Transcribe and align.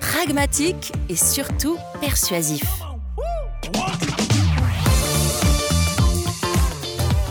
pragmatique 0.00 0.92
et 1.08 1.16
surtout 1.16 1.76
persuasif. 2.00 2.64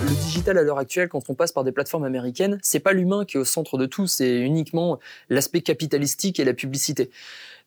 Le 0.01 0.15
digital 0.23 0.57
à 0.57 0.63
l'heure 0.63 0.77
actuelle, 0.77 1.09
quand 1.09 1.29
on 1.29 1.33
passe 1.33 1.51
par 1.51 1.63
des 1.63 1.71
plateformes 1.71 2.05
américaines, 2.05 2.59
c'est 2.61 2.79
pas 2.79 2.93
l'humain 2.93 3.25
qui 3.25 3.37
est 3.37 3.39
au 3.39 3.45
centre 3.45 3.77
de 3.77 3.85
tout, 3.85 4.07
c'est 4.07 4.39
uniquement 4.39 4.99
l'aspect 5.29 5.61
capitalistique 5.61 6.39
et 6.39 6.45
la 6.45 6.53
publicité. 6.53 7.09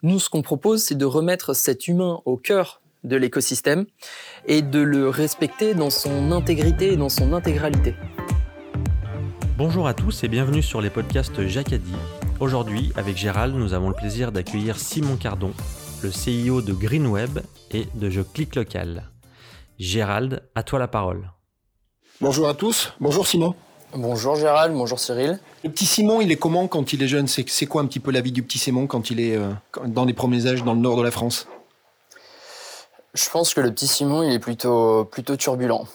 Nous, 0.03 0.19
ce 0.19 0.31
qu'on 0.31 0.43
propose, 0.43 0.83
c'est 0.85 0.97
de 0.97 1.05
remettre 1.05 1.55
cet 1.55 1.89
humain 1.89 2.21
au 2.25 2.37
cœur 2.37 2.81
de 3.05 3.17
l'écosystème 3.17 3.87
et 4.47 4.63
de 4.63 4.81
le 4.81 5.09
respecter 5.09 5.75
dans 5.75 5.91
son 5.91 6.33
intégrité 6.33 6.93
et 6.93 6.97
dans 6.97 7.09
son 7.09 7.33
intégralité. 7.33 7.95
Bonjour 9.59 9.87
à 9.87 9.95
tous 9.95 10.25
et 10.25 10.29
bienvenue 10.29 10.63
sur 10.63 10.81
les 10.81 10.91
podcasts 10.91 11.47
Jacadi. 11.47 11.93
Aujourd'hui, 12.43 12.91
avec 12.97 13.17
Gérald, 13.17 13.55
nous 13.55 13.73
avons 13.73 13.89
le 13.89 13.95
plaisir 13.95 14.33
d'accueillir 14.33 14.77
Simon 14.77 15.15
Cardon, 15.15 15.53
le 16.03 16.11
CIO 16.11 16.61
de 16.61 16.73
Greenweb 16.73 17.39
et 17.71 17.87
de 17.95 18.11
Je 18.11 18.21
Clique 18.21 18.57
Local. 18.57 19.13
Gérald, 19.79 20.43
à 20.57 20.65
toi 20.65 20.81
la 20.81 20.89
parole. 20.89 21.31
Bonjour 22.21 22.49
à 22.49 22.55
tous, 22.55 22.95
bonjour 22.99 23.29
Simon. 23.29 23.55
Bonjour 23.95 24.35
Gérald, 24.35 24.75
bonjour 24.75 24.99
Cyril. 24.99 25.39
Le 25.63 25.71
petit 25.71 25.87
Simon, 25.87 26.21
il 26.21 26.33
est 26.33 26.37
comment 26.37 26.67
quand 26.67 26.93
il 26.93 27.05
est 27.05 27.07
jeune? 27.07 27.29
C'est 27.29 27.67
quoi 27.67 27.81
un 27.81 27.87
petit 27.87 28.01
peu 28.01 28.11
la 28.11 28.21
vie 28.21 28.33
du 28.33 28.43
petit 28.43 28.59
Simon 28.59 28.89
quand 28.89 29.11
il 29.13 29.21
est 29.21 29.37
euh, 29.37 29.53
dans 29.87 30.05
les 30.05 30.13
premiers 30.13 30.49
âges 30.49 30.65
dans 30.65 30.75
le 30.75 30.81
nord 30.81 30.97
de 30.97 31.03
la 31.05 31.13
France? 31.13 31.47
Je 33.15 33.31
pense 33.31 33.55
que 33.55 33.61
le 33.61 33.71
petit 33.71 33.87
Simon, 33.87 34.25
il 34.25 34.33
est 34.33 34.41
plutôt, 34.41 35.05
plutôt 35.05 35.37
turbulent. 35.37 35.87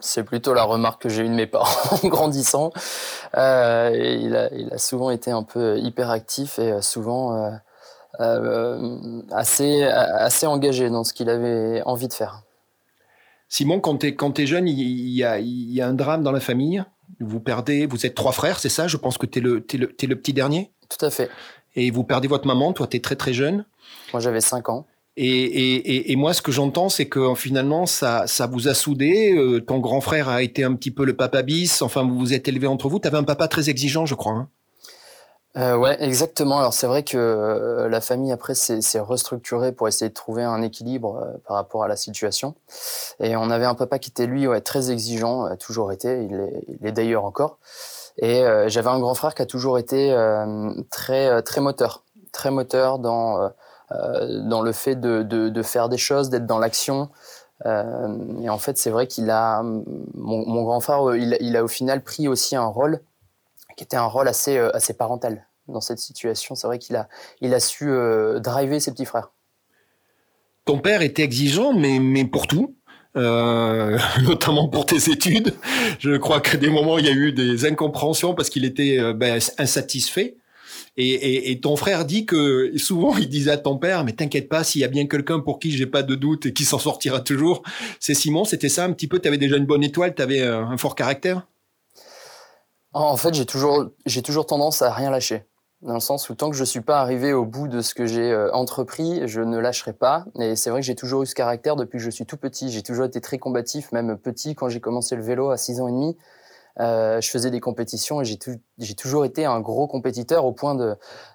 C'est 0.00 0.24
plutôt 0.24 0.54
la 0.54 0.62
remarque 0.62 1.02
que 1.02 1.08
j'ai 1.08 1.22
eue 1.22 1.28
de 1.28 1.34
mes 1.34 1.46
parents 1.46 1.96
en 2.02 2.08
grandissant. 2.08 2.72
Euh, 3.36 3.90
il, 3.94 4.34
a, 4.34 4.52
il, 4.52 4.72
a, 4.72 4.78
souvent 4.78 5.10
été 5.10 5.30
un 5.30 5.42
peu 5.42 5.78
hyperactif 5.78 6.58
et 6.58 6.80
souvent 6.82 7.36
euh, 7.36 7.50
euh, 8.20 9.22
assez, 9.30 9.84
assez 9.84 10.46
engagé 10.46 10.90
dans 10.90 11.04
ce 11.04 11.12
qu'il 11.12 11.28
avait 11.28 11.82
envie 11.84 12.08
de 12.08 12.14
faire. 12.14 12.42
Simon, 13.48 13.80
quand 13.80 13.98
tu 13.98 14.42
es, 14.42 14.46
jeune, 14.46 14.68
il 14.68 15.08
y, 15.08 15.24
a, 15.24 15.38
il 15.38 15.72
y, 15.72 15.80
a, 15.80 15.88
un 15.88 15.94
drame 15.94 16.22
dans 16.22 16.32
la 16.32 16.40
famille? 16.40 16.84
Vous 17.18 17.40
perdez, 17.40 17.86
vous 17.86 18.06
êtes 18.06 18.14
trois 18.14 18.32
frères, 18.32 18.60
c'est 18.60 18.68
ça? 18.68 18.86
Je 18.86 18.96
pense 18.96 19.18
que 19.18 19.26
tu 19.26 19.40
es, 19.40 19.42
es 19.42 20.06
le 20.06 20.16
petit 20.16 20.32
dernier? 20.32 20.70
Tout 20.88 21.04
à 21.04 21.10
fait. 21.10 21.28
Et 21.74 21.90
vous 21.90 22.04
perdez 22.04 22.28
votre 22.28 22.46
maman, 22.46 22.72
toi 22.72 22.86
tu 22.86 22.96
es 22.96 23.00
très 23.00 23.16
très 23.16 23.32
jeune? 23.32 23.64
Moi 24.12 24.20
j'avais 24.20 24.40
5 24.40 24.68
ans. 24.68 24.86
Et, 25.22 26.16
moi, 26.16 26.32
ce 26.32 26.40
que 26.40 26.50
j'entends, 26.50 26.88
c'est 26.88 27.06
que 27.06 27.34
finalement, 27.34 27.84
ça, 27.86 28.24
vous 28.50 28.68
a 28.68 28.74
soudé. 28.74 29.34
Euh, 29.34 29.60
ton 29.60 29.78
grand 29.78 30.00
frère 30.00 30.28
a 30.28 30.42
été 30.42 30.64
un 30.64 30.74
petit 30.74 30.90
peu 30.90 31.04
le 31.04 31.14
papa 31.14 31.42
bis. 31.42 31.82
Enfin, 31.82 32.02
vous 32.02 32.18
vous 32.18 32.32
êtes 32.32 32.48
élevé 32.48 32.66
entre 32.66 32.88
vous. 32.88 32.98
Tu 32.98 33.06
avais 33.06 33.18
un 33.18 33.24
papa 33.24 33.46
très 33.46 33.68
exigeant, 33.68 34.06
je 34.06 34.14
crois. 34.14 34.32
Hein 34.32 34.48
euh, 35.56 35.76
ouais, 35.76 35.96
exactement. 36.00 36.58
Alors 36.58 36.72
c'est 36.72 36.86
vrai 36.86 37.02
que 37.02 37.18
euh, 37.18 37.88
la 37.88 38.00
famille 38.00 38.30
après 38.30 38.54
s'est 38.54 39.00
restructurée 39.00 39.72
pour 39.72 39.88
essayer 39.88 40.08
de 40.08 40.14
trouver 40.14 40.44
un 40.44 40.62
équilibre 40.62 41.16
euh, 41.16 41.38
par 41.44 41.56
rapport 41.56 41.82
à 41.82 41.88
la 41.88 41.96
situation. 41.96 42.54
Et 43.18 43.34
on 43.34 43.50
avait 43.50 43.64
un 43.64 43.74
papa 43.74 43.98
qui 43.98 44.10
était 44.10 44.26
lui 44.26 44.46
très 44.64 44.92
exigeant, 44.92 45.56
toujours 45.56 45.90
été. 45.90 46.22
Il 46.24 46.34
est, 46.34 46.64
il 46.68 46.86
est 46.86 46.92
d'ailleurs 46.92 47.24
encore. 47.24 47.58
Et 48.18 48.44
j'avais 48.66 48.90
un 48.90 48.98
grand 48.98 49.14
frère 49.14 49.34
qui 49.34 49.42
a 49.42 49.46
toujours 49.46 49.78
été 49.78 50.14
très 50.90 51.42
très 51.42 51.60
moteur, 51.60 52.04
très 52.32 52.50
moteur 52.50 52.98
dans 52.98 53.40
euh, 53.40 53.48
dans 53.90 54.62
le 54.62 54.72
fait 54.72 54.96
de, 54.96 55.22
de, 55.22 55.62
faire 55.62 55.88
des 55.88 55.98
choses, 55.98 56.30
d'être 56.30 56.46
dans 56.46 56.58
l'action. 56.58 57.08
Euh, 57.66 58.16
et 58.42 58.48
en 58.48 58.58
fait, 58.58 58.78
c'est 58.78 58.90
vrai 58.90 59.06
qu'il 59.06 59.30
a, 59.30 59.62
mon, 60.14 60.62
grand 60.62 60.80
frère, 60.80 61.14
il, 61.14 61.36
il, 61.40 61.56
a 61.56 61.64
au 61.64 61.68
final 61.68 62.02
pris 62.02 62.28
aussi 62.28 62.56
un 62.56 62.64
rôle 62.64 63.00
qui 63.80 63.84
était 63.84 63.96
un 63.96 64.06
rôle 64.06 64.28
assez, 64.28 64.58
euh, 64.58 64.70
assez 64.76 64.92
parental 64.92 65.46
dans 65.66 65.80
cette 65.80 65.98
situation. 65.98 66.54
C'est 66.54 66.66
vrai 66.66 66.78
qu'il 66.78 66.96
a, 66.96 67.08
il 67.40 67.54
a 67.54 67.60
su 67.60 67.88
euh, 67.88 68.38
driver 68.38 68.78
ses 68.78 68.92
petits 68.92 69.06
frères. 69.06 69.30
Ton 70.66 70.78
père 70.78 71.00
était 71.00 71.22
exigeant, 71.22 71.72
mais, 71.72 71.98
mais 71.98 72.26
pour 72.26 72.46
tout. 72.46 72.76
Euh, 73.16 73.98
notamment 74.22 74.68
pour 74.68 74.84
tes 74.86 75.10
études. 75.10 75.54
Je 75.98 76.16
crois 76.16 76.40
qu'à 76.40 76.58
des 76.58 76.68
moments, 76.68 76.98
il 76.98 77.06
y 77.06 77.08
a 77.08 77.12
eu 77.12 77.32
des 77.32 77.64
incompréhensions 77.64 78.34
parce 78.34 78.50
qu'il 78.50 78.64
était 78.64 79.14
ben, 79.14 79.40
insatisfait. 79.58 80.36
Et, 80.96 81.58
ton 81.62 81.76
frère 81.76 82.04
dit 82.04 82.26
que 82.26 82.76
souvent 82.76 83.16
il 83.16 83.28
disait 83.28 83.52
à 83.52 83.56
ton 83.56 83.78
père, 83.78 84.04
mais 84.04 84.12
t'inquiète 84.12 84.48
pas, 84.48 84.64
s'il 84.64 84.82
y 84.82 84.84
a 84.84 84.88
bien 84.88 85.06
quelqu'un 85.06 85.40
pour 85.40 85.58
qui 85.58 85.70
j'ai 85.70 85.86
pas 85.86 86.02
de 86.02 86.14
doute 86.14 86.46
et 86.46 86.52
qui 86.52 86.64
s'en 86.64 86.78
sortira 86.78 87.20
toujours, 87.20 87.62
c'est 88.00 88.14
Simon. 88.14 88.44
C'était 88.44 88.68
ça 88.68 88.84
un 88.84 88.92
petit 88.92 89.06
peu. 89.06 89.18
T'avais 89.18 89.38
déjà 89.38 89.56
une 89.56 89.66
bonne 89.66 89.82
étoile, 89.84 90.14
t'avais 90.14 90.42
un 90.42 90.76
fort 90.76 90.94
caractère? 90.94 91.46
En 92.92 93.16
fait, 93.16 93.34
j'ai 93.34 93.46
toujours, 93.46 93.86
j'ai 94.04 94.22
toujours 94.22 94.46
tendance 94.46 94.82
à 94.82 94.92
rien 94.92 95.10
lâcher. 95.10 95.44
Dans 95.82 95.94
le 95.94 96.00
sens 96.00 96.28
où 96.28 96.34
tant 96.34 96.50
que 96.50 96.56
je 96.56 96.64
suis 96.64 96.82
pas 96.82 97.00
arrivé 97.00 97.32
au 97.32 97.46
bout 97.46 97.66
de 97.66 97.80
ce 97.80 97.94
que 97.94 98.04
j'ai 98.04 98.30
euh, 98.32 98.52
entrepris, 98.52 99.26
je 99.26 99.40
ne 99.40 99.58
lâcherai 99.58 99.94
pas. 99.94 100.26
Et 100.38 100.54
c'est 100.54 100.68
vrai 100.68 100.80
que 100.80 100.86
j'ai 100.86 100.94
toujours 100.94 101.22
eu 101.22 101.26
ce 101.26 101.34
caractère 101.34 101.74
depuis 101.76 101.96
que 101.98 102.04
je 102.04 102.10
suis 102.10 102.26
tout 102.26 102.36
petit. 102.36 102.70
J'ai 102.70 102.82
toujours 102.82 103.06
été 103.06 103.20
très 103.20 103.38
combatif, 103.38 103.90
même 103.92 104.18
petit 104.18 104.54
quand 104.54 104.68
j'ai 104.68 104.80
commencé 104.80 105.16
le 105.16 105.22
vélo 105.22 105.50
à 105.50 105.56
6 105.56 105.80
ans 105.80 105.88
et 105.88 105.92
demi. 105.92 106.16
Euh, 106.78 107.20
je 107.20 107.28
faisais 107.28 107.50
des 107.50 107.60
compétitions 107.60 108.22
et 108.22 108.24
j'ai 108.24 108.94
toujours 108.94 109.24
été 109.24 109.44
un 109.44 109.60
gros 109.60 109.86
compétiteur 109.86 110.44
au 110.44 110.52
point 110.52 110.78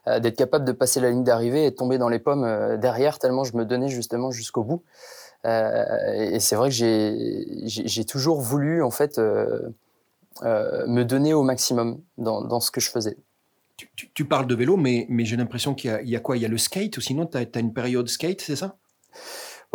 euh, 0.08 0.20
d'être 0.20 0.38
capable 0.38 0.66
de 0.66 0.72
passer 0.72 1.00
la 1.00 1.10
ligne 1.10 1.24
d'arrivée 1.24 1.66
et 1.66 1.72
de 1.72 1.76
tomber 1.76 1.98
dans 1.98 2.10
les 2.10 2.20
pommes 2.20 2.46
euh, 2.46 2.78
derrière 2.78 3.20
tellement 3.20 3.44
je 3.44 3.56
me 3.58 3.66
donnais 3.66 3.90
justement 3.90 4.32
jusqu'au 4.32 4.64
bout. 4.64 4.84
et 5.44 6.40
c'est 6.40 6.56
vrai 6.56 6.70
que 6.70 6.76
j'ai 6.76 8.06
toujours 8.06 8.42
voulu 8.42 8.82
en 8.82 8.92
fait 8.92 9.20
me 9.20 11.04
donner 11.04 11.34
au 11.34 11.44
maximum 11.44 12.02
dans, 12.18 12.60
ce 12.60 12.72
que 12.72 12.82
je 12.82 12.90
faisais. 12.90 13.18
Tu, 14.14 14.26
parles 14.26 14.48
de 14.48 14.56
vélo, 14.56 14.78
mais, 14.78 15.06
j'ai 15.20 15.36
l'impression 15.36 15.76
qu'il 15.76 16.00
y, 16.06 16.16
a 16.16 16.20
quoi? 16.20 16.38
Il 16.38 16.42
y 16.42 16.46
a 16.46 16.48
le 16.48 16.58
skate 16.58 16.98
ou 16.98 17.02
sinon 17.02 17.28
tu 17.28 17.38
as, 17.38 17.60
une 17.60 17.74
période 17.74 18.08
skate, 18.08 18.42
c'est 18.42 18.56
ça? 18.56 18.78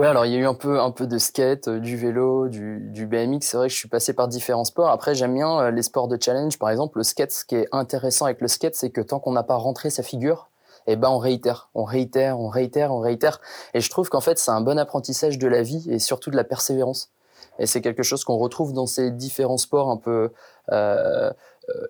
Ouais, 0.01 0.07
alors 0.07 0.25
il 0.25 0.33
y 0.33 0.37
a 0.37 0.39
eu 0.39 0.47
un 0.47 0.55
peu, 0.55 0.81
un 0.81 0.93
peu 0.93 1.07
de 1.07 1.19
skate, 1.19 1.69
euh, 1.69 1.79
du 1.79 1.95
vélo, 1.95 2.49
du, 2.49 2.81
du 2.91 3.07
BMX. 3.07 3.41
C'est 3.43 3.59
vrai 3.59 3.69
que 3.69 3.75
je 3.75 3.79
suis 3.79 3.89
passé 3.89 4.15
par 4.15 4.29
différents 4.29 4.65
sports. 4.65 4.89
Après, 4.89 5.15
j'aime 5.15 5.35
bien 5.35 5.61
euh, 5.61 5.71
les 5.71 5.83
sports 5.83 6.09
de 6.09 6.17
challenge. 6.19 6.59
Par 6.59 6.71
exemple, 6.71 6.97
le 6.97 7.05
skate, 7.05 7.31
ce 7.33 7.45
qui 7.45 7.57
est 7.57 7.69
intéressant 7.71 8.25
avec 8.25 8.41
le 8.41 8.49
skate, 8.49 8.75
c'est 8.75 8.89
que 8.89 9.03
tant 9.03 9.21
qu'on 9.21 9.33
n'a 9.33 9.43
pas 9.43 9.57
rentré 9.57 9.91
sa 9.91 10.03
figure, 10.03 10.49
eh 10.87 10.97
ben 10.97 11.11
on 11.11 11.19
réitère, 11.19 11.69
on 11.75 11.85
réitère, 11.85 12.41
on 12.41 12.49
réitère, 12.49 12.95
on 12.95 13.01
réitère. 13.01 13.43
Et 13.75 13.83
je 13.83 13.91
trouve 13.91 14.09
qu'en 14.09 14.23
fait, 14.23 14.39
c'est 14.39 14.51
un 14.51 14.63
bon 14.63 14.79
apprentissage 14.79 15.37
de 15.37 15.47
la 15.47 15.61
vie 15.61 15.87
et 15.91 15.99
surtout 15.99 16.31
de 16.31 16.37
la 16.37 16.45
persévérance. 16.45 17.11
Et 17.59 17.67
c'est 17.67 17.83
quelque 17.83 18.03
chose 18.03 18.25
qu'on 18.25 18.39
retrouve 18.39 18.73
dans 18.73 18.87
ces 18.87 19.11
différents 19.11 19.59
sports 19.59 19.91
un 19.91 19.99
peu 19.99 20.31
euh, 20.73 21.31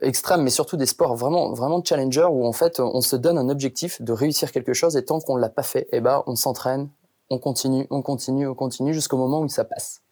extrêmes, 0.03 0.43
mais 0.43 0.51
surtout 0.51 0.77
des 0.77 0.87
sports 0.87 1.15
vraiment, 1.15 1.53
vraiment 1.53 1.81
challenger 1.85 2.27
où 2.29 2.45
en 2.45 2.53
fait, 2.53 2.81
on 2.81 3.03
se 3.03 3.15
donne 3.15 3.39
un 3.39 3.49
objectif 3.49 4.03
de 4.03 4.13
réussir 4.13 4.51
quelque 4.51 4.73
chose 4.73 4.97
et 4.97 5.05
tant 5.05 5.21
qu'on 5.21 5.37
l'a 5.37 5.49
pas 5.49 5.63
fait, 5.63 5.87
eh 5.93 6.01
ben 6.01 6.25
on 6.27 6.35
s'entraîne, 6.35 6.89
on 7.31 7.39
continue, 7.39 7.87
on 7.91 8.03
continue, 8.03 8.47
on 8.47 8.55
continue 8.55 8.93
jusqu'au 8.93 9.17
moment 9.17 9.41
où 9.41 9.49
ça 9.49 9.65
passe. 9.65 10.03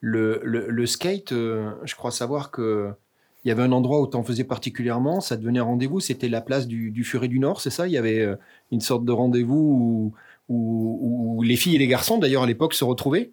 Le, 0.00 0.40
le, 0.44 0.86
skate, 0.86 1.32
euh, 1.32 1.72
je 1.84 1.94
crois 1.94 2.10
savoir 2.10 2.50
que 2.50 2.92
il 3.44 3.48
y 3.48 3.52
avait 3.52 3.62
un 3.62 3.72
endroit 3.72 4.00
où 4.00 4.08
tu 4.08 4.16
en 4.16 4.24
faisais 4.24 4.44
particulièrement, 4.44 5.20
ça 5.20 5.36
devenait 5.36 5.60
un 5.60 5.64
rendez-vous, 5.64 6.00
c'était 6.00 6.28
la 6.28 6.40
place 6.40 6.66
du, 6.66 6.90
du 6.90 7.04
Furet 7.04 7.28
du 7.28 7.38
Nord, 7.38 7.60
c'est 7.60 7.70
ça? 7.70 7.86
Il 7.86 7.92
y 7.92 7.96
avait 7.96 8.20
euh, 8.20 8.34
une 8.72 8.80
sorte 8.80 9.04
de 9.04 9.12
rendez-vous 9.12 10.12
où, 10.48 11.34
où, 11.36 11.42
les 11.42 11.56
filles 11.56 11.76
et 11.76 11.78
les 11.78 11.86
garçons, 11.86 12.18
d'ailleurs 12.18 12.42
à 12.42 12.46
l'époque, 12.46 12.74
se 12.74 12.84
retrouvaient? 12.84 13.32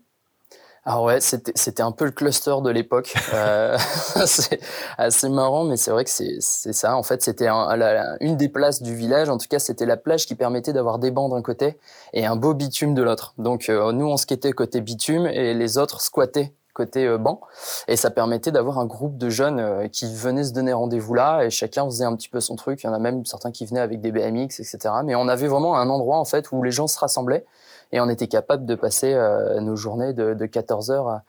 Ah 0.85 1.01
ouais, 1.01 1.19
c'était 1.21 1.81
un 1.81 1.93
peu 1.93 2.03
le 2.03 2.11
cluster 2.11 2.55
de 2.61 2.69
l'époque. 2.69 3.13
euh, 3.33 3.77
c'est 4.25 4.59
assez 4.97 5.29
marrant, 5.29 5.63
mais 5.63 5.77
c'est 5.77 5.91
vrai 5.91 6.03
que 6.03 6.09
c'est 6.09 6.41
ça. 6.41 6.97
En 6.97 7.03
fait, 7.03 7.21
c'était 7.23 7.47
un, 7.47 8.17
une 8.19 8.35
des 8.35 8.49
places 8.49 8.81
du 8.81 8.93
village. 8.93 9.29
En 9.29 9.37
tout 9.37 9.47
cas, 9.49 9.59
c'était 9.59 9.85
la 9.85 9.95
plage 9.95 10.25
qui 10.25 10.35
permettait 10.35 10.73
d'avoir 10.73 10.99
des 10.99 11.09
bancs 11.09 11.31
d'un 11.31 11.41
côté 11.41 11.77
et 12.11 12.25
un 12.25 12.35
beau 12.35 12.53
bitume 12.53 12.95
de 12.95 13.01
l'autre. 13.01 13.33
Donc, 13.37 13.69
euh, 13.69 13.93
nous, 13.93 14.07
on 14.07 14.17
skatait 14.17 14.51
côté 14.51 14.81
bitume 14.81 15.25
et 15.25 15.53
les 15.53 15.77
autres 15.77 16.01
squattaient 16.01 16.53
côté 16.73 17.07
euh, 17.07 17.17
banc. 17.17 17.39
Et 17.87 17.95
ça 17.95 18.09
permettait 18.09 18.51
d'avoir 18.51 18.77
un 18.77 18.85
groupe 18.85 19.17
de 19.17 19.29
jeunes 19.29 19.89
qui 19.89 20.13
venaient 20.13 20.43
se 20.43 20.51
donner 20.51 20.73
rendez-vous 20.73 21.13
là 21.13 21.43
et 21.43 21.49
chacun 21.49 21.85
faisait 21.85 22.03
un 22.03 22.15
petit 22.17 22.29
peu 22.29 22.41
son 22.41 22.57
truc. 22.57 22.83
Il 22.83 22.87
y 22.87 22.89
en 22.89 22.93
a 22.93 22.99
même 22.99 23.25
certains 23.25 23.51
qui 23.51 23.65
venaient 23.65 23.79
avec 23.79 24.01
des 24.01 24.11
BMX, 24.11 24.59
etc. 24.59 24.79
Mais 25.05 25.15
on 25.15 25.29
avait 25.29 25.47
vraiment 25.47 25.77
un 25.77 25.89
endroit 25.89 26.17
en 26.17 26.25
fait 26.25 26.51
où 26.51 26.61
les 26.61 26.71
gens 26.71 26.87
se 26.87 26.99
rassemblaient 26.99 27.45
et 27.93 28.01
on 28.01 28.09
était 28.09 28.27
capable 28.27 28.65
de 28.65 28.75
passer 28.75 29.13
euh, 29.13 29.61
nos 29.61 29.77
journées 29.77 30.13
de, 30.13 30.33
14h 30.33 31.21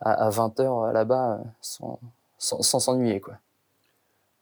à, 0.00 0.30
20h 0.30 0.92
là-bas 0.92 1.40
sans 1.62 2.00
s'ennuyer. 2.62 3.20
quoi. 3.20 3.34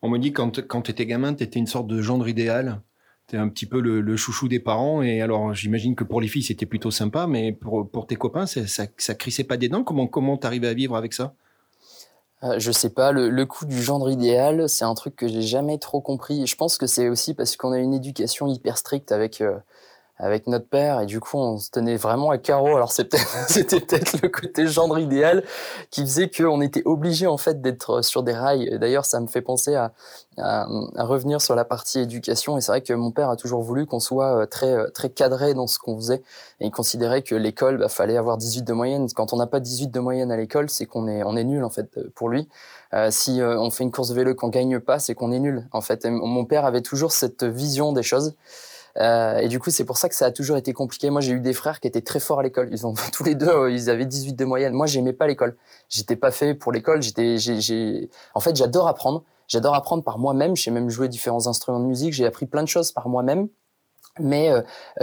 On 0.03 0.09
me 0.09 0.19
dit 0.19 0.33
quand, 0.33 0.67
quand 0.67 0.83
tu 0.83 0.91
étais 0.91 1.07
gamin, 1.07 1.35
tu 1.35 1.45
étais 1.45 1.59
une 1.59 1.67
sorte 1.67 1.87
de 1.87 2.03
gendre 2.03 2.29
idéal 2.29 2.81
T'es 3.27 3.39
un 3.39 3.49
petit 3.49 3.67
peu 3.67 3.81
le, 3.81 4.17
chouchou 4.17 4.47
des 4.47 4.61
parents. 4.61 5.03
Et 5.03 5.21
alors, 5.21 5.53
j'imagine 5.53 5.97
que 5.97 6.05
pour 6.05 6.21
les 6.21 6.29
filles, 6.29 6.45
c'était 6.45 6.65
plutôt 6.65 6.93
sympa, 6.93 7.27
mais 7.27 7.51
pour, 7.51 7.91
pour 7.91 8.07
tes 8.07 8.15
copains, 8.15 8.47
ça, 8.47 8.61
ça, 8.97 9.15
crissait 9.17 9.43
pas 9.43 9.57
des 9.57 9.69
dents. 9.69 9.83
Comment 9.83 10.07
comment 10.07 10.37
t'arrivais 10.37 10.69
à 10.69 10.75
vivre 10.75 10.95
avec 10.95 11.13
ça? 11.13 11.35
Euh, 12.45 12.61
je 12.61 12.71
sais 12.71 12.91
pas, 12.91 13.11
le, 13.11 13.29
le 13.29 13.45
coup 13.45 13.67
du 13.67 13.83
gendre 13.83 14.11
idéal, 14.11 14.69
c'est 14.69 14.85
un 14.85 14.95
truc 14.95 15.17
que 15.17 15.27
j'ai 15.27 15.43
jamais 15.43 15.79
trop 15.79 16.01
compris. 16.01 16.47
Je 16.47 16.55
pense 16.55 16.79
que 16.79 16.87
c'est 16.87 17.09
aussi 17.09 17.35
parce 17.35 17.57
qu'on 17.57 17.73
a 17.73 17.79
une 17.79 17.95
éducation 17.95 18.47
hyper 18.47 18.79
stricte 18.79 19.11
avec 19.11 19.41
euh, 19.41 19.57
avec 20.19 20.47
notre 20.47 20.67
père 20.67 21.01
et 21.01 21.07
du 21.07 21.21
coup 21.21 21.37
on 21.37 21.59
se 21.59 21.71
tenait 21.71 21.97
vraiment 21.97 22.31
à 22.31 22.39
carreau. 22.39 22.75
Alors 22.75 22.93
c'était 22.93 23.19
c'était 23.49 23.81
peut-être 23.81 24.21
le 24.23 24.29
côté 24.29 24.67
gendre 24.67 24.99
idéal 24.99 25.45
qui 25.91 26.03
faisait 26.03 26.31
qu'on 26.31 26.61
était 26.61 26.83
obligé 26.85 27.27
en 27.27 27.37
fait 27.37 27.61
d'être 27.61 28.03
sur 28.03 28.23
des 28.23 28.33
rails. 28.33 28.79
D'ailleurs 28.79 29.05
ça 29.05 29.21
me 29.21 29.27
fait 29.27 29.43
penser 29.43 29.75
à, 29.75 29.93
à, 30.39 30.67
revenir 30.99 31.41
sur 31.41 31.55
la 31.55 31.65
partie 31.65 32.01
éducation 32.01 32.57
et 32.57 32.61
c'est 32.61 32.73
vrai 32.73 32.81
que 32.81 32.93
mon 32.93 33.11
père 33.11 33.29
a 33.29 33.37
toujours 33.37 33.63
voulu 33.63 33.87
qu'on 33.87 34.01
soit 34.01 34.43
euh, 34.43 34.47
très 34.47 34.73
euh, 34.73 34.89
très 34.89 35.11
cadré 35.11 35.55
dans 35.55 35.67
ce 35.67 35.79
qu'on 35.79 35.97
faisait 35.97 36.23
et 36.61 36.67
il 36.67 36.71
considérait 36.71 37.23
que 37.23 37.35
l'école 37.35 37.79
bah, 37.79 37.89
fallait 37.89 38.17
avoir 38.17 38.39
18 38.39 38.63
de 38.63 38.73
moyenne. 38.73 39.09
Quand 39.15 39.33
on 39.33 39.37
n'a 39.37 39.47
pas 39.47 39.61
18 39.61 39.89
de 39.89 40.01
moyenne 40.01 40.33
à 40.33 40.37
l'école 40.37 40.71
c'est 40.71 40.87
qu'on 40.87 41.09
est 41.09 41.23
on 41.25 41.37
est 41.37 41.45
nul 41.45 41.63
en 41.63 41.71
fait 41.71 41.91
pour 42.15 42.31
lui. 42.31 42.49
Euh, 42.95 43.11
si 43.11 43.41
euh, 43.41 43.59
on 43.59 43.71
fait 43.71 43.85
une 43.85 43.91
course 43.91 44.11
de 44.11 44.15
vélo 44.15 44.35
qu'on 44.35 44.49
gagne 44.49 44.79
pas 44.81 44.99
c'est 44.99 45.15
qu'on 45.15 45.33
est 45.33 45.41
nul 45.41 45.67
en 45.73 45.81
fait. 45.81 46.07
mon 46.07 46.45
père 46.45 46.65
avait 46.65 46.83
toujours 46.83 47.13
cette 47.13 47.45
vision 47.45 47.93
des 47.93 48.03
choses. 48.03 48.35
Euh, 48.99 49.39
et 49.39 49.49
du 49.49 49.59
coup, 49.59 49.71
c'est 49.71 49.85
pour 49.85 49.99
ça 49.99 50.09
que 50.09 50.15
ça 50.15 50.27
a 50.27 50.31
toujours 50.31 50.57
été 50.57 50.73
compliqué. 50.73 51.11
Moi, 51.11 51.21
j'ai 51.21 51.33
eu 51.33 51.41
des 51.41 51.53
frères 51.53 51.81
qui 51.81 51.89
étaient 51.89 52.01
très 52.01 52.21
forts 52.21 52.41
à 52.41 52.43
l'école. 52.43 52.69
Ils 52.73 52.87
ont 52.87 52.95
tous 53.13 53.25
les 53.25 53.35
deux, 53.35 53.49
euh, 53.49 53.71
ils 53.71 53.91
avaient 53.91 54.07
18 54.07 54.35
de 54.35 54.45
moyenne. 54.45 54.73
Moi, 54.73 54.87
j'aimais 54.87 55.13
pas 55.13 55.27
l'école. 55.27 55.57
J'étais 55.89 56.17
pas 56.17 56.31
fait 56.31 56.55
pour 56.55 56.73
l'école. 56.73 57.01
En 58.35 58.41
fait, 58.41 58.57
j'adore 58.57 58.89
apprendre. 58.89 59.25
J'adore 59.49 59.75
apprendre 59.75 60.03
par 60.03 60.19
moi-même. 60.19 60.57
J'ai 60.57 60.71
même 60.71 60.89
joué 60.89 61.09
différents 61.09 61.47
instruments 61.47 61.81
de 61.81 61.87
musique. 61.87 62.13
J'ai 62.13 62.27
appris 62.27 62.47
plein 62.47 62.63
de 62.63 62.69
choses 62.69 62.93
par 62.93 63.09
moi-même. 63.09 63.49
Mais 64.19 64.51
euh, 64.51 64.63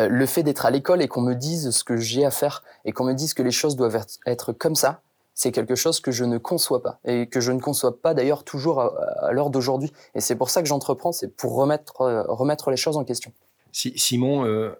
le 0.09 0.25
fait 0.25 0.41
d'être 0.41 0.65
à 0.65 0.71
l'école 0.71 1.01
et 1.01 1.07
qu'on 1.07 1.21
me 1.21 1.35
dise 1.35 1.69
ce 1.69 1.83
que 1.83 1.97
j'ai 1.97 2.25
à 2.25 2.31
faire 2.31 2.63
et 2.83 2.91
qu'on 2.93 3.03
me 3.03 3.13
dise 3.13 3.35
que 3.35 3.43
les 3.43 3.51
choses 3.51 3.75
doivent 3.75 4.03
être 4.25 4.53
comme 4.53 4.73
ça, 4.73 5.01
c'est 5.35 5.51
quelque 5.51 5.75
chose 5.75 5.99
que 5.99 6.11
je 6.11 6.25
ne 6.25 6.39
conçois 6.39 6.81
pas 6.81 6.99
et 7.05 7.27
que 7.27 7.39
je 7.39 7.51
ne 7.51 7.59
conçois 7.59 8.01
pas 8.01 8.15
d'ailleurs 8.15 8.43
toujours 8.43 8.81
à, 8.81 9.31
l'heure 9.31 9.51
d'aujourd'hui. 9.51 9.93
Et 10.15 10.19
c'est 10.19 10.35
pour 10.35 10.49
ça 10.49 10.63
que 10.63 10.67
j'entreprends, 10.67 11.11
c'est 11.11 11.27
pour 11.27 11.53
remettre 11.55 12.71
les 12.71 12.77
choses 12.77 12.97
en 12.97 13.03
question. 13.03 13.31
Simon, 13.73 14.45
euh, 14.45 14.71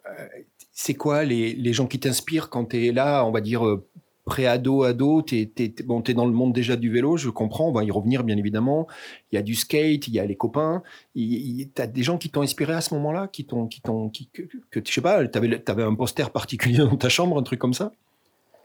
c'est 0.71 0.93
quoi 0.93 1.23
les, 1.23 1.73
gens 1.73 1.87
qui 1.87 1.99
t'inspirent 1.99 2.49
quand 2.49 2.65
tu 2.65 2.87
es 2.87 2.91
là, 2.91 3.25
on 3.25 3.31
va 3.31 3.41
dire, 3.41 3.65
euh, 3.65 3.85
pré-ado, 4.25 4.83
ado, 4.83 5.21
tu 5.21 5.51
es, 5.57 6.13
dans 6.13 6.25
le 6.25 6.31
monde 6.31 6.53
déjà 6.53 6.75
du 6.75 6.91
vélo, 6.91 7.17
je 7.17 7.29
comprends, 7.29 7.67
on 7.69 7.71
va 7.71 7.83
y 7.83 7.91
revenir 7.91 8.23
bien 8.23 8.37
évidemment. 8.37 8.87
Il 9.31 9.35
y 9.35 9.37
a 9.37 9.41
du 9.41 9.55
skate, 9.55 10.07
il 10.07 10.13
y 10.13 10.19
a 10.19 10.25
les 10.25 10.35
copains. 10.35 10.83
Tu 11.15 11.69
as 11.77 11.87
des 11.87 12.03
gens 12.03 12.17
qui 12.17 12.29
t'ont 12.29 12.41
inspiré 12.41 12.73
à 12.73 12.81
ce 12.81 12.93
moment-là, 12.93 13.27
qui 13.27 13.45
t'ont, 13.45 13.67
qui 13.67 13.81
t'ont, 13.81 14.09
que, 14.09 14.43
que, 14.69 14.79
je 14.85 14.91
sais 14.91 15.01
pas, 15.01 15.27
tu 15.27 15.37
avais, 15.37 15.83
un 15.83 15.95
poster 15.95 16.29
particulier 16.29 16.77
dans 16.77 16.95
ta 16.95 17.09
chambre, 17.09 17.37
un 17.37 17.43
truc 17.43 17.59
comme 17.59 17.73
ça? 17.73 17.91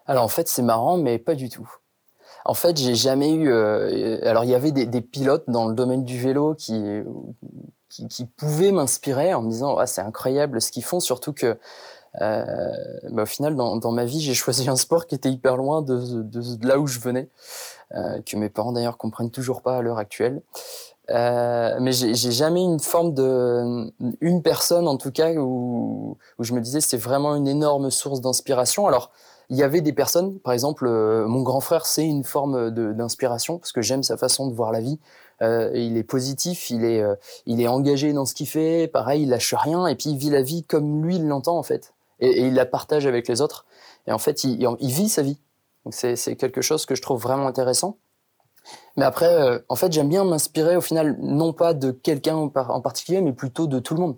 Alors 0.07 0.25
en 0.25 0.29
fait, 0.29 0.49
c'est 0.49 0.63
marrant, 0.63 0.97
mais 0.97 1.19
pas 1.19 1.35
du 1.35 1.49
tout. 1.49 1.69
En 2.45 2.55
fait, 2.55 2.77
j'ai 2.79 2.95
jamais 2.95 3.35
eu. 3.35 3.51
Euh, 3.51 4.21
alors, 4.23 4.45
il 4.45 4.51
y 4.51 4.55
avait 4.55 4.73
des, 4.73 5.01
pilotes 5.01 5.45
dans 5.49 5.69
le 5.69 5.75
domaine 5.75 6.05
du 6.05 6.19
vélo 6.19 6.55
qui, 6.55 6.73
qui, 7.89 8.07
qui 8.09 8.25
pouvaient 8.25 8.73
m'inspirer 8.73 9.35
en 9.35 9.43
me 9.43 9.51
disant 9.51 9.77
ah, 9.77 9.87
c'est 9.87 10.01
incroyable 10.01 10.61
ce 10.61 10.71
qu'ils 10.71 10.85
font, 10.85 11.01
surtout 11.01 11.33
que 11.33 11.59
euh, 12.21 12.73
bah, 13.11 13.23
au 13.23 13.27
final 13.27 13.55
dans, 13.55 13.93
ma 13.93 14.05
vie 14.05 14.21
j'ai 14.21 14.35
choisi 14.35 14.69
un 14.69 14.77
sport 14.77 15.07
qui 15.07 15.15
était 15.15 15.31
hyper 15.31 15.57
loin 15.57 15.83
de, 15.83 16.67
là 16.67 16.79
où 16.79 16.87
je 16.87 16.99
venais, 16.99 17.29
euh, 17.95 18.21
que 18.23 18.37
mes 18.37 18.49
parents 18.49 18.73
d'ailleurs 18.73 18.97
comprennent 18.97 19.31
toujours 19.31 19.63
pas 19.63 19.79
à 19.79 19.83
l'heure 19.83 19.99
actuelle. 19.99 20.43
Euh, 21.11 21.79
mais 21.81 21.93
j'ai 21.93 22.33
jamais 22.33 22.63
une 22.63 22.81
forme 22.81 23.15
de 23.15 23.91
une 24.21 24.43
personne 24.43 24.87
en 24.87 24.99
tout 24.99 25.11
cas 25.11 25.33
où, 25.33 26.19
où 26.39 26.45
je 26.45 26.53
me 26.53 26.61
disais 26.61 26.83
c'est 26.83 26.99
vraiment 26.99 27.35
une 27.35 27.49
énorme 27.49 27.91
source 27.91 28.21
d'inspiration. 28.21 28.87
Alors 28.87 29.11
il 29.51 29.57
y 29.57 29.63
avait 29.63 29.81
des 29.81 29.95
personnes, 29.95 30.39
par 30.41 30.53
exemple, 30.53 30.87
mon 30.87 31.41
grand 31.41 31.61
frère, 31.61 31.87
c'est 31.87 32.05
une 32.05 32.25
forme 32.25 32.71
d'inspiration 32.71 33.57
parce 33.59 33.73
que 33.73 33.81
j'aime 33.81 34.03
sa 34.03 34.19
façon 34.19 34.47
de 34.47 34.53
voir 34.53 34.73
la 34.73 34.81
vie. 34.81 34.99
Euh, 35.43 35.71
il 35.75 35.97
est 35.97 36.05
positif, 36.05 36.71
il 36.71 36.85
est, 36.85 37.01
euh, 37.01 37.15
il 37.47 37.61
est 37.61 37.69
engagé 37.69 38.13
dans 38.13 38.25
ce 38.25 38.35
qu'il 38.35 38.49
fait. 38.49 38.89
Pareil, 38.89 39.23
il 39.23 39.29
lâche 39.29 39.55
rien 39.55 39.87
et 39.87 39.95
puis 39.95 40.11
il 40.11 40.19
vit 40.19 40.31
la 40.31 40.43
vie 40.43 40.65
comme 40.65 41.05
lui 41.05 41.19
l'entend 41.19 41.59
en 41.59 41.63
fait, 41.63 41.95
et, 42.21 42.47
il 42.47 42.55
la 42.55 42.67
partage 42.67 43.07
avec 43.07 43.29
les 43.29 43.41
autres. 43.41 43.65
Et 44.07 44.13
en 44.13 44.19
fait, 44.19 44.45
il, 44.45 44.67
vit 44.81 45.09
sa 45.09 45.23
vie. 45.23 45.39
Donc 45.85 45.95
c'est 45.95 46.37
quelque 46.37 46.63
chose 46.63 46.87
que 46.87 46.95
je 46.95 47.03
trouve 47.03 47.21
vraiment 47.21 47.47
intéressant. 47.47 47.99
Mais 48.97 49.05
après, 49.05 49.63
en 49.69 49.77
fait, 49.77 49.93
j'aime 49.93 50.09
bien 50.09 50.25
m'inspirer 50.25 50.77
au 50.77 50.81
final, 50.81 51.17
non 51.21 51.53
pas 51.53 51.73
de 51.73 51.91
quelqu'un 51.91 52.35
en 52.37 52.81
particulier, 52.81 53.21
mais 53.21 53.33
plutôt 53.33 53.67
de 53.67 53.79
tout 53.79 53.95
le 53.95 54.01
monde. 54.01 54.17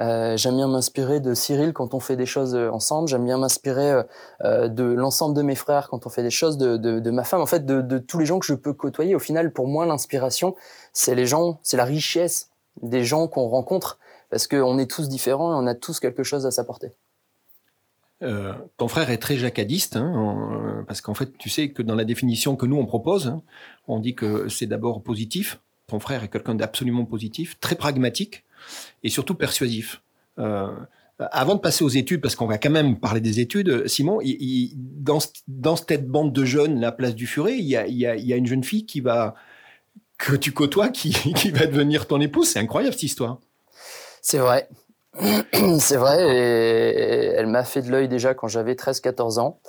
Euh, 0.00 0.36
j'aime 0.38 0.56
bien 0.56 0.66
m'inspirer 0.66 1.20
de 1.20 1.34
Cyril 1.34 1.74
quand 1.74 1.92
on 1.92 2.00
fait 2.00 2.16
des 2.16 2.26
choses 2.26 2.54
euh, 2.54 2.70
ensemble. 2.70 3.08
J'aime 3.08 3.24
bien 3.24 3.36
m'inspirer 3.36 4.02
euh, 4.42 4.68
de 4.68 4.84
l'ensemble 4.84 5.36
de 5.36 5.42
mes 5.42 5.54
frères 5.54 5.88
quand 5.88 6.06
on 6.06 6.08
fait 6.08 6.22
des 6.22 6.30
choses, 6.30 6.56
de, 6.56 7.10
ma 7.10 7.24
femme, 7.24 7.40
en 7.40 7.46
fait, 7.46 7.66
de, 7.66 7.98
tous 7.98 8.18
les 8.18 8.26
gens 8.26 8.38
que 8.38 8.46
je 8.46 8.54
peux 8.54 8.72
côtoyer. 8.72 9.14
Au 9.14 9.18
final, 9.18 9.52
pour 9.52 9.66
moi, 9.66 9.84
l'inspiration, 9.84 10.54
c'est 10.92 11.14
les 11.14 11.26
gens, 11.26 11.60
c'est 11.62 11.76
la 11.76 11.84
richesse 11.84 12.50
des 12.82 13.04
gens 13.04 13.28
qu'on 13.28 13.48
rencontre, 13.48 13.98
parce 14.30 14.46
qu'on 14.46 14.78
est 14.78 14.90
tous 14.90 15.08
différents 15.08 15.52
et 15.52 15.62
on 15.62 15.66
a 15.66 15.74
tous 15.74 16.00
quelque 16.00 16.22
chose 16.22 16.46
à 16.46 16.50
s'apporter. 16.50 16.92
Ton 18.76 18.86
frère 18.86 19.08
est 19.08 19.16
très 19.16 19.36
jacadiste, 19.36 19.96
hein, 19.96 20.84
parce 20.86 21.00
qu'en 21.00 21.14
fait, 21.14 21.38
tu 21.38 21.48
sais 21.48 21.70
que 21.70 21.82
dans 21.82 21.94
la 21.94 22.04
définition 22.04 22.54
que 22.54 22.66
nous 22.66 22.76
on 22.76 22.84
propose, 22.84 23.28
hein, 23.28 23.40
on 23.88 23.98
dit 23.98 24.14
que 24.14 24.46
c'est 24.50 24.66
d'abord 24.66 25.02
positif. 25.02 25.58
Ton 25.86 26.00
frère 26.00 26.22
est 26.22 26.28
quelqu'un 26.28 26.54
d'absolument 26.54 27.06
positif, 27.06 27.58
très 27.60 27.76
pragmatique 27.76 28.44
et 29.02 29.08
surtout 29.08 29.34
persuasif. 29.34 30.02
Euh, 30.38 30.68
avant 31.18 31.54
de 31.54 31.60
passer 31.60 31.84
aux 31.84 31.90
études, 31.90 32.20
parce 32.20 32.34
qu'on 32.34 32.46
va 32.46 32.58
quand 32.58 32.70
même 32.70 32.98
parler 32.98 33.20
des 33.20 33.40
études, 33.40 33.86
Simon, 33.86 34.20
dans, 34.86 35.20
cette 35.76 36.08
bande 36.08 36.32
de 36.32 36.44
jeunes, 36.44 36.80
la 36.80 36.92
place 36.92 37.14
du 37.14 37.26
Furet, 37.26 37.58
il 37.58 37.66
y 37.66 37.76
a, 37.76 38.36
une 38.36 38.46
jeune 38.46 38.64
fille 38.64 38.86
que 38.86 40.36
tu 40.36 40.52
côtoies, 40.52 40.88
qui, 40.92 41.50
va 41.50 41.66
devenir 41.66 42.06
ton 42.06 42.20
épouse. 42.20 42.48
C'est 42.48 42.58
incroyable 42.58 42.94
cette 42.94 43.02
histoire. 43.02 43.38
C'est 44.22 44.38
vrai. 44.38 44.68
C'est 45.80 45.96
vrai, 45.96 46.22
elle 47.36 47.48
m'a 47.48 47.64
fait 47.64 47.82
de 47.82 47.90
l'œil 47.90 48.08
déjà 48.08 48.32
quand 48.32 48.48
j'avais 48.48 48.74
13-14 48.74 49.40
ans. 49.40 49.60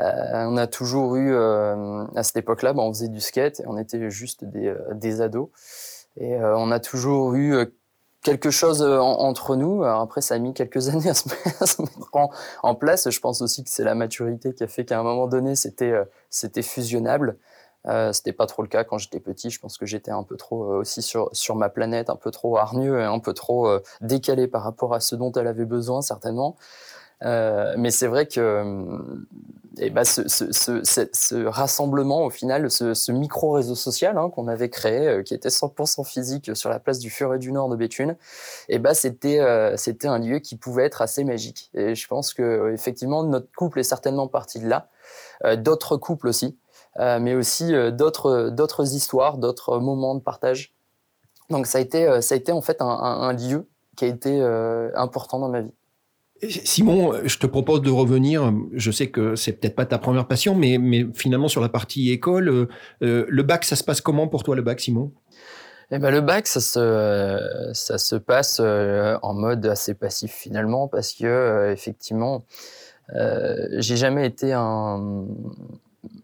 Euh, 0.00 0.46
on 0.46 0.56
a 0.56 0.66
toujours 0.66 1.16
eu, 1.16 1.34
euh, 1.34 2.04
à 2.16 2.22
cette 2.22 2.38
époque-là, 2.38 2.72
bah, 2.72 2.82
on 2.82 2.92
faisait 2.92 3.08
du 3.08 3.20
skate, 3.20 3.62
on 3.66 3.76
était 3.76 4.10
juste 4.10 4.44
des, 4.44 5.20
ados. 5.20 5.50
Et 6.16 6.36
on 6.36 6.70
a 6.70 6.80
toujours 6.80 7.34
eu 7.34 7.54
quelque 8.22 8.50
chose 8.50 8.82
euh, 8.82 8.98
entre 8.98 9.56
nous. 9.56 9.84
Après, 9.84 10.20
ça 10.20 10.34
a 10.34 10.38
mis 10.38 10.54
quelques 10.54 10.88
années 10.94 11.10
à 11.10 11.14
se, 11.14 11.28
mettre 11.82 12.08
en, 12.62 12.74
place. 12.74 13.10
Je 13.10 13.20
pense 13.20 13.42
aussi 13.42 13.64
que 13.64 13.70
c'est 13.70 13.84
la 13.84 13.94
maturité 13.94 14.54
qui 14.54 14.62
a 14.62 14.68
fait 14.68 14.84
qu'à 14.84 14.98
un 14.98 15.02
moment 15.02 15.26
donné, 15.26 15.54
c'était 15.56 15.92
euh, 15.92 16.62
fusionnable. 16.62 17.36
Euh, 17.88 18.12
c'était 18.12 18.32
pas 18.32 18.46
trop 18.46 18.62
le 18.62 18.68
cas 18.68 18.84
quand 18.84 18.98
j'étais 18.98 19.18
petit. 19.18 19.50
Je 19.50 19.58
pense 19.58 19.76
que 19.76 19.86
j'étais 19.86 20.12
un 20.12 20.22
peu 20.22 20.36
trop 20.36 20.66
aussi 20.76 21.02
sur 21.02 21.28
sur 21.32 21.56
ma 21.56 21.68
planète, 21.68 22.10
un 22.10 22.16
peu 22.16 22.30
trop 22.30 22.56
hargneux 22.56 23.00
et 23.00 23.04
un 23.04 23.18
peu 23.18 23.34
trop 23.34 23.68
décalé 24.00 24.46
par 24.46 24.62
rapport 24.62 24.94
à 24.94 25.00
ce 25.00 25.16
dont 25.16 25.32
elle 25.32 25.48
avait 25.48 25.64
besoin 25.64 26.00
certainement. 26.00 26.56
Mais 27.22 27.90
c'est 27.90 28.08
vrai 28.08 28.26
que 28.26 29.00
et 29.78 29.90
bah, 29.90 30.04
ce, 30.04 31.46
rassemblement, 31.46 32.24
au 32.24 32.30
final, 32.30 32.70
ce, 32.70 33.12
micro-réseau 33.12 33.74
social 33.74 34.18
hein, 34.18 34.30
qu'on 34.30 34.48
avait 34.48 34.68
créé, 34.68 35.08
euh, 35.08 35.22
qui 35.22 35.34
était 35.34 35.48
100% 35.48 36.04
physique 36.04 36.54
sur 36.54 36.68
la 36.68 36.78
place 36.78 36.98
du 36.98 37.10
Furet 37.10 37.38
du 37.38 37.52
Nord 37.52 37.68
de 37.68 37.76
Béthune, 37.76 38.16
et 38.68 38.78
bah, 38.78 38.94
c'était 38.94 39.40
euh, 39.40 39.76
c'était 39.76 40.08
un 40.08 40.18
lieu 40.18 40.38
qui 40.40 40.56
pouvait 40.56 40.84
être 40.84 41.00
assez 41.00 41.24
magique. 41.24 41.70
Et 41.74 41.94
je 41.94 42.06
pense 42.06 42.34
que 42.34 42.42
euh, 42.42 42.74
effectivement 42.74 43.22
notre 43.24 43.48
couple 43.56 43.80
est 43.80 43.84
certainement 43.84 44.28
parti 44.28 44.58
de 44.58 44.68
là, 44.68 44.88
d'autres 45.56 45.96
couples 45.96 46.28
aussi, 46.28 46.56
mais 46.98 47.34
aussi 47.34 47.72
d'autres 47.92 48.50
d'autres 48.50 48.94
histoires, 48.94 49.38
d'autres 49.38 49.78
moments 49.78 50.14
de 50.14 50.20
partage. 50.20 50.74
Donc 51.50 51.66
ça 51.66 51.78
a 51.78 51.80
été 51.80 52.20
ça 52.22 52.34
a 52.34 52.38
été 52.38 52.52
en 52.52 52.60
fait 52.62 52.76
un 52.80 53.32
lieu 53.32 53.66
qui 53.96 54.04
a 54.04 54.08
été 54.08 54.40
important 54.94 55.40
dans 55.40 55.48
ma 55.48 55.62
vie. 55.62 55.72
Simon, 56.48 57.12
je 57.24 57.38
te 57.38 57.46
propose 57.46 57.82
de 57.82 57.90
revenir. 57.90 58.52
Je 58.72 58.90
sais 58.90 59.08
que 59.08 59.36
c'est 59.36 59.52
peut-être 59.52 59.76
pas 59.76 59.86
ta 59.86 59.98
première 59.98 60.26
passion, 60.26 60.54
mais, 60.54 60.78
finalement 61.14 61.48
sur 61.48 61.60
la 61.60 61.68
partie 61.68 62.10
école, 62.10 62.48
euh, 62.48 62.68
euh, 63.02 63.26
le 63.28 63.42
bac, 63.42 63.64
ça 63.64 63.76
se 63.76 63.84
passe 63.84 64.00
comment 64.00 64.26
pour 64.26 64.42
toi 64.42 64.56
le 64.56 64.62
bac, 64.62 64.80
Simon? 64.80 65.12
Eh 65.92 65.98
ben, 65.98 66.10
le 66.10 66.20
bac, 66.20 66.46
ça 66.46 66.60
se, 66.60 67.70
ça 67.74 67.98
se 67.98 68.16
passe 68.16 68.60
euh, 68.60 69.16
en 69.22 69.34
mode 69.34 69.64
assez 69.66 69.94
passif 69.94 70.32
finalement, 70.32 70.88
parce 70.88 71.12
que 71.12 71.70
effectivement, 71.72 72.44
j'ai 73.78 73.96
jamais 73.96 74.26
été 74.26 74.52
un, 74.52 75.26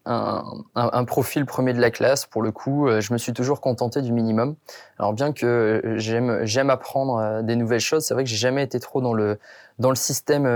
un, 0.09 1.05
profil 1.05 1.45
premier 1.45 1.73
de 1.73 1.81
la 1.81 1.91
classe. 1.91 2.27
Pour 2.27 2.43
le 2.43 2.51
coup, 2.51 2.89
je 3.01 3.13
me 3.13 3.19
suis 3.19 3.33
toujours 3.33 3.61
contenté 3.61 4.01
du 4.03 4.13
minimum. 4.13 4.57
Alors 4.99 5.13
bien 5.13 5.33
que 5.33 5.83
j'aime 5.97 6.45
j'aime 6.45 6.71
apprendre 6.71 7.43
des 7.43 7.57
nouvelles 7.57 7.81
choses, 7.81 8.05
c'est 8.05 8.15
vrai 8.15 8.25
que 8.25 8.31
j'ai 8.31 8.37
jamais 8.37 8.63
été 8.63 8.81
trop 8.81 9.01
dans 9.01 9.13
le 9.13 9.39
dans 9.79 9.91
le 9.91 9.97
système 9.97 10.47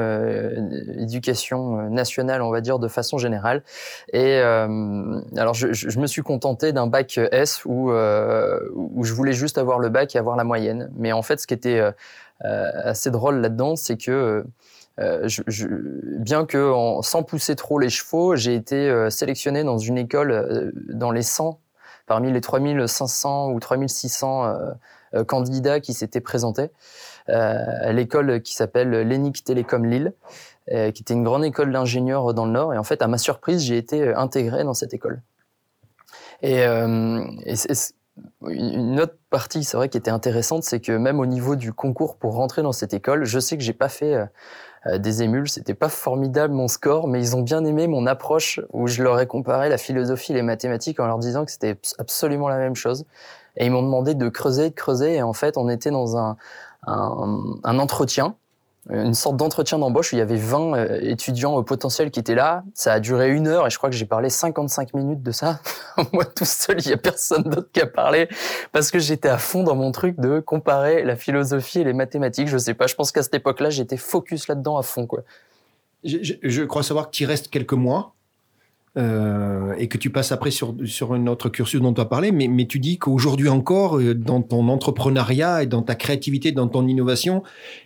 éducation 0.99 1.89
nationale, 1.91 2.43
on 2.43 2.51
va 2.51 2.61
dire 2.61 2.79
de 2.79 2.89
façon 2.89 3.19
générale. 3.19 3.63
Et 4.13 4.39
alors 4.39 5.55
je, 5.55 5.73
je, 5.73 5.99
me 6.01 6.07
suis 6.07 6.23
contenté 6.23 6.73
d'un 6.73 6.87
bac 6.87 7.19
S 7.31 7.65
où 7.65 7.91
où 7.93 9.05
je 9.05 9.13
voulais 9.13 9.35
juste 9.35 9.59
avoir 9.59 9.79
le 9.79 9.91
bac 9.91 10.15
et 10.15 10.19
avoir 10.19 10.37
la 10.37 10.45
moyenne. 10.45 10.91
Mais 10.97 11.13
en 11.13 11.23
fait, 11.23 11.41
ce 11.41 11.47
qui 11.47 11.55
était 11.55 11.83
assez 12.41 13.11
drôle 13.11 13.41
là-dedans, 13.41 13.77
c'est 13.77 13.97
que 13.97 14.45
euh, 15.01 15.29
bien 16.19 16.45
que 16.45 16.71
en, 16.73 17.03
sans 17.03 17.23
pousser 17.23 17.57
trop 17.57 17.79
les 17.79 17.89
chevaux, 17.89 18.37
j'ai 18.37 18.55
été 18.55 18.77
euh, 18.77 19.11
sélectionné 19.11 19.65
dans 19.65 19.79
une 19.79 19.97
école 19.99 20.31
euh, 20.31 20.71
dans 20.91 21.11
les 21.11 21.23
100, 21.23 21.59
parmi 22.07 22.31
les 22.31 22.41
3500 22.41 23.53
ou 23.53 23.61
3600 23.61 24.55
candidats 25.27 25.81
qui 25.81 25.95
s'étaient 25.95 26.21
présentés, 26.21 26.71
à 27.29 27.93
l'école 27.93 28.43
qui 28.43 28.55
s'appelle 28.55 28.91
l'ENIC 28.91 29.45
Télécom 29.45 29.85
Lille, 29.85 30.13
qui 30.69 30.75
était 30.75 31.15
une 31.15 31.23
grande 31.23 31.45
école 31.45 31.71
d'ingénieurs 31.71 32.35
dans 32.35 32.45
le 32.45 32.53
Nord. 32.53 32.75
Et 32.75 32.79
en 32.79 32.83
fait, 32.83 33.03
à 33.03 33.09
ma 33.09 33.19
surprise, 33.19 33.63
j'ai 33.63 33.79
été 33.79 34.13
intégré 34.15 34.65
dans 34.65 34.75
cette 34.75 34.95
école. 34.95 35.23
Et, 36.43 36.61
et 36.61 37.55
une 38.49 39.01
autre 39.01 39.17
partie, 39.31 39.65
c'est 39.65 39.77
vrai, 39.77 39.89
qui 39.89 39.97
était 39.97 40.11
intéressante, 40.11 40.65
c'est 40.65 40.81
que 40.81 40.93
même 40.93 41.21
au 41.21 41.27
niveau 41.27 41.55
du 41.57 41.73
concours 41.73 42.17
pour 42.17 42.35
rentrer 42.35 42.63
dans 42.63 42.73
cette 42.73 42.95
école, 42.95 43.25
je 43.25 43.39
sais 43.39 43.57
que 43.57 43.63
j'ai 43.63 43.73
pas 43.73 43.89
fait 43.89 44.27
des 44.99 45.23
émules. 45.23 45.49
C'était 45.49 45.75
pas 45.75 45.89
formidable 45.89 46.55
mon 46.55 46.69
score, 46.69 47.09
mais 47.09 47.21
ils 47.21 47.37
ont 47.37 47.43
bien 47.43 47.65
aimé 47.65 47.87
mon 47.87 48.07
approche 48.07 48.61
où 48.73 48.87
je 48.87 49.03
leur 49.03 49.21
ai 49.21 49.27
comparé 49.27 49.69
la 49.69 49.79
philosophie 49.79 50.33
et 50.33 50.35
les 50.35 50.43
mathématiques 50.43 51.01
en 51.01 51.07
leur 51.07 51.19
disant 51.19 51.45
que 51.45 51.51
c'était 51.53 51.79
absolument 51.99 52.49
la 52.49 52.59
même 52.59 52.75
chose. 52.75 53.05
Et 53.57 53.67
ils 53.67 53.71
m'ont 53.71 53.83
demandé 53.83 54.15
de 54.15 54.29
creuser, 54.29 54.71
de 54.71 54.75
creuser. 54.75 55.17
Et 55.17 55.23
en 55.23 55.33
fait, 55.33 55.57
on 55.57 55.69
était 55.69 55.91
dans 55.91 56.17
un, 56.17 56.37
un, 56.87 57.41
un 57.65 57.79
entretien 57.79 58.37
une 58.91 59.15
sorte 59.15 59.37
d'entretien 59.37 59.79
d'embauche 59.79 60.13
où 60.13 60.17
il 60.17 60.19
y 60.19 60.23
avait 60.23 60.37
20 60.37 60.75
euh, 60.75 60.99
étudiants 61.03 61.55
au 61.55 61.63
potentiel 61.63 62.11
qui 62.11 62.19
étaient 62.19 62.35
là. 62.35 62.65
Ça 62.75 62.93
a 62.93 63.01
duré 63.01 63.31
une 63.31 63.47
heure 63.47 63.67
et 63.67 63.71
je 63.71 63.79
crois 63.79 63.91
que 63.91 63.97
j'ai 63.97 64.07
parlé 64.07 64.29
55 64.29 64.95
minutes 64.95 65.23
de 65.23 65.31
ça. 65.31 65.61
Moi 66.13 66.25
tout 66.25 66.45
seul, 66.45 66.81
il 66.81 66.89
y 66.89 66.93
a 66.93 66.97
personne 66.97 67.45
d'autre 67.45 67.69
qui 67.73 67.81
a 67.81 67.87
parlé 67.87 68.29
parce 68.73 68.91
que 68.91 68.99
j'étais 68.99 69.29
à 69.29 69.39
fond 69.39 69.63
dans 69.63 69.77
mon 69.77 69.93
truc 69.93 70.19
de 70.19 70.41
comparer 70.41 71.05
la 71.05 71.15
philosophie 71.15 71.81
et 71.81 71.85
les 71.85 71.93
mathématiques. 71.93 72.49
Je 72.49 72.59
sais 72.59 72.75
pas, 72.75 72.89
je 72.89 72.97
pense 72.97 73.13
qu'à 73.13 73.23
cette 73.23 73.35
époque-là, 73.35 73.71
j'étais 73.71 73.97
focus 73.97 74.49
là-dedans 74.49 74.77
à 74.77 74.83
fond, 74.83 75.07
quoi. 75.07 75.23
Je, 76.05 76.65
crois 76.65 76.83
savoir 76.83 77.07
que 77.07 77.15
tu 77.15 77.27
restes 77.27 77.49
quelques 77.49 77.75
mois. 77.75 78.15
Euh, 78.99 79.73
et 79.79 79.89
que 79.89 79.97
tu 79.97 80.11
passes 80.11 80.33
après 80.33 80.51
sur, 80.51 80.77
sur 80.85 81.15
un 81.15 81.27
autre 81.27 81.49
cursus 81.49 81.81
dont 81.81 81.95
tu 81.95 82.01
as 82.03 82.05
parlé, 82.05 82.31
mais, 82.31 82.47
mais 82.47 82.67
tu 82.67 82.79
dis 82.79 82.99
qu'aujourd'hui 82.99 83.49
encore, 83.49 83.99
euh, 83.99 84.13
dans 84.15 84.43
ton 84.43 84.69
entrepreneuriat 84.69 85.63
et 85.63 85.67
dans 85.67 85.81
ta 85.81 85.95
créativité, 85.95 86.53
dans 86.53 86.69
ton 86.69 86.87
innovation, 86.87 87.43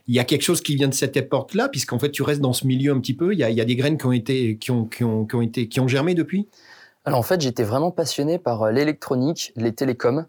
il 0.08 0.16
y 0.16 0.18
a 0.18 0.25
quelque 0.25 0.42
chose 0.42 0.60
qui 0.60 0.75
vient 0.75 0.88
de 0.88 0.94
cette 0.94 1.28
porte-là, 1.28 1.68
puisqu'en 1.68 2.00
fait, 2.00 2.10
tu 2.10 2.25
restes 2.25 2.40
dans 2.40 2.52
ce 2.52 2.66
milieu 2.66 2.90
un 2.90 2.98
petit 2.98 3.14
peu. 3.14 3.32
Il 3.32 3.38
y 3.38 3.44
a, 3.44 3.50
y 3.50 3.60
a 3.60 3.64
des 3.64 3.76
graines 3.76 3.98
qui 3.98 4.06
ont 4.06 4.10
été, 4.10 4.56
qui 4.58 4.72
ont, 4.72 4.84
qui 4.84 5.04
ont, 5.04 5.26
qui 5.26 5.36
ont 5.36 5.42
été, 5.42 5.68
qui 5.68 5.78
ont 5.78 5.86
germé 5.86 6.14
depuis? 6.14 6.48
Alors 7.04 7.20
en 7.20 7.22
fait, 7.22 7.40
j'étais 7.40 7.62
vraiment 7.62 7.92
passionné 7.92 8.38
par 8.40 8.64
euh, 8.64 8.72
l'électronique, 8.72 9.52
les 9.54 9.72
télécoms 9.72 10.26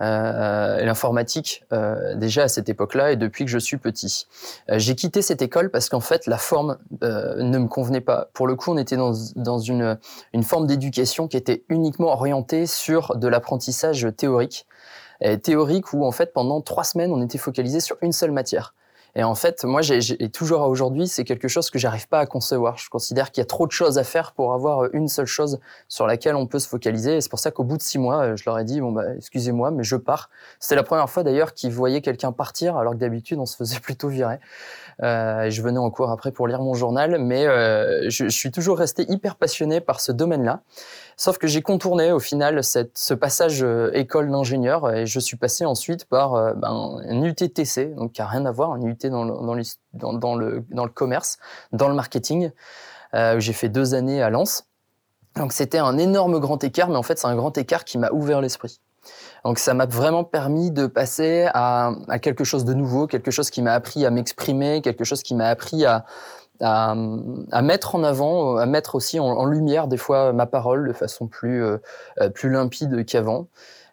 euh, 0.00 0.84
l'informatique 0.84 1.64
euh, 1.72 2.14
déjà 2.14 2.44
à 2.44 2.48
cette 2.48 2.68
époque-là 2.68 3.12
et 3.12 3.16
depuis 3.16 3.44
que 3.44 3.50
je 3.50 3.58
suis 3.58 3.76
petit. 3.76 4.26
Euh, 4.70 4.78
j'ai 4.78 4.94
quitté 4.94 5.20
cette 5.20 5.42
école 5.42 5.70
parce 5.70 5.88
qu'en 5.88 6.00
fait 6.00 6.26
la 6.26 6.38
forme 6.38 6.78
euh, 7.02 7.42
ne 7.42 7.58
me 7.58 7.68
convenait 7.68 8.00
pas. 8.00 8.30
Pour 8.32 8.46
le 8.46 8.54
coup, 8.54 8.70
on 8.70 8.78
était 8.78 8.96
dans, 8.96 9.12
dans 9.36 9.58
une, 9.58 9.98
une 10.32 10.42
forme 10.42 10.66
d'éducation 10.66 11.28
qui 11.28 11.36
était 11.36 11.64
uniquement 11.68 12.12
orientée 12.12 12.66
sur 12.66 13.16
de 13.16 13.28
l'apprentissage 13.28 14.06
théorique. 14.16 14.66
Théorique 15.42 15.92
où 15.92 16.06
en 16.06 16.12
fait 16.12 16.32
pendant 16.32 16.62
trois 16.62 16.82
semaines 16.82 17.12
on 17.12 17.20
était 17.20 17.36
focalisé 17.36 17.80
sur 17.80 17.98
une 18.00 18.12
seule 18.12 18.30
matière. 18.30 18.74
Et 19.14 19.24
en 19.24 19.34
fait, 19.34 19.64
moi, 19.64 19.82
j'ai, 19.82 20.00
toujours 20.30 20.62
à 20.62 20.68
aujourd'hui, 20.68 21.08
c'est 21.08 21.24
quelque 21.24 21.48
chose 21.48 21.70
que 21.70 21.78
j'arrive 21.78 22.08
pas 22.08 22.20
à 22.20 22.26
concevoir. 22.26 22.78
Je 22.78 22.88
considère 22.88 23.30
qu'il 23.30 23.40
y 23.40 23.44
a 23.44 23.46
trop 23.46 23.66
de 23.66 23.72
choses 23.72 23.98
à 23.98 24.04
faire 24.04 24.32
pour 24.32 24.52
avoir 24.52 24.92
une 24.92 25.08
seule 25.08 25.26
chose 25.26 25.60
sur 25.88 26.06
laquelle 26.06 26.36
on 26.36 26.46
peut 26.46 26.58
se 26.58 26.68
focaliser. 26.68 27.16
Et 27.16 27.20
c'est 27.20 27.30
pour 27.30 27.38
ça 27.38 27.50
qu'au 27.50 27.64
bout 27.64 27.76
de 27.76 27.82
six 27.82 27.98
mois, 27.98 28.36
je 28.36 28.42
leur 28.46 28.58
ai 28.58 28.64
dit, 28.64 28.80
bon, 28.80 28.92
bah, 28.92 29.14
excusez-moi, 29.16 29.70
mais 29.70 29.84
je 29.84 29.96
pars. 29.96 30.30
C'était 30.58 30.76
la 30.76 30.82
première 30.82 31.08
fois 31.10 31.22
d'ailleurs 31.22 31.54
qu'ils 31.54 31.72
voyaient 31.72 32.00
quelqu'un 32.00 32.32
partir, 32.32 32.76
alors 32.76 32.92
que 32.92 32.98
d'habitude, 32.98 33.38
on 33.38 33.46
se 33.46 33.56
faisait 33.56 33.80
plutôt 33.80 34.08
virer. 34.08 34.38
Euh, 35.02 35.44
et 35.44 35.50
je 35.50 35.62
venais 35.62 35.78
en 35.78 35.90
cours 35.90 36.10
après 36.10 36.30
pour 36.30 36.46
lire 36.46 36.60
mon 36.60 36.74
journal, 36.74 37.18
mais 37.18 37.46
euh, 37.46 38.10
je, 38.10 38.24
je, 38.24 38.28
suis 38.28 38.50
toujours 38.50 38.78
resté 38.78 39.06
hyper 39.10 39.36
passionné 39.36 39.80
par 39.80 40.00
ce 40.00 40.12
domaine-là. 40.12 40.60
Sauf 41.20 41.36
que 41.36 41.46
j'ai 41.46 41.60
contourné 41.60 42.12
au 42.12 42.18
final 42.18 42.62
ce 42.64 43.12
passage 43.12 43.62
euh, 43.62 43.90
école 43.92 44.30
d'ingénieur 44.30 44.90
et 44.90 45.04
je 45.04 45.20
suis 45.20 45.36
passé 45.36 45.66
ensuite 45.66 46.06
par 46.06 46.32
euh, 46.32 46.54
ben, 46.54 46.98
un 47.06 47.22
UTTC, 47.22 47.94
donc 47.94 48.12
qui 48.12 48.22
a 48.22 48.26
rien 48.26 48.46
à 48.46 48.50
voir, 48.50 48.72
un 48.72 48.80
UT 48.80 48.96
dans 49.02 49.24
le, 49.24 49.62
dans, 49.92 50.14
dans, 50.14 50.34
le, 50.34 50.64
dans 50.70 50.84
le 50.86 50.90
commerce, 50.90 51.36
dans 51.72 51.88
le 51.88 51.94
marketing. 51.94 52.52
Euh, 53.12 53.38
j'ai 53.38 53.52
fait 53.52 53.68
deux 53.68 53.92
années 53.92 54.22
à 54.22 54.30
Lens. 54.30 54.64
Donc 55.36 55.52
c'était 55.52 55.76
un 55.76 55.98
énorme 55.98 56.40
grand 56.40 56.64
écart, 56.64 56.88
mais 56.88 56.96
en 56.96 57.02
fait 57.02 57.18
c'est 57.18 57.28
un 57.28 57.36
grand 57.36 57.58
écart 57.58 57.84
qui 57.84 57.98
m'a 57.98 58.10
ouvert 58.12 58.40
l'esprit. 58.40 58.80
Donc 59.44 59.58
ça 59.58 59.74
m'a 59.74 59.84
vraiment 59.84 60.24
permis 60.24 60.70
de 60.70 60.86
passer 60.86 61.48
à, 61.52 61.92
quelque 62.22 62.44
chose 62.44 62.64
de 62.64 62.72
nouveau, 62.72 63.06
quelque 63.06 63.30
chose 63.30 63.50
qui 63.50 63.60
m'a 63.60 63.74
appris 63.74 64.06
à 64.06 64.10
m'exprimer, 64.10 64.80
quelque 64.80 65.04
chose 65.04 65.22
qui 65.22 65.34
m'a 65.34 65.48
appris 65.48 65.84
à, 65.84 66.06
à, 66.60 66.94
mettre 67.62 67.94
en 67.94 68.04
avant, 68.04 68.56
à 68.56 68.66
mettre 68.66 68.94
aussi 68.94 69.18
en, 69.18 69.44
lumière 69.44 69.88
des 69.88 69.96
fois 69.96 70.32
ma 70.32 70.46
parole 70.46 70.88
de 70.88 70.92
façon 70.92 71.26
plus, 71.26 71.64
euh, 71.64 71.78
plus 72.34 72.50
limpide 72.50 73.04
qu'avant. 73.04 73.48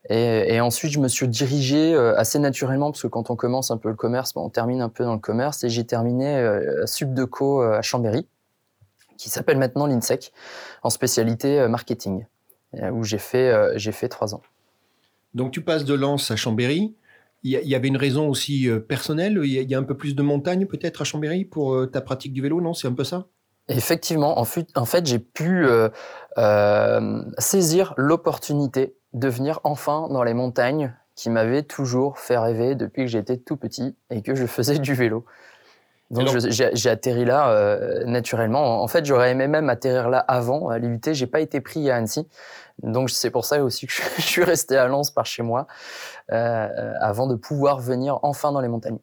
Et, 0.09 0.61
ensuite, 0.61 0.93
je 0.93 0.99
me 0.99 1.09
suis 1.09 1.27
dirigé 1.27 1.93
euh, 1.93 2.17
assez 2.17 2.39
naturellement, 2.39 2.91
parce 2.91 3.01
que 3.01 3.07
quand 3.07 3.29
on 3.29 3.35
commence 3.35 3.71
un 3.71 3.77
peu 3.77 3.89
le 3.89 3.95
commerce, 3.95 4.31
on 4.37 4.49
termine 4.49 4.81
un 4.81 4.87
peu 4.87 5.03
dans 5.03 5.13
le 5.13 5.19
commerce, 5.19 5.65
et 5.65 5.69
j'ai 5.69 5.85
terminé 5.85 6.37
euh, 6.37 6.83
à 6.83 6.87
Subdeco 6.87 7.61
à 7.61 7.81
Chambéry, 7.81 8.25
qui 9.17 9.29
s'appelle 9.29 9.57
maintenant 9.57 9.85
l'INSEC, 9.85 10.31
en 10.83 10.89
spécialité 10.89 11.67
marketing, 11.67 12.25
où 12.93 13.03
j'ai 13.03 13.17
fait, 13.17 13.77
j'ai 13.77 13.91
fait 13.91 14.07
trois 14.07 14.33
ans. 14.33 14.41
Donc 15.33 15.51
tu 15.51 15.61
passes 15.61 15.83
de 15.83 15.93
Lens 15.93 16.31
à 16.31 16.35
Chambéry. 16.35 16.95
Il 17.43 17.51
y, 17.51 17.75
avait 17.75 17.87
une 17.87 17.97
raison 17.97 18.27
aussi 18.29 18.67
euh, 18.67 18.79
personnelle. 18.79 19.39
Il 19.43 19.51
y, 19.51 19.75
a 19.75 19.77
un 19.77 19.83
peu 19.83 19.95
plus 19.95 20.15
de 20.15 20.23
montagne 20.23 20.65
peut-être 20.65 21.01
à 21.01 21.03
Chambéry 21.05 21.45
pour 21.45 21.75
euh, 21.75 21.85
ta 21.85 22.01
pratique 22.01 22.33
du 22.33 22.41
vélo, 22.41 22.61
non? 22.61 22.73
C'est 22.73 22.87
un 22.87 22.93
peu 22.93 23.03
ça? 23.03 23.27
Effectivement. 23.69 24.39
En 24.39 24.45
fait, 24.45 25.05
j'ai 25.05 25.19
pu 25.19 25.65
euh, 25.67 27.23
saisir 27.37 27.93
l'opportunité 27.95 28.97
de 29.13 29.27
venir 29.27 29.59
enfin 29.63 30.07
dans 30.09 30.23
les 30.23 30.33
montagnes 30.33 30.93
qui 31.15 31.29
m'avaient 31.29 31.63
toujours 31.63 32.19
fait 32.19 32.37
rêver 32.37 32.75
depuis 32.75 33.03
que 33.03 33.11
j'étais 33.11 33.37
tout 33.37 33.57
petit 33.57 33.95
et 34.09 34.21
que 34.21 34.35
je 34.35 34.45
faisais 34.45 34.79
du 34.79 34.93
vélo. 34.93 35.25
Donc 36.09 36.29
j'ai 36.49 36.89
atterri 36.89 37.25
là 37.25 37.49
euh, 37.49 38.05
naturellement. 38.05 38.81
En 38.81 38.87
fait, 38.87 39.05
j'aurais 39.05 39.31
aimé 39.31 39.47
même 39.47 39.69
atterrir 39.69 40.09
là 40.09 40.19
avant 40.19 40.69
à 40.69 40.77
l'IUT. 40.79 41.01
J'ai 41.11 41.27
pas 41.27 41.41
été 41.41 41.59
pris 41.59 41.89
à 41.89 41.97
Annecy, 41.97 42.25
donc 42.81 43.09
c'est 43.09 43.29
pour 43.29 43.43
ça 43.43 43.61
aussi 43.61 43.87
que 43.87 43.93
je 44.17 44.21
suis 44.21 44.43
resté 44.43 44.77
à 44.77 44.87
Lens 44.87 45.11
par 45.11 45.25
chez 45.25 45.43
moi 45.43 45.67
euh, 46.31 46.93
avant 47.01 47.27
de 47.27 47.35
pouvoir 47.35 47.79
venir 47.79 48.19
enfin 48.23 48.51
dans 48.53 48.61
les 48.61 48.69
montagnes. 48.69 48.99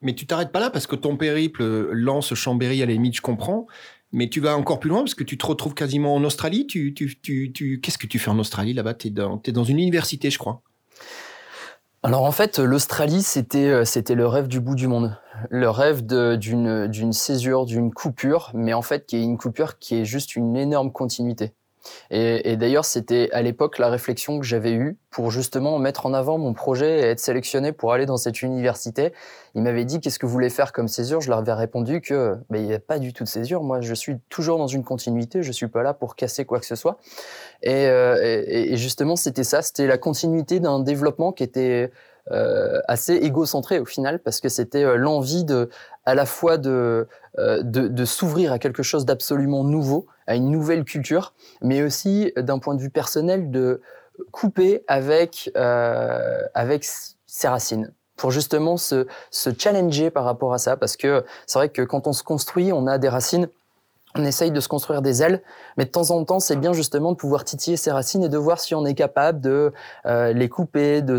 Mais 0.00 0.14
tu 0.14 0.26
t'arrêtes 0.26 0.50
pas 0.50 0.60
là 0.60 0.70
parce 0.70 0.86
que 0.86 0.96
ton 0.96 1.18
périple 1.18 1.62
Lens-Chambéry 1.92 2.82
à 2.82 2.86
la 2.86 2.92
limite, 2.92 3.16
je 3.16 3.22
comprends. 3.22 3.66
Mais 4.12 4.28
tu 4.28 4.40
vas 4.40 4.56
encore 4.56 4.80
plus 4.80 4.88
loin 4.88 5.00
parce 5.00 5.14
que 5.14 5.22
tu 5.22 5.36
te 5.36 5.46
retrouves 5.46 5.74
quasiment 5.74 6.14
en 6.14 6.24
Australie. 6.24 6.66
Tu, 6.66 6.94
tu, 6.94 7.20
tu, 7.20 7.52
tu... 7.52 7.80
Qu'est-ce 7.80 7.98
que 7.98 8.06
tu 8.06 8.18
fais 8.18 8.30
en 8.30 8.38
Australie 8.38 8.72
là-bas? 8.72 8.94
Tu 8.94 9.08
es, 9.08 9.10
es 9.10 9.52
dans 9.52 9.64
une 9.64 9.78
université, 9.78 10.30
je 10.30 10.38
crois. 10.38 10.62
Alors 12.02 12.24
en 12.24 12.32
fait, 12.32 12.58
l'Australie, 12.58 13.22
c'était 13.22 13.68
euh, 13.68 13.84
c'était 13.84 14.14
le 14.14 14.26
rêve 14.26 14.48
du 14.48 14.58
bout 14.58 14.74
du 14.74 14.86
monde, 14.86 15.18
le 15.50 15.68
rêve 15.68 16.06
d'une 16.06 16.86
d'une 16.86 17.12
césure, 17.12 17.66
d'une 17.66 17.92
coupure, 17.92 18.50
mais 18.54 18.72
en 18.72 18.80
fait 18.80 19.04
qui 19.04 19.16
est 19.16 19.22
une 19.22 19.36
coupure 19.36 19.78
qui 19.78 19.96
est 19.96 20.04
juste 20.06 20.34
une 20.34 20.56
énorme 20.56 20.92
continuité. 20.92 21.52
Et, 22.10 22.56
d'ailleurs, 22.56 22.84
c'était 22.84 23.30
à 23.32 23.42
l'époque 23.42 23.78
la 23.78 23.88
réflexion 23.88 24.38
que 24.38 24.46
j'avais 24.46 24.72
eue 24.72 24.98
pour 25.10 25.30
justement 25.30 25.78
mettre 25.78 26.06
en 26.06 26.14
avant 26.14 26.38
mon 26.38 26.52
projet 26.52 27.00
et 27.00 27.02
être 27.02 27.20
sélectionné 27.20 27.72
pour 27.72 27.92
aller 27.92 28.06
dans 28.06 28.16
cette 28.16 28.42
université. 28.42 29.12
Il 29.54 29.62
m'avait 29.62 29.84
dit 29.84 30.00
qu'est-ce 30.00 30.18
que 30.18 30.26
vous 30.26 30.32
voulez 30.32 30.50
faire 30.50 30.72
comme 30.72 30.88
césure? 30.88 31.20
Je 31.20 31.28
leur 31.28 31.38
avais 31.38 31.52
répondu 31.52 32.00
que 32.00 32.36
il 32.54 32.62
n'y 32.62 32.74
a 32.74 32.78
pas 32.78 32.98
du 32.98 33.12
tout 33.12 33.24
de 33.24 33.28
césure. 33.28 33.62
Moi, 33.62 33.80
je 33.80 33.94
suis 33.94 34.16
toujours 34.28 34.58
dans 34.58 34.66
une 34.66 34.84
continuité. 34.84 35.42
Je 35.42 35.52
suis 35.52 35.68
pas 35.68 35.82
là 35.82 35.94
pour 35.94 36.16
casser 36.16 36.44
quoi 36.44 36.60
que 36.60 36.66
ce 36.66 36.76
soit. 36.76 36.98
Et, 37.62 37.86
euh, 37.86 38.44
et, 38.46 38.76
justement, 38.76 39.16
c'était 39.16 39.44
ça. 39.44 39.62
C'était 39.62 39.86
la 39.86 39.98
continuité 39.98 40.60
d'un 40.60 40.80
développement 40.80 41.32
qui 41.32 41.42
était 41.42 41.90
assez 42.86 43.14
égocentré 43.14 43.78
au 43.78 43.84
final 43.84 44.18
parce 44.18 44.40
que 44.40 44.48
c'était 44.48 44.84
euh, 44.84 44.96
l'envie 44.96 45.44
de 45.44 45.68
à 46.06 46.14
la 46.14 46.26
fois 46.26 46.58
de 46.58 47.08
euh, 47.38 47.62
de, 47.62 48.04
s'ouvrir 48.04 48.52
à 48.52 48.58
quelque 48.58 48.82
chose 48.82 49.04
d'absolument 49.04 49.62
nouveau, 49.62 50.06
à 50.26 50.34
une 50.34 50.50
nouvelle 50.50 50.84
culture, 50.84 51.34
mais 51.62 51.82
aussi 51.82 52.32
d'un 52.36 52.58
point 52.58 52.74
de 52.74 52.80
vue 52.80 52.90
personnel 52.90 53.50
de 53.50 53.80
couper 54.32 54.84
avec 54.88 55.50
euh, 55.56 56.42
avec 56.54 56.84
ses 57.26 57.48
racines. 57.48 57.92
Pour 58.16 58.30
justement 58.32 58.76
se, 58.76 59.06
se 59.30 59.50
challenger 59.56 60.10
par 60.10 60.24
rapport 60.24 60.52
à 60.52 60.58
ça 60.58 60.76
parce 60.76 60.96
que 60.96 61.24
c'est 61.46 61.58
vrai 61.58 61.68
que 61.70 61.82
quand 61.82 62.06
on 62.06 62.12
se 62.12 62.22
construit, 62.22 62.72
on 62.72 62.86
a 62.86 62.98
des 62.98 63.08
racines 63.08 63.48
on 64.16 64.24
essaye 64.24 64.50
de 64.50 64.60
se 64.60 64.66
construire 64.66 65.02
des 65.02 65.22
ailes, 65.22 65.42
mais 65.76 65.84
de 65.84 65.90
temps 65.90 66.10
en 66.10 66.24
temps, 66.24 66.40
c'est 66.40 66.56
bien 66.56 66.72
justement 66.72 67.12
de 67.12 67.16
pouvoir 67.16 67.44
titiller 67.44 67.76
ses 67.76 67.92
racines 67.92 68.24
et 68.24 68.28
de 68.28 68.36
voir 68.36 68.58
si 68.58 68.74
on 68.74 68.84
est 68.84 68.94
capable 68.94 69.40
de 69.40 69.72
euh, 70.06 70.32
les 70.32 70.48
couper, 70.48 71.00
de 71.00 71.18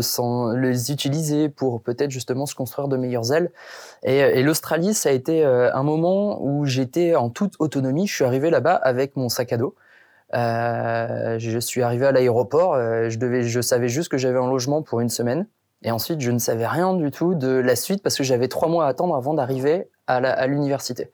les 0.56 0.92
utiliser 0.92 1.48
pour 1.48 1.82
peut-être 1.82 2.10
justement 2.10 2.44
se 2.44 2.54
construire 2.54 2.88
de 2.88 2.96
meilleures 2.98 3.32
ailes. 3.32 3.50
Et, 4.02 4.18
et 4.18 4.42
l'Australie, 4.42 4.92
ça 4.92 5.08
a 5.08 5.12
été 5.12 5.44
euh, 5.44 5.72
un 5.72 5.82
moment 5.82 6.42
où 6.42 6.66
j'étais 6.66 7.14
en 7.14 7.30
toute 7.30 7.54
autonomie. 7.60 8.06
Je 8.06 8.14
suis 8.14 8.24
arrivé 8.24 8.50
là-bas 8.50 8.74
avec 8.74 9.16
mon 9.16 9.30
sac 9.30 9.52
à 9.52 9.56
dos. 9.56 9.74
Euh, 10.34 11.38
je 11.38 11.58
suis 11.58 11.82
arrivé 11.82 12.06
à 12.06 12.12
l'aéroport. 12.12 12.74
Euh, 12.74 13.08
je 13.08 13.18
devais, 13.18 13.42
je 13.42 13.60
savais 13.60 13.88
juste 13.88 14.08
que 14.10 14.18
j'avais 14.18 14.38
un 14.38 14.48
logement 14.48 14.82
pour 14.82 15.00
une 15.00 15.08
semaine. 15.08 15.46
Et 15.82 15.90
ensuite, 15.90 16.20
je 16.20 16.30
ne 16.30 16.38
savais 16.38 16.66
rien 16.66 16.94
du 16.94 17.10
tout 17.10 17.34
de 17.34 17.48
la 17.48 17.74
suite 17.74 18.02
parce 18.02 18.16
que 18.16 18.22
j'avais 18.22 18.48
trois 18.48 18.68
mois 18.68 18.86
à 18.86 18.88
attendre 18.88 19.16
avant 19.16 19.34
d'arriver 19.34 19.88
à 20.06 20.46
l'université. 20.46 21.10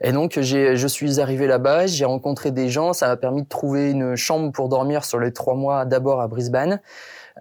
Et 0.00 0.12
donc, 0.12 0.38
je 0.40 0.86
suis 0.86 1.20
arrivé 1.20 1.46
là-bas, 1.46 1.86
j'ai 1.86 2.04
rencontré 2.04 2.50
des 2.50 2.68
gens, 2.68 2.92
ça 2.92 3.08
m'a 3.08 3.16
permis 3.16 3.42
de 3.42 3.48
trouver 3.48 3.90
une 3.90 4.14
chambre 4.16 4.52
pour 4.52 4.68
dormir 4.68 5.04
sur 5.04 5.18
les 5.18 5.32
trois 5.32 5.54
mois 5.54 5.84
d'abord 5.84 6.20
à 6.20 6.28
Brisbane, 6.28 6.80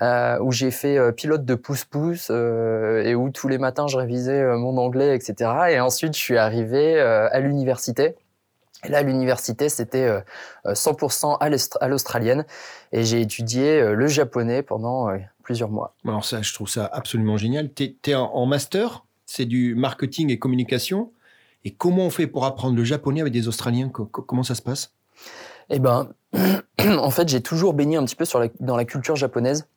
euh, 0.02 0.40
où 0.42 0.52
j'ai 0.52 0.72
fait 0.72 0.98
euh, 0.98 1.12
pilote 1.12 1.44
de 1.44 1.56
pouce-pouce 1.56 2.28
euh, 2.30 3.04
et 3.04 3.16
où 3.16 3.30
tous 3.32 3.48
les 3.48 3.58
matins 3.58 3.88
je 3.88 3.98
révisais 3.98 4.44
mon 4.56 4.78
anglais, 4.78 5.16
etc. 5.16 5.52
Et 5.72 5.80
ensuite, 5.80 6.16
je 6.16 6.20
suis 6.20 6.38
arrivé 6.38 7.00
à 7.00 7.40
l'université. 7.40 8.16
Et 8.84 8.90
là, 8.90 9.02
l'université, 9.02 9.70
c'était 9.70 10.08
100% 10.66 11.38
à 11.80 11.88
l'australienne. 11.88 12.46
Et 12.92 13.04
j'ai 13.04 13.22
étudié 13.22 13.82
le 13.82 14.08
japonais 14.08 14.62
pendant 14.62 15.10
plusieurs 15.44 15.70
mois. 15.70 15.96
Alors 16.06 16.26
ça, 16.26 16.42
je 16.42 16.54
trouve 16.54 16.70
ça 16.70 16.88
absolument 16.92 17.38
génial. 17.38 17.74
Tu 17.74 17.96
es, 18.06 18.16
en 18.16 18.46
master, 18.46 19.04
c'est 19.26 19.46
du 19.46 19.74
marketing 19.76 20.30
et 20.32 20.38
communication? 20.38 21.12
Et 21.68 21.72
comment 21.72 22.04
on 22.04 22.10
fait 22.10 22.28
pour 22.28 22.46
apprendre 22.46 22.78
le 22.78 22.86
japonais 22.86 23.20
avec 23.20 23.34
des 23.34 23.50
Australiens? 23.50 23.90
Comment 23.90 24.44
ça 24.44 24.56
se 24.56 24.62
passe? 24.62 24.94
Eh 25.70 25.80
ben, 25.80 26.14
en 26.80 27.10
fait, 27.10 27.28
j'ai 27.28 27.42
toujours 27.42 27.74
baigné 27.74 27.98
un 27.98 28.06
petit 28.06 28.16
peu 28.16 28.24
dans 28.62 28.78
la 28.78 28.86
culture 28.86 29.18
japonaise. 29.18 29.68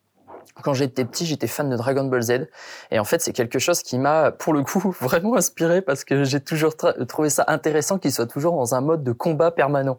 Quand 0.63 0.73
j'étais 0.73 1.05
petit, 1.05 1.27
j'étais 1.27 1.49
fan 1.49 1.69
de 1.69 1.77
Dragon 1.77 2.05
Ball 2.05 2.23
Z. 2.23 2.47
Et 2.93 3.01
en 3.01 3.05
fait, 3.05 3.21
c'est 3.21 3.33
quelque 3.33 3.59
chose 3.59 3.83
qui 3.83 3.99
m'a, 3.99 4.31
pour 4.31 4.53
le 4.53 4.63
coup, 4.63 4.95
vraiment 5.01 5.35
inspiré 5.35 5.83
parce 5.83 6.05
que 6.05 6.23
j'ai 6.23 6.39
toujours 6.39 6.77
trouvé 6.77 7.29
ça 7.29 7.45
intéressant 7.49 7.99
qu'ils 7.99 8.13
soient 8.13 8.27
toujours 8.27 8.55
dans 8.55 8.77
un 8.77 8.81
mode 8.81 9.03
de 9.03 9.11
combat 9.11 9.51
permanent. 9.51 9.99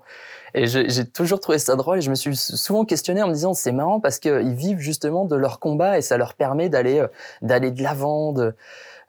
Et 0.53 0.67
j'ai 0.67 1.05
toujours 1.05 1.41
trouvé 1.41 1.60
ça 1.60 1.75
drôle 1.75 1.98
et 1.98 2.01
je 2.01 2.10
me 2.10 2.15
suis 2.15 2.38
souvent 2.38 2.86
questionné 2.86 3.21
en 3.21 3.27
me 3.27 3.33
disant 3.33 3.53
c'est 3.53 3.74
marrant 3.74 4.00
parce 4.00 4.17
qu'ils 4.17 4.55
vivent 4.55 4.79
justement 4.79 5.25
de 5.25 5.36
leur 5.36 5.60
combat 5.60 5.98
et 5.98 6.01
ça 6.01 6.15
leur 6.15 6.36
permet 6.36 6.69
d'aller 6.69 7.00
euh, 7.00 7.07
de 7.41 7.83
l'avant, 7.83 8.33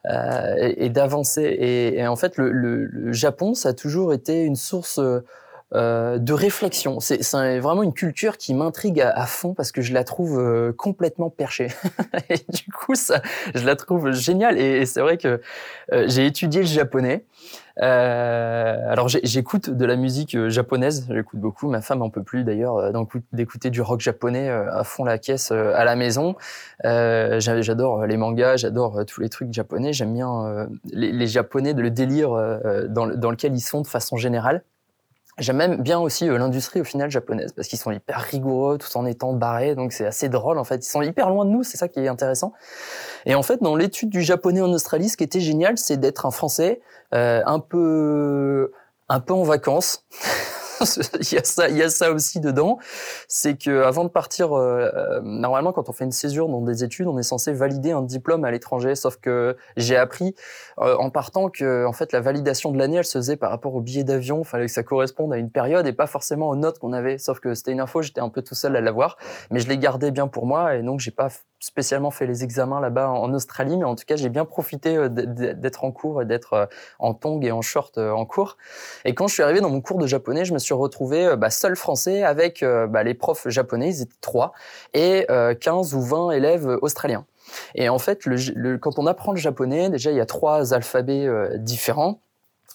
euh, 0.09 0.73
et, 0.77 0.89
d'avancer. 0.89 1.43
Et, 1.43 2.05
en 2.05 2.15
fait, 2.15 2.37
le, 2.37 3.11
Japon, 3.13 3.53
ça 3.53 3.69
a 3.69 3.73
toujours 3.73 4.13
été 4.13 4.43
une 4.43 4.57
source 4.57 4.99
euh, 5.73 6.17
de 6.17 6.33
réflexion. 6.33 6.99
C'est 6.99 7.59
vraiment 7.59 7.83
une 7.83 7.93
culture 7.93 8.37
qui 8.37 8.53
m'intrigue 8.53 9.01
à, 9.01 9.25
fond 9.25 9.53
parce 9.53 9.71
que 9.71 9.81
je 9.81 9.93
la 9.93 10.03
trouve 10.03 10.39
euh, 10.39 10.73
complètement 10.73 11.29
perchée. 11.29 11.69
et 12.29 12.35
du 12.49 12.71
coup, 12.71 12.95
ça, 12.95 13.21
je 13.55 13.65
la 13.65 13.75
trouve 13.75 14.11
géniale. 14.11 14.57
Et, 14.59 14.85
c'est 14.85 15.01
vrai 15.01 15.17
que 15.17 15.41
j'ai 16.07 16.25
étudié 16.25 16.61
le 16.61 16.67
japonais. 16.67 17.25
Euh, 17.81 18.91
alors 18.91 19.07
j'écoute 19.07 19.71
de 19.71 19.85
la 19.85 19.95
musique 19.95 20.35
euh, 20.35 20.49
japonaise, 20.49 21.07
j'écoute 21.09 21.39
beaucoup. 21.39 21.67
Ma 21.67 21.81
femme 21.81 22.03
en 22.03 22.09
peut 22.09 22.21
plus 22.21 22.43
d'ailleurs 22.43 22.77
euh, 22.77 22.91
d'écouter 23.31 23.71
du 23.71 23.81
rock 23.81 23.99
japonais 23.99 24.49
à 24.49 24.83
fond 24.83 25.03
la 25.03 25.17
caisse 25.17 25.51
à 25.51 25.83
la 25.83 25.95
maison. 25.95 26.35
Euh, 26.85 27.39
j'adore 27.39 28.05
les 28.05 28.17
mangas, 28.17 28.57
j'adore 28.57 29.05
tous 29.05 29.21
les 29.21 29.29
trucs 29.29 29.51
japonais. 29.53 29.93
J'aime 29.93 30.13
bien 30.13 30.67
les, 30.91 31.11
les, 31.11 31.27
japonais, 31.27 31.73
le 31.73 31.89
délire 31.89 32.31
dans, 32.89 33.07
dans 33.07 33.31
lequel 33.31 33.55
ils 33.55 33.61
sont 33.61 33.81
de 33.81 33.87
façon 33.87 34.17
générale. 34.17 34.63
J'aime 35.39 35.57
même 35.57 35.81
bien 35.81 35.99
aussi 35.99 36.27
l'industrie 36.27 36.81
au 36.81 36.83
final 36.83 37.09
japonaise 37.09 37.53
parce 37.53 37.67
qu'ils 37.67 37.79
sont 37.79 37.91
hyper 37.91 38.19
rigoureux 38.19 38.77
tout 38.77 38.95
en 38.97 39.05
étant 39.07 39.33
barrés, 39.33 39.73
donc 39.73 39.91
c'est 39.91 40.05
assez 40.05 40.29
drôle 40.29 40.59
en 40.59 40.63
fait. 40.63 40.85
Ils 40.85 40.89
sont 40.89 41.01
hyper 41.01 41.29
loin 41.29 41.45
de 41.45 41.49
nous, 41.49 41.63
c'est 41.63 41.77
ça 41.77 41.87
qui 41.87 41.99
est 41.99 42.07
intéressant. 42.07 42.53
Et 43.25 43.35
en 43.35 43.43
fait, 43.43 43.61
dans 43.61 43.75
l'étude 43.75 44.09
du 44.09 44.21
japonais 44.21 44.61
en 44.61 44.71
Australie, 44.71 45.09
ce 45.09 45.17
qui 45.17 45.23
était 45.23 45.39
génial, 45.39 45.77
c'est 45.77 45.97
d'être 45.97 46.25
un 46.25 46.31
Français 46.31 46.81
euh, 47.13 47.41
un 47.45 47.59
peu 47.59 48.71
un 49.09 49.19
peu 49.19 49.33
en 49.33 49.43
vacances. 49.43 50.05
il 51.19 51.33
y 51.33 51.37
a 51.37 51.43
ça, 51.43 51.69
il 51.69 51.77
y 51.77 51.83
a 51.83 51.89
ça 51.89 52.11
aussi 52.11 52.39
dedans. 52.39 52.77
C'est 53.27 53.57
que 53.57 53.83
avant 53.83 54.03
de 54.03 54.09
partir, 54.09 54.53
euh, 54.53 54.89
euh, 54.93 55.21
normalement, 55.21 55.71
quand 55.71 55.89
on 55.89 55.93
fait 55.93 56.03
une 56.05 56.11
césure 56.11 56.47
dans 56.49 56.61
des 56.61 56.83
études, 56.83 57.07
on 57.07 57.17
est 57.17 57.23
censé 57.23 57.53
valider 57.53 57.91
un 57.91 58.01
diplôme 58.01 58.45
à 58.45 58.51
l'étranger. 58.51 58.95
Sauf 58.95 59.17
que 59.17 59.57
j'ai 59.77 59.95
appris 59.95 60.35
euh, 60.79 60.95
en 60.97 61.09
partant 61.09 61.49
que, 61.49 61.85
en 61.85 61.93
fait, 61.93 62.11
la 62.11 62.21
validation 62.21 62.71
de 62.71 62.77
l'année, 62.77 62.97
elle 62.97 63.05
se 63.05 63.17
faisait 63.17 63.37
par 63.37 63.49
rapport 63.49 63.75
au 63.75 63.81
billet 63.81 64.03
d'avion. 64.03 64.41
Il 64.41 64.47
fallait 64.47 64.65
que 64.65 64.71
ça 64.71 64.83
corresponde 64.83 65.33
à 65.33 65.37
une 65.37 65.51
période 65.51 65.85
et 65.87 65.93
pas 65.93 66.07
forcément 66.07 66.49
aux 66.49 66.55
notes 66.55 66.79
qu'on 66.79 66.93
avait. 66.93 67.17
Sauf 67.17 67.39
que 67.39 67.53
c'était 67.53 67.71
une 67.71 67.81
info, 67.81 68.01
j'étais 68.01 68.21
un 68.21 68.29
peu 68.29 68.41
tout 68.41 68.55
seul 68.55 68.75
à 68.75 68.81
l'avoir, 68.81 69.17
mais 69.51 69.59
je 69.59 69.67
l'ai 69.67 69.77
gardé 69.77 70.11
bien 70.11 70.27
pour 70.27 70.45
moi 70.45 70.75
et 70.75 70.81
donc 70.81 70.99
j'ai 70.99 71.11
pas 71.11 71.29
spécialement 71.63 72.11
fait 72.11 72.27
les 72.27 72.43
examens 72.43 72.81
là-bas 72.81 73.09
en 73.09 73.33
Australie, 73.33 73.77
mais 73.77 73.85
en 73.85 73.95
tout 73.95 74.03
cas, 74.05 74.17
j'ai 74.17 74.27
bien 74.27 74.43
profité 74.43 74.97
euh, 74.97 75.07
d'être 75.07 75.85
en 75.85 75.91
cours 75.91 76.21
et 76.21 76.25
d'être 76.25 76.53
euh, 76.53 76.65
en 76.99 77.13
tong 77.13 77.41
et 77.45 77.53
en 77.53 77.61
short 77.61 77.97
euh, 77.97 78.11
en 78.11 78.25
cours. 78.25 78.57
Et 79.05 79.15
quand 79.15 79.27
je 79.27 79.33
suis 79.33 79.43
arrivé 79.43 79.61
dans 79.61 79.69
mon 79.69 79.79
cours 79.79 79.97
de 79.97 80.05
japonais, 80.05 80.43
je 80.43 80.53
me 80.53 80.59
suis 80.59 80.73
retrouvé 80.73 81.37
bah, 81.37 81.49
seul 81.49 81.77
français 81.77 82.23
avec 82.23 82.63
bah, 82.63 83.03
les 83.03 83.13
profs 83.13 83.47
japonais, 83.47 83.89
ils 83.89 84.01
étaient 84.01 84.11
trois, 84.19 84.51
et 84.93 85.25
15 85.59 85.93
ou 85.93 86.01
20 86.01 86.31
élèves 86.31 86.77
australiens. 86.81 87.25
Et 87.75 87.89
en 87.89 87.99
fait, 87.99 88.21
quand 88.81 88.99
on 88.99 89.07
apprend 89.07 89.31
le 89.31 89.37
japonais, 89.37 89.89
déjà, 89.89 90.11
il 90.11 90.17
y 90.17 90.21
a 90.21 90.25
trois 90.25 90.73
alphabets 90.73 91.27
différents. 91.57 92.19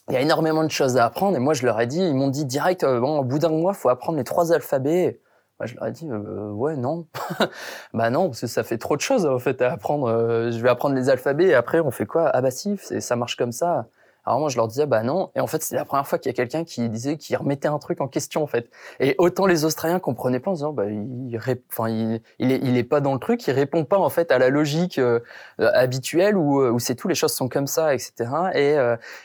Il 0.09 0.15
y 0.15 0.17
a 0.17 0.21
énormément 0.21 0.65
de 0.65 0.71
choses 0.71 0.97
à 0.97 1.05
apprendre. 1.05 1.37
Et 1.37 1.41
moi, 1.41 1.55
je 1.55 1.65
leur 1.67 1.81
ai 1.81 1.87
dit, 1.87 2.01
ils 2.01 2.15
m'ont 2.15 2.29
dit 2.29 2.45
direct, 2.45 2.85
bon, 2.85 3.19
au 3.19 3.25
bout 3.25 3.39
d'un 3.39 3.51
mois, 3.51 3.73
il 3.75 3.79
faut 3.79 3.89
apprendre 3.89 4.19
les 4.19 4.25
trois 4.25 4.53
alphabets. 4.53 5.21
Moi, 5.61 5.67
je 5.67 5.75
leur 5.75 5.87
ai 5.87 5.91
dit, 5.91 6.09
euh, 6.09 6.51
ouais, 6.53 6.77
non. 6.77 7.07
bah 7.95 8.11
non, 8.11 8.29
parce 8.29 8.43
que 8.43 8.47
ça 8.47 8.63
fait 8.63 8.79
trop 8.79 8.95
de 8.95 9.01
choses, 9.01 9.27
en 9.27 9.41
fait, 9.41 9.61
à 9.61 9.73
apprendre. 9.73 10.07
Euh, 10.09 10.53
je 10.53 10.59
vais 10.63 10.69
apprendre 10.69 10.95
les 10.95 11.11
alphabets 11.11 11.47
et 11.47 11.55
après, 11.55 11.81
on 11.81 11.91
fait 11.91 12.07
quoi? 12.07 12.31
Ah 12.33 12.41
bah 12.41 12.53
si, 12.53 12.77
ça 12.79 13.17
marche 13.17 13.37
comme 13.37 13.51
ça. 13.51 13.87
Alors 14.25 14.39
moi, 14.39 14.51
je 14.51 14.57
leur 14.57 14.69
disais, 14.69 14.87
bah 14.87 15.03
non. 15.03 15.31
Et 15.35 15.41
en 15.41 15.49
fait, 15.49 15.63
c'est 15.63 15.75
la 15.75 15.85
première 15.85 16.07
fois 16.07 16.19
qu'il 16.19 16.29
y 16.31 16.35
a 16.35 16.37
quelqu'un 16.37 16.63
qui 16.63 16.89
disait, 16.89 17.17
qui 17.17 17.35
remettait 17.35 17.67
un 17.67 17.79
truc 17.79 18.01
en 18.01 18.07
question, 18.07 18.43
en 18.43 18.47
fait. 18.47 18.71
Et 19.01 19.17
autant 19.19 19.47
les 19.47 19.65
Australiens 19.65 19.99
comprenaient 19.99 20.39
pas 20.39 20.51
en 20.51 20.55
disant, 20.55 20.73
bah, 20.73 20.85
il, 20.87 21.37
enfin, 21.73 21.89
il, 21.89 22.21
il, 22.39 22.53
est, 22.53 22.61
il 22.63 22.77
est 22.77 22.85
pas 22.85 23.01
dans 23.01 23.15
le 23.15 23.19
truc, 23.19 23.45
il 23.49 23.53
répond 23.53 23.85
pas, 23.85 23.99
en 23.99 24.11
fait, 24.11 24.31
à 24.31 24.39
la 24.39 24.51
logique 24.51 24.99
euh, 24.99 25.21
habituelle 25.59 26.37
où, 26.37 26.63
où 26.63 26.79
c'est 26.79 26.95
tout, 26.95 27.09
les 27.09 27.15
choses 27.17 27.33
sont 27.33 27.49
comme 27.49 27.67
ça, 27.67 27.95
etc. 27.95 28.13
Et, 28.55 28.77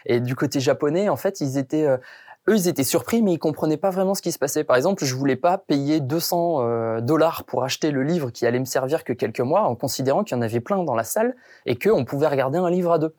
et 0.06 0.20
du 0.20 0.36
côté 0.36 0.60
japonais, 0.60 1.10
en 1.10 1.18
fait, 1.18 1.42
ils 1.42 1.58
étaient 1.58 1.88
eux, 2.50 2.56
ils 2.56 2.68
étaient 2.68 2.84
surpris, 2.84 3.22
mais 3.22 3.34
ils 3.34 3.40
comprenaient 3.40 3.78
pas 3.78 3.90
vraiment 3.90 4.14
ce 4.16 4.22
qui 4.22 4.32
se 4.32 4.40
passait. 4.40 4.64
Par 4.64 4.76
exemple, 4.76 5.06
je 5.06 5.16
voulais 5.16 5.36
pas 5.36 5.58
payer 5.58 6.00
200 6.00 6.58
euh, 6.60 7.02
dollars 7.02 7.46
pour 7.46 7.64
acheter 7.64 7.92
le 7.92 8.04
livre 8.04 8.32
qui 8.32 8.46
allait 8.46 8.60
me 8.60 8.66
servir 8.66 9.04
que 9.04 9.14
quelques 9.14 9.40
mois, 9.40 9.64
en 9.64 9.76
considérant 9.76 10.24
qu'il 10.24 10.36
y 10.36 10.40
en 10.40 10.42
avait 10.42 10.60
plein 10.60 10.84
dans 10.84 10.96
la 10.96 11.04
salle 11.04 11.36
et 11.66 11.78
qu'on 11.78 12.04
pouvait 12.06 12.28
regarder 12.28 12.58
un 12.58 12.70
livre 12.70 12.92
à 12.92 13.00
deux. 13.00 13.16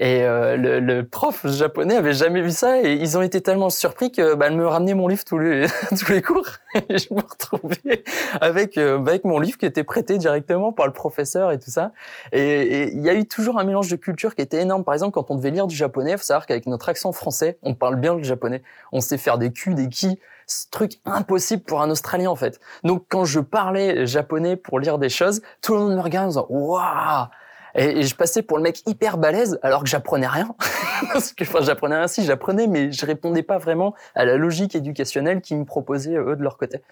Et 0.00 0.24
euh, 0.24 0.56
le, 0.56 0.80
le, 0.80 1.06
prof 1.06 1.46
japonais 1.46 1.94
avait 1.94 2.14
jamais 2.14 2.42
vu 2.42 2.50
ça 2.50 2.82
et 2.82 2.94
ils 2.94 3.16
ont 3.16 3.22
été 3.22 3.40
tellement 3.40 3.70
surpris 3.70 4.10
que 4.10 4.34
bah, 4.34 4.46
elle 4.48 4.56
me 4.56 4.66
ramenait 4.66 4.94
mon 4.94 5.06
livre 5.06 5.24
tous 5.24 5.38
les 5.38 5.66
tous 5.96 6.10
les 6.10 6.20
cours 6.20 6.48
et 6.88 6.98
je 6.98 7.14
me 7.14 7.20
retrouvais 7.20 8.02
avec 8.40 8.76
euh, 8.76 8.98
avec 8.98 9.22
mon 9.22 9.38
livre 9.38 9.56
qui 9.56 9.66
était 9.66 9.84
prêté 9.84 10.18
directement 10.18 10.72
par 10.72 10.88
le 10.88 10.92
professeur 10.92 11.52
et 11.52 11.60
tout 11.60 11.70
ça. 11.70 11.92
Et 12.32 12.88
il 12.92 13.02
y 13.02 13.08
a 13.08 13.14
eu 13.14 13.24
toujours 13.24 13.56
un 13.60 13.62
mélange 13.62 13.88
de 13.88 13.94
culture 13.94 14.34
qui 14.34 14.42
était 14.42 14.60
énorme. 14.60 14.82
Par 14.82 14.94
exemple, 14.94 15.12
quand 15.12 15.30
on 15.30 15.36
devait 15.36 15.52
lire 15.52 15.68
du 15.68 15.76
japonais, 15.76 16.10
il 16.10 16.18
faut 16.18 16.24
savoir 16.24 16.46
qu'avec 16.46 16.66
notre 16.66 16.88
accent 16.88 17.12
français, 17.12 17.58
on 17.62 17.74
parle 17.74 17.94
bien 17.94 18.16
le 18.16 18.22
japonais. 18.24 18.64
On 18.90 19.00
sait 19.00 19.16
faire 19.16 19.38
des 19.38 19.52
Q, 19.52 19.74
des 19.74 19.88
qui, 19.88 20.18
ce 20.48 20.66
truc 20.72 20.98
impossible 21.04 21.62
pour 21.62 21.82
un 21.82 21.90
Australien 21.90 22.30
en 22.30 22.36
fait. 22.36 22.58
Donc 22.82 23.04
quand 23.08 23.24
je 23.24 23.38
parlais 23.38 24.06
japonais 24.06 24.56
pour 24.56 24.80
lire 24.80 24.98
des 24.98 25.08
choses, 25.08 25.40
tout 25.62 25.74
le 25.74 25.78
monde 25.78 25.94
me 25.94 26.00
regardait 26.00 26.26
en 26.26 26.30
disant 26.30 26.46
waouh 26.50 27.28
et, 27.74 28.02
je 28.02 28.14
passais 28.14 28.42
pour 28.42 28.56
le 28.56 28.62
mec 28.62 28.82
hyper 28.86 29.18
balèze 29.18 29.58
alors 29.62 29.82
que 29.82 29.88
j'apprenais 29.88 30.26
rien. 30.26 30.54
Parce 31.12 31.32
que, 31.32 31.44
enfin, 31.44 31.60
j'apprenais 31.62 31.96
rien 31.96 32.08
si 32.08 32.24
j'apprenais, 32.24 32.66
mais 32.66 32.92
je 32.92 33.04
répondais 33.04 33.42
pas 33.42 33.58
vraiment 33.58 33.94
à 34.14 34.24
la 34.24 34.36
logique 34.36 34.74
éducationnelle 34.74 35.40
qu'ils 35.40 35.58
me 35.58 35.64
proposaient 35.64 36.16
eux 36.16 36.36
de 36.36 36.42
leur 36.42 36.56
côté. 36.56 36.82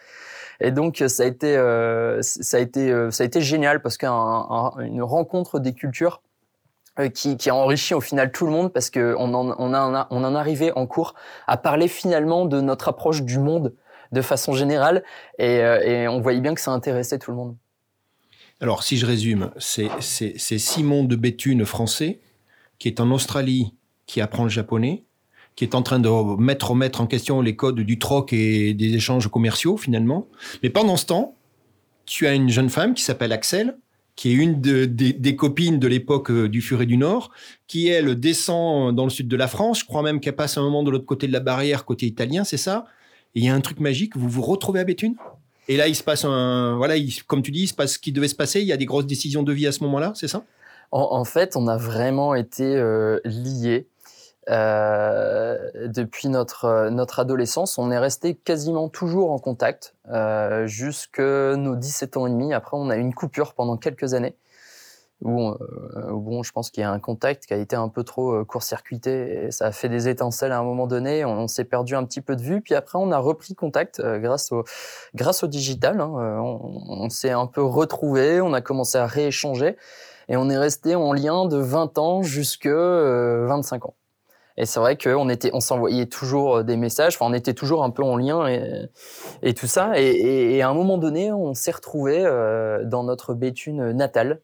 Et 0.60 0.70
donc 0.70 1.02
ça 1.06 1.24
a 1.24 1.26
été, 1.26 1.56
euh, 1.56 2.22
ça 2.22 2.56
a 2.56 2.60
été, 2.60 2.90
euh, 2.90 3.10
ça 3.10 3.24
a 3.24 3.26
été 3.26 3.40
génial 3.40 3.82
parce 3.82 3.96
qu'une 3.96 5.02
rencontre 5.02 5.58
des 5.58 5.72
cultures 5.72 6.22
euh, 6.98 7.08
qui, 7.08 7.36
qui, 7.36 7.50
a 7.50 7.54
enrichi 7.54 7.94
au 7.94 8.00
final 8.00 8.30
tout 8.30 8.46
le 8.46 8.52
monde 8.52 8.72
parce 8.72 8.90
que 8.90 9.14
on 9.18 9.34
en, 9.34 9.54
on 9.58 9.74
a, 9.74 10.06
on 10.10 10.24
en 10.24 10.34
arrivait 10.34 10.72
en 10.72 10.86
cours 10.86 11.14
à 11.46 11.56
parler 11.56 11.88
finalement 11.88 12.44
de 12.44 12.60
notre 12.60 12.88
approche 12.88 13.22
du 13.22 13.38
monde 13.38 13.74
de 14.12 14.22
façon 14.22 14.52
générale 14.52 15.02
et, 15.38 15.56
et 15.56 16.06
on 16.06 16.20
voyait 16.20 16.40
bien 16.40 16.54
que 16.54 16.60
ça 16.60 16.70
intéressait 16.70 17.18
tout 17.18 17.30
le 17.30 17.38
monde. 17.38 17.56
Alors, 18.62 18.84
si 18.84 18.96
je 18.96 19.06
résume, 19.06 19.50
c'est 19.58 19.90
Simon 20.38 21.02
de 21.02 21.16
Béthune, 21.16 21.64
français, 21.64 22.20
qui 22.78 22.86
est 22.86 23.00
en 23.00 23.10
Australie, 23.10 23.74
qui 24.06 24.20
apprend 24.20 24.44
le 24.44 24.50
japonais, 24.50 25.02
qui 25.56 25.64
est 25.64 25.74
en 25.74 25.82
train 25.82 25.98
de 25.98 26.08
mettre, 26.40 26.70
remettre 26.70 27.00
en 27.00 27.08
question 27.08 27.42
les 27.42 27.56
codes 27.56 27.80
du 27.80 27.98
troc 27.98 28.32
et 28.32 28.72
des 28.72 28.94
échanges 28.94 29.26
commerciaux, 29.26 29.76
finalement. 29.76 30.28
Mais 30.62 30.70
pendant 30.70 30.96
ce 30.96 31.06
temps, 31.06 31.34
tu 32.06 32.28
as 32.28 32.34
une 32.34 32.50
jeune 32.50 32.70
femme 32.70 32.94
qui 32.94 33.02
s'appelle 33.02 33.32
Axel, 33.32 33.76
qui 34.14 34.30
est 34.30 34.34
une 34.34 34.60
des 34.60 35.36
copines 35.36 35.80
de 35.80 35.88
l'époque 35.88 36.30
euh, 36.30 36.48
du 36.48 36.60
Furet 36.60 36.86
du 36.86 36.98
Nord, 36.98 37.32
qui 37.66 37.88
elle 37.88 38.14
descend 38.14 38.94
dans 38.94 39.04
le 39.04 39.10
sud 39.10 39.26
de 39.26 39.36
la 39.36 39.48
France. 39.48 39.80
Je 39.80 39.86
crois 39.86 40.02
même 40.02 40.20
qu'elle 40.20 40.36
passe 40.36 40.56
un 40.56 40.62
moment 40.62 40.84
de 40.84 40.90
l'autre 40.92 41.06
côté 41.06 41.26
de 41.26 41.32
la 41.32 41.40
barrière, 41.40 41.84
côté 41.84 42.06
italien, 42.06 42.44
c'est 42.44 42.58
ça? 42.58 42.84
Et 43.34 43.40
il 43.40 43.44
y 43.44 43.48
a 43.48 43.54
un 43.54 43.60
truc 43.60 43.80
magique, 43.80 44.16
vous 44.16 44.28
vous 44.28 44.42
retrouvez 44.42 44.78
à 44.78 44.84
Béthune? 44.84 45.16
Et 45.68 45.76
là, 45.76 45.88
il 45.88 45.94
se 45.94 46.02
passe 46.02 46.24
un, 46.24 46.76
voilà, 46.76 46.94
comme 47.26 47.42
tu 47.42 47.50
dis, 47.50 47.62
il 47.62 47.68
se 47.68 47.74
passe 47.74 47.94
ce 47.94 47.98
qui 47.98 48.12
devait 48.12 48.28
se 48.28 48.34
passer. 48.34 48.60
Il 48.60 48.66
y 48.66 48.72
a 48.72 48.76
des 48.76 48.86
grosses 48.86 49.06
décisions 49.06 49.42
de 49.42 49.52
vie 49.52 49.66
à 49.66 49.72
ce 49.72 49.82
moment-là, 49.84 50.12
c'est 50.14 50.28
ça? 50.28 50.42
En, 50.94 51.24
fait, 51.24 51.56
on 51.56 51.68
a 51.68 51.78
vraiment 51.78 52.34
été 52.34 52.76
euh, 52.76 53.18
liés 53.24 53.86
euh, 54.50 55.56
depuis 55.86 56.28
notre 56.28 56.90
notre 56.90 57.20
adolescence. 57.20 57.78
On 57.78 57.90
est 57.90 57.98
resté 57.98 58.34
quasiment 58.34 58.90
toujours 58.90 59.30
en 59.30 59.38
contact 59.38 59.94
euh, 60.10 60.66
jusque 60.66 61.18
nos 61.18 61.76
17 61.76 62.18
ans 62.18 62.26
et 62.26 62.30
demi. 62.30 62.52
Après, 62.52 62.76
on 62.76 62.90
a 62.90 62.96
eu 62.96 63.00
une 63.00 63.14
coupure 63.14 63.54
pendant 63.54 63.78
quelques 63.78 64.12
années 64.12 64.36
où, 65.24 65.48
euh, 65.48 65.56
bon, 66.10 66.42
je 66.42 66.52
pense 66.52 66.70
qu'il 66.70 66.82
y 66.82 66.84
a 66.84 66.90
un 66.90 66.98
contact 66.98 67.46
qui 67.46 67.54
a 67.54 67.56
été 67.56 67.76
un 67.76 67.88
peu 67.88 68.02
trop 68.02 68.32
euh, 68.32 68.44
court-circuité 68.44 69.44
et 69.44 69.50
ça 69.50 69.66
a 69.66 69.72
fait 69.72 69.88
des 69.88 70.08
étincelles 70.08 70.52
à 70.52 70.58
un 70.58 70.64
moment 70.64 70.86
donné. 70.86 71.24
On, 71.24 71.46
s'est 71.46 71.64
perdu 71.64 71.94
un 71.94 72.04
petit 72.04 72.20
peu 72.20 72.34
de 72.34 72.42
vue, 72.42 72.60
puis 72.60 72.74
après 72.74 72.98
on 72.98 73.12
a 73.12 73.18
repris 73.18 73.54
contact 73.54 74.00
euh, 74.00 74.18
grâce 74.18 74.52
au 74.52 74.64
grâce 75.14 75.44
au 75.44 75.46
digital. 75.46 76.00
Hein, 76.00 76.10
on, 76.12 77.08
s'est 77.08 77.30
un 77.30 77.46
peu 77.46 77.62
retrouvé, 77.62 78.40
on 78.40 78.52
a 78.52 78.60
commencé 78.60 78.98
à 78.98 79.06
rééchanger 79.06 79.76
et 80.28 80.36
on 80.36 80.48
est 80.50 80.58
resté 80.58 80.94
en 80.94 81.12
lien 81.12 81.46
de 81.46 81.58
20 81.58 81.98
ans 81.98 82.22
jusque 82.22 82.68
25 82.68 83.86
ans. 83.86 83.94
Et 84.56 84.66
c'est 84.66 84.80
vrai 84.80 84.98
qu'on 84.98 85.28
était, 85.28 85.50
on 85.54 85.60
s'envoyait 85.60 86.06
toujours 86.06 86.62
des 86.62 86.76
messages. 86.76 87.16
Enfin, 87.16 87.26
on 87.30 87.34
était 87.34 87.54
toujours 87.54 87.84
un 87.84 87.90
peu 87.90 88.02
en 88.02 88.16
lien 88.16 88.46
et, 88.46 88.90
et 89.42 89.54
tout 89.54 89.66
ça. 89.66 89.92
Et, 89.96 90.60
à 90.62 90.68
un 90.68 90.74
moment 90.74 90.98
donné, 90.98 91.32
on 91.32 91.54
s'est 91.54 91.70
retrouvé 91.70 92.22
dans 92.84 93.02
notre 93.02 93.34
Béthune 93.34 93.92
natale, 93.92 94.40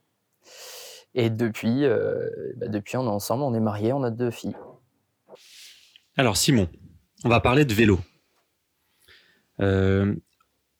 et 1.19 1.31
depuis, 1.31 1.85
euh, 1.85 2.31
bah 2.59 2.69
depuis, 2.69 2.97
on 2.97 3.05
est 3.05 3.11
ensemble, 3.11 3.43
on 3.43 3.53
est 3.53 3.61
mariés, 3.61 3.93
on 3.93 4.05
a 4.05 4.11
deux 4.11 4.31
filles. 4.31 4.57
Alors 6.17 6.37
Simon, 6.37 6.69
on 7.25 7.29
va 7.29 7.41
parler 7.41 7.65
de 7.65 7.75
vélo. 7.75 7.99
Euh, 9.61 10.15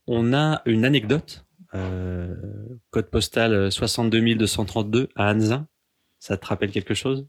on 0.07 0.33
a 0.33 0.63
une 0.65 0.85
anecdote, 0.85 1.45
euh, 1.75 2.37
code 2.91 3.11
postal 3.11 3.73
62 3.73 4.37
232 4.37 5.09
à 5.17 5.33
Anzin. 5.33 5.67
Ça 6.21 6.37
te 6.37 6.47
rappelle 6.47 6.71
quelque 6.71 6.95
chose? 6.95 7.27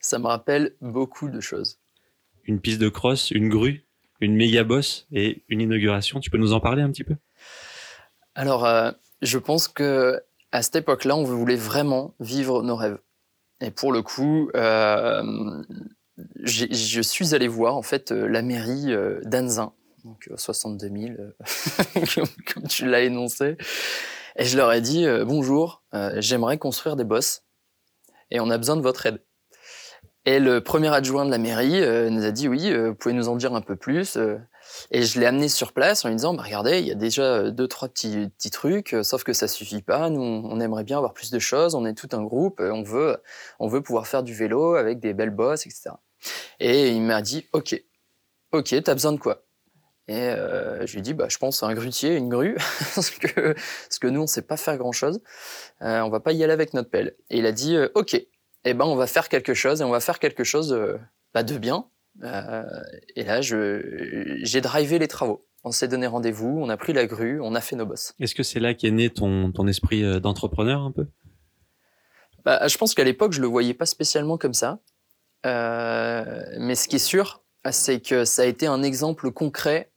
Ça 0.00 0.18
me 0.18 0.26
rappelle 0.26 0.76
beaucoup 0.82 1.30
de 1.30 1.40
choses. 1.40 1.78
Une 2.44 2.60
piste 2.60 2.80
de 2.80 2.90
cross, 2.90 3.30
une 3.30 3.48
grue, 3.48 3.86
une 4.20 4.36
méga 4.36 4.64
bosse 4.64 5.06
et 5.12 5.44
une 5.48 5.62
inauguration. 5.62 6.20
Tu 6.20 6.28
peux 6.28 6.38
nous 6.38 6.52
en 6.52 6.60
parler 6.60 6.82
un 6.82 6.90
petit 6.90 7.04
peu? 7.04 7.16
Alors, 8.34 8.68
je 9.22 9.38
pense 9.38 9.66
que 9.66 10.22
à 10.52 10.62
cette 10.62 10.76
époque-là, 10.76 11.16
on 11.16 11.24
voulait 11.24 11.56
vraiment 11.56 12.14
vivre 12.20 12.62
nos 12.62 12.76
rêves. 12.76 12.98
Et 13.60 13.70
pour 13.70 13.92
le 13.92 14.02
coup, 14.02 14.50
euh, 14.54 15.22
je 16.42 17.00
suis 17.00 17.34
allé 17.34 17.46
voir 17.48 17.76
en 17.76 17.82
fait 17.82 18.10
euh, 18.10 18.26
la 18.26 18.42
mairie 18.42 18.92
euh, 18.92 19.20
d'Anzin, 19.24 19.72
donc 20.04 20.30
62 20.34 20.88
000, 20.88 22.26
comme, 22.54 22.66
tu 22.68 22.86
l'as 22.86 23.02
énoncé, 23.02 23.56
et 24.36 24.44
je 24.44 24.56
leur 24.56 24.72
ai 24.72 24.80
dit 24.80 25.04
bonjour, 25.26 25.82
j'aimerais 26.16 26.56
construire 26.56 26.96
des 26.96 27.04
bosses 27.04 27.42
et 28.30 28.40
on 28.40 28.48
a 28.48 28.56
besoin 28.56 28.76
de 28.76 28.80
votre 28.80 29.04
aide. 29.04 29.22
Et 30.24 30.38
le 30.38 30.62
premier 30.62 30.88
adjoint 30.88 31.26
de 31.26 31.30
la 31.30 31.38
mairie 31.38 31.80
nous 32.10 32.24
a 32.24 32.30
dit 32.30 32.48
oui, 32.48 32.72
vous 32.72 32.94
pouvez 32.94 33.12
nous 33.12 33.28
en 33.28 33.36
dire 33.36 33.54
un 33.54 33.60
peu 33.60 33.76
plus. 33.76 34.16
Et 34.90 35.02
je 35.02 35.20
l'ai 35.20 35.26
amené 35.26 35.48
sur 35.48 35.72
place 35.72 36.04
en 36.04 36.08
lui 36.08 36.16
disant, 36.16 36.34
bah, 36.34 36.42
regardez, 36.44 36.80
il 36.80 36.86
y 36.86 36.90
a 36.90 36.94
déjà 36.94 37.22
euh, 37.22 37.50
deux, 37.50 37.68
trois 37.68 37.88
petits, 37.88 38.30
trucs, 38.50 38.94
euh, 38.94 39.02
sauf 39.02 39.24
que 39.24 39.32
ça 39.32 39.48
suffit 39.48 39.82
pas. 39.82 40.10
Nous, 40.10 40.20
on 40.20 40.60
aimerait 40.60 40.84
bien 40.84 40.96
avoir 40.96 41.12
plus 41.12 41.30
de 41.30 41.38
choses. 41.38 41.74
On 41.74 41.86
est 41.86 41.94
tout 41.94 42.08
un 42.12 42.22
groupe. 42.22 42.60
On 42.60 42.82
veut, 42.82 43.16
on 43.58 43.68
veut 43.68 43.82
pouvoir 43.82 44.06
faire 44.06 44.22
du 44.22 44.34
vélo 44.34 44.74
avec 44.74 45.00
des 45.00 45.14
belles 45.14 45.30
bosses, 45.30 45.66
etc. 45.66 45.90
Et 46.58 46.90
il 46.90 47.02
m'a 47.02 47.22
dit, 47.22 47.46
OK, 47.52 47.80
OK, 48.52 48.74
t'as 48.82 48.94
besoin 48.94 49.12
de 49.12 49.18
quoi? 49.18 49.42
Et 50.08 50.28
euh, 50.28 50.84
je 50.86 50.92
lui 50.92 50.98
ai 50.98 51.02
dit, 51.02 51.14
bah, 51.14 51.26
je 51.28 51.38
pense 51.38 51.62
à 51.62 51.66
un 51.66 51.74
grutier, 51.74 52.16
une 52.16 52.28
grue, 52.28 52.56
parce, 52.94 53.10
que, 53.10 53.52
parce 53.52 53.98
que 54.00 54.08
nous, 54.08 54.22
on 54.22 54.26
sait 54.26 54.42
pas 54.42 54.56
faire 54.56 54.76
grand-chose. 54.76 55.20
Euh, 55.82 56.00
on 56.00 56.10
va 56.10 56.18
pas 56.18 56.32
y 56.32 56.42
aller 56.42 56.52
avec 56.52 56.74
notre 56.74 56.90
pelle. 56.90 57.14
Et 57.30 57.38
il 57.38 57.46
a 57.46 57.52
dit, 57.52 57.76
OK, 57.94 58.14
eh 58.64 58.74
ben, 58.74 58.84
on 58.84 58.96
va 58.96 59.06
faire 59.06 59.28
quelque 59.28 59.54
chose, 59.54 59.80
et 59.80 59.84
on 59.84 59.90
va 59.90 60.00
faire 60.00 60.18
quelque 60.18 60.42
chose 60.42 60.76
bah, 61.32 61.44
de 61.44 61.56
bien, 61.58 61.86
euh, 62.22 62.64
et 63.16 63.24
là, 63.24 63.40
j'ai 63.40 64.60
drivé 64.60 64.98
les 64.98 65.08
travaux. 65.08 65.46
On 65.62 65.72
s'est 65.72 65.88
donné 65.88 66.06
rendez-vous, 66.06 66.58
on 66.60 66.68
a 66.70 66.76
pris 66.76 66.92
la 66.92 67.06
grue, 67.06 67.40
on 67.40 67.54
a 67.54 67.60
fait 67.60 67.76
nos 67.76 67.84
bosses. 67.84 68.14
Est-ce 68.18 68.34
que 68.34 68.42
c'est 68.42 68.60
là 68.60 68.72
qu'est 68.72 68.90
né 68.90 69.10
ton, 69.10 69.52
ton 69.52 69.66
esprit 69.66 70.02
euh, 70.02 70.18
d'entrepreneur 70.18 70.80
un 70.80 70.90
peu? 70.90 71.06
Bah, 72.44 72.66
Je 72.66 72.78
pense 72.78 72.94
qu'à 72.94 73.04
l'époque, 73.04 73.32
je 73.32 73.42
le 73.42 73.46
voyais 73.46 73.74
pas 73.74 73.86
spécialement 73.86 74.38
comme 74.38 74.54
ça. 74.54 74.80
Euh, 75.44 76.44
mais 76.58 76.74
ce 76.74 76.88
qui 76.88 76.96
est 76.96 76.98
sûr, 76.98 77.42
c'est 77.70 78.00
que 78.00 78.24
ça 78.24 78.42
a 78.42 78.44
été 78.46 78.66
un 78.66 78.82
exemple 78.82 79.30
concret 79.32 79.90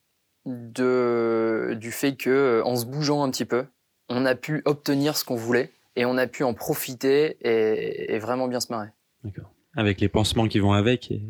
de, 0.45 1.77
du 1.79 1.91
fait 1.91 2.15
que, 2.15 2.61
en 2.65 2.75
se 2.75 2.85
bougeant 2.85 3.23
un 3.23 3.31
petit 3.31 3.45
peu, 3.45 3.65
on 4.09 4.25
a 4.25 4.35
pu 4.35 4.61
obtenir 4.65 5.15
ce 5.15 5.23
qu'on 5.23 5.35
voulait 5.35 5.71
et 5.95 6.03
on 6.03 6.17
a 6.17 6.27
pu 6.27 6.43
en 6.43 6.53
profiter 6.53 7.37
et, 7.41 8.13
et 8.13 8.19
vraiment 8.19 8.49
bien 8.49 8.59
se 8.59 8.67
marrer. 8.69 8.89
D'accord. 9.23 9.49
Avec 9.75 10.01
les 10.01 10.09
pansements 10.09 10.49
qui 10.49 10.59
vont 10.59 10.73
avec. 10.73 11.09
Et 11.09 11.21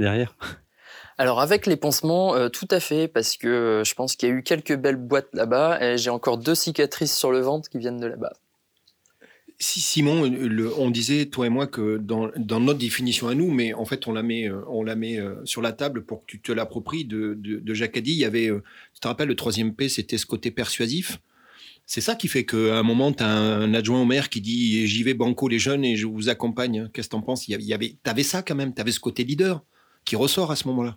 derrière 0.00 0.34
alors 1.20 1.42
avec 1.42 1.66
les 1.66 1.76
pansements, 1.76 2.34
euh, 2.34 2.48
tout 2.48 2.66
à 2.70 2.80
fait, 2.80 3.06
parce 3.06 3.36
que 3.36 3.46
euh, 3.46 3.84
je 3.84 3.94
pense 3.94 4.16
qu'il 4.16 4.30
y 4.30 4.32
a 4.32 4.34
eu 4.34 4.42
quelques 4.42 4.74
belles 4.74 4.96
boîtes 4.96 5.28
là-bas 5.34 5.78
et 5.82 5.98
j'ai 5.98 6.08
encore 6.08 6.38
deux 6.38 6.54
cicatrices 6.54 7.14
sur 7.14 7.30
le 7.30 7.40
ventre 7.40 7.68
qui 7.68 7.76
viennent 7.76 8.00
de 8.00 8.06
là-bas. 8.06 8.32
Si 9.58 9.82
Simon, 9.82 10.22
on 10.78 10.90
disait 10.90 11.26
toi 11.26 11.44
et 11.44 11.50
moi 11.50 11.66
que 11.66 11.98
dans, 11.98 12.30
notre 12.38 12.78
définition 12.78 13.28
à 13.28 13.34
nous, 13.34 13.50
mais 13.50 13.74
en 13.74 13.84
fait 13.84 14.06
on 14.06 14.14
la 14.14 14.22
met, 14.22 14.48
euh, 14.48 14.62
on 14.68 14.82
la 14.82 14.96
met 14.96 15.18
sur 15.44 15.60
la 15.60 15.72
table 15.72 16.06
pour 16.06 16.20
que 16.20 16.26
tu 16.26 16.40
te 16.40 16.52
l'appropries 16.52 17.04
de, 17.04 17.34
de, 17.38 17.58
de 17.58 17.74
Jacadi. 17.74 18.12
Il 18.12 18.18
y 18.18 18.24
avait, 18.24 18.46
tu 18.46 19.00
te 19.00 19.06
rappelles, 19.06 19.28
le 19.28 19.36
troisième 19.36 19.74
P, 19.74 19.90
c'était 19.90 20.16
ce 20.16 20.24
côté 20.24 20.50
persuasif. 20.50 21.18
C'est 21.84 22.00
ça 22.00 22.14
qui 22.14 22.28
fait 22.28 22.46
qu'à 22.46 22.78
un 22.78 22.82
moment, 22.82 23.12
tu 23.12 23.22
as 23.22 23.28
un 23.28 23.74
adjoint 23.74 24.00
au 24.00 24.06
maire 24.06 24.30
qui 24.30 24.40
dit 24.40 24.86
j'y 24.86 25.02
vais 25.02 25.12
banco 25.12 25.48
les 25.48 25.58
jeunes 25.58 25.84
et 25.84 25.96
je 25.96 26.06
vous 26.06 26.30
accompagne. 26.30 26.88
Qu'est-ce 26.94 27.08
que 27.08 27.12
t'en 27.12 27.20
penses? 27.20 27.46
Il 27.46 27.62
y 27.62 27.74
avait, 27.74 27.96
t'avais 28.02 28.22
ça 28.22 28.40
quand 28.40 28.54
même, 28.54 28.72
t'avais 28.72 28.92
ce 28.92 29.00
côté 29.00 29.22
leader 29.22 29.62
qui 30.04 30.16
ressort 30.16 30.50
à 30.50 30.56
ce 30.56 30.66
moment-là 30.68 30.96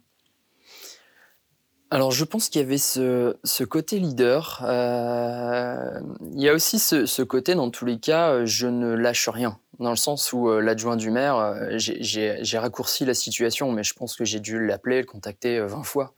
alors 1.94 2.10
je 2.10 2.26
pense 2.26 2.50
qu'il 2.50 2.60
y 2.60 2.63
avait 2.63 2.80
ce, 2.80 3.63
côté 3.66 4.00
leader. 4.00 4.63
Euh, 4.63 6.00
il 6.34 6.42
y 6.42 6.50
a 6.50 6.54
aussi 6.56 6.80
ce, 6.80 7.22
côté, 7.22 7.54
dans 7.54 7.70
tous 7.70 7.86
les 7.86 8.00
cas, 8.00 8.32
euh, 8.32 8.46
je 8.48 8.66
ne 8.66 8.96
lâche 8.96 9.30
rien. 9.30 9.60
Dans 9.78 9.92
le 9.92 9.96
sens 9.96 10.34
où 10.34 10.50
euh, 10.50 10.60
l'adjoint 10.60 10.96
du 10.96 11.12
maire, 11.12 11.56
j'ai 11.78 12.58
raccourci 12.58 13.06
la 13.06 13.13
situation, 13.13 13.72
mais 13.72 13.84
je 13.84 13.94
pense 13.94 14.16
que 14.16 14.26
j'ai 14.26 14.39
dû 14.39 14.66
l'appeler, 14.66 15.02
le 15.02 15.06
contacter 15.06 15.60
20 15.60 15.84
fois. 15.84 16.16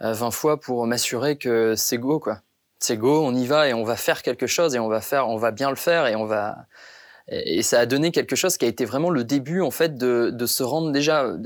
20 0.00 0.30
fois 0.30 0.60
pour 0.60 0.86
m'assurer 0.86 1.38
que 1.38 1.74
c'est 1.74 1.96
go, 1.96 2.20
quoi. 2.20 2.42
C'est 2.78 2.98
go, 2.98 3.24
on 3.24 3.34
y 3.34 3.46
va 3.46 3.66
et 3.66 3.72
on 3.72 3.84
va 3.84 3.96
faire 3.96 4.20
quelque 4.20 4.46
chose 4.46 4.74
et 4.74 4.78
on 4.78 4.88
va 4.88 5.00
faire, 5.00 5.26
on 5.30 5.38
va 5.38 5.52
bien 5.52 5.70
le 5.70 5.76
faire 5.76 6.06
et 6.06 6.16
on 6.16 6.26
va, 6.26 6.66
et 7.30 7.62
ça 7.62 7.80
a 7.80 7.86
donné 7.86 8.10
quelque 8.10 8.36
chose 8.36 8.56
qui 8.56 8.64
a 8.64 8.68
été 8.68 8.84
vraiment 8.84 9.10
le 9.10 9.24
début 9.24 9.60
en 9.60 9.70
fait 9.70 9.96
de, 9.96 10.30
de 10.32 10.46
se 10.46 10.62
rendre 10.62 10.92
déjà 10.92 11.36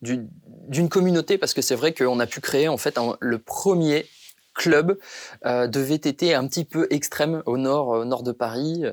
d'une 0.00 0.88
communauté 0.88 1.36
parce 1.36 1.54
que 1.54 1.62
c'est 1.62 1.74
vrai 1.74 1.92
qu'on 1.92 2.20
a 2.20 2.26
pu 2.26 2.40
créer 2.40 2.68
en 2.68 2.76
fait 2.76 2.98
le 3.20 3.38
premier 3.38 4.06
club 4.54 4.98
euh, 5.46 5.66
de 5.66 5.80
VTT 5.80 6.34
un 6.34 6.46
petit 6.46 6.64
peu 6.64 6.86
extrême 6.90 7.42
au 7.46 7.56
nord, 7.56 7.88
au 7.88 8.04
nord 8.04 8.22
de 8.22 8.32
Paris. 8.32 8.84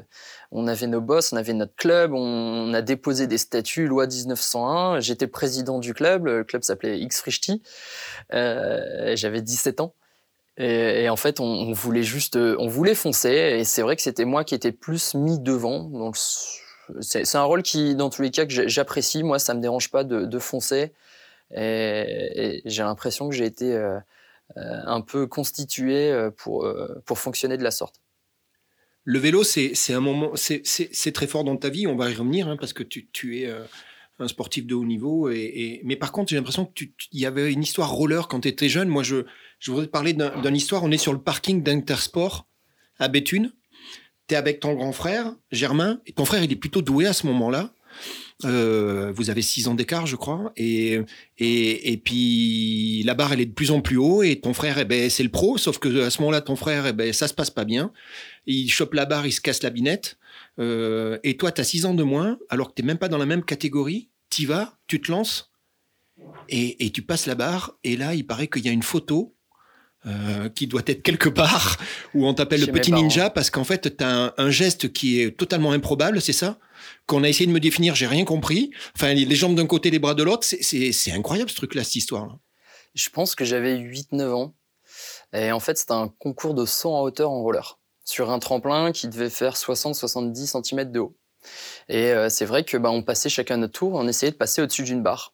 On 0.51 0.67
avait 0.67 0.87
nos 0.87 1.01
boss, 1.01 1.33
on 1.33 1.37
avait 1.37 1.53
notre 1.53 1.75
club, 1.75 2.13
on, 2.13 2.73
a 2.73 2.81
déposé 2.81 3.27
des 3.27 3.37
statuts, 3.37 3.87
loi 3.87 4.07
1901. 4.07 4.99
J'étais 4.99 5.27
président 5.27 5.79
du 5.79 5.93
club, 5.93 6.25
le 6.25 6.43
club 6.43 6.63
s'appelait 6.63 6.99
X 6.99 7.19
Frichti. 7.19 7.61
Euh, 8.33 9.15
J'avais 9.15 9.41
17 9.41 9.81
ans. 9.81 9.93
Et, 10.57 11.07
en 11.09 11.15
fait, 11.15 11.39
on, 11.39 11.71
voulait 11.73 12.03
juste, 12.03 12.35
euh, 12.35 12.55
on 12.59 12.67
voulait 12.67 12.95
foncer. 12.95 13.29
Et 13.29 13.63
c'est 13.63 13.83
vrai 13.83 13.95
que 13.95 14.01
c'était 14.01 14.25
moi 14.25 14.43
qui 14.43 14.55
étais 14.55 14.71
plus 14.71 15.13
mis 15.13 15.39
devant. 15.39 15.83
Donc, 15.83 16.17
c'est 17.01 17.35
un 17.35 17.43
rôle 17.43 17.61
qui, 17.61 17.95
dans 17.95 18.09
tous 18.09 18.23
les 18.23 18.31
cas, 18.31 18.45
que 18.45 18.67
j'apprécie. 18.67 19.23
Moi, 19.23 19.37
ça 19.39 19.53
me 19.53 19.61
dérange 19.61 19.91
pas 19.91 20.03
de, 20.03 20.39
foncer. 20.39 20.93
Et, 21.55 22.61
j'ai 22.65 22.83
l'impression 22.83 23.29
que 23.29 23.35
j'ai 23.35 23.45
été 23.45 23.73
euh, 23.73 23.99
euh, 24.57 24.81
un 24.85 25.01
peu 25.01 25.27
constitué 25.27 26.11
pour, 26.37 26.67
pour 27.05 27.19
fonctionner 27.19 27.57
de 27.57 27.63
la 27.63 27.71
sorte. 27.71 28.01
Le 29.03 29.19
vélo, 29.19 29.43
c'est 29.43 29.93
un 29.93 30.01
moment, 30.01 30.31
c'est 30.35 31.11
très 31.13 31.27
fort 31.27 31.43
dans 31.43 31.55
ta 31.55 31.69
vie. 31.69 31.85
On 31.85 31.95
va 31.95 32.09
y 32.09 32.15
revenir 32.15 32.47
hein, 32.47 32.57
parce 32.59 32.73
que 32.73 32.83
tu 32.83 33.41
es 33.41 33.53
un 34.19 34.27
sportif 34.27 34.65
de 34.65 34.75
haut 34.75 34.85
niveau. 34.85 35.29
Et, 35.29 35.81
mais 35.83 35.95
par 35.95 36.11
contre, 36.11 36.29
j'ai 36.29 36.35
l'impression 36.35 36.65
qu'il 36.65 36.91
y 37.13 37.25
avait 37.25 37.51
une 37.51 37.61
histoire 37.61 37.91
roller 37.91 38.27
quand 38.27 38.41
tu 38.41 38.47
étais 38.47 38.69
jeune. 38.69 38.89
Moi, 38.89 39.03
je, 39.03 39.25
je 39.59 39.71
voudrais 39.71 39.85
te 39.85 39.91
parler 39.91 40.13
d'une 40.13 40.55
histoire. 40.55 40.83
On 40.83 40.91
est 40.91 40.97
sur 40.97 41.13
le 41.13 41.21
parking 41.21 41.63
d'Intersport 41.63 42.47
à 42.99 43.07
Béthune. 43.07 43.53
Tu 44.27 44.35
es 44.35 44.37
avec 44.37 44.59
ton 44.59 44.73
grand 44.73 44.91
frère, 44.91 45.35
Germain. 45.51 46.01
Et 46.05 46.13
ton 46.13 46.25
frère, 46.25 46.43
il 46.43 46.51
est 46.51 46.57
plutôt 46.57 46.81
doué 46.81 47.05
à 47.05 47.13
ce 47.13 47.27
moment-là. 47.27 47.73
Euh, 48.45 49.11
vous 49.15 49.31
avez 49.31 49.41
six 49.41 49.67
ans 49.67 49.73
d'écart, 49.73 50.05
je 50.05 50.15
crois. 50.15 50.51
Et, 50.57 50.99
et, 51.37 51.91
et 51.93 51.97
puis 51.97 53.01
la 53.03 53.13
barre, 53.13 53.33
elle 53.33 53.41
est 53.41 53.45
de 53.45 53.53
plus 53.53 53.71
en 53.71 53.81
plus 53.81 53.97
haut. 53.97 54.23
Et 54.23 54.39
ton 54.39 54.53
frère, 54.53 54.77
eh 54.77 54.85
ben, 54.85 55.09
c'est 55.09 55.23
le 55.23 55.29
pro. 55.29 55.57
Sauf 55.57 55.79
que 55.79 56.01
à 56.01 56.09
ce 56.09 56.21
moment-là, 56.21 56.41
ton 56.41 56.55
frère, 56.55 56.85
eh 56.87 56.93
ben, 56.93 57.13
ça 57.13 57.27
se 57.27 57.33
passe 57.33 57.49
pas 57.49 57.65
bien. 57.65 57.91
Il 58.45 58.69
chope 58.69 58.93
la 58.93 59.05
barre, 59.05 59.25
il 59.25 59.31
se 59.31 59.41
casse 59.41 59.63
la 59.63 59.69
binette. 59.69 60.17
Euh, 60.59 61.19
et 61.23 61.37
toi, 61.37 61.51
tu 61.51 61.61
as 61.61 61.63
six 61.63 61.85
ans 61.85 61.93
de 61.93 62.03
moins, 62.03 62.37
alors 62.49 62.69
que 62.69 62.73
tu 62.75 62.83
même 62.83 62.97
pas 62.97 63.09
dans 63.09 63.17
la 63.17 63.25
même 63.25 63.43
catégorie. 63.43 64.09
Tu 64.29 64.45
vas, 64.45 64.77
tu 64.87 64.99
te 65.01 65.11
lances. 65.11 65.51
Et, 66.49 66.85
et 66.85 66.91
tu 66.91 67.01
passes 67.01 67.25
la 67.25 67.35
barre. 67.35 67.77
Et 67.83 67.95
là, 67.95 68.13
il 68.13 68.25
paraît 68.25 68.47
qu'il 68.47 68.65
y 68.65 68.69
a 68.69 68.71
une 68.71 68.83
photo 68.83 69.37
euh, 70.05 70.47
qui 70.49 70.67
doit 70.67 70.83
être 70.85 71.01
quelque 71.01 71.27
part, 71.27 71.77
où 72.13 72.27
on 72.27 72.33
t'appelle 72.33 72.61
le 72.61 72.71
petit 72.71 72.93
ninja, 72.93 73.29
parce 73.29 73.49
qu'en 73.49 73.65
fait, 73.65 73.97
tu 73.97 74.03
as 74.03 74.33
un, 74.37 74.49
geste 74.51 74.93
qui 74.93 75.19
est 75.19 75.35
totalement 75.35 75.71
improbable, 75.71 76.21
c'est 76.21 76.33
ça? 76.33 76.59
Qu'on 77.07 77.23
a 77.23 77.29
essayé 77.29 77.45
de 77.45 77.51
me 77.51 77.59
définir, 77.59 77.95
j'ai 77.95 78.07
rien 78.07 78.23
compris. 78.23 78.71
Enfin, 78.95 79.13
les 79.13 79.35
jambes 79.35 79.55
d'un 79.55 79.65
côté, 79.65 79.89
les 79.89 79.99
bras 79.99 80.13
de 80.13 80.23
l'autre, 80.23 80.47
c'est 80.47 81.11
incroyable 81.11 81.49
ce 81.49 81.55
truc-là, 81.55 81.83
cette 81.83 81.95
histoire. 81.95 82.37
Je 82.93 83.09
pense 83.09 83.35
que 83.35 83.43
j'avais 83.43 83.75
8-9 83.75 84.29
ans. 84.29 84.55
Et 85.33 85.51
en 85.51 85.59
fait, 85.59 85.77
c'était 85.77 85.93
un 85.93 86.07
concours 86.19 86.53
de 86.53 86.65
saut 86.65 86.93
en 86.93 87.01
hauteur 87.01 87.31
en 87.31 87.41
roller, 87.41 87.79
sur 88.07 88.31
un 88.31 88.39
tremplin 88.39 88.91
qui 88.91 89.09
devait 89.09 89.29
faire 89.29 89.55
60-70 89.55 90.63
cm 90.63 90.91
de 90.91 90.99
haut. 91.01 91.15
Et 91.89 92.11
euh, 92.13 92.29
c'est 92.29 92.45
vrai 92.45 92.63
que 92.63 92.77
bah, 92.77 92.89
on 92.89 93.03
passait 93.03 93.29
chacun 93.29 93.57
notre 93.57 93.73
tour, 93.73 93.93
on 93.93 94.07
essayait 94.07 94.31
de 94.31 94.37
passer 94.37 94.61
au-dessus 94.61 94.83
d'une 94.83 95.03
barre. 95.03 95.33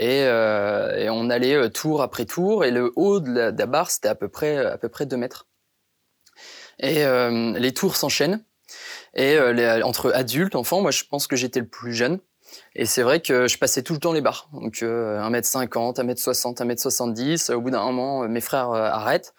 Euh, 0.00 0.96
et, 0.96 1.10
on 1.10 1.28
allait 1.28 1.54
euh, 1.54 1.68
tour 1.68 2.02
après 2.02 2.24
tour 2.24 2.64
et 2.64 2.70
le 2.70 2.92
haut 2.96 3.18
de 3.20 3.30
la, 3.30 3.66
barre 3.66 3.90
c'était 3.90 4.08
à 4.08 4.14
peu 4.14 4.28
près 4.28 4.56
à 4.64 4.78
peu 4.78 4.88
près 4.88 5.06
2 5.06 5.16
mètres. 5.16 5.46
Et 6.78 7.04
euh, 7.04 7.58
les 7.58 7.74
tours 7.74 7.96
s'enchaînent 7.96 8.44
et 9.14 9.38
entre 9.82 10.12
adultes, 10.14 10.54
enfants, 10.54 10.80
moi 10.80 10.92
je 10.92 11.02
pense 11.04 11.26
que 11.26 11.34
j'étais 11.34 11.60
le 11.60 11.66
plus 11.66 11.92
jeune. 11.92 12.20
Et 12.74 12.86
c'est 12.86 13.02
vrai 13.02 13.20
que 13.20 13.48
je 13.48 13.58
passais 13.58 13.82
tout 13.82 13.92
le 13.92 13.98
temps 13.98 14.12
les 14.12 14.20
barres. 14.20 14.48
Donc 14.52 14.76
1m50, 14.76 15.96
1m60, 15.96 16.56
1m70. 16.56 17.52
Au 17.52 17.60
bout 17.60 17.70
d'un 17.70 17.82
moment, 17.82 18.28
mes 18.28 18.40
frères 18.40 18.70
arrêtent. 18.70 19.34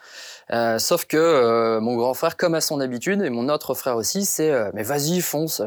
Sauf 0.50 1.06
que 1.06 1.80
mon 1.80 1.96
grand 1.96 2.14
frère, 2.14 2.38
comme 2.38 2.56
à 2.56 2.62
son 2.62 2.80
habitude, 2.80 3.22
et 3.22 3.30
mon 3.30 3.50
autre 3.50 3.74
frère 3.74 3.96
aussi, 3.96 4.26
c'est 4.26 4.52
mais 4.74 4.84
vas-y, 4.84 5.22
fonce. 5.22 5.62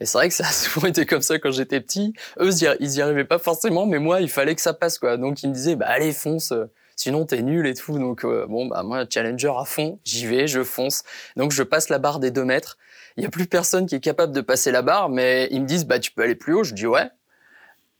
Et 0.00 0.06
c'est 0.06 0.18
vrai 0.18 0.28
que 0.28 0.34
ça 0.34 0.46
a 0.46 0.52
souvent 0.52 0.86
été 0.86 1.06
comme 1.06 1.22
ça 1.22 1.38
quand 1.38 1.50
j'étais 1.50 1.80
petit. 1.80 2.12
Eux, 2.40 2.50
ils 2.80 2.94
y 2.96 3.02
arrivaient 3.02 3.24
pas 3.24 3.38
forcément, 3.38 3.86
mais 3.86 3.98
moi, 3.98 4.20
il 4.20 4.30
fallait 4.30 4.54
que 4.54 4.60
ça 4.60 4.74
passe, 4.74 4.98
quoi. 4.98 5.16
Donc, 5.16 5.42
ils 5.42 5.48
me 5.48 5.54
disaient, 5.54 5.76
bah, 5.76 5.86
allez, 5.88 6.12
fonce, 6.12 6.52
euh, 6.52 6.70
sinon 6.96 7.24
t'es 7.26 7.42
nul 7.42 7.66
et 7.66 7.74
tout. 7.74 7.98
Donc, 7.98 8.24
euh, 8.24 8.46
bon, 8.48 8.66
bah, 8.66 8.82
moi, 8.82 9.04
challenger 9.08 9.52
à 9.56 9.64
fond, 9.64 9.98
j'y 10.04 10.26
vais, 10.26 10.46
je 10.46 10.62
fonce. 10.62 11.02
Donc, 11.36 11.52
je 11.52 11.62
passe 11.62 11.88
la 11.88 11.98
barre 11.98 12.20
des 12.20 12.30
deux 12.30 12.44
mètres. 12.44 12.78
Il 13.16 13.22
y 13.22 13.26
a 13.26 13.30
plus 13.30 13.46
personne 13.46 13.86
qui 13.86 13.94
est 13.94 14.00
capable 14.00 14.34
de 14.34 14.42
passer 14.42 14.70
la 14.70 14.82
barre, 14.82 15.08
mais 15.08 15.48
ils 15.50 15.62
me 15.62 15.66
disent, 15.66 15.86
bah, 15.86 15.98
tu 15.98 16.12
peux 16.12 16.22
aller 16.22 16.34
plus 16.34 16.54
haut. 16.54 16.64
Je 16.64 16.74
dis, 16.74 16.86
ouais. 16.86 17.08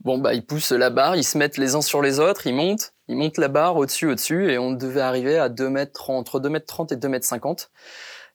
Bon, 0.04 0.18
bah, 0.18 0.34
ils 0.34 0.44
poussent 0.44 0.72
la 0.72 0.90
barre, 0.90 1.16
ils 1.16 1.24
se 1.24 1.38
mettent 1.38 1.56
les 1.56 1.74
uns 1.74 1.80
sur 1.80 2.02
les 2.02 2.20
autres, 2.20 2.46
ils 2.46 2.54
montent, 2.54 2.92
ils 3.08 3.16
montent 3.16 3.38
la 3.38 3.48
barre 3.48 3.76
au-dessus, 3.76 4.06
au-dessus, 4.06 4.50
et 4.50 4.58
on 4.58 4.72
devait 4.72 5.00
arriver 5.00 5.38
à 5.38 5.48
2 5.48 5.68
mètres, 5.70 6.10
entre 6.10 6.40
2 6.40 6.48
mètres 6.48 6.66
30 6.66 6.92
et 6.92 6.96
2 6.96 7.08
mètres 7.08 7.26
50. 7.26 7.70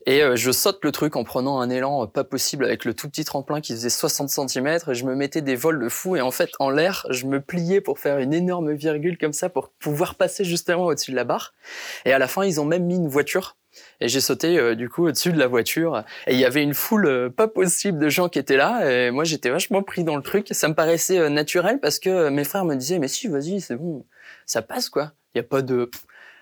Et 0.07 0.23
euh, 0.23 0.36
je 0.36 0.51
saute 0.51 0.84
le 0.84 0.91
truc 0.91 1.15
en 1.15 1.23
prenant 1.23 1.60
un 1.60 1.69
élan 1.69 2.03
euh, 2.03 2.07
pas 2.07 2.23
possible 2.23 2.65
avec 2.65 2.86
le 2.86 2.93
tout 2.93 3.07
petit 3.07 3.23
tremplin 3.23 3.62
qui 3.62 3.73
faisait 3.73 3.89
60 3.89 4.29
cm 4.29 4.67
et 4.67 4.93
je 4.95 5.05
me 5.05 5.15
mettais 5.15 5.41
des 5.41 5.55
vols 5.55 5.79
de 5.79 5.89
fou 5.89 6.15
et 6.15 6.21
en 6.21 6.31
fait 6.31 6.49
en 6.60 6.71
l'air 6.71 7.05
je 7.12 7.27
me 7.27 7.39
pliais 7.39 7.81
pour 7.81 7.99
faire 7.99 8.17
une 8.17 8.34
énorme 8.34 8.73
virgule 8.73 9.17
comme 9.17 9.34
ça 9.34 9.49
pour 9.49 9.69
pouvoir 9.69 10.15
passer 10.15 10.43
justement 10.43 10.86
au-dessus 10.86 11.12
de 11.12 11.15
la 11.15 11.23
barre. 11.23 11.53
Et 12.05 12.13
à 12.13 12.19
la 12.19 12.27
fin 12.27 12.43
ils 12.43 12.60
ont 12.60 12.65
même 12.65 12.86
mis 12.86 12.95
une 12.95 13.10
voiture 13.10 13.57
et 13.99 14.07
j'ai 14.07 14.21
sauté 14.21 14.57
euh, 14.57 14.73
du 14.73 14.89
coup 14.89 15.05
au-dessus 15.05 15.34
de 15.34 15.39
la 15.39 15.47
voiture 15.47 16.03
et 16.25 16.34
il 16.34 16.39
y 16.39 16.45
avait 16.45 16.63
une 16.63 16.73
foule 16.73 17.31
pas 17.38 17.47
possible 17.47 17.99
de 17.99 18.10
gens 18.10 18.27
qui 18.27 18.39
étaient 18.39 18.57
là 18.57 18.89
et 18.89 19.12
moi 19.12 19.23
j'étais 19.23 19.51
vachement 19.51 19.84
pris 19.84 20.03
dans 20.03 20.15
le 20.15 20.23
truc. 20.23 20.47
Ça 20.49 20.67
me 20.67 20.73
paraissait 20.73 21.29
naturel 21.29 21.79
parce 21.79 21.99
que 21.99 22.29
mes 22.29 22.43
frères 22.43 22.65
me 22.65 22.75
disaient 22.75 22.97
mais 22.97 23.07
si 23.07 23.27
vas-y 23.27 23.62
c'est 23.62 23.75
bon 23.75 24.03
ça 24.45 24.62
passe 24.62 24.89
quoi. 24.89 25.13
Il 25.34 25.38
y 25.38 25.41
a 25.41 25.43
pas 25.43 25.62
de 25.62 25.89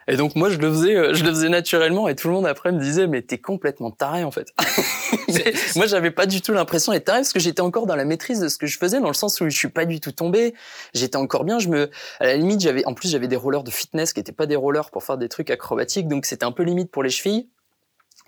et 0.10 0.18
donc 0.18 0.36
moi 0.36 0.50
je 0.50 0.58
le 0.58 0.72
faisais, 0.72 0.96
euh, 0.96 1.14
je 1.14 1.24
le 1.24 1.30
faisais 1.30 1.50
naturellement 1.50 2.08
et 2.08 2.16
tout 2.16 2.28
le 2.30 2.34
monde 2.34 2.48
après 2.48 2.72
me 2.72 2.80
disait 2.80 3.06
mais 3.06 3.22
t'es 3.22 3.38
complètement 3.38 3.92
taré 3.92 4.24
en 4.24 4.32
fait. 4.32 4.48
moi 5.76 5.86
j'avais 5.86 6.10
pas 6.10 6.26
du 6.26 6.42
tout 6.42 6.52
l'impression 6.52 6.92
d'être 6.92 7.06
taré 7.06 7.20
parce 7.20 7.32
que 7.32 7.40
j'étais 7.40 7.62
encore 7.62 7.86
dans 7.86 7.96
la 7.96 8.06
maîtrise 8.06 8.40
de 8.40 8.48
ce 8.48 8.58
que 8.58 8.66
je 8.66 8.80
faisais 8.80 9.00
dans 9.00 9.08
le 9.08 9.14
sens 9.14 9.40
où 9.40 9.48
je 9.48 9.56
suis 9.56 9.70
pas 9.70 9.86
du 9.86 10.00
tout 10.00 10.12
tombé. 10.12 10.56
J'étais 10.96 11.18
encore 11.18 11.44
bien. 11.44 11.60
Je 11.60 11.70
me, 11.70 11.92
à 12.20 12.26
la 12.26 12.38
limite 12.38 12.60
j'avais, 12.60 12.84
en 12.86 12.96
plus 12.96 13.12
j'avais 13.12 13.28
des 13.28 13.36
rollers 13.36 13.64
de 13.64 13.70
fitness 13.70 14.14
qui 14.14 14.20
étaient 14.20 14.32
pas 14.32 14.48
des 14.48 14.56
rollers 14.56 14.90
pour 14.90 15.04
faire 15.04 15.20
des 15.20 15.30
trucs 15.30 15.52
acrobatiques 15.52 16.08
donc 16.08 16.26
c'était 16.26 16.46
un 16.46 16.52
peu 16.52 16.64
limite 16.64 16.90
pour 16.90 17.04
les 17.04 17.12
chevilles. 17.12 17.48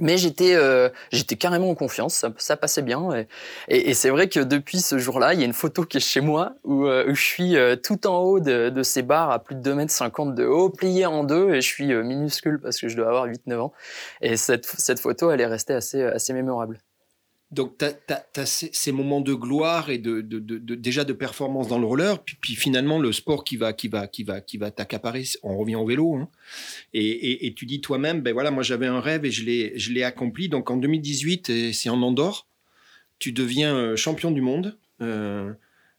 Mais 0.02 0.18
j'étais 0.18 0.56
euh, 0.56 0.90
j'étais 1.12 1.36
carrément 1.36 1.70
en 1.70 1.76
confiance, 1.76 2.16
ça, 2.16 2.34
ça 2.38 2.58
passait 2.58 2.82
bien. 2.82 3.26
Et, 3.68 3.92
et, 3.92 3.94
c'est 3.94 4.10
vrai 4.10 4.28
que 4.28 4.40
depuis 4.40 4.80
ce 4.80 4.98
jour-là, 4.98 5.34
il 5.36 5.40
y 5.40 5.44
a 5.44 5.46
une 5.46 5.54
photo 5.54 5.84
qui 5.86 5.98
est 5.98 6.02
chez 6.02 6.22
moi 6.22 6.56
où, 6.64 6.88
euh, 6.88 7.10
où 7.10 7.16
je 7.16 7.22
suis 7.22 7.56
euh, 7.56 7.76
tout 7.76 8.08
en 8.08 8.18
haut 8.18 8.40
de, 8.40 8.70
de, 8.70 8.84
ces 8.84 9.04
barres 9.04 9.30
à 9.30 9.40
plus 9.40 9.56
de 9.56 9.62
2 9.62 9.76
mètres 9.76 9.94
50 9.94 10.34
de 10.34 10.46
haut, 10.46 10.70
plié 10.70 11.06
en 11.06 11.24
deux, 11.24 11.52
et 11.54 11.62
je 11.62 11.68
suis 11.68 11.94
minuscule 11.94 12.60
parce 12.60 12.80
que 12.80 12.88
je 12.90 12.98
dois 12.98 13.08
avoir 13.10 13.28
8-9 13.28 13.60
ans. 13.60 13.74
Et 14.22 14.38
cette, 14.38 14.66
cette 14.66 15.00
photo, 15.00 15.32
elle 15.32 15.42
est 15.42 15.46
restée 15.46 15.74
assez, 15.74 16.02
assez 16.04 16.34
mémorable. 16.34 16.80
Donc, 17.52 17.78
tu 17.78 17.86
as, 17.86 18.46
ces, 18.46 18.92
moments 18.94 19.20
de 19.20 19.34
gloire 19.34 19.90
et 19.90 19.98
déjà 19.98 21.04
de 21.04 21.12
performance 21.12 21.68
dans 21.68 21.80
le 21.80 21.86
roller, 21.86 22.24
puis, 22.24 22.56
finalement 22.56 22.98
le 22.98 23.12
sport 23.12 23.44
qui 23.44 23.58
va 23.58 23.74
qui 23.74 23.90
va 23.90 24.08
qui 24.08 24.24
va 24.24 24.40
qui 24.40 24.58
va 24.58 24.72
t'accaparer. 24.72 25.24
On 25.44 25.58
revient 25.58 25.76
au 25.76 25.86
vélo, 25.86 26.16
hein. 26.16 26.30
et, 26.94 27.54
tu 27.56 27.66
dis 27.66 27.82
toi-même, 27.82 28.22
ben 28.22 28.34
voilà, 28.34 28.52
moi 28.52 28.64
j'avais 28.64 28.88
un 28.88 29.02
rêve 29.02 29.26
et 29.26 29.32
je 29.32 29.92
l'ai 29.92 30.04
accompli. 30.04 30.48
Donc 30.48 30.72
en 30.72 30.78
2018, 30.78 31.74
c'est 31.74 31.90
en 31.90 32.02
Andorre, 32.02 32.48
tu 33.20 33.32
deviens 33.32 33.76
euh, 33.76 33.96
champion 33.96 34.32
du 34.32 34.42
monde. 34.42 34.78
Euh, 35.02 35.52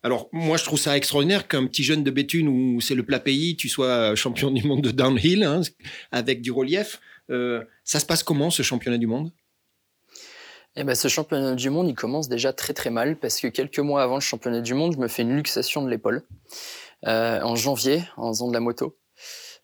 alors 0.02 0.28
moi 0.32 0.56
je 0.56 0.64
trouve 0.64 0.78
ça 0.78 0.96
extraordinaire 0.96 1.48
qu'un 1.48 1.66
petit 1.66 1.84
jeune 1.84 2.02
de 2.02 2.10
Béthune 2.10 2.48
où 2.48 2.80
c'est 2.80 2.94
le 2.94 3.04
plat 3.04 3.20
pays, 3.20 3.56
tu 3.56 3.68
sois 3.68 4.14
champion 4.14 4.50
du 4.50 4.66
monde 4.66 4.82
de 4.82 4.90
downhill 4.90 5.44
hein, 5.44 5.60
avec 6.10 6.40
du 6.40 6.50
relief. 6.50 7.00
Euh, 7.30 7.62
ça 7.84 8.00
se 8.00 8.06
passe 8.06 8.22
comment 8.22 8.50
ce 8.50 8.62
championnat 8.62 8.98
du 8.98 9.06
monde? 9.06 9.32
Eh 10.74 10.84
ben, 10.84 10.94
ce 10.94 11.08
championnat 11.08 11.54
du 11.54 11.68
monde, 11.68 11.88
il 11.88 11.94
commence 11.94 12.28
déjà 12.28 12.52
très 12.52 12.72
très 12.72 12.90
mal 12.90 13.16
parce 13.16 13.40
que 13.40 13.48
quelques 13.48 13.78
mois 13.78 14.02
avant 14.02 14.14
le 14.14 14.20
championnat 14.20 14.62
du 14.62 14.72
monde, 14.72 14.94
je 14.94 14.98
me 14.98 15.08
fais 15.08 15.22
une 15.22 15.36
luxation 15.36 15.82
de 15.82 15.90
l'épaule 15.90 16.22
euh, 17.06 17.40
en 17.42 17.56
janvier 17.56 18.04
en 18.16 18.32
faisant 18.32 18.48
de 18.48 18.54
la 18.54 18.60
moto. 18.60 18.96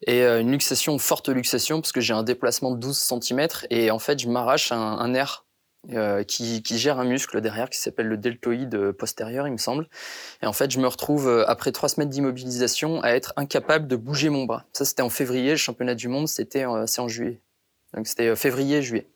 Et 0.07 0.23
euh, 0.23 0.41
une 0.41 0.53
luxation, 0.53 0.99
forte 0.99 1.31
luxation, 1.31 1.81
parce 1.81 1.93
que 1.93 2.01
j'ai 2.03 2.13
un 2.13 2.23
déplacement 2.23 2.73
de 2.73 2.77
12 2.79 2.97
cm 2.97 3.49
et 3.71 3.91
en 3.91 3.99
fait, 3.99 4.19
je 4.19 4.29
m'arrache 4.29 4.71
un, 4.71 5.09
nerf 5.09 5.47
euh, 5.93 6.25
qui, 6.25 6.63
qui, 6.63 6.79
gère 6.79 6.99
un 6.99 7.05
muscle 7.05 7.41
derrière 7.41 7.71
qui 7.71 7.79
s'appelle 7.79 8.07
le 8.07 8.19
deltoïde 8.19 8.93
postérieur, 8.93 9.47
il 9.49 9.53
me 9.53 9.59
semble. 9.59 9.89
Et 10.43 10.47
en 10.47 10.53
fait, 10.53 10.71
je 10.71 10.79
me 10.79 10.87
retrouve, 10.87 11.43
après 11.49 11.73
trois 11.73 11.89
semaines 11.89 12.11
d'immobilisation, 12.11 13.03
à 13.03 13.13
être 13.13 13.33
incapable 13.37 13.89
de 13.89 13.97
bouger 13.97 14.29
mon 14.29 14.45
bras. 14.45 14.67
Ça, 14.75 14.85
c'était 14.85 15.03
en 15.03 15.11
février. 15.11 15.53
Le 15.53 15.57
championnat 15.57 15.95
du 15.95 16.09
monde, 16.09 16.29
c'était 16.29 16.67
c'est 16.87 17.01
en 17.01 17.09
juillet. 17.09 17.41
Donc, 17.95 18.07
c'était 18.07 18.37
février-juillet. 18.37 19.09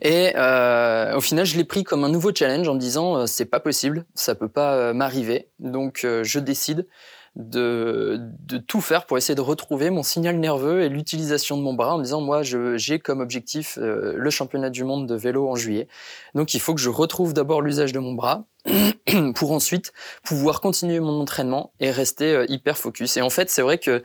Et 0.00 0.32
euh, 0.36 1.16
au 1.16 1.20
final, 1.20 1.46
je 1.46 1.56
l'ai 1.56 1.64
pris 1.64 1.84
comme 1.84 2.04
un 2.04 2.08
nouveau 2.08 2.34
challenge 2.34 2.68
en 2.68 2.74
me 2.74 2.80
disant 2.80 3.16
euh, 3.16 3.26
c'est 3.26 3.46
pas 3.46 3.60
possible, 3.60 4.04
ça 4.14 4.34
peut 4.34 4.48
pas 4.48 4.74
euh, 4.74 4.92
m'arriver. 4.92 5.48
Donc 5.58 6.02
euh, 6.04 6.22
je 6.24 6.38
décide 6.38 6.86
de, 7.34 8.18
de, 8.18 8.56
tout 8.56 8.80
faire 8.80 9.04
pour 9.04 9.18
essayer 9.18 9.34
de 9.34 9.42
retrouver 9.42 9.90
mon 9.90 10.02
signal 10.02 10.38
nerveux 10.38 10.82
et 10.82 10.88
l'utilisation 10.88 11.58
de 11.58 11.62
mon 11.62 11.74
bras 11.74 11.94
en 11.94 11.98
me 11.98 12.02
disant 12.02 12.22
moi 12.22 12.40
j'ai 12.42 12.98
comme 12.98 13.20
objectif 13.20 13.78
le 13.78 14.30
championnat 14.30 14.70
du 14.70 14.84
monde 14.84 15.06
de 15.06 15.14
vélo 15.14 15.46
en 15.46 15.54
juillet. 15.54 15.86
Donc 16.34 16.54
il 16.54 16.60
faut 16.60 16.74
que 16.74 16.80
je 16.80 16.88
retrouve 16.88 17.34
d'abord 17.34 17.60
l'usage 17.60 17.92
de 17.92 17.98
mon 17.98 18.14
bras 18.14 18.46
pour 19.34 19.52
ensuite 19.52 19.92
pouvoir 20.24 20.62
continuer 20.62 20.98
mon 20.98 21.20
entraînement 21.20 21.74
et 21.78 21.90
rester 21.90 22.46
hyper 22.48 22.78
focus. 22.78 23.18
Et 23.18 23.20
en 23.20 23.28
fait, 23.28 23.50
c'est 23.50 23.60
vrai 23.60 23.76
que 23.76 24.02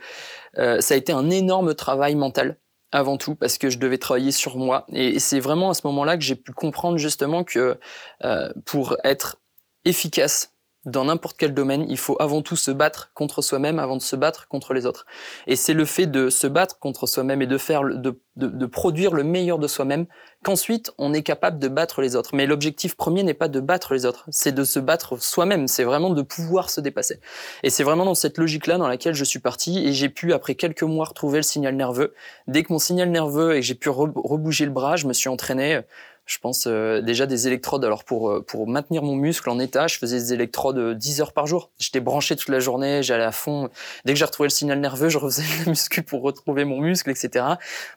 ça 0.54 0.92
a 0.92 0.96
été 0.98 1.12
un 1.12 1.30
énorme 1.30 1.74
travail 1.74 2.14
mental 2.16 2.58
avant 2.92 3.16
tout 3.16 3.34
parce 3.34 3.58
que 3.58 3.70
je 3.70 3.78
devais 3.78 3.98
travailler 3.98 4.32
sur 4.32 4.56
moi. 4.58 4.86
Et 4.92 5.18
c'est 5.18 5.40
vraiment 5.40 5.70
à 5.70 5.74
ce 5.74 5.86
moment-là 5.86 6.16
que 6.16 6.22
j'ai 6.22 6.36
pu 6.36 6.52
comprendre 6.52 6.98
justement 6.98 7.42
que 7.42 7.78
euh, 8.24 8.52
pour 8.64 8.96
être 9.02 9.38
efficace 9.84 10.51
dans 10.84 11.04
n'importe 11.04 11.36
quel 11.38 11.54
domaine, 11.54 11.86
il 11.88 11.98
faut 11.98 12.16
avant 12.20 12.42
tout 12.42 12.56
se 12.56 12.70
battre 12.70 13.12
contre 13.14 13.40
soi-même 13.40 13.78
avant 13.78 13.96
de 13.96 14.02
se 14.02 14.16
battre 14.16 14.48
contre 14.48 14.74
les 14.74 14.84
autres. 14.84 15.06
Et 15.46 15.54
c'est 15.54 15.74
le 15.74 15.84
fait 15.84 16.06
de 16.06 16.28
se 16.28 16.46
battre 16.48 16.78
contre 16.80 17.06
soi-même 17.06 17.40
et 17.40 17.46
de 17.46 17.56
faire, 17.56 17.84
de, 17.84 18.20
de, 18.36 18.46
de 18.48 18.66
produire 18.66 19.12
le 19.12 19.22
meilleur 19.22 19.58
de 19.60 19.68
soi-même 19.68 20.06
qu'ensuite 20.42 20.92
on 20.98 21.14
est 21.14 21.22
capable 21.22 21.60
de 21.60 21.68
battre 21.68 22.00
les 22.00 22.16
autres. 22.16 22.34
Mais 22.34 22.46
l'objectif 22.46 22.96
premier 22.96 23.22
n'est 23.22 23.34
pas 23.34 23.48
de 23.48 23.60
battre 23.60 23.94
les 23.94 24.06
autres, 24.06 24.24
c'est 24.30 24.52
de 24.52 24.64
se 24.64 24.80
battre 24.80 25.22
soi-même. 25.22 25.68
C'est 25.68 25.84
vraiment 25.84 26.10
de 26.10 26.22
pouvoir 26.22 26.68
se 26.68 26.80
dépasser. 26.80 27.20
Et 27.62 27.70
c'est 27.70 27.84
vraiment 27.84 28.04
dans 28.04 28.16
cette 28.16 28.38
logique-là 28.38 28.76
dans 28.76 28.88
laquelle 28.88 29.14
je 29.14 29.24
suis 29.24 29.38
parti 29.38 29.86
et 29.86 29.92
j'ai 29.92 30.08
pu 30.08 30.32
après 30.32 30.56
quelques 30.56 30.82
mois 30.82 31.06
retrouver 31.06 31.38
le 31.38 31.44
signal 31.44 31.76
nerveux. 31.76 32.12
Dès 32.48 32.64
que 32.64 32.72
mon 32.72 32.80
signal 32.80 33.10
nerveux 33.10 33.54
et 33.54 33.60
que 33.60 33.66
j'ai 33.66 33.76
pu 33.76 33.88
rebouger 33.88 34.64
le 34.64 34.72
bras, 34.72 34.96
je 34.96 35.06
me 35.06 35.12
suis 35.12 35.28
entraîné 35.28 35.82
je 36.24 36.38
pense 36.38 36.66
euh, 36.66 37.00
déjà 37.00 37.26
des 37.26 37.46
électrodes. 37.46 37.84
Alors 37.84 38.04
pour 38.04 38.30
euh, 38.30 38.42
pour 38.42 38.68
maintenir 38.68 39.02
mon 39.02 39.16
muscle 39.16 39.48
en 39.50 39.58
état, 39.58 39.86
je 39.86 39.98
faisais 39.98 40.18
des 40.18 40.32
électrodes 40.32 40.96
10 40.96 41.18
euh, 41.18 41.22
heures 41.22 41.32
par 41.32 41.46
jour. 41.46 41.70
J'étais 41.78 42.00
branché 42.00 42.36
toute 42.36 42.48
la 42.48 42.60
journée, 42.60 43.02
j'allais 43.02 43.24
à 43.24 43.32
fond. 43.32 43.70
Dès 44.04 44.12
que 44.12 44.18
j'ai 44.18 44.24
retrouvé 44.24 44.46
le 44.46 44.52
signal 44.52 44.80
nerveux, 44.80 45.08
je 45.08 45.18
refaisais 45.18 45.42
la 45.64 45.70
muscu 45.70 46.02
pour 46.02 46.22
retrouver 46.22 46.64
mon 46.64 46.80
muscle, 46.80 47.10
etc. 47.10 47.44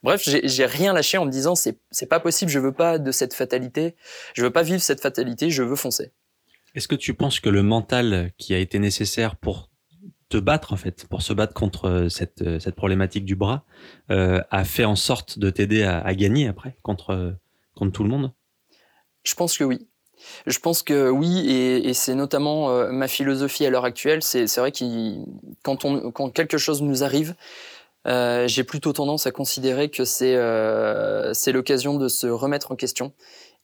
Bref, 0.04 0.22
j'ai 0.26 0.66
rien 0.66 0.94
lâché 0.94 1.18
en 1.18 1.26
me 1.26 1.32
disant 1.32 1.56
c'est 1.56 1.80
pas 2.10 2.20
possible, 2.20 2.52
je 2.52 2.60
veux 2.60 2.74
pas 2.74 2.98
de 2.98 3.12
cette 3.12 3.34
fatalité, 3.34 3.96
je 4.34 4.44
veux 4.44 4.52
pas 4.52 4.64
vivre 4.64 4.82
cette 4.82 5.02
fatalité, 5.02 5.50
je 5.50 5.64
veux 5.64 5.76
foncer. 5.76 6.12
Est-ce 6.74 6.88
que 6.88 6.96
tu 6.96 7.14
penses 7.14 7.40
que 7.40 7.50
le 7.50 7.64
mental 7.64 8.32
qui 8.38 8.54
a 8.54 8.58
été 8.58 8.80
nécessaire 8.80 9.36
pour 9.36 9.70
te 10.28 10.38
battre 10.38 10.74
en 10.74 10.78
fait, 10.78 11.06
pour 11.08 11.22
se 11.22 11.32
battre 11.32 11.54
contre 11.54 12.08
cette, 12.10 12.60
cette 12.60 12.76
problématique 12.76 13.24
du 13.24 13.36
bras, 13.36 13.64
a 14.10 14.66
fait 14.66 14.86
en 14.86 14.96
sorte 14.96 15.40
de 15.40 15.50
t'aider 15.50 15.84
à, 15.84 16.00
à, 16.00 16.14
gagner 16.16 16.48
après 16.48 16.76
contre, 16.82 17.38
contre 17.76 17.92
tout 17.92 18.04
le 18.04 18.10
monde? 18.10 18.32
Je 19.24 19.34
pense 19.36 19.58
que 19.58 19.64
oui. 19.64 19.88
Je 20.48 20.60
pense 20.60 20.82
que 20.82 21.10
oui, 21.10 21.50
et, 21.50 21.94
c'est 21.94 22.16
notamment 22.16 22.70
euh, 22.70 22.90
ma 22.92 23.08
philosophie 23.08 23.66
à 23.66 23.70
l'heure 23.70 23.86
actuelle. 23.86 24.22
C'est 24.22 24.58
vrai 24.58 24.72
que 24.72 24.86
quand 25.64 26.30
quelque 26.30 26.58
chose 26.58 26.82
nous 26.82 27.04
arrive, 27.04 27.36
euh, 28.08 28.48
j'ai 28.48 28.64
plutôt 28.64 28.94
tendance 28.94 29.26
à 29.26 29.32
considérer 29.32 29.90
que 29.90 30.06
c'est 30.06 30.36
euh, 30.36 31.34
l'occasion 31.48 31.96
de 31.96 32.08
se 32.08 32.28
remettre 32.28 32.72
en 32.72 32.76
question 32.76 33.14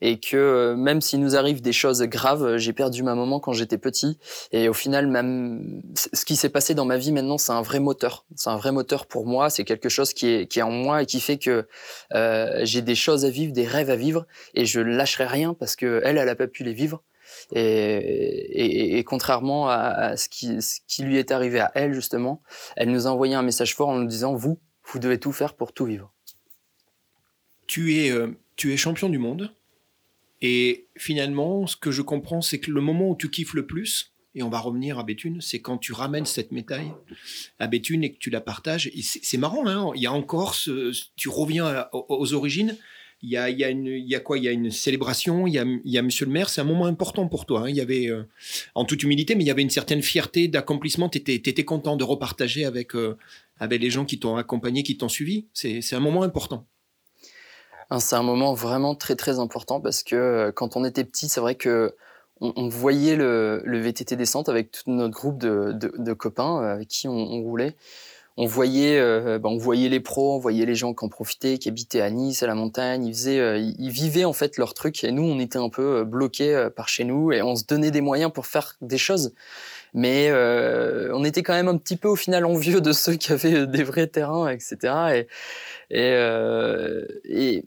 et 0.02 0.20
que 0.20 0.36
euh, 0.36 0.76
même 0.76 1.00
s'il 1.00 1.20
nous 1.20 1.36
arrive 1.36 1.62
des 1.62 1.74
choses 1.74 2.02
graves, 2.04 2.58
j'ai 2.58 2.74
perdu 2.74 3.04
ma 3.04 3.16
maman 3.16 3.40
quand 3.40 3.54
j'étais 3.54 3.78
petit. 3.78 4.18
Et 4.52 4.68
au 4.68 4.74
final 4.74 5.08
même 5.08 5.82
ce 5.96 6.26
qui 6.26 6.36
s'est 6.36 6.50
passé 6.50 6.74
dans 6.74 6.86
ma 6.86 6.98
vie 6.98 7.12
maintenant 7.12 7.38
c'est 7.38 7.52
un 7.52 7.62
vrai 7.62 7.80
moteur, 7.80 8.26
c'est 8.36 8.50
un 8.50 8.58
vrai 8.58 8.72
moteur 8.72 9.06
pour 9.06 9.26
moi, 9.26 9.50
c'est 9.50 9.64
quelque 9.64 9.90
chose 9.90 10.14
qui 10.14 10.28
est 10.28 10.62
en 10.62 10.72
moi 10.72 11.04
et 11.04 11.06
qui 11.06 11.20
fait 11.20 11.38
que 11.38 11.68
euh, 12.14 12.60
j'ai 12.64 12.82
des 12.82 12.96
choses 12.96 13.26
à 13.26 13.30
vivre, 13.30 13.54
des 13.54 13.66
rêves 13.66 13.90
à 13.90 13.96
vivre 13.96 14.26
et 14.54 14.66
je 14.66 14.82
lâcherai 14.82 15.26
rien 15.26 15.54
parce 15.54 15.76
que 15.76 16.02
elle 16.04 16.18
elle 16.18 16.30
a 16.30 16.36
pas 16.36 16.48
pu 16.48 16.64
les 16.64 16.74
vivre. 16.74 17.02
Et, 17.54 19.04
contrairement 19.06 19.70
à, 19.70 20.16
ce, 20.18 20.28
qui, 20.30 21.04
lui 21.04 21.18
est 21.18 21.32
arrivé 21.32 21.60
à 21.60 21.72
elle 21.76 21.94
justement, 21.94 22.42
elle 22.76 22.92
nous 22.92 23.08
a 23.08 23.10
envoyé 23.10 23.36
un 23.36 23.42
message 23.42 23.76
fort 23.76 23.90
en 23.90 23.98
nous 23.98 24.08
disant 24.08 24.36
vous 24.36 24.60
vous 24.86 25.00
devez 25.00 25.20
tout 25.20 25.32
faire 25.32 25.54
pour 25.54 25.74
tout 25.74 25.86
vivre. 25.86 26.12
Tu 27.68 27.98
es 27.98 28.12
euh, 28.12 28.36
tu 28.56 28.74
es 28.74 28.78
champion 28.78 29.10
du 29.10 29.18
monde 29.18 29.54
et 30.42 30.88
finalement, 30.98 31.68
ce 31.68 31.76
que 31.76 31.92
je 31.92 32.02
comprends, 32.02 32.42
c'est 32.42 32.60
que 32.60 32.72
le 32.72 32.82
moment 32.82 33.10
où 33.10 33.16
tu 33.16 33.30
kiffes 33.30 33.54
le 33.54 33.66
plus, 33.66 34.12
et 34.34 34.44
on 34.44 34.50
va 34.50 34.60
revenir 34.60 34.98
à 34.98 35.04
Béthune, 35.04 35.40
c'est 35.42 35.60
quand 35.60 35.78
tu 35.78 35.94
ramènes 35.94 36.26
cette 36.26 36.52
médaille 36.52 36.92
à 37.60 37.68
Béthune 37.68 38.04
et 38.04 38.14
que 38.14 38.18
tu 38.18 38.30
la 38.30 38.42
partages. 38.42 38.90
C'est 39.02 39.38
marrant, 39.38 39.68
hein 39.68 39.92
il 39.96 40.02
y 40.02 40.08
a 40.08 40.14
encore 40.14 40.56
tu 40.56 41.30
reviens 41.30 41.88
aux, 41.92 42.34
origines. 42.34 42.78
Il 43.24 43.30
y, 43.30 43.38
a, 43.38 43.70
une, 43.70 44.20
quoi? 44.24 44.40
Il 44.40 44.46
y 44.46 44.48
a 44.48 44.52
une 44.52 44.72
célébration, 44.72 45.46
il 45.46 45.54
y 45.54 45.98
a, 45.98 46.02
Monsieur 46.02 46.26
le 46.26 46.32
maire, 46.32 46.50
c'est 46.50 46.60
un 46.60 46.64
moment 46.64 46.88
important 46.88 47.28
pour 47.28 47.46
toi. 47.46 47.62
Hein. 47.62 47.70
Il 47.70 47.76
y 47.76 47.82
avait, 47.82 48.08
euh, 48.08 48.24
en 48.74 48.84
toute 48.84 49.04
humilité, 49.04 49.36
mais 49.36 49.44
il 49.44 49.48
y 49.48 49.52
avait 49.52 49.62
une 49.62 49.70
certaine 49.70 50.02
fierté 50.02 50.48
d'accomplissement. 50.48 51.08
Tu 51.08 51.20
étais, 51.20 51.64
content 51.64 51.98
de 51.98 52.04
repartager 52.04 52.66
avec, 52.66 52.96
euh, 52.96 53.16
avec 53.60 53.80
les 53.80 53.92
gens 53.92 54.06
qui 54.06 54.18
t'ont 54.18 54.38
accompagné, 54.38 54.82
qui 54.82 54.98
t'ont 54.98 55.10
suivi. 55.10 55.46
C'est 55.54 55.94
un 55.94 56.00
moment 56.00 56.24
important. 56.24 56.66
Hein, 57.92 58.00
c'est 58.00 58.16
un 58.16 58.24
moment 58.24 58.54
vraiment 58.54 58.96
très 58.96 59.18
très 59.18 59.38
important 59.40 59.82
parce 59.82 60.02
que 60.02 60.16
euh, 60.16 60.52
quand 60.54 60.78
on 60.78 60.86
était 60.86 61.04
petit, 61.04 61.28
c'est 61.28 61.42
vrai 61.42 61.56
que 61.56 61.94
on, 62.40 62.70
voyait 62.70 63.16
le, 63.16 63.62
VTT 63.68 64.16
descente 64.16 64.50
avec 64.50 64.72
tout 64.72 64.90
notre 64.90 65.14
groupe 65.14 65.38
de, 65.38 65.74
de, 65.74 66.14
copains 66.14 66.64
euh, 66.64 66.74
avec 66.74 66.88
qui 66.88 67.08
on, 67.08 67.44
roulait. 67.44 67.76
On 68.36 68.48
voyait, 68.48 68.98
euh, 68.98 69.38
ben, 69.38 69.50
on 69.50 69.58
voyait 69.58 69.90
les 69.90 70.00
pros, 70.00 70.38
on 70.38 70.40
voyait 70.40 70.66
les 70.66 70.74
gens 70.74 70.96
qui 70.96 71.06
en 71.06 71.10
profitaient, 71.10 71.60
qui 71.60 71.70
habitaient 71.70 72.02
à 72.02 72.10
Nice, 72.10 72.42
à 72.42 72.48
la 72.48 72.56
montagne. 72.56 73.06
Ils 73.06 73.14
faisaient, 73.14 73.62
ils 73.62 73.92
vivaient 73.92 74.26
en 74.26 74.34
fait 74.34 74.58
leur 74.58 74.74
truc 74.74 75.04
et 75.04 75.12
nous, 75.12 75.22
on 75.22 75.38
était 75.40 75.60
un 75.60 75.70
peu 75.70 76.04
bloqués 76.04 76.70
par 76.76 76.88
chez 76.90 77.04
nous 77.04 77.32
et 77.32 77.44
on 77.44 77.56
se 77.56 77.66
donnait 77.66 77.92
des 77.92 78.02
moyens 78.02 78.32
pour 78.34 78.48
faire 78.48 78.76
des 78.82 78.98
choses. 78.98 79.34
Mais 79.94 80.32
on 80.34 81.24
était 81.24 81.44
quand 81.44 81.54
même 81.54 81.68
un 81.68 81.78
petit 81.78 81.98
peu 81.98 82.08
au 82.08 82.16
final 82.16 82.46
envieux 82.46 82.82
de 82.82 82.92
ceux 82.94 83.14
qui 83.16 83.34
avaient 83.34 83.68
des 83.68 83.84
vrais 83.84 84.08
terrains, 84.08 84.50
etc. 84.50 85.28
Et, 85.92 86.00
et, 86.00 86.16
et 87.26 87.66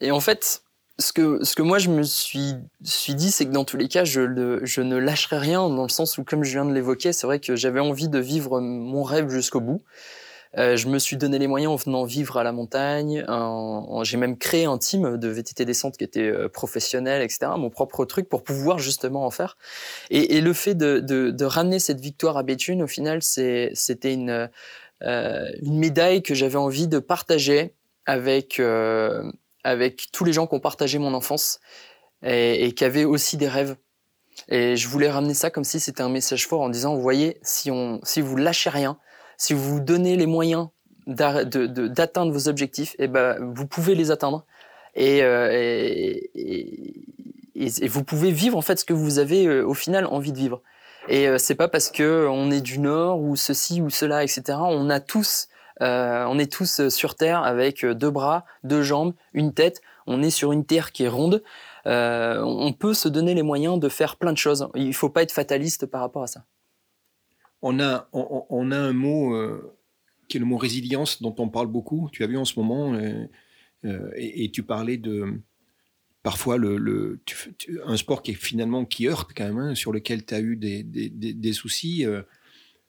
et 0.00 0.10
en 0.10 0.20
fait, 0.20 0.62
ce 0.98 1.12
que, 1.12 1.42
ce 1.44 1.56
que 1.56 1.62
moi 1.62 1.78
je 1.78 1.90
me 1.90 2.02
suis, 2.02 2.54
suis 2.82 3.14
dit, 3.14 3.30
c'est 3.30 3.46
que 3.46 3.50
dans 3.50 3.64
tous 3.64 3.76
les 3.76 3.88
cas, 3.88 4.04
je, 4.04 4.60
je 4.62 4.80
ne 4.80 4.96
lâcherai 4.96 5.38
rien, 5.38 5.68
dans 5.68 5.82
le 5.82 5.88
sens 5.88 6.18
où, 6.18 6.24
comme 6.24 6.44
je 6.44 6.52
viens 6.52 6.64
de 6.64 6.72
l'évoquer, 6.72 7.12
c'est 7.12 7.26
vrai 7.26 7.40
que 7.40 7.56
j'avais 7.56 7.80
envie 7.80 8.08
de 8.08 8.18
vivre 8.18 8.60
mon 8.60 9.02
rêve 9.02 9.28
jusqu'au 9.28 9.60
bout. 9.60 9.82
Euh, 10.56 10.76
je 10.76 10.88
me 10.88 10.98
suis 10.98 11.16
donné 11.16 11.38
les 11.38 11.46
moyens 11.46 11.72
en 11.72 11.76
venant 11.76 12.04
vivre 12.04 12.36
à 12.36 12.44
la 12.44 12.52
montagne. 12.52 13.24
J'ai 14.02 14.16
même 14.16 14.38
créé 14.38 14.66
un 14.66 14.78
team 14.78 15.16
de 15.16 15.28
VTT 15.28 15.64
descente 15.64 15.96
qui 15.96 16.04
était 16.04 16.30
euh, 16.30 16.48
professionnel, 16.48 17.22
etc. 17.22 17.52
Mon 17.56 17.70
propre 17.70 18.04
truc 18.04 18.28
pour 18.28 18.44
pouvoir 18.44 18.78
justement 18.78 19.26
en 19.26 19.30
faire. 19.30 19.56
Et, 20.10 20.40
le 20.40 20.52
fait 20.52 20.74
de, 20.74 21.00
de, 21.00 21.44
ramener 21.44 21.78
cette 21.78 22.00
victoire 22.00 22.36
à 22.36 22.42
Béthune, 22.42 22.82
au 22.82 22.86
final, 22.86 23.22
c'était 23.22 24.12
une, 24.12 24.48
euh, 25.02 25.48
une 25.62 25.78
médaille 25.78 26.22
que 26.22 26.34
j'avais 26.34 26.56
envie 26.56 26.86
de 26.86 26.98
partager 26.98 27.74
avec 28.06 28.60
avec 29.64 30.06
tous 30.12 30.24
les 30.24 30.32
gens 30.32 30.46
qui 30.46 30.54
ont 30.54 30.60
partagé 30.60 30.98
mon 30.98 31.14
enfance 31.14 31.60
et, 32.22 32.72
qui 32.72 32.84
avaient 32.84 33.04
aussi 33.04 33.36
des 33.36 33.48
rêves. 33.48 33.76
Et 34.48 34.76
je 34.76 34.88
voulais 34.88 35.10
ramener 35.10 35.34
ça 35.34 35.50
comme 35.50 35.64
si 35.64 35.80
c'était 35.80 36.02
un 36.02 36.08
message 36.08 36.46
fort 36.46 36.60
en 36.60 36.68
disant, 36.68 36.94
vous 36.94 37.02
voyez, 37.02 37.38
si, 37.42 37.70
on, 37.70 38.00
si 38.02 38.20
vous 38.20 38.36
lâchez 38.36 38.70
rien, 38.70 38.98
si 39.36 39.52
vous 39.54 39.62
vous 39.62 39.80
donnez 39.80 40.16
les 40.16 40.26
moyens 40.26 40.68
d'atteindre 41.06 42.32
vos 42.32 42.48
objectifs, 42.48 42.94
et 42.94 43.04
eh 43.04 43.08
ben, 43.08 43.36
vous 43.54 43.66
pouvez 43.66 43.94
les 43.94 44.10
atteindre. 44.10 44.46
Et, 44.94 45.22
euh, 45.22 45.50
et, 45.52 46.30
vous 47.86 48.04
pouvez 48.04 48.30
vivre 48.30 48.56
en 48.56 48.62
fait 48.62 48.78
ce 48.78 48.84
que 48.84 48.92
vous 48.92 49.18
avez 49.18 49.46
euh, 49.46 49.66
au 49.66 49.74
final 49.74 50.06
envie 50.06 50.32
de 50.32 50.38
vivre. 50.38 50.62
Et 51.08 51.28
euh, 51.28 51.38
c'est 51.38 51.54
pas 51.54 51.68
parce 51.68 51.90
que 51.90 52.26
on 52.28 52.50
est 52.50 52.60
du 52.60 52.78
Nord 52.78 53.20
ou 53.20 53.36
ceci 53.36 53.82
ou 53.82 53.90
cela, 53.90 54.22
etc. 54.22 54.58
On 54.60 54.90
a 54.90 55.00
tous 55.00 55.48
euh, 55.82 56.24
on 56.26 56.38
est 56.38 56.50
tous 56.50 56.80
euh, 56.80 56.90
sur 56.90 57.16
Terre 57.16 57.42
avec 57.42 57.84
euh, 57.84 57.94
deux 57.94 58.10
bras, 58.10 58.44
deux 58.62 58.82
jambes, 58.82 59.14
une 59.32 59.52
tête. 59.52 59.82
On 60.06 60.22
est 60.22 60.30
sur 60.30 60.52
une 60.52 60.64
Terre 60.64 60.92
qui 60.92 61.04
est 61.04 61.08
ronde. 61.08 61.42
on 61.84 62.72
peut 62.78 62.94
se 62.94 63.08
donner 63.08 63.34
les 63.34 63.42
moyens 63.42 63.80
de 63.80 63.88
faire 63.88 64.16
plein 64.16 64.32
de 64.32 64.38
choses. 64.38 64.68
Il 64.74 64.88
ne 64.88 64.92
faut 64.92 65.08
pas 65.08 65.22
être 65.22 65.32
fataliste 65.32 65.86
par 65.86 66.00
rapport 66.00 66.22
à 66.22 66.26
ça. 66.26 66.44
On 67.62 67.80
a, 67.80 68.06
un 68.12 68.92
mot 68.92 69.34
qui 70.28 70.36
est 70.36 70.40
le 70.40 70.46
mot 70.46 70.58
résilience 70.58 71.22
dont 71.22 71.34
on 71.38 71.48
parle 71.48 71.68
beaucoup. 71.68 72.10
Tu 72.12 72.22
as 72.22 72.26
vu 72.26 72.36
en 72.36 72.44
ce 72.44 72.60
moment, 72.60 72.94
et, 73.82 74.50
tu 74.52 74.62
parlais 74.62 74.98
de 74.98 75.40
parfois 76.22 76.58
un 76.58 77.96
sport 77.96 78.22
qui 78.22 78.32
est 78.32 78.34
finalement 78.34 78.84
qui 78.84 79.08
heurte 79.08 79.30
quand 79.34 79.44
même, 79.44 79.58
hein, 79.58 79.74
sur 79.74 79.90
lequel 79.90 80.26
tu 80.26 80.34
as 80.34 80.40
eu 80.40 80.56
des 80.56 81.52
soucis. 81.54 82.04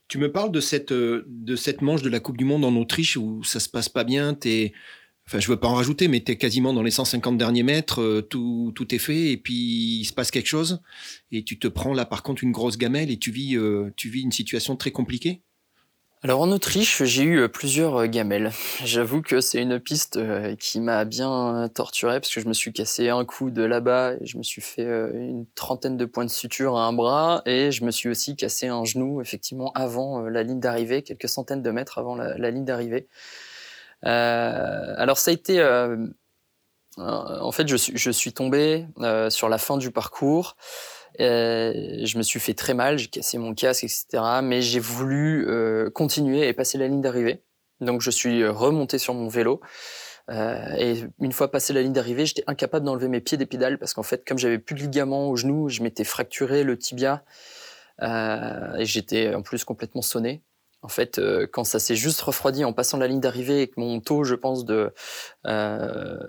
Tu 0.07 0.17
me 0.17 0.31
parles 0.31 0.51
de 0.51 0.59
cette, 0.59 0.91
euh, 0.91 1.23
de 1.27 1.55
cette 1.55 1.81
manche 1.81 2.01
de 2.01 2.09
la 2.09 2.19
Coupe 2.19 2.37
du 2.37 2.45
Monde 2.45 2.63
en 2.65 2.75
Autriche 2.75 3.17
où 3.17 3.43
ça 3.43 3.59
se 3.59 3.69
passe 3.69 3.89
pas 3.89 4.03
bien. 4.03 4.37
Es, 4.45 4.73
enfin, 5.27 5.39
je 5.39 5.47
veux 5.47 5.57
pas 5.57 5.67
en 5.67 5.75
rajouter, 5.75 6.07
mais 6.07 6.23
tu 6.23 6.31
es 6.31 6.37
quasiment 6.37 6.73
dans 6.73 6.83
les 6.83 6.91
150 6.91 7.37
derniers 7.37 7.63
mètres. 7.63 8.01
Euh, 8.01 8.21
tout, 8.21 8.71
tout 8.75 8.93
est 8.93 8.99
fait 8.99 9.31
et 9.31 9.37
puis 9.37 9.99
il 9.99 10.05
se 10.05 10.13
passe 10.13 10.31
quelque 10.31 10.47
chose 10.47 10.81
et 11.31 11.43
tu 11.43 11.57
te 11.57 11.67
prends 11.67 11.93
là 11.93 12.05
par 12.05 12.23
contre 12.23 12.43
une 12.43 12.51
grosse 12.51 12.77
gamelle 12.77 13.09
et 13.11 13.17
tu 13.17 13.31
vis, 13.31 13.57
euh, 13.57 13.91
tu 13.95 14.09
vis 14.09 14.21
une 14.21 14.31
situation 14.31 14.75
très 14.75 14.91
compliquée? 14.91 15.41
Alors 16.25 16.41
en 16.41 16.51
Autriche, 16.51 17.03
j'ai 17.03 17.21
eu 17.21 17.41
euh, 17.41 17.47
plusieurs 17.47 17.97
euh, 17.97 18.07
gamelles. 18.07 18.51
J'avoue 18.83 19.21
que 19.21 19.41
c'est 19.41 19.61
une 19.61 19.79
piste 19.79 20.17
euh, 20.17 20.55
qui 20.55 20.79
m'a 20.79 21.05
bien 21.05 21.69
torturé 21.71 22.19
parce 22.19 22.33
que 22.33 22.41
je 22.41 22.47
me 22.47 22.53
suis 22.53 22.73
cassé 22.73 23.09
un 23.09 23.23
coup 23.25 23.51
de 23.51 23.61
là-bas, 23.61 24.13
je 24.21 24.39
me 24.39 24.41
suis 24.41 24.63
fait 24.63 24.81
une 24.81 25.45
trentaine 25.53 25.97
de 25.97 26.05
points 26.05 26.25
de 26.25 26.31
suture 26.31 26.77
à 26.77 26.87
un 26.87 26.93
bras 26.93 27.43
et 27.45 27.71
je 27.71 27.85
me 27.85 27.91
suis 27.91 28.09
aussi 28.09 28.35
cassé 28.35 28.65
un 28.65 28.83
genou 28.85 29.21
effectivement 29.21 29.71
avant 29.75 30.21
la 30.21 30.41
ligne 30.41 30.59
d'arrivée, 30.59 31.03
quelques 31.03 31.29
centaines 31.29 31.61
de 31.61 31.69
mètres 31.69 31.99
avant 31.99 32.15
la, 32.15 32.49
ligne 32.49 32.65
d'arrivée. 32.65 33.07
alors 34.01 35.19
ça 35.19 35.29
a 35.29 35.33
été, 35.35 35.63
en 36.97 37.51
fait, 37.51 37.67
je 37.67 37.75
suis, 37.75 37.95
je 37.95 38.09
suis 38.09 38.33
tombé 38.33 38.87
sur 39.29 39.47
la 39.47 39.59
fin 39.59 39.77
du 39.77 39.91
parcours. 39.91 40.55
Euh, 41.19 42.05
je 42.05 42.17
me 42.17 42.23
suis 42.23 42.39
fait 42.39 42.53
très 42.53 42.73
mal, 42.73 42.97
j'ai 42.97 43.07
cassé 43.07 43.37
mon 43.37 43.53
casque, 43.53 43.83
etc. 43.83 44.05
Mais 44.43 44.61
j'ai 44.61 44.79
voulu 44.79 45.45
euh, 45.47 45.89
continuer 45.89 46.47
et 46.47 46.53
passer 46.53 46.77
la 46.77 46.87
ligne 46.87 47.01
d'arrivée. 47.01 47.41
Donc 47.81 48.01
je 48.01 48.11
suis 48.11 48.45
remonté 48.47 48.97
sur 48.97 49.13
mon 49.13 49.27
vélo. 49.27 49.61
Euh, 50.31 50.75
et 50.77 51.03
une 51.19 51.31
fois 51.31 51.51
passé 51.51 51.73
la 51.73 51.81
ligne 51.81 51.93
d'arrivée, 51.93 52.25
j'étais 52.25 52.43
incapable 52.47 52.85
d'enlever 52.85 53.07
mes 53.07 53.21
pieds 53.21 53.37
des 53.37 53.45
pédales 53.45 53.77
parce 53.77 53.93
qu'en 53.93 54.03
fait, 54.03 54.27
comme 54.27 54.37
j'avais 54.37 54.57
plus 54.57 54.75
de 54.75 54.81
ligaments 54.81 55.29
au 55.29 55.35
genou, 55.35 55.69
je 55.69 55.83
m'étais 55.83 56.03
fracturé 56.03 56.63
le 56.63 56.77
tibia 56.77 57.23
euh, 58.01 58.75
et 58.75 58.85
j'étais 58.85 59.33
en 59.35 59.41
plus 59.41 59.63
complètement 59.63 60.01
sonné. 60.01 60.41
En 60.85 60.87
fait, 60.87 61.17
euh, 61.17 61.47
quand 61.51 61.63
ça 61.63 61.79
s'est 61.79 61.95
juste 61.95 62.21
refroidi 62.21 62.63
en 62.63 62.71
passant 62.71 62.99
la 62.99 63.07
ligne 63.07 63.19
d'arrivée 63.19 63.63
et 63.63 63.67
que 63.67 63.79
mon 63.79 63.99
taux, 63.99 64.23
je 64.23 64.35
pense, 64.35 64.65
euh, 65.47 66.19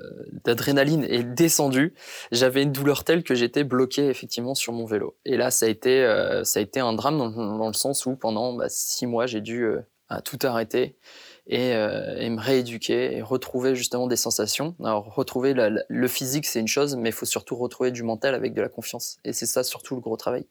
d'adrénaline 0.46 1.04
est 1.04 1.24
descendu, 1.24 1.92
j'avais 2.32 2.62
une 2.62 2.72
douleur 2.72 3.04
telle 3.04 3.22
que 3.22 3.34
j'étais 3.34 3.64
bloqué 3.64 4.08
effectivement 4.08 4.54
sur 4.54 4.72
mon 4.72 4.86
vélo. 4.86 5.14
Et 5.26 5.36
là, 5.36 5.50
ça 5.50 5.66
a 5.66 5.68
été 5.68 6.02
euh, 6.02 6.42
ça 6.42 6.60
a 6.60 6.62
été 6.62 6.80
un 6.80 6.94
drame 6.94 7.18
dans, 7.18 7.66
le 7.66 7.74
sens 7.74 8.06
où 8.06 8.16
pendant 8.16 8.54
bah, 8.54 8.70
six 8.70 9.06
mois, 9.06 9.26
j'ai 9.26 9.42
dû 9.42 9.68
tout 10.24 10.38
arrêter 10.44 10.96
et, 11.46 11.72
et, 11.72 12.30
me 12.30 12.40
rééduquer 12.40 13.14
et 13.14 13.20
retrouver 13.20 13.76
justement 13.76 14.06
des 14.06 14.16
sensations. 14.16 14.74
Alors 14.82 15.14
retrouver 15.14 15.52
le 15.54 16.08
physique, 16.08 16.46
c'est 16.46 16.60
une 16.60 16.68
chose, 16.68 16.96
mais 16.96 17.10
il 17.10 17.14
faut 17.14 17.26
surtout 17.26 17.56
retrouver 17.56 17.90
du 17.90 18.04
mental 18.04 18.34
avec 18.34 18.54
de 18.54 18.62
la 18.62 18.70
confiance. 18.70 19.18
Et 19.22 19.34
c'est 19.34 19.44
ça 19.44 19.62
surtout 19.62 19.96
le 19.96 20.00
gros 20.00 20.16
travail 20.16 20.46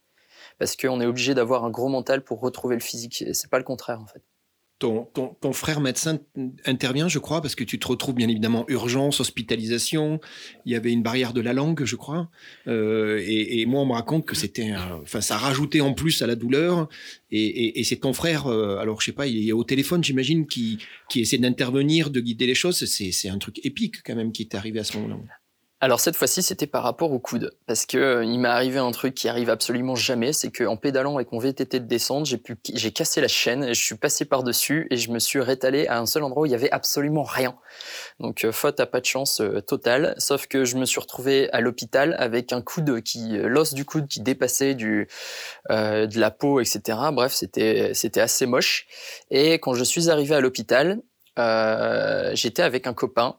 parce 0.59 0.75
qu'on 0.75 1.01
est 1.01 1.05
obligé 1.05 1.33
d'avoir 1.33 1.65
un 1.65 1.69
gros 1.69 1.89
mental 1.89 2.23
pour 2.23 2.39
retrouver 2.39 2.75
le 2.75 2.81
physique. 2.81 3.21
Et 3.21 3.33
c'est 3.33 3.49
pas 3.49 3.57
le 3.57 3.63
contraire 3.63 4.01
en 4.01 4.07
fait. 4.07 4.21
ton, 4.79 5.53
frère 5.53 5.79
médecin 5.79 6.19
intervient, 6.65 7.07
je 7.07 7.19
crois, 7.19 7.41
parce 7.41 7.55
que 7.55 7.63
tu 7.63 7.79
te 7.79 7.87
retrouves 7.87 8.15
bien 8.15 8.29
évidemment 8.29 8.65
urgence, 8.67 9.19
hospitalisation. 9.19 10.19
Il 10.65 10.71
y 10.71 10.75
avait 10.75 10.91
une 10.91 11.03
barrière 11.03 11.33
de 11.33 11.41
la 11.41 11.53
langue, 11.53 11.83
je 11.85 11.95
crois. 11.95 12.29
Euh, 12.67 13.23
et, 13.25 13.65
moi, 13.65 13.81
on 13.81 13.85
me 13.85 13.93
raconte 13.93 14.25
que 14.25 14.35
c'était, 14.35 14.73
enfin, 15.01 15.21
ça 15.21 15.37
rajoutait 15.37 15.81
en 15.81 15.93
plus 15.93 16.21
à 16.21 16.27
la 16.27 16.35
douleur. 16.35 16.89
Et, 17.31 17.83
c'est 17.83 17.97
ton 17.97 18.13
frère, 18.13 18.47
euh, 18.47 18.77
alors 18.77 19.01
je 19.01 19.07
sais 19.07 19.11
pas, 19.11 19.27
il 19.27 19.47
est 19.47 19.53
au 19.53 19.63
téléphone, 19.63 20.03
j'imagine, 20.03 20.47
qui, 20.47 20.79
qui 21.09 21.21
essaie 21.21 21.37
d'intervenir, 21.37 22.09
de 22.09 22.19
guider 22.19 22.47
les 22.47 22.55
choses. 22.55 22.85
C'est 22.85 23.29
un 23.29 23.37
truc 23.39 23.65
épique 23.65 24.03
quand 24.03 24.15
même 24.15 24.31
qui 24.31 24.43
est 24.43 24.55
arrivé 24.55 24.79
à 24.79 24.83
ce 24.83 24.97
moment-là. 24.97 25.17
Alors 25.85 25.99
cette 25.99 26.15
fois-ci, 26.15 26.41
c'était 26.41 26.65
par 26.65 26.81
rapport 26.81 27.11
au 27.11 27.19
coude, 27.19 27.51
parce 27.67 27.85
que 27.85 27.99
euh, 27.99 28.25
il 28.25 28.39
m'est 28.39 28.47
arrivé 28.47 28.79
un 28.79 28.89
truc 28.89 29.13
qui 29.13 29.29
arrive 29.29 29.51
absolument 29.51 29.93
jamais, 29.93 30.33
c'est 30.33 30.49
qu'en 30.49 30.77
pédalant 30.77 31.13
avec 31.13 31.31
mon 31.31 31.37
VTT 31.37 31.79
de 31.79 31.85
descente, 31.85 32.25
j'ai 32.25 32.39
pu, 32.39 32.57
j'ai 32.73 32.91
cassé 32.91 33.21
la 33.21 33.27
chaîne, 33.27 33.67
je 33.67 33.79
suis 33.79 33.93
passé 33.93 34.25
par 34.25 34.41
dessus 34.41 34.87
et 34.89 34.97
je 34.97 35.11
me 35.11 35.19
suis 35.19 35.39
rétalé 35.39 35.85
à 35.85 35.99
un 35.99 36.07
seul 36.07 36.23
endroit 36.23 36.41
où 36.41 36.45
il 36.47 36.51
y 36.51 36.55
avait 36.55 36.71
absolument 36.71 37.21
rien. 37.21 37.55
Donc 38.19 38.45
euh, 38.45 38.51
faute 38.51 38.79
à 38.79 38.87
pas 38.87 38.99
de 38.99 39.05
chance 39.05 39.41
euh, 39.41 39.61
totale, 39.61 40.15
sauf 40.17 40.47
que 40.47 40.65
je 40.65 40.75
me 40.77 40.85
suis 40.85 40.99
retrouvé 40.99 41.51
à 41.51 41.61
l'hôpital 41.61 42.15
avec 42.17 42.51
un 42.51 42.63
coude 42.63 43.03
qui, 43.03 43.37
l'os 43.37 43.75
du 43.75 43.85
coude 43.85 44.07
qui 44.07 44.21
dépassait 44.21 44.73
du 44.73 45.07
de 45.69 46.19
la 46.19 46.31
peau, 46.31 46.61
etc. 46.61 46.97
Bref, 47.11 47.31
c'était 47.31 47.93
c'était 47.93 48.21
assez 48.21 48.47
moche. 48.47 48.87
Et 49.29 49.59
quand 49.59 49.75
je 49.75 49.83
suis 49.83 50.09
arrivé 50.09 50.33
à 50.33 50.39
l'hôpital, 50.39 51.03
j'étais 52.33 52.63
avec 52.63 52.87
un 52.87 52.93
copain 52.95 53.37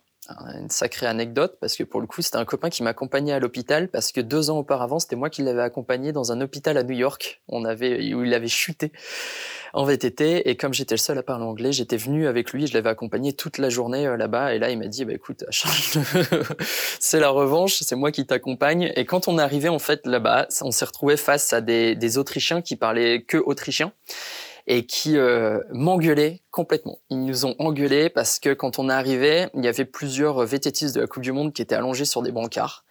une 0.55 0.71
sacrée 0.71 1.07
anecdote 1.07 1.57
parce 1.61 1.77
que 1.77 1.83
pour 1.83 2.01
le 2.01 2.07
coup 2.07 2.23
c'était 2.23 2.37
un 2.37 2.45
copain 2.45 2.71
qui 2.71 2.83
m'accompagnait 2.83 3.33
à 3.33 3.39
l'hôpital 3.39 3.89
parce 3.89 4.13
que 4.13 4.21
deux 4.21 4.51
ans 4.51 4.59
auparavant 4.59 4.99
c'était 4.99 5.17
moi 5.17 5.31
qui 5.31 5.43
l'avais 5.43 5.63
accompagné 5.63 6.13
dans 6.13 6.33
un 6.33 6.41
hôpital 6.41 6.77
à 6.77 6.83
New 6.83 6.97
York. 6.97 7.41
On 7.49 7.65
avait 7.65 8.15
où 8.15 8.25
il 8.25 8.35
avait 8.35 8.49
chuté 8.49 8.93
en 9.73 9.85
VTT 9.85 10.49
et 10.49 10.57
comme 10.57 10.73
j'étais 10.73 10.95
le 10.95 11.01
seul 11.01 11.19
à 11.19 11.23
parler 11.23 11.45
anglais 11.45 11.73
j'étais 11.73 11.97
venu 11.97 12.27
avec 12.27 12.53
lui 12.53 12.67
je 12.67 12.75
l'avais 12.75 12.91
accompagné 12.91 13.33
toute 13.33 13.59
la 13.59 13.69
journée 13.69 14.07
euh, 14.07 14.17
là-bas 14.17 14.55
et 14.55 14.59
là 14.59 14.71
il 14.71 14.79
m'a 14.79 14.87
dit 14.87 15.05
bah 15.05 15.13
écoute 15.13 15.45
c'est 17.01 17.21
la 17.21 17.29
revanche 17.29 17.81
c'est 17.81 17.97
moi 17.97 18.11
qui 18.13 18.27
t'accompagne. 18.27 18.93
Et 18.97 19.05
quand 19.05 19.29
on 19.29 19.39
arrivé 19.39 19.69
en 19.69 19.79
fait 19.79 20.07
là-bas 20.07 20.49
on 20.63 20.71
s'est 20.71 20.85
retrouvé 20.85 21.17
face 21.17 21.53
à 21.53 21.61
des, 21.61 21.95
des 21.95 22.19
Autrichiens 22.19 22.63
qui 22.63 22.77
parlaient 22.77 23.23
que 23.23 23.37
autrichien 23.39 23.93
et 24.67 24.87
qui 24.87 25.17
euh, 25.17 25.61
m'engueulaient 25.71 26.43
complètement. 26.51 26.99
Ils 27.11 27.25
nous 27.25 27.47
ont 27.47 27.55
engueulés 27.59 28.11
parce 28.11 28.39
que 28.39 28.53
quand 28.53 28.79
on 28.79 28.89
est 28.89 28.93
arrivé, 28.93 29.49
il 29.55 29.65
y 29.65 29.69
avait 29.69 29.85
plusieurs 29.85 30.45
vététistes 30.45 30.95
de 30.95 31.01
la 31.01 31.07
Coupe 31.07 31.23
du 31.23 31.33
Monde 31.33 31.53
qui 31.53 31.63
étaient 31.63 31.75
allongés 31.75 32.05
sur 32.05 32.23
des 32.23 32.33
brancards. 32.33 32.85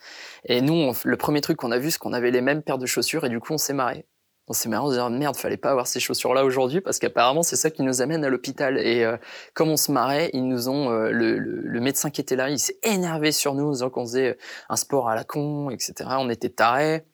Et 0.45 0.61
nous, 0.61 0.93
le 1.03 1.17
premier 1.17 1.41
truc 1.41 1.57
qu'on 1.57 1.71
a 1.71 1.77
vu, 1.77 1.91
c'est 1.91 1.99
qu'on 1.99 2.13
avait 2.13 2.31
les 2.31 2.41
mêmes 2.41 2.61
paires 2.61 2.77
de 2.77 2.85
chaussures 2.85 3.25
et 3.25 3.29
du 3.29 3.39
coup, 3.39 3.53
on 3.53 3.57
s'est 3.57 3.73
marré. 3.73 4.05
On 4.47 4.53
s'est 4.53 4.69
marré, 4.69 4.99
on 4.99 5.09
dit 5.09 5.17
merde, 5.17 5.35
fallait 5.35 5.57
pas 5.57 5.71
avoir 5.71 5.87
ces 5.87 5.99
chaussures-là 5.99 6.45
aujourd'hui 6.45 6.79
parce 6.79 6.99
qu'apparemment 6.99 7.41
c'est 7.41 7.55
ça 7.55 7.71
qui 7.71 7.81
nous 7.81 8.03
amène 8.03 8.23
à 8.23 8.29
l'hôpital. 8.29 8.77
Et 8.77 9.03
euh, 9.03 9.17
comme 9.55 9.69
on 9.69 9.77
se 9.77 9.91
marrait, 9.91 10.29
ils 10.33 10.47
nous 10.47 10.69
ont 10.69 10.91
euh, 10.91 11.09
le, 11.09 11.39
le, 11.39 11.79
médecin 11.79 12.11
qui 12.11 12.21
était 12.21 12.35
là, 12.35 12.51
il 12.51 12.59
s'est 12.59 12.77
énervé 12.83 13.31
sur 13.31 13.55
nous, 13.55 13.69
en 13.69 13.71
disant 13.71 13.89
qu'on 13.89 14.05
faisait 14.05 14.37
un 14.69 14.75
sport 14.75 15.09
à 15.09 15.15
la 15.15 15.23
con, 15.23 15.71
etc. 15.71 15.93
On 16.19 16.29
était 16.29 16.49
tarés. 16.49 17.05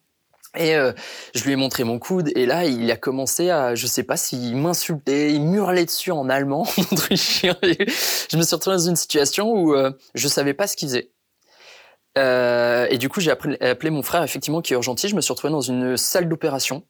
Et 0.57 0.75
euh, 0.75 0.91
je 1.33 1.43
lui 1.45 1.53
ai 1.53 1.55
montré 1.55 1.85
mon 1.85 1.97
coude 1.97 2.29
et 2.35 2.45
là 2.45 2.65
il 2.65 2.91
a 2.91 2.97
commencé 2.97 3.49
à, 3.49 3.73
je 3.73 3.87
sais 3.87 4.03
pas 4.03 4.17
s'il 4.17 4.57
m'insultait, 4.57 5.31
il 5.31 5.55
hurlait 5.55 5.85
dessus 5.85 6.11
en 6.11 6.27
allemand, 6.27 6.67
autrichien. 6.91 7.55
je 7.61 8.35
me 8.37 8.43
suis 8.43 8.55
retrouvé 8.55 8.75
dans 8.75 8.83
une 8.89 8.97
situation 8.97 9.49
où 9.53 9.73
euh, 9.73 9.91
je 10.13 10.27
savais 10.27 10.53
pas 10.53 10.67
ce 10.67 10.75
qu'il 10.75 10.89
faisait. 10.89 11.11
Euh, 12.17 12.85
et 12.89 12.97
du 12.97 13.07
coup 13.07 13.21
j'ai 13.21 13.31
appelé, 13.31 13.89
mon 13.89 14.03
frère 14.03 14.23
effectivement 14.23 14.61
qui 14.61 14.73
est 14.73 14.75
urgentiste. 14.75 15.11
Je 15.11 15.15
me 15.15 15.21
suis 15.21 15.31
retrouvé 15.31 15.53
dans 15.53 15.61
une 15.61 15.95
salle 15.95 16.27
d'opération. 16.27 16.83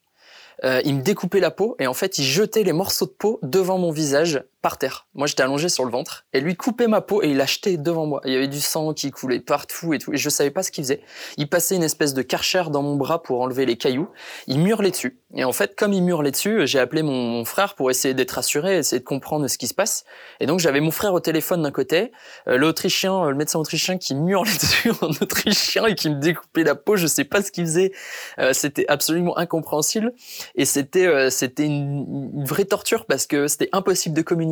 Euh, 0.64 0.82
il 0.84 0.96
me 0.96 1.02
découpait 1.02 1.40
la 1.40 1.52
peau 1.52 1.76
et 1.78 1.86
en 1.86 1.94
fait 1.94 2.18
il 2.18 2.24
jetait 2.24 2.64
les 2.64 2.72
morceaux 2.72 3.06
de 3.06 3.12
peau 3.12 3.38
devant 3.42 3.78
mon 3.78 3.92
visage 3.92 4.42
par 4.62 4.78
terre. 4.78 5.08
Moi, 5.14 5.26
j'étais 5.26 5.42
allongé 5.42 5.68
sur 5.68 5.84
le 5.84 5.90
ventre 5.90 6.24
et 6.32 6.40
lui 6.40 6.56
coupait 6.56 6.86
ma 6.86 7.00
peau 7.00 7.22
et 7.22 7.30
il 7.30 7.36
l'achetait 7.36 7.76
devant 7.76 8.06
moi. 8.06 8.20
Il 8.24 8.32
y 8.32 8.36
avait 8.36 8.48
du 8.48 8.60
sang 8.60 8.94
qui 8.94 9.10
coulait 9.10 9.40
partout 9.40 9.92
et 9.92 9.98
tout 9.98 10.14
et 10.14 10.16
je 10.16 10.30
savais 10.30 10.52
pas 10.52 10.62
ce 10.62 10.70
qu'il 10.70 10.84
faisait. 10.84 11.02
Il 11.36 11.48
passait 11.48 11.74
une 11.74 11.82
espèce 11.82 12.14
de 12.14 12.22
karcher 12.22 12.64
dans 12.70 12.82
mon 12.82 12.94
bras 12.94 13.22
pour 13.22 13.40
enlever 13.40 13.66
les 13.66 13.76
cailloux. 13.76 14.08
Il 14.46 14.60
murlait 14.60 14.92
dessus. 14.92 15.18
Et 15.34 15.44
en 15.44 15.52
fait, 15.52 15.74
comme 15.74 15.92
il 15.92 16.02
murlait 16.02 16.30
dessus, 16.30 16.66
j'ai 16.66 16.78
appelé 16.78 17.02
mon, 17.02 17.44
frère 17.44 17.74
pour 17.74 17.90
essayer 17.90 18.14
d'être 18.14 18.32
rassuré, 18.32 18.78
essayer 18.78 19.00
de 19.00 19.04
comprendre 19.04 19.48
ce 19.48 19.58
qui 19.58 19.66
se 19.66 19.74
passe. 19.74 20.04
Et 20.38 20.46
donc, 20.46 20.60
j'avais 20.60 20.80
mon 20.80 20.90
frère 20.90 21.12
au 21.12 21.20
téléphone 21.20 21.62
d'un 21.62 21.70
côté, 21.70 22.12
euh, 22.46 22.56
l'autrichien, 22.56 23.24
euh, 23.24 23.30
le 23.30 23.36
médecin 23.36 23.58
autrichien 23.58 23.98
qui 23.98 24.14
murlait 24.14 24.52
dessus 24.60 24.92
en 25.00 25.08
autrichien 25.08 25.86
et 25.86 25.94
qui 25.94 26.10
me 26.10 26.20
découpait 26.20 26.62
la 26.62 26.74
peau. 26.76 26.96
Je 26.96 27.06
sais 27.06 27.24
pas 27.24 27.42
ce 27.42 27.50
qu'il 27.50 27.64
faisait. 27.64 27.92
Euh, 28.38 28.52
c'était 28.52 28.84
absolument 28.88 29.36
incompréhensible 29.36 30.12
et 30.54 30.64
c'était 30.64 31.30
c'était 31.30 31.66
une 31.66 32.44
vraie 32.44 32.64
torture 32.64 33.06
parce 33.06 33.26
que 33.26 33.48
c'était 33.48 33.68
impossible 33.72 34.14
de 34.14 34.22
communiquer 34.22 34.51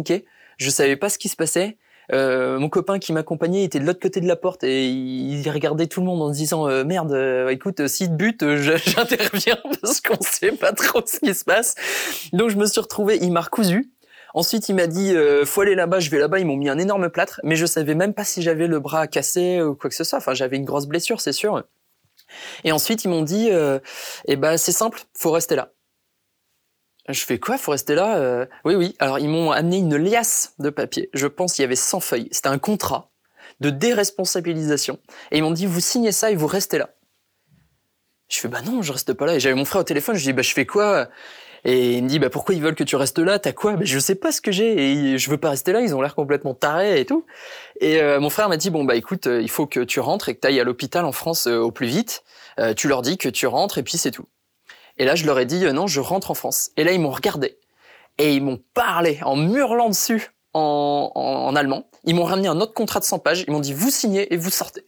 je 0.59 0.71
savais 0.71 0.97
pas 0.97 1.09
ce 1.09 1.19
qui 1.19 1.29
se 1.29 1.37
passait. 1.37 1.77
Euh, 2.13 2.59
mon 2.59 2.69
copain 2.69 2.99
qui 2.99 3.13
m'accompagnait 3.13 3.63
était 3.63 3.79
de 3.79 3.87
l'autre 3.87 4.01
côté 4.01 4.21
de 4.21 4.27
la 4.27 4.35
porte 4.35 4.65
et 4.65 4.89
il 4.89 5.49
regardait 5.49 5.87
tout 5.87 6.01
le 6.01 6.07
monde 6.07 6.23
en 6.23 6.33
se 6.33 6.39
disant 6.39 6.69
euh, 6.69 6.83
merde 6.83 7.13
euh, 7.13 7.49
écoute 7.51 7.87
si 7.87 8.09
te 8.09 8.15
bute 8.15 8.45
j'interviens 8.57 9.59
parce 9.81 10.01
qu'on 10.01 10.21
sait 10.21 10.51
pas 10.51 10.73
trop 10.73 11.03
ce 11.07 11.21
qui 11.21 11.35
se 11.35 11.45
passe. 11.45 11.77
Donc 12.33 12.51
je 12.51 12.57
me 12.57 12.67
suis 12.67 12.81
retrouvé 12.81 13.19
il 13.21 13.33
m'a 13.33 13.43
recousu. 13.43 13.93
Ensuite 14.35 14.69
il 14.69 14.75
m'a 14.75 14.87
dit 14.87 15.15
faut 15.45 15.61
aller 15.61 15.75
là-bas. 15.75 16.01
Je 16.01 16.11
vais 16.11 16.19
là-bas. 16.19 16.41
Ils 16.41 16.47
m'ont 16.47 16.57
mis 16.57 16.69
un 16.69 16.79
énorme 16.79 17.11
plâtre 17.11 17.41
mais 17.45 17.57
je 17.57 17.67
savais 17.67 17.95
même 17.95 18.15
pas 18.15 18.25
si 18.25 18.43
j'avais 18.43 18.67
le 18.67 18.81
bras 18.81 19.07
cassé 19.07 19.63
ou 19.63 19.75
quoi 19.75 19.89
que 19.89 19.97
ce 19.97 20.05
soit. 20.05 20.19
Enfin 20.19 20.35
j'avais 20.35 20.57
une 20.57 20.65
grosse 20.65 20.87
blessure 20.87 21.21
c'est 21.21 21.33
sûr. 21.33 21.63
Et 22.65 22.73
ensuite 22.73 23.05
ils 23.05 23.09
m'ont 23.09 23.23
dit 23.23 23.51
eh 24.27 24.37
ben 24.37 24.57
c'est 24.57 24.73
simple 24.73 25.01
faut 25.17 25.31
rester 25.31 25.55
là 25.55 25.73
je 27.13 27.25
fais 27.25 27.39
quoi 27.39 27.59
Faut 27.59 27.73
rester 27.73 27.95
là 27.95 28.19
euh? 28.19 28.47
Oui, 28.65 28.75
oui. 28.75 28.95
Alors 28.99 29.19
ils 29.19 29.29
m'ont 29.29 29.51
amené 29.51 29.79
une 29.79 29.97
liasse 29.97 30.55
de 30.59 30.71
papier. 30.71 31.11
Je 31.15 31.27
pense 31.27 31.55
qu'il 31.55 31.63
y 31.63 31.65
avait 31.65 31.77
100 31.77 32.01
feuilles. 32.01 32.29
C'était 32.31 32.49
un 32.49 32.59
contrat 32.59 33.11
de 33.61 33.71
déresponsabilisation. 33.71 34.99
Et 35.31 35.39
ils 35.39 35.43
m'ont 35.43 35.51
dit 35.51 35.67
vous 35.67 35.81
signez 35.81 36.13
ça 36.13 36.31
et 36.31 36.37
vous 36.37 36.47
restez 36.47 36.79
là. 36.79 36.91
Je 38.29 38.39
fais 38.39 38.49
bah 38.49 38.63
non, 38.63 38.83
je 38.83 38.93
reste 38.93 39.13
pas 39.13 39.27
là. 39.27 39.35
Et 39.37 39.41
j'avais 39.41 39.55
mon 39.55 39.65
frère 39.65 39.81
au 39.81 39.85
téléphone. 39.85 40.17
Je 40.17 40.23
dis 40.23 40.33
bah 40.33 40.43
je 40.43 40.53
fais 40.53 40.67
quoi? 40.67 41.09
Et 41.65 41.99
il 41.99 42.05
me 42.05 42.09
dit 42.09 42.19
bah 42.19 42.31
pourquoi 42.31 42.55
ils 42.55 42.63
veulent 42.63 42.75
que 42.75 42.85
tu 42.85 42.97
restes 42.97 43.19
là? 43.19 43.39
T'as 43.39 43.53
quoi? 43.53 43.75
Bah, 43.75 43.83
je 43.85 43.99
sais 43.99 44.15
pas 44.15 44.33
ce 44.33 44.41
que 44.41 44.53
j'ai 44.53 45.13
et 45.13 45.19
je 45.19 45.31
veux 45.31 45.39
pas 45.39 45.51
rester 45.51 45.73
là. 45.73 45.81
Ils 45.81 45.95
ont 45.95 46.01
l'air 46.01 46.15
complètement 46.15 46.55
tarés 46.55 47.01
et 47.01 47.07
tout. 47.07 47.27
Et 47.81 48.01
euh, 48.01 48.21
mon 48.21 48.31
frère 48.31 48.49
m'a 48.49 48.57
dit 48.57 48.71
bon 48.71 48.85
bah 48.85 48.95
écoute, 48.95 49.27
euh, 49.27 49.43
il 49.43 49.51
faut 49.51 49.67
que 49.67 49.81
tu 49.81 50.01
rentres 50.01 50.29
et 50.29 50.35
que 50.35 50.41
tu 50.41 50.47
ailles 50.47 50.61
à 50.61 50.65
l'hôpital 50.65 51.05
en 51.05 51.13
France 51.13 51.47
au 51.47 51.71
plus 51.71 51.87
vite. 51.87 52.25
tu 52.77 52.89
leur 52.89 53.03
dis 53.03 53.19
que 53.19 53.29
tu 53.29 53.47
rentres 53.47 53.79
et 53.79 53.83
puis 53.83 53.99
c'est 53.99 54.11
tout. 54.11 54.27
Et 55.01 55.07
là, 55.07 55.15
je 55.15 55.25
leur 55.25 55.39
ai 55.39 55.47
dit, 55.47 55.65
euh, 55.65 55.73
non, 55.73 55.87
je 55.87 55.99
rentre 55.99 56.31
en 56.31 56.35
France. 56.35 56.73
Et 56.77 56.85
là, 56.85 56.93
ils 56.93 57.01
m'ont 57.01 57.11
regardé. 57.11 57.59
Et 58.19 58.35
ils 58.35 58.45
m'ont 58.45 58.63
parlé 58.75 59.19
en 59.23 59.49
hurlant 59.49 59.89
dessus 59.89 60.33
en, 60.53 61.55
allemand. 61.57 61.89
Ils 62.05 62.15
m'ont 62.15 62.25
ramené 62.25 62.49
un 62.49 62.61
autre 62.61 62.75
contrat 62.75 63.01
de 63.01 63.07
100 63.07 63.19
pages. 63.21 63.45
Ils 63.49 63.51
m'ont 63.51 63.61
dit, 63.61 63.73
vous 63.73 63.89
signez 63.89 64.31
et 64.31 64.37
vous 64.37 64.51
sortez. 64.51 64.87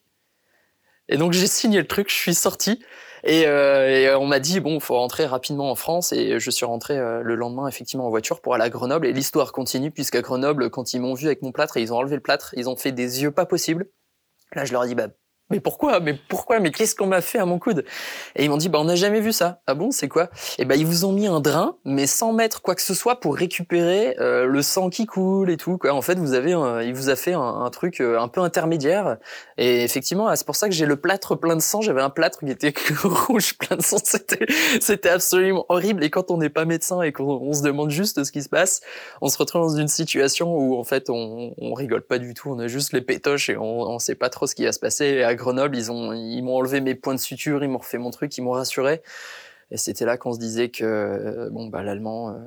Et 1.08 1.16
donc, 1.16 1.32
j'ai 1.32 1.46
signé 1.46 1.80
le 1.80 1.86
truc, 1.86 2.10
je 2.10 2.14
suis 2.14 2.34
sorti. 2.34 2.84
Et, 3.24 3.46
euh, 3.46 4.18
on 4.18 4.26
m'a 4.26 4.38
dit, 4.38 4.60
bon, 4.60 4.80
faut 4.80 4.98
rentrer 4.98 5.24
rapidement 5.24 5.70
en 5.70 5.76
France. 5.76 6.12
Et 6.12 6.38
je 6.38 6.50
suis 6.50 6.66
rentré 6.66 6.98
euh, 6.98 7.22
le 7.22 7.34
lendemain, 7.34 7.66
effectivement, 7.66 8.06
en 8.06 8.10
voiture 8.10 8.42
pour 8.42 8.54
aller 8.54 8.64
à 8.64 8.68
Grenoble. 8.68 9.06
Et 9.06 9.14
l'histoire 9.14 9.50
continue, 9.50 9.90
puisqu'à 9.90 10.20
Grenoble, 10.20 10.68
quand 10.68 10.92
ils 10.92 11.00
m'ont 11.00 11.14
vu 11.14 11.24
avec 11.24 11.40
mon 11.40 11.52
plâtre 11.52 11.78
ils 11.78 11.90
ont 11.90 11.96
enlevé 11.96 12.16
le 12.16 12.22
plâtre, 12.22 12.52
ils 12.54 12.68
ont 12.68 12.76
fait 12.76 12.92
des 12.92 13.22
yeux 13.22 13.30
pas 13.30 13.46
possibles. 13.46 13.86
Là, 14.54 14.66
je 14.66 14.74
leur 14.74 14.84
ai 14.84 14.88
dit, 14.88 14.94
bah, 14.94 15.08
mais 15.52 15.60
pourquoi? 15.60 16.00
Mais 16.00 16.14
pourquoi? 16.14 16.60
Mais 16.60 16.70
qu'est-ce 16.70 16.96
qu'on 16.96 17.06
m'a 17.06 17.20
fait 17.20 17.38
à 17.38 17.44
mon 17.44 17.58
coude? 17.58 17.84
Et 18.36 18.44
ils 18.44 18.50
m'ont 18.50 18.56
dit, 18.56 18.70
bah 18.70 18.78
on 18.80 18.84
n'a 18.84 18.96
jamais 18.96 19.20
vu 19.20 19.32
ça. 19.32 19.60
Ah 19.66 19.74
bon, 19.74 19.90
c'est 19.90 20.08
quoi? 20.08 20.30
Et 20.58 20.64
ben 20.64 20.80
ils 20.80 20.86
vous 20.86 21.04
ont 21.04 21.12
mis 21.12 21.26
un 21.26 21.40
drain, 21.40 21.76
mais 21.84 22.06
sans 22.06 22.32
mettre 22.32 22.62
quoi 22.62 22.74
que 22.74 22.80
ce 22.80 22.94
soit 22.94 23.20
pour 23.20 23.36
récupérer 23.36 24.16
euh, 24.18 24.46
le 24.46 24.62
sang 24.62 24.88
qui 24.88 25.04
coule 25.04 25.50
et 25.50 25.58
tout. 25.58 25.78
En 25.90 26.00
fait, 26.00 26.18
vous 26.18 26.32
avez, 26.32 26.52
il 26.86 26.94
vous 26.94 27.10
a 27.10 27.16
fait 27.16 27.34
un, 27.34 27.68
truc 27.70 28.00
euh, 28.00 28.18
un 28.18 28.28
peu 28.28 28.40
intermédiaire. 28.40 29.18
Et 29.58 29.84
effectivement, 29.84 30.34
c'est 30.34 30.46
pour 30.46 30.56
ça 30.56 30.68
que 30.68 30.74
j'ai 30.74 30.86
le 30.86 30.96
plâtre 30.96 31.36
plein 31.36 31.54
de 31.54 31.60
sang. 31.60 31.82
J'avais 31.82 32.00
un 32.00 32.10
plâtre 32.10 32.38
qui 32.38 32.50
était 32.50 32.72
rouge 33.04 33.58
plein 33.58 33.76
de 33.76 33.82
sang. 33.82 33.98
C'était, 34.02 34.46
c'était 34.80 35.10
absolument 35.10 35.66
horrible. 35.68 36.02
Et 36.02 36.08
quand 36.08 36.30
on 36.30 36.38
n'est 36.38 36.48
pas 36.48 36.64
médecin 36.64 37.02
et 37.02 37.12
qu'on 37.12 37.52
se 37.52 37.62
demande 37.62 37.90
juste 37.90 38.24
ce 38.24 38.32
qui 38.32 38.42
se 38.42 38.48
passe, 38.48 38.80
on 39.20 39.28
se 39.28 39.36
retrouve 39.36 39.62
dans 39.62 39.76
une 39.76 39.88
situation 39.88 40.56
où 40.56 40.78
en 40.78 40.84
fait 40.84 41.10
on, 41.10 41.52
on 41.58 41.74
rigole 41.74 42.02
pas 42.02 42.18
du 42.18 42.32
tout. 42.32 42.50
On 42.50 42.58
a 42.58 42.68
juste 42.68 42.94
les 42.94 43.02
pétoches 43.02 43.50
et 43.50 43.58
on, 43.58 43.82
on 43.82 43.98
sait 43.98 44.14
pas 44.14 44.30
trop 44.30 44.46
ce 44.46 44.54
qui 44.54 44.64
va 44.64 44.72
se 44.72 44.80
passer. 44.80 45.04
Et 45.04 45.24
Grenoble, 45.42 45.76
ils 45.76 45.90
ont, 45.90 46.12
ils 46.12 46.40
m'ont 46.42 46.56
enlevé 46.56 46.80
mes 46.80 46.94
points 46.94 47.14
de 47.14 47.20
suture, 47.20 47.64
ils 47.64 47.68
m'ont 47.68 47.78
refait 47.78 47.98
mon 47.98 48.10
truc, 48.10 48.36
ils 48.38 48.42
m'ont 48.42 48.52
rassuré. 48.52 49.02
Et 49.72 49.76
c'était 49.76 50.04
là 50.04 50.16
qu'on 50.16 50.32
se 50.32 50.38
disait 50.38 50.70
que, 50.70 50.84
euh, 50.84 51.50
bon, 51.50 51.66
bah, 51.66 51.82
l'allemand, 51.82 52.30
euh, 52.30 52.38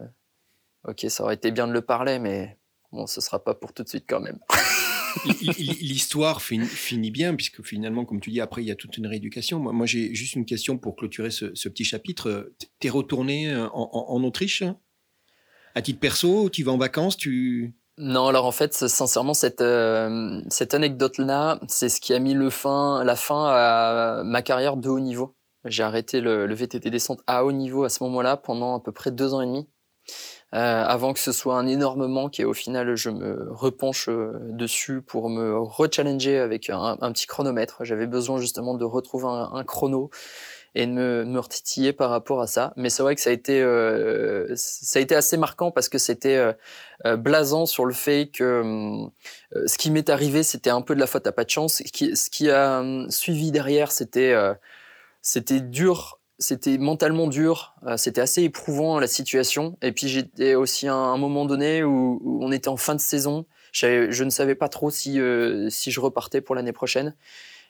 ok, 0.87 1.05
ça 1.09 1.23
aurait 1.23 1.35
été 1.35 1.51
bien 1.51 1.67
de 1.67 1.73
le 1.73 1.81
parler, 1.81 2.19
mais 2.19 2.57
bon, 2.93 3.05
ce 3.05 3.19
sera 3.19 3.43
pas 3.43 3.53
pour 3.53 3.73
tout 3.73 3.83
de 3.83 3.89
suite 3.89 4.05
quand 4.07 4.21
même. 4.21 4.39
L'histoire 5.57 6.41
finit, 6.41 7.11
bien, 7.11 7.35
puisque 7.35 7.63
finalement, 7.63 8.05
comme 8.05 8.21
tu 8.21 8.29
dis, 8.29 8.39
après, 8.39 8.63
il 8.63 8.67
y 8.67 8.71
a 8.71 8.75
toute 8.75 8.97
une 8.97 9.07
rééducation. 9.07 9.59
Moi, 9.59 9.85
j'ai 9.85 10.13
juste 10.15 10.35
une 10.35 10.45
question 10.45 10.77
pour 10.77 10.95
clôturer 10.95 11.31
ce, 11.31 11.45
petit 11.47 11.83
chapitre. 11.83 12.53
Tu 12.79 12.87
es 12.87 12.89
retourné 12.89 13.55
en, 13.55 13.89
en, 13.91 14.23
Autriche? 14.23 14.63
À 15.73 15.81
titre 15.81 15.99
perso, 15.99 16.49
tu 16.49 16.63
vas 16.63 16.71
en 16.71 16.77
vacances 16.77 17.17
tu... 17.17 17.75
Non, 17.97 18.27
alors 18.27 18.45
en 18.45 18.51
fait, 18.51 18.73
sincèrement, 18.73 19.33
cette, 19.33 19.61
euh, 19.61 20.41
cette 20.49 20.73
anecdote-là, 20.73 21.59
c'est 21.69 21.87
ce 21.87 22.01
qui 22.01 22.13
a 22.13 22.19
mis 22.19 22.33
le 22.33 22.49
fin, 22.49 23.05
la 23.05 23.15
fin 23.15 23.45
à 23.47 24.21
ma 24.25 24.41
carrière 24.41 24.75
de 24.75 24.89
haut 24.89 24.99
niveau. 24.99 25.33
J'ai 25.63 25.83
arrêté 25.83 26.19
le, 26.19 26.45
le, 26.45 26.55
VTT 26.55 26.89
descente 26.89 27.21
à 27.25 27.45
haut 27.45 27.53
niveau 27.53 27.85
à 27.85 27.89
ce 27.89 28.03
moment-là 28.03 28.35
pendant 28.35 28.75
à 28.75 28.81
peu 28.81 28.91
près 28.91 29.11
deux 29.11 29.33
ans 29.33 29.41
et 29.41 29.45
demi. 29.45 29.69
avant 30.51 31.13
que 31.13 31.19
ce 31.19 31.31
soit 31.31 31.57
un 31.57 31.67
énorme 31.67 32.07
manque 32.07 32.39
et 32.39 32.45
au 32.45 32.53
final 32.53 32.95
je 32.95 33.09
me 33.09 33.47
repenche 33.51 34.09
dessus 34.09 35.01
pour 35.01 35.29
me 35.29 35.57
rechallenger 35.57 36.37
avec 36.39 36.69
un, 36.69 36.97
petit 37.13 37.27
chronomètre. 37.27 37.83
J'avais 37.85 38.07
besoin 38.07 38.39
justement 38.39 38.75
de 38.75 38.85
retrouver 38.85 39.27
un 39.27 39.63
chrono 39.63 40.11
et 40.75 40.85
de 40.85 40.91
me, 40.91 41.39
retitiller 41.39 41.93
par 41.93 42.09
rapport 42.09 42.41
à 42.41 42.47
ça. 42.47 42.73
Mais 42.75 42.89
c'est 42.89 43.01
vrai 43.01 43.15
que 43.15 43.21
ça 43.21 43.29
a 43.29 43.33
été, 43.33 43.61
euh, 43.61 44.53
ça 44.55 44.99
a 44.99 45.01
été 45.01 45.15
assez 45.15 45.37
marquant 45.37 45.71
parce 45.71 45.87
que 45.87 45.97
c'était 45.97 46.35
euh, 46.35 46.53
euh 47.05 47.15
blasant 47.15 47.65
sur 47.65 47.85
le 47.85 47.93
fait 47.93 48.27
que 48.27 49.07
ce 49.65 49.77
qui 49.77 49.89
m'est 49.89 50.09
arrivé, 50.09 50.43
c'était 50.43 50.69
un 50.69 50.81
peu 50.81 50.93
de 50.93 50.99
la 50.99 51.07
faute 51.07 51.25
à 51.27 51.31
pas 51.31 51.45
de 51.45 51.49
chance. 51.49 51.81
Ce 51.85 52.29
qui, 52.29 52.49
a 52.49 52.83
suivi 53.09 53.51
derrière, 53.51 53.91
c'était, 53.91 54.35
c'était 55.21 55.61
dur. 55.61 56.19
C'était 56.37 56.77
mentalement 56.77 57.27
dur, 57.27 57.75
c'était 57.95 58.19
assez 58.19 58.43
éprouvant 58.43 58.99
la 58.99 59.07
situation. 59.07 59.77
Et 59.81 59.93
puis 59.93 60.09
j'étais 60.09 60.55
aussi 60.55 60.89
à 60.89 60.93
un 60.93 61.17
moment 61.17 61.45
donné 61.45 61.81
où, 61.85 62.19
où, 62.21 62.43
on 62.43 62.51
était 62.51 62.67
en 62.67 62.75
fin 62.75 62.95
de 62.95 62.99
saison. 62.99 63.45
Je 63.71 64.23
ne 64.23 64.29
savais 64.29 64.55
pas 64.55 64.67
trop 64.67 64.89
si, 64.89 65.17
si 65.69 65.91
je 65.91 65.99
repartais 66.01 66.41
pour 66.41 66.55
l'année 66.55 66.73
prochaine. 66.73 67.15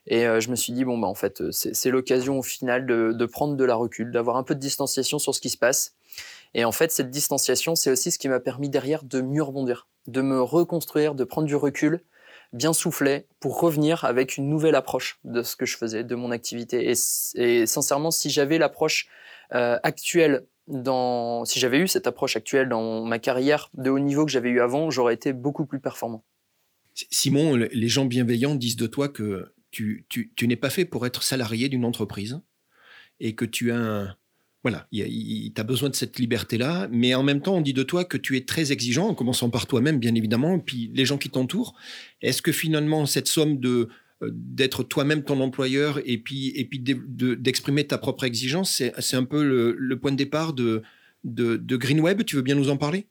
Et 0.08 0.28
euh, 0.28 0.40
je 0.40 0.50
me 0.50 0.56
suis 0.56 0.74
dit, 0.74 0.86
bon, 0.86 0.98
bah, 0.98 1.08
en 1.08 1.16
fait, 1.16 1.42
c'est 1.52 1.90
l'occasion 1.90 2.40
au 2.40 2.44
final 2.44 2.86
de, 2.86 3.26
prendre 3.26 3.56
de 3.56 3.64
la 3.64 3.76
recul, 3.76 4.12
d'avoir 4.12 4.38
un 4.38 4.44
peu 4.44 4.56
de 4.56 4.60
distanciation 4.60 5.20
sur 5.20 5.34
ce 5.34 5.42
qui 5.42 5.50
se 5.50 5.58
passe. 5.58 5.96
Et 6.54 6.64
en 6.64 6.72
fait, 6.72 6.92
cette 6.92 7.10
distanciation, 7.10 7.76
c'est 7.76 7.92
aussi 7.92 8.12
ce 8.12 8.20
qui 8.20 8.30
m'a 8.30 8.40
permis 8.40 8.70
derrière 8.70 9.04
de 9.04 9.22
mieux 9.22 9.44
rebondir, 9.44 9.88
de 10.08 10.22
me 10.22 10.42
reconstruire, 10.42 11.16
de 11.16 11.24
prendre 11.24 11.48
du 11.48 11.56
recul, 11.56 12.02
bien 12.54 12.72
souffler, 12.72 13.26
pour 13.40 13.60
revenir 13.60 14.06
avec 14.06 14.38
une 14.38 14.48
nouvelle 14.48 14.76
approche 14.76 15.20
de 15.24 15.42
ce 15.44 15.56
que 15.56 15.66
je 15.66 15.76
faisais, 15.76 16.04
de 16.04 16.16
mon 16.16 16.32
activité. 16.32 16.92
Et, 16.92 16.94
et 17.36 17.66
sincèrement, 17.66 18.12
si 18.12 18.30
j'avais 18.30 18.58
l'approche 18.58 19.08
euh, 19.54 19.78
actuelle 19.84 20.46
dans, 20.68 21.46
si 21.46 21.60
j'avais 21.60 21.80
eu 21.80 21.88
cette 21.88 22.08
approche 22.08 22.36
actuelle 22.36 22.70
dans 22.70 23.04
ma 23.04 23.20
carrière 23.20 23.70
de 23.74 23.90
haut 23.90 24.00
niveau 24.00 24.26
que 24.26 24.32
j'avais 24.32 24.50
eu 24.50 24.62
avant, 24.62 24.90
j'aurais 24.90 25.14
été 25.14 25.34
beaucoup 25.34 25.66
plus 25.66 25.80
performant. 25.80 26.24
Simon, 27.12 27.56
les 27.56 27.88
gens 27.90 28.06
bienveillants 28.06 28.56
disent 28.56 28.78
de 28.78 28.88
toi 28.88 29.10
que 29.10 29.54
tu, 29.76 30.48
n'es 30.48 30.56
pas 30.56 30.70
fait 30.70 30.86
pour 30.86 31.06
être 31.06 31.24
salarié 31.24 31.70
d'une 31.70 31.86
entreprise 31.86 32.40
et 33.20 33.36
que 33.36 33.46
tu 33.46 33.72
as 33.72 34.18
voilà, 34.64 34.88
tu 34.92 35.54
as 35.58 35.64
besoin 35.64 35.90
de 35.90 35.96
cette 35.96 36.18
liberté-là, 36.18 36.88
mais 36.92 37.14
en 37.14 37.22
même 37.22 37.40
temps, 37.40 37.56
on 37.56 37.62
dit 37.62 37.74
de 37.74 37.84
toi 37.84 38.04
que 38.04 38.18
tu 38.18 38.36
es 38.36 38.46
très 38.46 38.72
exigeant, 38.72 39.10
en 39.10 39.14
commençant 39.14 39.52
par 39.52 39.68
toi-même, 39.68 40.00
bien 40.00 40.16
évidemment, 40.16 40.58
puis 40.58 40.90
les 40.92 41.06
gens 41.06 41.20
qui 41.20 41.30
t'entourent. 41.30 41.76
Est-ce 42.24 42.42
que 42.42 42.52
finalement, 42.52 43.06
cette 43.06 43.28
somme 43.28 43.60
de 43.60 43.90
euh, 44.24 44.32
d'être 44.34 44.82
toi-même 44.82 45.24
ton 45.24 45.40
employeur 45.40 46.00
et 46.04 46.18
puis, 46.18 46.48
et 46.56 46.66
puis 46.66 46.80
d'exprimer 46.80 47.86
ta 47.86 48.00
propre 48.00 48.24
exigence, 48.24 48.82
c'est 48.98 49.16
un 49.16 49.24
peu 49.24 49.44
le, 49.78 50.00
point 50.00 50.12
de 50.12 50.18
départ 50.18 50.54
de, 50.54 50.82
de, 51.24 51.58
de 51.58 51.78
GreenWeb? 51.78 52.24
Tu 52.24 52.36
veux 52.36 52.42
bien 52.42 52.56
nous 52.56 52.72
en 52.72 52.78
parler? 52.78 53.06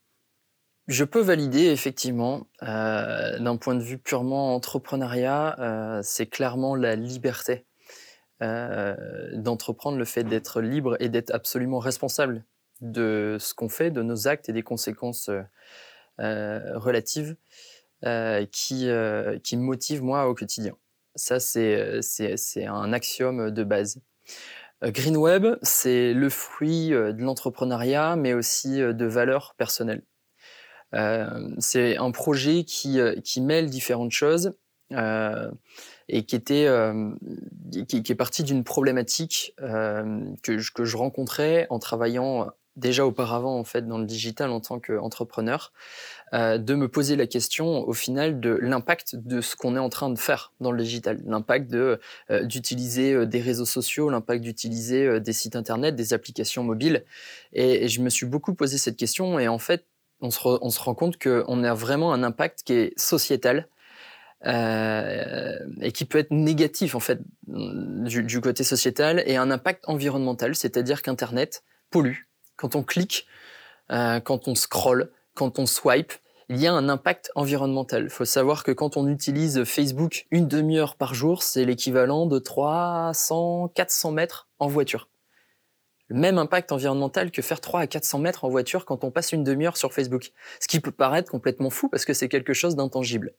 Je 0.86 1.04
peux 1.04 1.20
valider 1.20 1.66
effectivement, 1.70 2.46
euh, 2.62 3.38
d'un 3.38 3.56
point 3.56 3.74
de 3.74 3.82
vue 3.82 3.98
purement 3.98 4.54
entrepreneuriat, 4.54 5.58
euh, 5.58 6.00
c'est 6.02 6.26
clairement 6.26 6.74
la 6.74 6.94
liberté 6.94 7.64
euh, 8.42 8.94
d'entreprendre, 9.32 9.96
le 9.96 10.04
fait 10.04 10.24
d'être 10.24 10.60
libre 10.60 10.96
et 11.00 11.08
d'être 11.08 11.30
absolument 11.32 11.78
responsable 11.78 12.44
de 12.82 13.38
ce 13.40 13.54
qu'on 13.54 13.70
fait, 13.70 13.90
de 13.90 14.02
nos 14.02 14.28
actes 14.28 14.48
et 14.48 14.52
des 14.52 14.62
conséquences 14.62 15.30
relatives 16.18 17.36
qui, 18.52 18.88
qui 19.42 19.56
motivent 19.56 20.02
moi 20.02 20.28
au 20.28 20.34
quotidien. 20.34 20.76
Ça, 21.14 21.40
c'est 21.40 22.66
un 22.66 22.92
axiome 22.92 23.50
de 23.50 23.64
base. 23.64 24.00
GreenWeb, 24.82 25.56
c'est 25.62 26.12
le 26.12 26.28
fruit 26.28 26.90
de 26.90 27.22
l'entrepreneuriat, 27.22 28.16
mais 28.16 28.34
aussi 28.34 28.80
de 28.80 29.06
valeurs 29.06 29.54
personnelles. 29.56 30.02
Euh, 30.94 31.48
c'est 31.58 31.96
un 31.96 32.10
projet 32.10 32.64
qui, 32.64 33.00
euh, 33.00 33.14
mêle 33.40 33.68
différentes 33.68 34.12
choses 34.12 34.54
euh, 34.92 35.50
et 36.08 36.24
qui 36.24 36.36
était 36.36 36.68
qui, 37.88 37.96
est 37.96 38.14
parti 38.14 38.44
d'une 38.44 38.64
problématique 38.64 39.54
que, 39.58 40.58
je, 40.58 40.72
que 40.72 40.84
je 40.84 40.96
rencontrais 40.96 41.66
en 41.70 41.78
travaillant 41.78 42.50
déjà 42.76 43.06
auparavant 43.06 43.58
en 43.58 43.64
fait 43.64 43.86
dans 43.86 43.98
le 43.98 44.04
digital 44.04 44.50
en 44.50 44.60
tant 44.60 44.80
qu'entrepreneur, 44.80 45.72
de 46.32 46.74
me 46.74 46.88
poser 46.88 47.16
la 47.16 47.26
question 47.26 47.88
au 47.88 47.92
final 47.94 48.40
de 48.40 48.58
l'impact 48.60 49.16
de 49.16 49.40
ce 49.40 49.56
qu'on 49.56 49.76
est 49.76 49.80
en 49.80 49.88
train 49.88 50.10
de 50.10 50.18
faire 50.18 50.52
dans 50.60 50.72
le 50.72 50.82
digital, 50.82 51.22
l'impact 51.24 51.70
de 51.70 51.98
d'utiliser 52.42 53.26
des 53.26 53.40
réseaux 53.40 53.64
sociaux, 53.64 54.10
l'impact 54.10 54.42
d'utiliser 54.42 55.20
des 55.20 55.32
sites 55.32 55.56
internet, 55.56 55.96
des 55.96 56.12
applications 56.12 56.64
mobiles, 56.64 57.04
et, 57.54 57.84
et, 57.84 57.88
je 57.88 58.02
me 58.02 58.10
suis 58.10 58.26
beaucoup 58.26 58.54
posé 58.54 58.76
cette 58.76 58.96
question 58.96 59.38
et 59.38 59.48
en 59.48 59.58
fait 59.58 59.86
on 60.20 60.30
se, 60.30 60.80
rend 60.80 60.94
compte 60.94 61.22
qu'on 61.22 61.64
a 61.64 61.74
vraiment 61.74 62.12
un 62.12 62.22
impact 62.22 62.62
qui 62.64 62.72
est 62.74 62.98
sociétal 62.98 63.68
euh, 64.46 65.58
et 65.80 65.92
qui 65.92 66.04
peut 66.04 66.18
être 66.18 66.30
négatif 66.30 66.94
en 66.94 67.00
fait 67.00 67.20
du, 67.46 68.40
côté 68.40 68.64
sociétal 68.64 69.22
et 69.26 69.36
un 69.36 69.50
impact 69.50 69.84
environnemental, 69.86 70.54
c'est-à-dire 70.54 71.02
qu'Internet 71.02 71.62
pollue. 71.90 72.26
Quand 72.56 72.76
on 72.76 72.82
clique, 72.82 73.26
euh, 73.90 74.20
quand 74.20 74.48
on 74.48 74.54
scrolle, 74.54 75.10
quand 75.34 75.58
on 75.58 75.66
swipe, 75.66 76.12
il 76.48 76.58
y 76.58 76.66
a 76.66 76.72
un 76.72 76.88
impact 76.88 77.30
environnemental. 77.34 78.04
Il 78.04 78.10
faut 78.10 78.26
savoir 78.26 78.64
que 78.64 78.72
quand 78.72 78.96
on 78.96 79.08
utilise 79.08 79.64
Facebook 79.64 80.26
une 80.30 80.46
demi-heure 80.46 80.96
par 80.96 81.14
jour, 81.14 81.42
c'est 81.42 81.64
l'équivalent 81.64 82.26
de 82.26 82.38
300, 82.38 83.72
400 83.74 84.12
mètres 84.12 84.48
en 84.58 84.68
voiture 84.68 85.08
le 86.08 86.16
même 86.16 86.38
impact 86.38 86.72
environnemental 86.72 87.30
que 87.30 87.42
faire 87.42 87.60
3 87.60 87.80
à 87.80 87.86
400 87.86 88.18
mètres 88.18 88.44
en 88.44 88.48
voiture 88.48 88.84
quand 88.84 89.04
on 89.04 89.10
passe 89.10 89.32
une 89.32 89.44
demi-heure 89.44 89.76
sur 89.76 89.92
Facebook. 89.92 90.32
Ce 90.60 90.68
qui 90.68 90.80
peut 90.80 90.92
paraître 90.92 91.30
complètement 91.30 91.70
fou 91.70 91.88
parce 91.88 92.04
que 92.04 92.12
c'est 92.12 92.28
quelque 92.28 92.52
chose 92.52 92.76
d'intangible. 92.76 93.34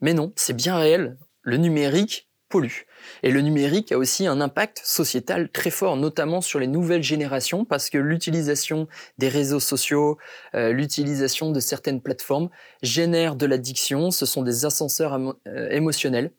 Mais 0.00 0.14
non, 0.14 0.32
c'est 0.36 0.54
bien 0.54 0.76
réel. 0.76 1.16
Le 1.42 1.56
numérique 1.56 2.28
pollue. 2.48 2.86
Et 3.22 3.30
le 3.30 3.40
numérique 3.40 3.90
a 3.90 3.98
aussi 3.98 4.26
un 4.26 4.40
impact 4.40 4.80
sociétal 4.84 5.50
très 5.50 5.70
fort, 5.70 5.96
notamment 5.96 6.40
sur 6.40 6.58
les 6.58 6.66
nouvelles 6.66 7.02
générations, 7.02 7.64
parce 7.64 7.90
que 7.90 7.98
l'utilisation 7.98 8.86
des 9.18 9.28
réseaux 9.28 9.60
sociaux, 9.60 10.18
euh, 10.54 10.72
l'utilisation 10.72 11.50
de 11.50 11.60
certaines 11.60 12.00
plateformes 12.00 12.50
génère 12.82 13.34
de 13.34 13.46
l'addiction, 13.46 14.10
ce 14.10 14.26
sont 14.26 14.42
des 14.42 14.64
ascenseurs 14.64 15.18
euh, 15.48 15.68
émotionnels 15.70 16.32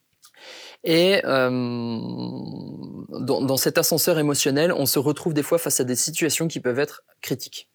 et 0.86 1.20
euh, 1.26 1.50
dans, 1.50 3.42
dans, 3.42 3.58
cet 3.58 3.78
ascenseur 3.80 4.20
émotionnel, 4.20 4.72
on 4.72 4.86
se 4.86 5.00
retrouve 5.00 5.34
des 5.34 5.42
fois 5.44 5.58
face 5.58 5.80
à 5.80 5.84
des 5.84 5.96
situations 5.96 6.48
qui 6.48 6.60
peuvent 6.60 6.80
être 6.80 7.04
critiques. 7.22 7.70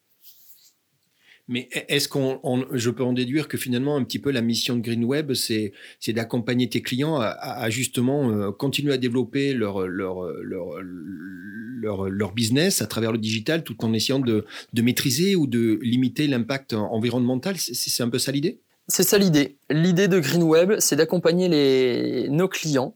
Mais 1.49 1.69
est-ce 1.89 2.09
qu'on, 2.09 2.39
je 2.71 2.91
peux 2.91 3.03
en 3.03 3.13
déduire 3.13 3.49
que 3.49 3.59
finalement 3.59 3.97
un 3.97 4.05
petit 4.05 4.21
peu 4.21 4.31
la 4.31 4.41
mission 4.41 4.77
de 4.77 4.83
GreenWeb, 4.83 5.35
c'est, 5.35 5.73
c'est 5.99 6.13
d'accompagner 6.13 6.69
tes 6.69 6.81
clients 6.81 7.17
à, 7.17 7.27
à 7.27 7.69
justement 7.71 8.31
euh, 8.31 8.53
continuer 8.53 8.93
à 8.93 8.99
développer 8.99 9.53
leur, 9.55 9.89
leur, 9.89 10.23
leur, 10.45 10.81
leur, 10.81 12.09
leur, 12.09 12.33
business 12.33 12.83
à 12.83 12.87
travers 12.87 13.11
le 13.11 13.19
digital, 13.19 13.65
tout 13.65 13.85
en 13.85 13.93
essayant 13.93 14.21
de, 14.21 14.45
de 14.73 14.83
maîtriser 14.83 15.35
ou 15.35 15.49
de 15.49 15.81
limiter 15.83 16.29
l'impact 16.29 16.75
environnemental? 16.75 17.57
C'est, 17.59 17.75
c'est 17.75 18.05
un 18.05 18.09
peu 18.09 18.21
ça 18.21 18.31
l'idée? 18.31 18.61
C'est 18.87 19.03
ça 19.03 19.19
l'idée. 19.19 19.57
L'idée 19.71 20.07
de 20.07 20.21
GreenWeb, 20.21 20.75
c'est 20.79 20.97
d'accompagner 20.97 21.49
les, 21.49 22.29
nos 22.29 22.47
clients 22.47 22.95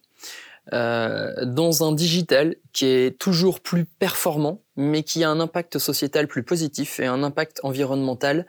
euh, 0.73 1.45
dans 1.45 1.87
un 1.87 1.93
digital 1.93 2.57
qui 2.73 2.87
est 2.87 3.19
toujours 3.19 3.61
plus 3.61 3.85
performant, 3.85 4.63
mais 4.77 5.03
qui 5.03 5.23
a 5.23 5.29
un 5.29 5.41
impact 5.41 5.79
sociétal 5.79 6.27
plus 6.27 6.43
positif 6.43 7.01
et 7.01 7.07
un 7.07 7.23
impact 7.23 7.61
environnemental 7.65 8.47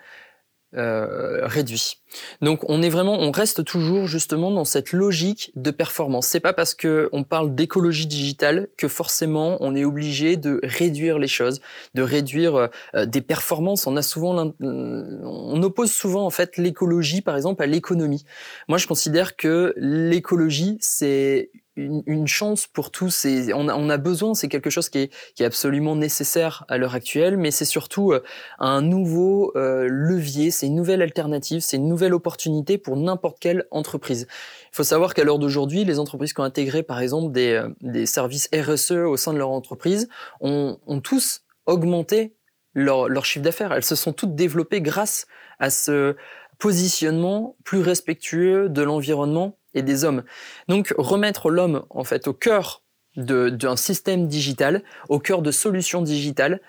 euh, 0.78 1.46
réduit. 1.48 2.00
Donc 2.42 2.70
on 2.70 2.82
est 2.82 2.90
vraiment, 2.90 3.18
on 3.18 3.32
reste 3.32 3.64
toujours 3.64 4.08
justement 4.08 4.52
dans 4.52 4.66
cette 4.66 4.92
logique 4.92 5.52
de 5.56 5.72
performance. 5.72 6.28
C'est 6.28 6.42
pas 6.42 6.52
parce 6.52 6.74
que 6.74 7.08
on 7.14 7.24
parle 7.24 7.56
d'écologie 7.56 8.08
digitale 8.08 8.68
que 8.78 8.90
forcément 8.90 9.56
on 9.62 9.74
est 9.74 9.86
obligé 9.86 10.36
de 10.36 10.60
réduire 10.64 11.18
les 11.18 11.30
choses, 11.30 11.62
de 11.94 12.02
réduire 12.02 12.70
euh, 12.94 13.06
des 13.06 13.22
performances. 13.22 13.88
On 13.88 13.96
a 13.96 14.02
souvent, 14.02 14.54
on 14.60 15.64
oppose 15.64 15.92
souvent 15.92 16.26
en 16.26 16.30
fait 16.30 16.58
l'écologie 16.58 17.22
par 17.22 17.38
exemple 17.38 17.64
à 17.64 17.68
l'économie. 17.68 18.26
Moi 18.68 18.78
je 18.78 18.88
considère 18.88 19.38
que 19.38 19.74
l'écologie 19.78 20.78
c'est 20.82 21.52
une, 21.76 22.28
chance 22.28 22.68
pour 22.68 22.92
tous. 22.92 23.26
Et 23.26 23.54
on, 23.54 23.68
a, 23.68 23.76
on 23.76 23.90
a 23.90 23.98
besoin, 23.98 24.34
c'est 24.34 24.48
quelque 24.48 24.70
chose 24.70 24.90
qui 24.90 25.00
est, 25.00 25.14
qui 25.36 25.44
est 25.44 25.46
absolument 25.46 25.96
nécessaire 25.96 26.66
à 26.68 26.78
l'heure 26.78 26.96
actuelle, 26.96 27.38
mais 27.38 27.52
c'est 27.52 27.66
surtout 27.66 28.12
euh, 28.12 28.24
un 28.60 28.82
nouveau 28.82 29.52
euh, 29.56 29.88
levier, 29.90 30.52
c'est 30.52 30.68
une 30.68 30.76
nouvelle 30.76 31.02
alternative, 31.02 31.62
c'est 31.62 31.78
une 31.78 31.88
nouvelle 31.88 32.14
opportunité 32.14 32.78
pour 32.78 32.98
n'importe 32.98 33.40
quelle 33.40 33.66
entreprise. 33.72 34.28
Il 34.72 34.76
faut 34.76 34.84
savoir 34.84 35.14
qu'à 35.14 35.24
l'heure 35.24 35.40
d'aujourd'hui, 35.40 35.84
les 35.84 36.00
entreprises 36.00 36.34
qui 36.34 36.42
ont 36.42 36.46
intégré 36.46 36.84
par 36.84 37.00
exemple 37.00 37.32
des, 37.32 37.54
euh, 37.54 37.70
des 37.82 38.06
services 38.06 38.50
RSE 38.54 38.92
au 38.92 39.18
sein 39.18 39.34
de 39.34 39.38
leur 39.38 39.50
entreprise 39.50 40.10
ont, 40.42 40.80
ont 40.88 41.02
tous 41.02 41.44
augmenté 41.66 42.36
leur, 42.74 43.10
leur 43.10 43.26
chiffre 43.26 43.44
d'affaires. 43.44 43.74
Elles 43.74 43.84
se 43.84 43.96
sont 43.96 44.14
toutes 44.14 44.36
développées 44.36 44.82
grâce 44.82 45.28
à 45.60 45.70
ce 45.70 46.16
positionnement 46.60 47.58
plus 47.64 47.82
respectueux 47.82 48.70
de 48.70 48.82
l'environnement 48.82 49.58
et 49.76 49.84
des 49.84 50.04
hommes. 50.04 50.24
Donc 50.68 50.94
remettre 50.98 51.52
l'homme 51.52 51.86
en 51.92 52.04
fait 52.04 52.28
au 52.28 52.34
cœur 52.34 52.82
d'un 53.16 53.76
système 53.78 54.28
digital, 54.28 54.84
au 55.08 55.20
cœur 55.20 55.42
de 55.42 55.52
solutions 55.52 56.02
digitales, 56.02 56.60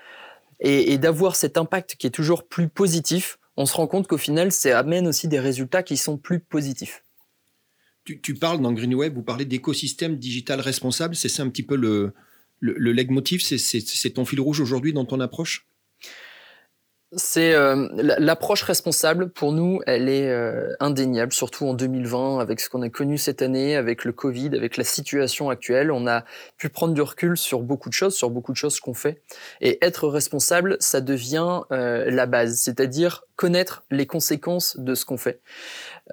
et, 0.61 0.96
d'avoir 0.96 1.36
cet 1.36 1.59
impact 1.59 1.96
qui 1.96 2.07
est 2.07 2.11
toujours 2.11 2.46
plus 2.46 2.68
positif, 2.68 3.38
on 3.57 3.66
se 3.66 3.74
rend 3.74 3.86
compte 3.86 4.07
qu'au 4.07 4.16
final, 4.16 4.52
ça 4.52 4.78
amène 4.78 5.07
aussi 5.07 5.28
des 5.28 5.40
résultats 5.40 5.82
qui 5.82 5.96
sont 5.96 6.16
plus 6.16 6.40
positifs. 6.40 7.04
Tu, 8.04 8.34
parles 8.34 8.61
dans 8.61 8.72
GreenWeb, 8.72 9.14
vous 9.14 9.22
parlez 9.22 9.44
d'écosystème 9.44 10.16
digital 10.16 10.61
responsable, 10.61 11.16
c'est 11.16 11.28
ça 11.28 11.42
un 11.42 11.48
petit 11.48 11.64
peu 11.64 11.74
le, 11.74 12.12
le, 12.61 12.74
le 12.78 12.92
leitmotiv, 12.92 13.42
c'est 13.42 14.11
ton 14.11 14.24
fil 14.24 14.40
rouge 14.40 14.61
aujourd'hui 14.61 14.92
dans 14.92 15.04
ton 15.04 15.18
approche? 15.18 15.66
C'est 17.16 17.54
euh, 17.54 17.88
l'approche 18.18 18.62
responsable 18.62 19.30
pour 19.30 19.52
nous, 19.52 19.80
elle 19.86 20.08
est 20.10 20.30
euh, 20.30 20.74
indéniable, 20.80 21.32
surtout 21.32 21.66
en 21.66 21.72
2020 21.72 22.40
avec 22.40 22.60
ce 22.60 22.68
qu'on 22.68 22.82
a 22.82 22.90
connu 22.90 23.16
cette 23.16 23.40
année, 23.40 23.74
avec 23.74 24.04
le 24.04 24.12
Covid, 24.12 24.50
avec 24.54 24.76
la 24.76 24.84
situation 24.84 25.48
actuelle. 25.48 25.90
On 25.90 26.06
a 26.06 26.24
pu 26.58 26.68
prendre 26.68 26.92
du 26.92 27.00
recul 27.00 27.38
sur 27.38 27.62
beaucoup 27.62 27.88
de 27.88 27.94
choses, 27.94 28.14
sur 28.14 28.28
beaucoup 28.28 28.52
de 28.52 28.56
choses 28.58 28.80
qu'on 28.80 28.92
fait, 28.92 29.22
et 29.62 29.78
être 29.84 30.08
responsable, 30.08 30.76
ça 30.78 31.00
devient 31.00 31.62
euh, 31.72 32.10
la 32.10 32.26
base, 32.26 32.58
c'est-à-dire 32.58 33.24
connaître 33.34 33.84
les 33.90 34.06
conséquences 34.06 34.78
de 34.78 34.94
ce 34.94 35.04
qu'on 35.04 35.18
fait. 35.18 35.40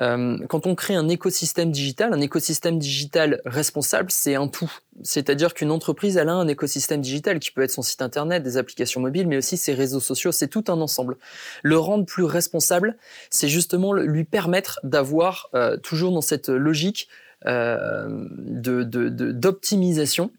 Euh, 0.02 0.38
quand 0.48 0.66
on 0.66 0.76
crée 0.76 0.96
un 0.96 1.08
écosystème 1.08 1.72
digital, 1.72 2.14
un 2.14 2.22
écosystème 2.22 2.80
digital 2.80 3.41
responsable, 3.46 4.12
c'est 4.12 4.36
un 4.36 4.48
tout. 4.48 4.72
C'est-à-dire 5.04 5.54
qu'une 5.54 5.72
entreprise, 5.72 6.18
elle 6.18 6.30
a 6.30 6.34
un 6.34 6.48
écosystème 6.48 7.02
digital 7.02 7.39
qui 7.39 7.52
peut 7.52 7.62
être 7.62 7.72
son 7.72 7.82
site 7.82 8.02
internet, 8.02 8.44
des 8.44 8.58
applications 8.58 9.02
mobiles, 9.02 9.28
mais 9.28 9.38
aussi 9.38 9.58
ses 9.58 9.74
réseaux 9.74 10.00
sociaux. 10.00 10.32
C'est 10.32 10.48
tout 10.48 10.64
un 10.68 10.82
ensemble. 10.82 11.18
Le 11.62 11.78
rendre 11.78 12.06
plus 12.06 12.24
responsable, 12.24 12.98
c'est 13.30 13.50
justement 13.50 13.94
lui 13.94 14.24
permettre 14.24 14.80
d'avoir 14.84 15.50
euh, 15.54 15.78
toujours 15.78 16.12
dans 16.12 16.22
cette 16.22 16.50
logique 16.50 17.08
euh, 17.46 18.08
d'optimisation 18.32 20.32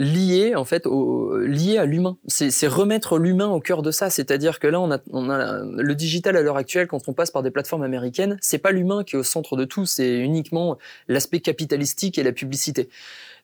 lié 0.00 0.54
en 0.56 0.64
fait 0.64 0.86
au, 0.86 1.36
lié 1.36 1.76
à 1.78 1.84
l'humain. 1.84 2.16
C'est 2.26 2.66
remettre 2.66 3.18
l'humain 3.18 3.48
au 3.48 3.60
cœur 3.60 3.82
de 3.82 3.90
ça. 3.90 4.10
C'est-à-dire 4.10 4.58
que 4.58 4.66
là, 4.66 4.80
on 4.80 4.90
a, 4.90 4.98
on 5.12 5.28
a 5.30 5.60
le 5.62 5.94
digital 5.94 6.36
à 6.36 6.42
l'heure 6.42 6.56
actuelle, 6.56 6.88
quand 6.88 7.08
on 7.08 7.12
passe 7.12 7.30
par 7.30 7.42
des 7.42 7.50
plateformes 7.50 7.82
américaines, 7.82 8.38
c'est 8.40 8.58
pas 8.58 8.72
l'humain 8.72 9.04
qui 9.04 9.16
est 9.16 9.18
au 9.18 9.22
centre 9.22 9.56
de 9.56 9.64
tout, 9.64 9.84
c'est 9.86 10.18
uniquement 10.18 10.78
l'aspect 11.06 11.40
capitalistique 11.40 12.18
et 12.18 12.22
la 12.22 12.32
publicité. 12.32 12.88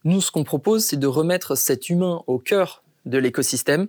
Nous, 0.05 0.21
ce 0.21 0.31
qu'on 0.31 0.45
propose, 0.45 0.85
c'est 0.85 0.97
de 0.97 1.07
remettre 1.07 1.57
cet 1.57 1.91
humain 1.91 2.23
au 2.27 2.39
cœur 2.39 2.83
de 3.05 3.19
l'écosystème 3.19 3.87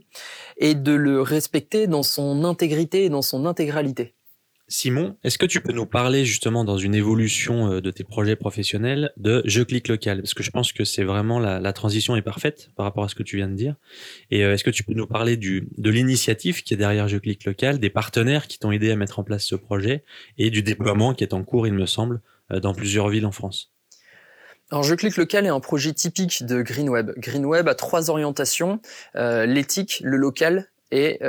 et 0.57 0.75
de 0.75 0.91
le 0.91 1.21
respecter 1.21 1.87
dans 1.87 2.03
son 2.03 2.43
intégrité 2.43 3.05
et 3.05 3.09
dans 3.09 3.21
son 3.21 3.45
intégralité. 3.45 4.13
Simon, 4.69 5.15
est-ce 5.23 5.37
que 5.37 5.45
tu 5.45 5.61
peux 5.61 5.71
nous 5.71 5.85
parler 5.85 6.25
justement 6.25 6.65
dans 6.65 6.77
une 6.77 6.93
évolution 6.93 7.71
euh, 7.71 7.81
de 7.81 7.89
tes 7.89 8.03
projets 8.03 8.35
professionnels 8.35 9.13
de 9.15 9.41
Je 9.45 9.63
clique 9.63 9.87
local? 9.87 10.21
Parce 10.21 10.33
que 10.33 10.43
je 10.43 10.51
pense 10.51 10.73
que 10.73 10.83
c'est 10.83 11.05
vraiment 11.05 11.39
la, 11.39 11.71
transition 11.71 12.17
est 12.17 12.21
parfaite 12.21 12.69
par 12.75 12.85
rapport 12.85 13.05
à 13.05 13.07
ce 13.07 13.15
que 13.15 13.23
tu 13.23 13.37
viens 13.37 13.47
de 13.47 13.55
dire. 13.55 13.75
Et 14.29 14.43
euh, 14.43 14.53
est-ce 14.53 14.65
que 14.65 14.69
tu 14.69 14.83
peux 14.83 14.93
nous 14.93 15.07
parler 15.07 15.37
du, 15.37 15.69
de 15.77 15.89
l'initiative 15.89 16.63
qui 16.63 16.73
est 16.73 16.77
derrière 16.77 17.07
Je 17.07 17.17
clique 17.17 17.45
local, 17.45 17.79
des 17.79 17.89
partenaires 17.89 18.47
qui 18.47 18.59
t'ont 18.59 18.73
aidé 18.73 18.91
à 18.91 18.97
mettre 18.97 19.19
en 19.19 19.23
place 19.23 19.45
ce 19.45 19.55
projet 19.55 20.03
et 20.37 20.49
du 20.49 20.63
déploiement 20.63 21.13
qui 21.13 21.23
est 21.23 21.33
en 21.33 21.45
cours, 21.45 21.65
il 21.65 21.73
me 21.73 21.85
semble, 21.85 22.19
euh, 22.51 22.59
dans 22.59 22.73
plusieurs 22.73 23.07
villes 23.07 23.25
en 23.25 23.31
France? 23.31 23.71
Alors, 24.69 24.83
Je 24.83 24.95
clique 24.95 25.15
local 25.15 25.45
est 25.45 25.49
un 25.49 25.61
projet 25.61 25.93
typique 25.93 26.45
de 26.45 26.61
GreenWeb. 26.61 27.11
GreenWeb 27.17 27.69
a 27.69 27.75
trois 27.75 28.09
orientations, 28.09 28.81
l'éthique, 29.15 30.01
le 30.03 30.17
local 30.17 30.67
et 30.91 31.19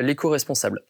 l'éco-responsable. 0.00 0.82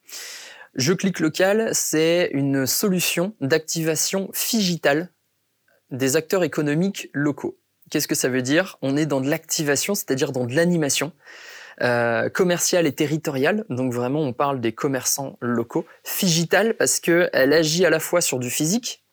Je 0.79 0.93
clique 0.93 1.19
local, 1.19 1.71
c'est 1.73 2.31
une 2.33 2.65
solution 2.65 3.35
d'activation 3.41 4.31
digitale 4.33 5.11
des 5.91 6.15
acteurs 6.15 6.45
économiques 6.45 7.11
locaux. 7.13 7.59
Qu'est-ce 7.91 8.07
que 8.07 8.15
ça 8.15 8.29
veut 8.29 8.43
dire? 8.43 8.79
On 8.81 8.97
est 8.97 9.05
dans 9.05 9.21
de 9.21 9.29
l'activation, 9.29 9.97
c'est-à-dire 9.97 10.31
dans 10.31 10.45
de 10.45 10.55
l'animation 10.55 11.11
euh, 11.81 12.29
commerciale 12.29 12.87
et 12.87 12.93
territoriale. 12.93 13.65
Donc 13.71 13.93
vraiment, 13.93 14.21
on 14.21 14.33
parle 14.33 14.61
des 14.61 14.71
commerçants 14.71 15.37
locaux. 15.41 15.85
Figital 16.05 16.75
parce 16.75 17.01
que 17.01 17.29
elle 17.33 17.55
agit 17.55 17.85
à 17.85 17.91
la 17.91 17.99
fois 17.99 18.21
sur 18.21 18.39
du 18.39 18.49
physique 18.49 19.05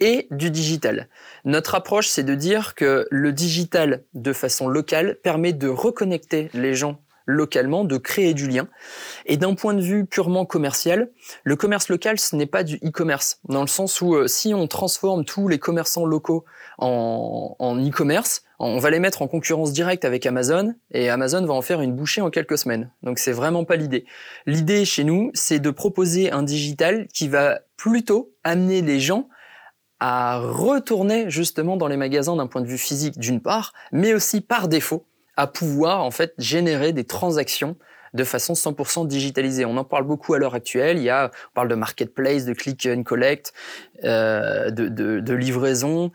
et 0.00 0.28
du 0.30 0.50
digital. 0.50 1.10
Notre 1.44 1.74
approche, 1.74 2.08
c'est 2.08 2.24
de 2.24 2.34
dire 2.34 2.74
que 2.74 3.06
le 3.10 3.32
digital, 3.32 4.04
de 4.14 4.32
façon 4.32 4.66
locale, 4.66 5.18
permet 5.22 5.52
de 5.52 5.68
reconnecter 5.68 6.48
les 6.54 6.72
gens 6.72 7.02
localement, 7.26 7.84
de 7.84 7.96
créer 7.96 8.34
du 8.34 8.48
lien. 8.48 8.68
Et 9.26 9.36
d'un 9.36 9.54
point 9.54 9.74
de 9.74 9.80
vue 9.80 10.04
purement 10.06 10.44
commercial, 10.44 11.10
le 11.44 11.56
commerce 11.56 11.88
local, 11.88 12.18
ce 12.18 12.36
n'est 12.36 12.46
pas 12.46 12.64
du 12.64 12.76
e-commerce, 12.76 13.40
dans 13.48 13.60
le 13.60 13.66
sens 13.66 14.00
où 14.00 14.14
euh, 14.14 14.26
si 14.26 14.54
on 14.54 14.66
transforme 14.66 15.24
tous 15.24 15.48
les 15.48 15.58
commerçants 15.58 16.06
locaux 16.06 16.44
en, 16.78 17.56
e-commerce, 17.60 18.42
on 18.58 18.78
va 18.78 18.90
les 18.90 18.98
mettre 18.98 19.22
en 19.22 19.28
concurrence 19.28 19.72
directe 19.72 20.04
avec 20.04 20.26
Amazon, 20.26 20.74
et 20.92 21.10
Amazon 21.10 21.44
va 21.44 21.54
en 21.54 21.62
faire 21.62 21.80
une 21.80 21.94
bouchée 21.94 22.20
en 22.20 22.30
quelques 22.30 22.58
semaines. 22.58 22.90
Donc 23.02 23.18
c'est 23.18 23.32
vraiment 23.32 23.64
pas 23.64 23.76
l'idée. 23.76 24.04
L'idée 24.46 24.84
chez 24.84 25.04
nous, 25.04 25.30
c'est 25.34 25.58
de 25.58 25.70
proposer 25.70 26.30
un 26.30 26.42
digital 26.42 27.06
qui 27.12 27.28
va 27.28 27.60
plutôt 27.76 28.32
amener 28.44 28.82
les 28.82 29.00
gens 29.00 29.28
à 30.00 30.40
retourner 30.40 31.30
justement 31.30 31.76
dans 31.76 31.86
les 31.86 31.96
magasins 31.96 32.34
d'un 32.34 32.48
point 32.48 32.60
de 32.60 32.66
vue 32.66 32.78
physique 32.78 33.20
d'une 33.20 33.40
part, 33.40 33.72
mais 33.92 34.14
aussi 34.14 34.40
par 34.40 34.66
défaut 34.66 35.06
à 35.36 35.46
pouvoir 35.46 36.02
en 36.02 36.10
fait 36.10 36.34
générer 36.38 36.92
des 36.92 37.04
transactions 37.04 37.76
de 38.14 38.24
façon 38.24 38.52
100% 38.52 39.06
digitalisée. 39.06 39.64
On 39.64 39.76
en 39.76 39.84
parle 39.84 40.04
beaucoup 40.04 40.34
à 40.34 40.38
l'heure 40.38 40.54
actuelle. 40.54 40.98
Il 40.98 41.04
y 41.04 41.10
a, 41.10 41.30
on 41.50 41.54
parle 41.54 41.68
de 41.68 41.74
marketplace, 41.74 42.44
de 42.44 42.52
click 42.52 42.86
and 42.86 43.02
collect, 43.04 43.52
euh, 44.04 44.70
de, 44.70 45.34
livraison. 45.34 46.12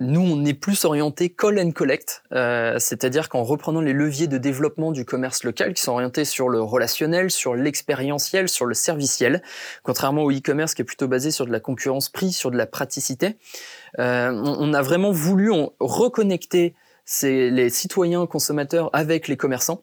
Nous, 0.00 0.20
on 0.20 0.44
est 0.46 0.54
plus 0.54 0.86
orienté 0.86 1.28
call 1.28 1.58
and 1.58 1.72
collect, 1.72 2.22
euh, 2.32 2.78
c'est-à-dire 2.78 3.28
qu'en 3.28 3.42
reprenant 3.42 3.82
les 3.82 3.92
leviers 3.92 4.28
de 4.28 4.38
développement 4.38 4.92
du 4.92 5.04
commerce 5.04 5.44
local 5.44 5.74
qui 5.74 5.82
sont 5.82 5.92
orientés 5.92 6.24
sur 6.24 6.48
le 6.48 6.62
relationnel, 6.62 7.30
sur 7.30 7.54
l'expérientiel, 7.54 8.48
sur 8.48 8.64
le 8.64 8.72
serviciel, 8.72 9.42
contrairement 9.82 10.22
au 10.22 10.30
e-commerce 10.30 10.74
qui 10.74 10.82
est 10.82 10.86
plutôt 10.86 11.06
basé 11.06 11.30
sur 11.30 11.44
de 11.44 11.52
la 11.52 11.60
concurrence 11.60 12.08
prix, 12.08 12.32
sur 12.32 12.50
de 12.50 12.56
la 12.56 12.66
praticité, 12.66 13.36
euh, 13.98 14.30
on, 14.32 14.72
a 14.72 14.80
vraiment 14.80 15.10
voulu 15.10 15.50
reconnecter 15.80 16.74
c'est 17.12 17.50
les 17.50 17.70
citoyens 17.70 18.24
consommateurs 18.26 18.88
avec 18.92 19.26
les 19.26 19.36
commerçants 19.36 19.82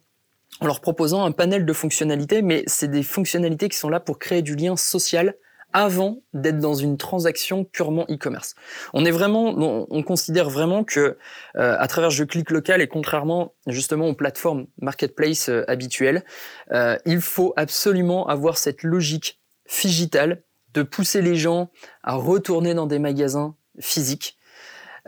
en 0.62 0.66
leur 0.66 0.80
proposant 0.80 1.26
un 1.26 1.34
panel 1.34 1.66
de 1.66 1.74
fonctionnalités, 1.74 2.42
mais 2.42 2.64
c'est 2.68 2.88
des 2.88 3.04
fonctionnalités 3.04 3.68
qui 3.68 3.78
sont 3.78 3.90
là 3.90 4.00
pour 4.00 4.18
créer 4.18 4.42
du 4.42 4.56
lien 4.56 4.78
social 4.78 5.36
avant 5.74 6.22
d'être 6.34 6.60
dans 6.60 6.74
une 6.74 6.98
transaction 6.98 7.66
purement 7.66 8.06
e-commerce. 8.10 8.56
On 8.94 9.04
est 9.04 9.12
vraiment, 9.12 9.54
on, 9.90 10.04
considère 10.04 10.50
vraiment 10.50 10.86
que 10.86 11.18
euh, 11.58 11.76
à 11.78 11.88
travers 11.88 12.12
Je 12.12 12.24
clique 12.24 12.50
local 12.50 12.82
et 12.82 12.88
contrairement 12.88 13.54
justement 13.68 14.08
aux 14.08 14.16
plateformes 14.16 14.68
marketplace 14.82 15.50
euh, 15.50 15.66
habituelles, 15.68 16.24
euh, 16.72 16.98
il 17.06 17.20
faut 17.20 17.52
absolument 17.58 18.26
avoir 18.28 18.58
cette 18.58 18.84
logique 18.84 19.42
digitale 19.70 20.44
de 20.74 20.82
pousser 20.82 21.22
les 21.22 21.36
gens 21.36 21.72
à 22.04 22.16
retourner 22.16 22.74
dans 22.74 22.88
des 22.88 23.00
magasins 23.00 23.58
physiques 23.82 24.37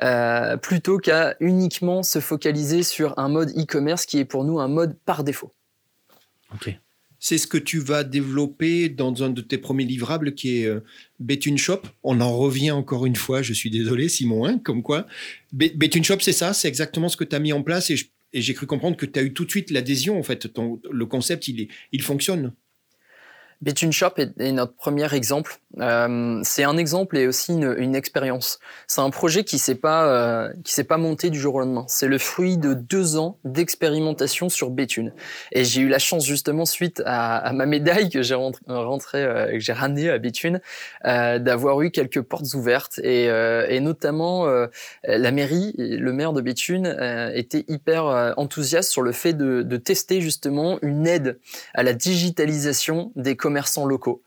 euh, 0.04 0.58
plutôt 0.58 0.98
qu'à 0.98 1.36
uniquement 1.40 2.04
se 2.04 2.20
focaliser 2.20 2.84
sur 2.84 3.18
un 3.18 3.30
mode 3.30 3.50
e-commerce 3.58 4.06
qui 4.06 4.20
est 4.20 4.26
pour 4.26 4.44
nous 4.44 4.60
un 4.60 4.68
mode 4.68 4.98
par 5.06 5.24
défaut. 5.24 5.54
Ok. 6.54 6.78
C'est 7.22 7.38
ce 7.38 7.48
que 7.48 7.58
tu 7.58 7.80
vas 7.80 8.06
développer 8.06 8.88
dans 8.88 9.24
un 9.24 9.30
de 9.30 9.42
tes 9.42 9.58
premiers 9.58 9.84
livrables 9.84 10.36
qui 10.36 10.62
est 10.62 10.66
euh, 10.66 10.80
Betune 11.20 11.58
Shop. 11.58 11.82
On 12.04 12.22
en 12.22 12.38
revient 12.38 12.72
encore 12.72 13.06
une 13.06 13.18
fois, 13.18 13.42
je 13.42 13.52
suis 13.52 13.70
désolé 13.70 14.08
Simon, 14.08 14.46
hein, 14.46 14.58
comme 14.58 14.82
quoi. 14.82 15.06
Betune 15.52 16.04
Shop, 16.04 16.20
c'est 16.22 16.32
ça, 16.32 16.54
c'est 16.54 16.70
exactement 16.70 17.10
ce 17.10 17.18
que 17.18 17.26
tu 17.26 17.36
as 17.36 17.40
mis 17.40 17.52
en 17.52 17.62
place 17.62 17.92
et 17.92 17.98
j'ai 18.42 18.54
cru 18.54 18.68
comprendre 18.68 18.96
que 18.96 19.06
tu 19.06 19.20
as 19.20 19.24
eu 19.24 19.34
tout 19.34 19.44
de 19.44 19.50
suite 19.50 19.70
l'adhésion. 19.70 20.18
En 20.18 20.24
fait, 20.24 20.48
le 20.90 21.06
concept, 21.06 21.48
il, 21.50 21.62
est, 21.62 21.68
il 21.92 22.02
fonctionne. 22.02 22.54
Betune 23.62 23.92
Shop 23.92 24.14
est, 24.18 24.52
notre 24.54 24.74
premier 24.74 25.14
exemple. 25.14 25.58
Euh, 25.80 26.40
c'est 26.44 26.64
un 26.64 26.78
exemple 26.78 27.18
et 27.18 27.28
aussi 27.28 27.54
une, 27.54 27.96
expérience. 27.96 28.60
C'est 28.88 29.02
un 29.02 29.10
projet 29.10 29.44
qui 29.44 29.60
s'est 29.60 29.76
pas 29.76 30.08
euh, 30.08 30.54
qui 30.64 30.74
s'est 30.74 30.86
pas 30.86 30.98
monté 30.98 31.30
du 31.30 31.38
jour 31.38 31.56
au 31.56 31.60
lendemain. 31.60 31.84
C'est 31.88 32.08
le 32.08 32.18
fruit 32.18 32.58
de 32.58 32.74
deux 32.74 33.18
ans 33.18 33.38
d'expérimentation 33.44 34.48
sur 34.48 34.70
Béthune. 34.70 35.12
Et 35.52 35.66
j'ai 35.66 35.82
eu 35.82 35.90
la 35.90 36.00
chance 36.00 36.26
justement 36.26 36.66
suite 36.66 37.04
à, 37.06 37.52
ma 37.54 37.66
médaille 37.66 38.10
que 38.10 38.22
j'ai 38.22 38.36
rentré, 38.36 39.24
euh, 39.24 39.52
que 39.52 39.60
j'ai 39.60 39.74
ramenée 39.74 40.10
à 40.10 40.18
Béthune, 40.20 40.62
euh, 41.06 41.38
d'avoir 41.40 41.82
eu 41.82 41.92
quelques 41.92 42.22
portes 42.22 42.54
ouvertes 42.54 43.00
et, 43.00 43.26
et 43.26 43.80
notamment 43.82 44.48
la 45.04 45.32
mairie, 45.32 45.74
le 45.78 46.14
maire 46.14 46.34
de 46.34 46.42
Béthune 46.42 46.86
était 47.34 47.66
hyper 47.68 48.34
enthousiaste 48.38 48.90
sur 48.90 49.02
le 49.02 49.12
fait 49.12 49.34
de, 49.34 49.64
de 49.64 49.78
tester 49.78 50.22
justement 50.22 50.80
une 50.82 51.08
aide 51.08 51.40
à 51.74 51.84
la 51.84 51.94
digitalisation 51.94 53.12
des 53.16 53.36
commerçants 53.50 53.88
locaux. 53.88 54.22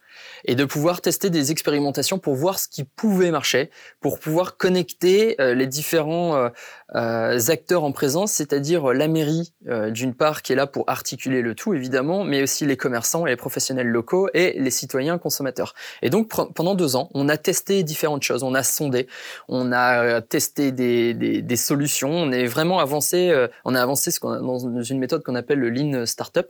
et 0.44 0.54
de 0.54 0.64
pouvoir 0.66 1.00
tester 1.00 1.30
des 1.30 1.52
expérimentations 1.52 2.18
pour 2.18 2.34
voir 2.34 2.58
ce 2.58 2.68
qui 2.68 2.84
pouvait 2.84 3.30
marcher, 3.30 3.70
pour 4.00 4.18
pouvoir 4.18 4.56
connecter 4.58 5.40
euh, 5.40 5.54
les 5.54 5.66
différents 5.66 6.34
euh, 6.36 6.48
acteurs 6.94 7.84
en 7.84 7.92
présence, 7.92 8.32
c'est-à-dire 8.32 8.92
la 8.92 9.08
mairie 9.08 9.52
d'une 9.90 10.14
part 10.14 10.42
qui 10.42 10.52
est 10.52 10.56
là 10.56 10.66
pour 10.66 10.84
articuler 10.88 11.42
le 11.42 11.54
tout 11.54 11.74
évidemment, 11.74 12.24
mais 12.24 12.42
aussi 12.42 12.66
les 12.66 12.76
commerçants 12.76 13.26
et 13.26 13.30
les 13.30 13.36
professionnels 13.36 13.88
locaux 13.88 14.28
et 14.34 14.58
les 14.58 14.70
citoyens 14.70 15.18
consommateurs. 15.18 15.74
Et 16.02 16.10
donc 16.10 16.28
pendant 16.54 16.74
deux 16.74 16.96
ans, 16.96 17.08
on 17.14 17.28
a 17.28 17.36
testé 17.36 17.82
différentes 17.82 18.22
choses, 18.22 18.42
on 18.42 18.54
a 18.54 18.62
sondé, 18.62 19.06
on 19.48 19.72
a 19.72 20.20
testé 20.20 20.72
des, 20.72 21.14
des, 21.14 21.42
des 21.42 21.56
solutions, 21.56 22.10
on 22.10 22.32
est 22.32 22.46
vraiment 22.46 22.78
avancé, 22.78 23.32
on 23.64 23.74
a 23.74 23.82
avancé 23.82 24.10
ce 24.10 24.20
qu'on 24.20 24.40
dans 24.40 24.82
une 24.82 24.98
méthode 24.98 25.22
qu'on 25.22 25.34
appelle 25.34 25.58
le 25.58 25.70
Lean 25.70 26.06
Startup, 26.06 26.46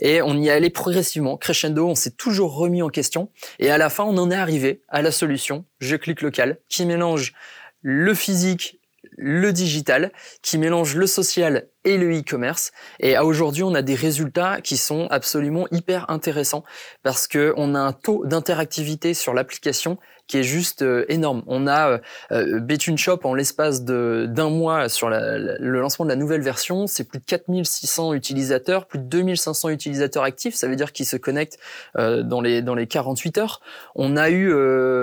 et 0.00 0.22
on 0.22 0.36
y 0.36 0.48
est 0.48 0.52
allé 0.52 0.70
progressivement, 0.70 1.36
crescendo, 1.36 1.86
on 1.88 1.94
s'est 1.94 2.10
toujours 2.10 2.54
remis 2.54 2.82
en 2.82 2.88
question, 2.88 3.30
et 3.58 3.70
à 3.70 3.78
la 3.78 3.90
fin 3.90 4.04
on 4.04 4.16
en 4.18 4.30
est 4.30 4.36
arrivé 4.36 4.82
à 4.88 5.02
la 5.02 5.10
solution, 5.10 5.64
je 5.78 5.96
clique 5.96 6.22
local, 6.22 6.58
qui 6.68 6.86
mélange 6.86 7.34
le 7.82 8.14
physique 8.14 8.79
le 9.16 9.52
digital, 9.52 10.12
qui 10.42 10.58
mélange 10.58 10.94
le 10.96 11.06
social 11.06 11.68
et 11.84 11.96
le 11.96 12.18
e-commerce. 12.18 12.72
Et 12.98 13.16
à 13.16 13.24
aujourd'hui, 13.24 13.62
on 13.62 13.74
a 13.74 13.82
des 13.82 13.94
résultats 13.94 14.60
qui 14.60 14.76
sont 14.76 15.06
absolument 15.10 15.66
hyper 15.70 16.10
intéressants 16.10 16.64
parce 17.02 17.26
que 17.26 17.54
on 17.56 17.74
a 17.74 17.80
un 17.80 17.92
taux 17.92 18.24
d'interactivité 18.26 19.14
sur 19.14 19.34
l'application 19.34 19.98
qui 20.30 20.38
est 20.38 20.44
juste 20.44 20.82
euh, 20.82 21.04
énorme. 21.08 21.42
On 21.48 21.66
a 21.66 21.90
euh, 21.90 21.98
euh, 22.30 22.60
Betune 22.60 22.96
Shop 22.96 23.18
en 23.24 23.34
l'espace 23.34 23.82
d'un 23.82 24.48
mois 24.48 24.88
sur 24.88 25.10
le 25.10 25.80
lancement 25.80 26.04
de 26.04 26.10
la 26.10 26.14
nouvelle 26.14 26.40
version, 26.40 26.86
c'est 26.86 27.02
plus 27.02 27.18
de 27.18 27.24
4600 27.24 28.14
utilisateurs, 28.14 28.86
plus 28.86 29.00
de 29.00 29.04
2500 29.04 29.70
utilisateurs 29.70 30.22
actifs, 30.22 30.54
ça 30.54 30.68
veut 30.68 30.76
dire 30.76 30.92
qu'ils 30.92 31.06
se 31.06 31.16
connectent 31.16 31.58
dans 31.96 32.40
les 32.40 32.62
dans 32.62 32.76
les 32.76 32.86
48 32.86 33.38
heures. 33.38 33.60
On 33.96 34.16
a 34.16 34.30
eu 34.30 34.52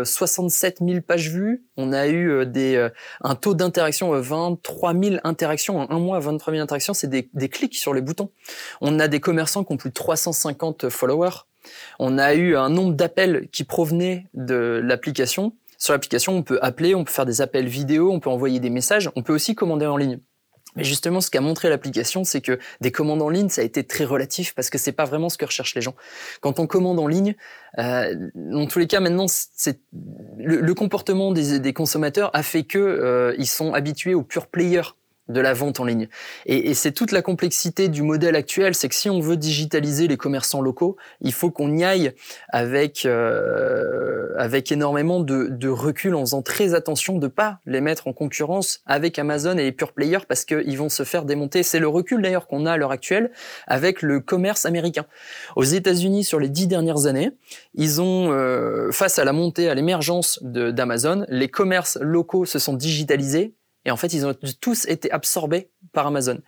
67 0.06 0.78
000 0.80 1.02
pages 1.02 1.30
vues, 1.30 1.66
on 1.76 1.92
a 1.92 2.08
eu 2.08 2.46
des 2.46 2.90
un 3.22 3.36
taux 3.36 3.54
d'interaction 3.54 4.12
23 4.12 4.94
000 4.94 5.16
interactions 5.24 5.80
en 5.80 5.92
un 5.92 6.00
mois, 6.00 6.20
23 6.20 6.54
000 6.54 6.64
interactions, 6.64 6.94
c'est 6.94 7.08
des, 7.08 7.30
des 7.34 7.50
clics 7.50 7.76
sur 7.76 7.94
les 7.94 8.02
boutons. 8.02 8.30
On 8.80 9.00
a 9.00 9.08
des 9.08 9.20
commerçants 9.20 9.64
qui 9.64 9.74
ont 9.74 9.78
plus 9.78 9.90
de 9.90 9.96
350 9.96 10.90
followers. 10.90 11.44
On 12.00 12.18
a 12.18 12.34
eu 12.34 12.56
un 12.56 12.70
nombre 12.70 12.94
d'appels 12.94 13.48
qui 13.52 13.64
provenaient 13.64 14.26
de 14.34 14.82
l'application. 14.84 15.54
Sur 15.78 15.94
l'application, 15.94 16.36
on 16.36 16.44
peut 16.44 16.60
appeler, 16.62 16.96
on 16.96 17.04
peut 17.04 17.12
faire 17.12 17.26
des 17.26 17.42
appels 17.42 17.68
vidéo, 17.68 18.12
on 18.12 18.20
peut 18.20 18.30
envoyer 18.30 18.60
des 18.60 18.70
messages, 18.70 19.10
on 19.16 19.24
peut 19.24 19.34
aussi 19.34 19.56
commander 19.56 19.86
en 19.86 19.98
ligne. 19.98 20.20
Mais 20.78 20.84
justement, 20.84 21.22
ce 21.22 21.32
qu'a 21.32 21.42
montré 21.42 21.70
l'application, 21.70 22.24
c'est 22.24 22.40
que 22.40 22.60
des 22.82 22.92
commandes 22.92 23.22
en 23.24 23.30
ligne, 23.30 23.50
ça 23.50 23.62
a 23.62 23.64
été 23.64 23.84
très 23.84 24.06
relatif 24.06 24.54
parce 24.54 24.70
que 24.70 24.78
c'est 24.78 24.92
pas 24.92 25.06
vraiment 25.06 25.28
ce 25.28 25.38
que 25.38 25.46
recherchent 25.46 25.74
les 25.74 25.82
gens. 25.82 25.96
Quand 26.40 26.60
on 26.60 26.68
commande 26.68 27.00
en 27.00 27.08
ligne, 27.08 27.36
euh, 27.80 28.14
dans 28.36 28.68
tous 28.68 28.78
les 28.78 28.86
cas, 28.86 29.00
maintenant, 29.00 29.26
c'est 29.28 29.80
le, 30.38 30.74
comportement 30.74 31.32
des, 31.32 31.74
consommateurs 31.74 32.30
a 32.34 32.44
fait 32.44 32.64
que 32.64 32.78
euh, 32.78 33.34
ils 33.40 33.48
sont 33.48 33.74
habitués 33.74 34.14
au 34.14 34.22
pure 34.22 34.48
player 34.48 34.82
de 35.30 35.40
la 35.40 35.54
vente 35.54 35.80
en 35.80 35.86
ligne. 35.86 36.08
Et, 36.46 36.74
c'est 36.74 36.92
toute 36.92 37.12
la 37.12 37.22
complexité 37.22 37.88
du 37.88 38.04
modèle 38.04 38.36
actuel, 38.36 38.76
c'est 38.76 38.90
que 38.90 38.96
si 38.96 39.10
on 39.10 39.20
veut 39.20 39.38
digitaliser 39.38 40.08
les 40.08 40.18
commerçants 40.18 40.62
locaux, 40.62 40.98
il 41.22 41.34
faut 41.34 41.52
qu'on 41.52 41.76
y 41.76 41.84
aille 41.84 42.14
avec 42.50 43.06
euh, 43.06 44.34
avec 44.38 44.72
énormément 44.72 45.20
de, 45.20 45.48
de, 45.50 45.70
recul, 45.70 46.16
en 46.16 46.22
faisant 46.22 46.42
très 46.42 46.74
attention 46.74 47.18
de 47.18 47.28
pas 47.28 47.60
les 47.66 47.82
mettre 47.82 48.08
en 48.08 48.14
concurrence 48.14 48.82
avec 48.86 49.18
Amazon 49.20 49.58
et 49.58 49.64
les 49.64 49.72
pure 49.72 49.94
players 49.94 50.26
parce 50.28 50.46
qu'ils 50.46 50.78
vont 50.78 50.90
se 50.90 51.04
faire 51.04 51.26
démonter. 51.26 51.64
C'est 51.64 51.80
le 51.80 51.88
recul 51.88 52.22
d'ailleurs 52.22 52.48
qu'on 52.48 52.66
a 52.66 52.74
à 52.74 52.78
l'heure 52.78 52.92
actuelle 52.92 53.32
avec 53.66 54.02
le 54.02 54.20
commerce 54.20 54.66
américain. 54.66 55.06
Aux 55.56 55.64
États-Unis, 55.64 56.24
sur 56.24 56.40
les 56.40 56.50
dix 56.50 56.68
dernières 56.68 57.06
années, 57.06 57.32
ils 57.74 58.02
ont 58.02 58.32
euh, 58.32 58.92
face 58.92 59.20
à 59.20 59.26
la 59.26 59.34
montée, 59.34 59.70
à 59.70 59.76
l'émergence 59.76 60.40
d'Amazon, 60.42 61.26
les 61.30 61.50
commerces 61.50 61.98
locaux 62.02 62.46
se 62.46 62.60
sont 62.60 62.74
digitalisés 62.74 63.54
et 63.88 63.92
en 63.92 63.96
fait, 63.96 64.14
ils 64.14 64.26
ont 64.26 64.36
tous 64.60 64.86
été 64.88 65.10
absorbés 65.14 65.70
par 65.94 66.08
Amazon. 66.08 66.40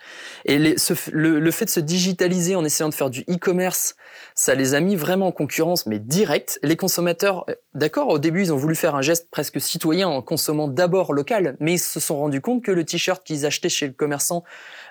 Et 0.44 0.60
le, 0.60 1.52
fait 1.52 1.66
de 1.66 1.70
se 1.70 1.80
digitaliser 1.80 2.58
en 2.58 2.66
essayant 2.66 2.90
de 2.90 2.94
faire 2.94 3.10
du 3.10 3.22
e-commerce, 3.30 3.96
ça 4.36 4.56
les 4.56 4.74
a 4.74 4.82
mis 4.82 4.98
vraiment 4.98 5.28
en 5.28 5.32
concurrence, 5.32 5.86
mais 5.86 6.00
direct. 6.00 6.60
Les 6.64 6.76
consommateurs, 6.76 7.46
euh, 7.50 7.56
d'accord, 7.76 8.10
au 8.10 8.20
début, 8.20 8.42
ils 8.42 8.52
ont 8.52 8.58
voulu 8.58 8.76
faire 8.76 8.94
un 8.94 9.02
geste 9.02 9.30
presque 9.32 9.62
citoyen 9.62 10.10
en 10.10 10.22
consommant 10.22 10.68
d'abord 10.68 11.14
local, 11.14 11.56
mais 11.62 11.76
ils 11.76 11.80
se 11.80 12.02
sont 12.02 12.18
rendus 12.18 12.42
compte 12.42 12.62
que 12.62 12.74
le 12.74 12.84
t-shirt 12.84 13.24
qu'ils 13.24 13.46
achetaient 13.46 13.70
chez 13.70 13.88
le 13.88 13.94
commerçant 13.94 14.44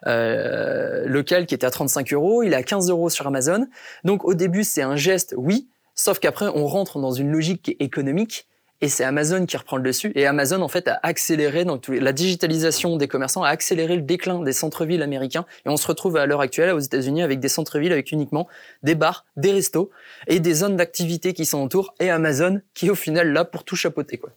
euh, 0.07 1.07
local, 1.07 1.45
qui 1.45 1.55
était 1.55 1.67
à 1.67 1.71
35 1.71 2.15
euros, 2.15 2.43
il 2.43 2.55
est 2.55 2.57
à 2.57 2.63
15 2.63 2.89
euros 2.89 3.11
sur 3.11 3.27
Amazon. 3.27 3.67
Donc 4.05 4.25
au 4.25 4.33
début, 4.33 4.65
c'est 4.65 4.81
un 4.81 4.97
geste, 4.97 5.35
oui, 5.37 5.69
sauf 5.95 6.19
qu'après, 6.19 6.47
on 6.47 6.67
rentre 6.67 6.99
dans 6.99 7.13
une 7.13 7.31
logique 7.31 7.77
économique 7.79 8.48
et 8.81 8.89
c'est 8.89 9.05
Amazon 9.05 9.45
qui 9.45 9.57
reprend 9.57 9.77
le 9.77 9.83
dessus. 9.83 10.13
Et 10.15 10.27
Amazon, 10.27 10.63
en 10.63 10.69
fait, 10.69 10.87
a 10.87 11.01
accéléré, 11.03 11.65
la 11.89 12.13
digitalisation 12.13 12.97
des 12.97 13.09
commerçants 13.09 13.43
a 13.43 13.49
accéléré 13.49 13.97
le 13.97 14.03
déclin 14.03 14.41
des 14.43 14.53
centres-villes 14.53 15.03
américains. 15.03 15.47
Et 15.67 15.69
on 15.69 15.77
se 15.77 15.87
retrouve 15.87 16.17
à 16.17 16.27
l'heure 16.27 16.41
actuelle 16.41 16.73
aux 16.73 16.79
États-Unis 16.79 17.23
avec 17.23 17.41
des 17.41 17.49
centres-villes 17.49 17.93
avec 17.93 18.13
uniquement 18.13 18.47
des 18.85 18.95
bars, 18.95 19.27
des 19.37 19.51
restos 19.51 19.91
et 20.29 20.39
des 20.39 20.55
zones 20.55 20.77
d'activité 20.77 21.33
qui 21.33 21.45
sont 21.45 21.63
autour. 21.63 21.95
Et 21.99 22.09
Amazon 22.09 22.61
qui 22.75 22.87
est 22.87 22.91
au 22.91 22.95
final 22.95 23.33
là 23.33 23.45
pour 23.45 23.65
tout 23.65 23.77
chapeauter, 23.77 24.19
quoi. 24.19 24.31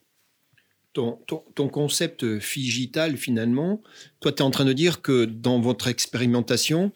Ton, 0.93 1.19
ton, 1.55 1.69
concept 1.69 2.39
figital, 2.39 3.15
finalement, 3.15 3.81
toi, 4.19 4.33
tu 4.33 4.39
es 4.39 4.41
en 4.41 4.51
train 4.51 4.65
de 4.65 4.73
dire 4.73 5.01
que 5.01 5.23
dans 5.23 5.61
votre 5.61 5.87
expérimentation, 5.87 6.91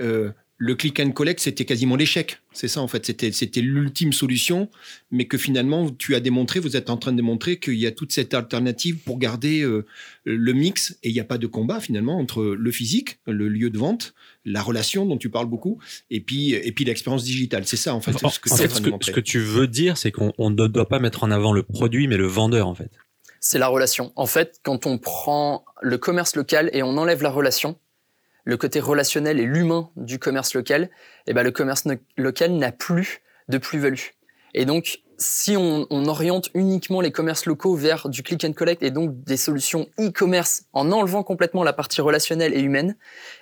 euh, 0.00 0.32
le 0.62 0.74
click 0.74 1.00
and 1.00 1.12
collect, 1.12 1.40
c'était 1.40 1.64
quasiment 1.64 1.96
l'échec. 1.96 2.38
C'est 2.52 2.68
ça, 2.68 2.82
en 2.82 2.86
fait. 2.86 3.06
C'était, 3.06 3.32
c'était 3.32 3.62
l'ultime 3.62 4.12
solution, 4.12 4.68
mais 5.10 5.24
que 5.24 5.38
finalement, 5.38 5.88
tu 5.88 6.14
as 6.14 6.20
démontré, 6.20 6.60
vous 6.60 6.76
êtes 6.76 6.90
en 6.90 6.98
train 6.98 7.12
de 7.12 7.16
démontrer 7.16 7.58
qu'il 7.58 7.76
y 7.76 7.86
a 7.86 7.92
toute 7.92 8.12
cette 8.12 8.34
alternative 8.34 8.98
pour 8.98 9.18
garder 9.18 9.62
euh, 9.62 9.86
le 10.24 10.52
mix 10.52 10.98
et 11.02 11.08
il 11.08 11.14
n'y 11.14 11.20
a 11.20 11.24
pas 11.24 11.38
de 11.38 11.46
combat, 11.46 11.80
finalement, 11.80 12.18
entre 12.18 12.44
le 12.44 12.70
physique, 12.72 13.20
le 13.26 13.48
lieu 13.48 13.70
de 13.70 13.78
vente, 13.78 14.12
la 14.44 14.60
relation 14.60 15.06
dont 15.06 15.16
tu 15.16 15.30
parles 15.30 15.48
beaucoup, 15.48 15.78
et 16.10 16.20
puis, 16.20 16.52
et 16.52 16.72
puis 16.72 16.84
l'expérience 16.84 17.24
digitale. 17.24 17.62
C'est 17.64 17.78
ça, 17.78 17.94
en 17.94 18.02
fait. 18.02 18.12
ce, 18.12 18.38
que, 18.38 18.50
ce, 18.50 19.10
que, 19.10 19.20
tu 19.20 19.38
veux 19.38 19.66
dire, 19.66 19.96
c'est 19.96 20.12
qu'on 20.12 20.50
ne 20.50 20.66
doit 20.66 20.88
pas 20.88 20.98
mettre 20.98 21.24
en 21.24 21.30
avant 21.30 21.54
le 21.54 21.62
produit, 21.62 22.06
mais 22.06 22.18
le 22.18 22.26
vendeur, 22.26 22.68
en 22.68 22.74
fait. 22.74 22.90
C'est 23.40 23.58
la 23.58 23.68
relation. 23.68 24.12
En 24.14 24.26
fait, 24.26 24.60
quand 24.62 24.84
on 24.84 24.98
prend 24.98 25.64
le 25.80 25.96
commerce 25.96 26.36
local 26.36 26.68
et 26.74 26.82
on 26.82 26.98
enlève 26.98 27.22
la 27.22 27.30
relation, 27.30 27.78
le 28.50 28.56
côté 28.56 28.80
relationnel 28.80 29.38
et 29.38 29.44
l'humain 29.44 29.90
du 29.94 30.18
commerce 30.18 30.54
local, 30.54 30.90
eh 31.28 31.32
ben 31.32 31.44
le 31.44 31.52
commerce 31.52 31.84
local 32.16 32.52
n'a 32.52 32.72
plus 32.72 33.22
de 33.48 33.58
plus-value. 33.58 34.08
Et 34.54 34.64
donc, 34.64 34.98
si 35.18 35.56
on, 35.56 35.86
oriente 36.08 36.50
uniquement 36.54 37.00
les 37.00 37.12
commerces 37.12 37.46
locaux 37.46 37.76
vers 37.76 38.08
du 38.08 38.24
click 38.24 38.44
and 38.44 38.52
collect 38.54 38.82
et 38.82 38.90
donc 38.90 39.22
des 39.22 39.36
solutions 39.36 39.86
e-commerce 40.00 40.64
en 40.72 40.90
enlevant 40.90 41.22
complètement 41.22 41.62
la 41.62 41.72
partie 41.72 42.00
relationnelle 42.00 42.52
et 42.52 42.60
humaine, 42.60 42.96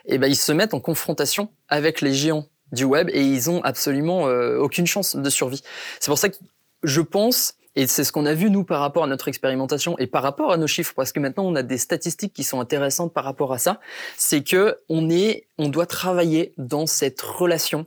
eh 0.05 0.19
ben 0.19 0.27
ils 0.27 0.37
se 0.37 0.53
mettent 0.53 0.75
en 0.75 0.81
confrontation 0.81 1.49
avec 1.69 2.03
les 2.03 2.13
géants 2.13 2.47
du 2.73 2.85
web 2.85 3.09
et 3.11 3.23
ils 3.23 3.49
ont 3.49 3.63
absolument 3.63 4.27
euh, 4.27 4.59
aucune 4.59 4.87
chance 4.87 5.17
de 5.17 5.31
survie. 5.31 5.63
C'est 6.01 6.11
pour 6.11 6.19
ça 6.19 6.29
que 6.29 6.37
je 6.83 7.01
pense 7.01 7.55
et 7.79 7.87
c'est 7.87 8.03
ce 8.03 8.11
qu'on 8.11 8.27
a 8.27 8.35
vu, 8.35 8.51
nous, 8.51 8.65
par 8.65 8.81
rapport 8.81 9.05
à 9.05 9.07
notre 9.07 9.29
expérimentation 9.29 9.97
et 9.99 10.09
par 10.09 10.25
rapport 10.25 10.51
à 10.51 10.57
nos 10.57 10.67
chiffres, 10.67 10.95
parce 10.97 11.13
que 11.13 11.21
maintenant, 11.21 11.45
on 11.45 11.55
a 11.55 11.63
des 11.63 11.79
statistiques 11.79 12.33
qui 12.33 12.43
sont 12.43 12.59
intéressantes 12.61 13.15
par 13.15 13.23
rapport 13.23 13.53
à 13.53 13.59
ça. 13.59 13.79
C'est 14.17 14.43
que 14.43 14.79
on 14.89 15.09
est, 15.11 15.47
on 15.59 15.69
doit 15.69 15.87
travailler 15.87 16.55
dans 16.59 16.89
cette 16.89 17.21
relation 17.21 17.87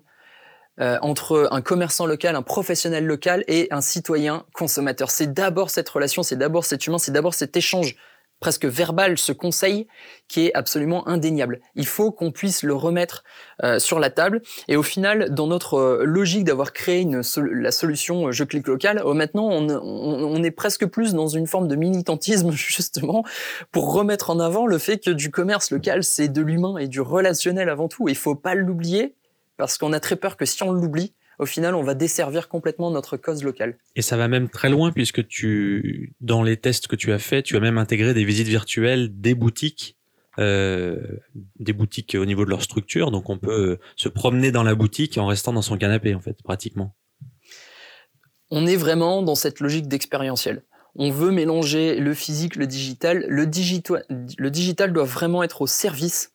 euh, 0.80 0.98
entre 1.02 1.50
un 1.52 1.62
commerçant 1.62 2.06
local, 2.06 2.38
un 2.38 2.42
professionnel 2.42 3.06
local 3.06 3.44
et 3.50 3.68
un 3.72 3.82
citoyen 3.82 4.46
consommateur. 4.54 5.12
C'est 5.12 5.34
d'abord 5.34 5.70
cette 5.70 5.90
relation, 5.90 6.24
c'est 6.24 6.38
d'abord 6.38 6.64
cet 6.64 6.88
humain, 6.88 6.98
c'est 6.98 7.12
d'abord 7.12 7.34
cet 7.34 7.58
échange 7.58 7.98
presque 8.42 8.66
verbal, 8.66 9.18
ce 9.18 9.32
conseil 9.32 9.88
qui 10.28 10.48
est 10.48 10.54
absolument 10.54 11.08
indéniable. 11.08 11.62
Il 11.76 11.86
faut 11.86 12.12
qu'on 12.12 12.32
puisse 12.32 12.64
le 12.64 12.74
remettre 12.74 13.24
euh, 13.64 13.80
sur 13.80 14.00
la 14.00 14.10
table. 14.10 14.42
Et 14.68 14.76
au 14.76 14.84
final, 14.84 15.34
dans 15.34 15.48
notre 15.48 15.76
euh, 15.76 16.04
logique 16.04 16.44
d'avoir 16.44 16.74
créé 16.74 17.08
la 17.08 17.72
solution 17.72 18.28
euh, 18.28 18.32
Je 18.32 18.44
clique 18.44 18.68
local, 18.68 19.04
maintenant 19.14 19.48
on, 19.48 19.70
on, 19.70 20.44
est 20.44 20.52
presque 20.52 20.88
plus 20.88 21.14
dans 21.14 21.28
une 21.28 21.46
forme 21.46 21.68
de 21.68 21.76
militantisme 21.76 22.52
justement 22.52 23.24
pour 23.72 23.94
remettre 23.94 24.32
en 24.32 24.40
avant 24.40 24.66
le 24.66 24.80
fait 24.80 24.98
que 24.98 25.12
du 25.12 25.30
commerce 25.30 25.70
local, 25.70 26.04
c'est 26.04 26.28
de 26.28 26.42
l'humain 26.42 26.78
et 26.78 26.88
du 26.88 27.00
relationnel 27.00 27.70
avant 27.70 27.88
tout. 27.88 28.10
Il 28.10 28.16
faut 28.16 28.36
pas 28.36 28.56
l'oublier 28.56 29.16
parce 29.58 29.78
qu'on 29.78 29.94
a 29.94 30.00
très 30.00 30.16
peur 30.16 30.36
que 30.36 30.46
si 30.46 30.64
on 30.64 30.72
l'oublie, 30.72 31.14
au 31.42 31.48
final, 31.48 31.74
on 31.74 31.82
va 31.82 31.96
desservir 31.96 32.48
complètement 32.48 32.92
notre 32.92 33.18
cause 33.18 33.44
locale. 33.44 33.76
Et 33.96 34.04
ça 34.04 34.16
va 34.16 34.28
même 34.28 34.48
très 34.48 34.70
loin 34.70 34.92
puisque 34.92 35.28
tu, 35.28 36.14
dans 36.22 36.44
les 36.44 36.56
tests 36.56 36.86
que 36.86 36.96
tu 36.96 37.12
as 37.12 37.18
fait, 37.18 37.42
tu 37.42 37.58
as 37.58 37.60
même 37.60 37.80
intégré 37.80 38.14
des 38.14 38.24
visites 38.24 38.48
virtuelles 38.48 39.10
des 39.20 39.34
boutiques, 39.34 39.98
euh, 40.38 41.02
des 41.60 41.74
boutiques 41.74 42.16
au 42.18 42.26
niveau 42.26 42.46
de 42.46 42.52
leur 42.52 42.62
structure. 42.62 43.10
Donc 43.10 43.32
on 43.32 43.40
peut 43.40 43.80
se 43.96 44.08
promener 44.08 44.52
dans 44.52 44.62
la 44.62 44.76
boutique 44.76 45.18
en 45.18 45.26
restant 45.26 45.52
dans 45.52 45.64
son 45.64 45.80
canapé, 45.80 46.14
en 46.14 46.22
fait, 46.22 46.38
pratiquement. 46.44 46.96
On 48.52 48.68
est 48.68 48.76
vraiment 48.76 49.24
dans 49.24 49.36
cette 49.36 49.62
logique 49.62 49.88
d'expérientiel. 49.88 50.62
On 50.96 51.10
veut 51.10 51.32
mélanger 51.32 51.96
le 51.96 52.14
physique, 52.14 52.56
le 52.56 52.68
digital. 52.68 53.26
Le, 53.28 53.46
le 53.46 54.52
digital 54.52 54.94
doit 54.94 55.06
vraiment 55.06 55.42
être 55.42 55.64
au 55.64 55.68
service 55.68 56.34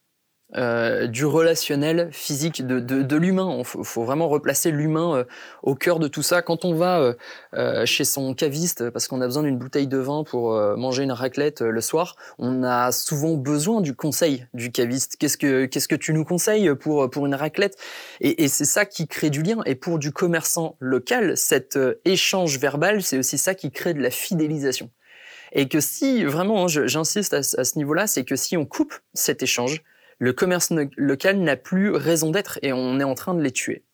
euh, 0.56 1.06
du 1.06 1.26
relationnel 1.26 2.08
physique, 2.12 2.66
de, 2.66 2.80
de, 2.80 3.02
de 3.02 3.16
l'humain. 3.16 3.56
Il 3.58 3.64
faut, 3.64 3.84
faut, 3.84 4.04
vraiment 4.04 4.28
replacer 4.28 4.70
l'humain 4.70 5.16
euh, 5.16 5.24
au 5.62 5.74
cœur 5.74 5.98
de 5.98 6.08
tout 6.08 6.22
ça. 6.22 6.40
Quand 6.40 6.64
on 6.64 6.74
va 6.74 7.00
euh, 7.00 7.14
euh 7.54 7.84
chez 7.84 8.04
son 8.04 8.32
caviste 8.32 8.88
parce 8.90 9.06
qu'on 9.06 9.20
a 9.20 9.26
besoin 9.26 9.42
d'une 9.42 9.58
bouteille 9.58 9.86
de 9.86 9.98
vin 9.98 10.24
pour 10.24 10.52
manger 10.76 11.02
une 11.02 11.12
raclette 11.12 11.60
le 11.60 11.80
soir, 11.80 12.16
on 12.38 12.62
a 12.62 12.90
souvent 12.90 13.34
besoin 13.34 13.80
du 13.80 13.94
conseil 13.94 14.46
du 14.54 14.72
caviste. 14.72 15.16
Qu'est-ce 15.18 15.36
que 15.36 15.66
qu'est-ce 15.66 15.88
que 15.88 15.94
tu 15.94 16.12
nous 16.14 16.24
conseilles 16.24 16.74
pour 16.74 17.08
pour 17.10 17.26
une 17.26 17.34
raclette? 17.34 17.76
Et, 18.20 18.44
et 18.44 18.48
c'est 18.48 18.64
ça 18.64 18.86
qui 18.86 19.06
crée 19.06 19.30
du 19.30 19.42
lien. 19.42 19.58
Et 19.66 19.74
pour 19.74 19.98
du 19.98 20.10
commerçant 20.10 20.76
local, 20.80 21.36
cet 21.36 21.78
échange 22.04 22.58
verbal, 22.58 23.02
c'est 23.02 23.18
aussi 23.18 23.38
ça 23.38 23.54
qui 23.54 23.70
crée 23.70 23.94
de 23.94 24.00
la 24.00 24.10
fidélisation. 24.10 24.90
Et 25.52 25.68
que 25.68 25.80
si 25.80 26.24
vraiment, 26.24 26.64
hein, 26.64 26.68
j'insiste 26.68 27.34
à 27.34 27.42
ce 27.42 27.78
niveau-là, 27.78 28.06
c'est 28.06 28.24
que 28.24 28.36
si 28.36 28.56
on 28.56 28.64
coupe 28.64 28.94
cet 29.14 29.42
échange, 29.42 29.82
le 30.18 30.32
commerce 30.32 30.72
local 30.96 31.38
n'a 31.40 31.56
plus 31.56 31.90
raison 31.90 32.30
d'être 32.30 32.58
et 32.62 32.72
on 32.72 33.00
est 33.00 33.04
en 33.04 33.14
train 33.14 33.34
de 33.34 33.42
les 33.42 33.52
tuer. 33.52 33.84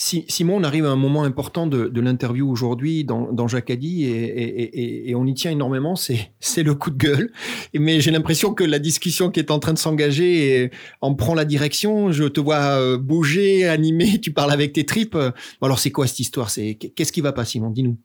Si, 0.00 0.24
Simon, 0.28 0.58
on 0.58 0.62
arrive 0.62 0.86
à 0.86 0.90
un 0.90 0.96
moment 0.96 1.24
important 1.24 1.66
de, 1.66 1.88
de 1.88 2.00
l'interview 2.00 2.48
aujourd'hui 2.48 3.02
dans, 3.02 3.32
dans 3.32 3.48
Jacadi 3.48 4.04
et, 4.04 4.10
et, 4.10 5.10
et, 5.10 5.14
on 5.16 5.26
y 5.26 5.34
tient 5.34 5.50
énormément, 5.50 5.96
c'est 5.96 6.62
le 6.62 6.74
coup 6.74 6.90
de 6.90 6.96
gueule. 6.96 7.32
Mais 7.74 8.00
j'ai 8.00 8.12
l'impression 8.12 8.54
que 8.54 8.62
la 8.62 8.78
discussion 8.78 9.30
qui 9.32 9.40
est 9.40 9.50
en 9.50 9.58
train 9.58 9.72
de 9.72 9.78
s'engager 9.78 10.70
en 11.00 11.16
prend 11.16 11.34
la 11.34 11.44
direction. 11.44 12.12
Je 12.12 12.24
te 12.24 12.38
vois 12.38 12.78
euh, 12.78 12.96
bouger, 12.96 13.66
animer, 13.66 14.20
tu 14.22 14.30
parles 14.30 14.52
avec 14.52 14.72
tes 14.72 14.86
tripes. 14.86 15.18
Alors 15.60 15.80
c'est 15.80 15.90
quoi 15.90 16.06
cette 16.06 16.20
histoire? 16.20 16.48
Qu'est-ce 16.52 17.10
qui 17.10 17.20
va 17.20 17.32
pas, 17.32 17.44
Simon? 17.44 17.70
Dis-nous. 17.70 17.98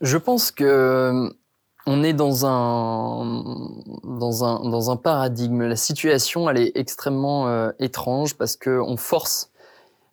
Je 0.00 0.16
pense 0.16 0.52
que 0.52 1.28
on 1.90 2.02
est 2.02 2.12
dans 2.12 2.44
un, 2.44 3.24
dans 4.04 4.44
un, 4.44 4.68
dans 4.68 4.90
un 4.90 4.96
paradigme. 4.96 5.62
La 5.62 5.76
situation, 5.76 6.50
elle 6.50 6.58
est 6.58 6.72
extrêmement 6.74 7.48
euh, 7.48 7.70
étrange 7.78 8.34
parce 8.34 8.56
qu'on 8.56 8.98
force 8.98 9.50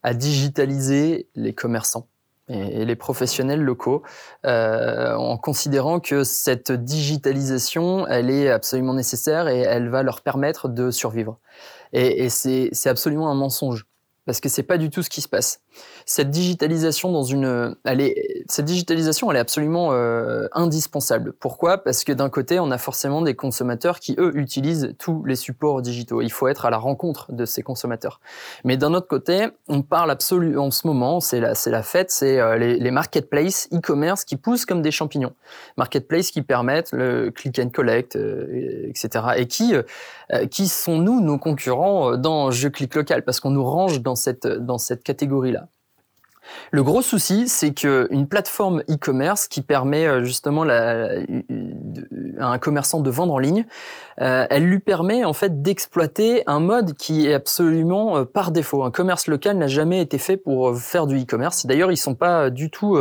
à 0.02 0.14
digitaliser 0.14 1.28
les 1.36 1.54
commerçants 1.54 2.08
et, 2.48 2.86
les 2.86 2.96
professionnels 2.96 3.62
locaux 3.62 4.04
euh, 4.46 5.16
en 5.16 5.36
considérant 5.38 6.00
que 6.00 6.24
cette 6.24 6.72
digitalisation, 6.72 8.08
elle 8.08 8.30
est 8.30 8.50
absolument 8.50 8.94
nécessaire 8.94 9.50
et 9.50 9.60
elle 9.60 9.90
va 9.90 10.02
leur 10.02 10.22
permettre 10.22 10.70
de 10.70 10.92
survivre. 10.92 11.40
Et, 11.92 12.24
et 12.24 12.30
c'est 12.30 12.88
absolument 12.88 13.30
un 13.30 13.36
mensonge 13.36 13.86
parce 14.26 14.40
que 14.40 14.50
c'est 14.50 14.64
pas 14.64 14.78
du 14.78 14.90
tout 14.90 15.04
ce 15.04 15.10
qui 15.10 15.22
se 15.22 15.28
passe 15.28 15.62
cette 16.06 16.30
digitalisation 16.30 17.12
une, 17.26 17.76
elle 17.84 18.02
est, 18.02 18.44
cette 18.48 18.66
digitalisation, 18.66 19.32
elle 19.32 19.38
est 19.38 19.42
absolument 19.42 19.90
euh, 19.92 20.48
indispensable. 20.54 21.34
Pourquoi? 21.34 21.78
Parce 21.78 22.04
que 22.04 22.12
d'un 22.12 22.30
côté, 22.30 22.60
on 22.60 22.72
a 22.72 22.78
forcément 22.78 23.22
des 23.22 23.36
consommateurs 23.36 24.00
qui 24.00 24.16
eux 24.18 24.36
utilisent 24.36 24.96
tous 25.00 25.24
les 25.26 25.36
supports 25.36 25.82
digitaux. 25.82 26.22
Il 26.22 26.32
faut 26.32 26.48
être 26.48 26.66
à 26.66 26.70
la 26.70 26.78
rencontre 26.78 27.32
de 27.32 27.46
ces 27.46 27.64
consommateurs. 27.64 28.20
Mais 28.64 28.78
d'un 28.78 28.94
autre 28.94 29.08
côté, 29.08 29.48
on 29.68 29.82
parle 29.82 30.12
absolument 30.12 30.66
en 30.66 30.72
ce 30.72 30.88
moment, 30.88 31.20
c'est 31.20 31.40
la, 31.40 31.84
fête, 31.84 32.12
c'est 32.12 32.40
euh, 32.40 32.58
les, 32.58 32.92
marketplaces 32.92 33.68
e-commerce 33.74 34.24
qui 34.24 34.36
poussent 34.36 34.66
comme 34.66 34.82
des 34.82 34.92
champignons. 34.92 35.34
Marketplaces 35.78 36.32
qui 36.32 36.42
permettent 36.42 36.92
le 36.92 37.32
click 37.32 37.60
and 37.60 37.70
collect, 37.70 38.16
euh, 38.16 38.88
etc. 38.90 39.26
Et 39.38 39.48
qui, 39.48 39.74
qui 40.50 40.68
sont 40.68 40.98
nous 40.98 41.22
nos 41.22 41.38
concurrents 41.38 42.18
dans 42.18 42.52
Je 42.52 42.68
clique 42.68 42.96
local 42.96 43.24
parce 43.24 43.40
qu'on 43.40 43.52
nous 43.52 43.64
range 43.64 44.02
dans 44.02 44.15
cette 44.16 44.48
dans 44.48 44.78
cette 44.78 45.04
catégorie 45.04 45.52
là. 45.52 45.70
Le 46.72 46.84
gros 46.84 47.02
souci, 47.02 47.48
c'est 47.48 47.74
qu'une 47.74 48.28
plateforme 48.28 48.82
e-commerce 48.90 49.48
qui 49.48 49.62
permet 49.62 50.06
euh, 50.06 50.24
justement 50.24 50.64
la, 50.64 51.10
à 52.40 52.48
un 52.48 52.58
commerçant 52.58 53.00
de 53.00 53.10
vendre 53.10 53.34
en 53.34 53.40
ligne, 53.40 53.66
euh, 54.22 54.46
elle 54.50 54.66
lui 54.66 54.80
permet 54.80 55.26
en 55.26 55.34
fait 55.34 55.62
d'exploiter 55.62 56.44
un 56.48 56.60
mode 56.60 56.94
qui 56.94 57.28
est 57.28 57.34
absolument 57.34 58.18
euh, 58.18 58.26
par 58.26 58.52
défaut. 58.52 58.84
Un 58.84 58.92
commerce 58.92 59.28
local 59.28 59.58
n'a 59.58 59.68
jamais 59.68 60.02
été 60.02 60.18
fait 60.18 60.38
pour 60.38 60.78
faire 60.78 61.08
du 61.08 61.22
e-commerce. 61.22 61.66
D'ailleurs, 61.66 61.92
ils 61.92 61.98
sont 61.98 62.16
pas 62.16 62.50
du 62.50 62.70
tout, 62.70 62.98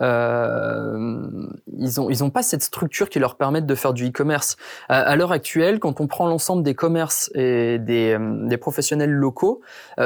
ils 0.00 2.24
ont 2.24 2.30
pas 2.30 2.42
cette 2.42 2.62
structure 2.62 3.08
qui 3.08 3.18
leur 3.18 3.36
permette 3.36 3.66
de 3.66 3.74
faire 3.74 3.92
du 3.92 4.08
e-commerce. 4.08 4.56
À, 4.88 5.16
l'heure 5.16 5.32
actuelle, 5.32 5.78
quand 5.78 6.00
on 6.00 6.06
prend 6.06 6.26
l'ensemble 6.26 6.62
des 6.62 6.74
commerces 6.74 7.30
et 7.34 7.78
des, 7.78 8.16
des 8.18 8.56
professionnels 8.56 9.10
locaux, 9.10 9.60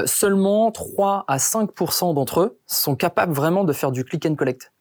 seulement 0.04 0.70
3 0.70 1.24
à 1.28 1.36
5% 1.36 2.14
d'entre 2.14 2.40
eux 2.40 2.58
sont 2.80 2.96
capables 2.96 3.32
vraiment 3.32 3.64
de 3.64 3.72
faire 3.72 3.92
du 3.92 4.04
click 4.04 4.26
and 4.26 4.34
collect. 4.34 4.72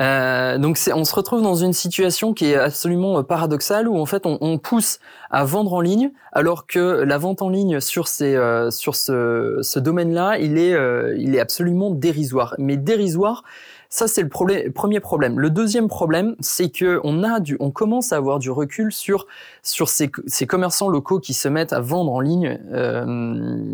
Euh, 0.00 0.58
donc 0.58 0.76
on 0.92 1.04
se 1.04 1.14
retrouve 1.14 1.40
dans 1.42 1.54
une 1.54 1.72
situation 1.72 2.34
qui 2.34 2.46
est 2.46 2.56
absolument 2.56 3.18
euh, 3.18 3.22
paradoxale 3.22 3.86
où 3.86 3.96
en 3.96 4.06
fait 4.06 4.26
on, 4.26 4.58
pousse 4.58 4.98
à 5.30 5.44
vendre 5.44 5.72
en 5.72 5.80
ligne 5.80 6.10
alors 6.32 6.66
que 6.66 7.04
la 7.04 7.16
vente 7.16 7.42
en 7.42 7.48
ligne 7.48 7.78
sur 7.78 8.06
euh, 8.20 8.70
ce, 8.72 9.78
domaine-là 9.78 10.38
il 10.38 10.58
il 10.58 11.36
est 11.36 11.40
absolument 11.40 11.92
dérisoire 11.92 12.56
mais 12.58 12.76
dérisoire 12.76 13.44
ça, 13.94 14.08
c'est 14.08 14.22
le 14.22 14.28
premier 14.28 14.98
problème. 14.98 15.38
Le 15.38 15.50
deuxième 15.50 15.86
problème, 15.86 16.34
c'est 16.40 16.68
que 16.68 17.00
on 17.04 17.22
a 17.22 17.38
du, 17.38 17.56
on 17.60 17.70
commence 17.70 18.12
à 18.12 18.16
avoir 18.16 18.40
du 18.40 18.50
recul 18.50 18.92
sur 18.92 19.28
sur 19.62 19.88
ces, 19.88 20.10
ces 20.26 20.48
commerçants 20.48 20.88
locaux 20.88 21.20
qui 21.20 21.32
se 21.32 21.46
mettent 21.46 21.72
à 21.72 21.78
vendre 21.78 22.12
en 22.12 22.18
ligne 22.18 22.58
euh, 22.72 23.72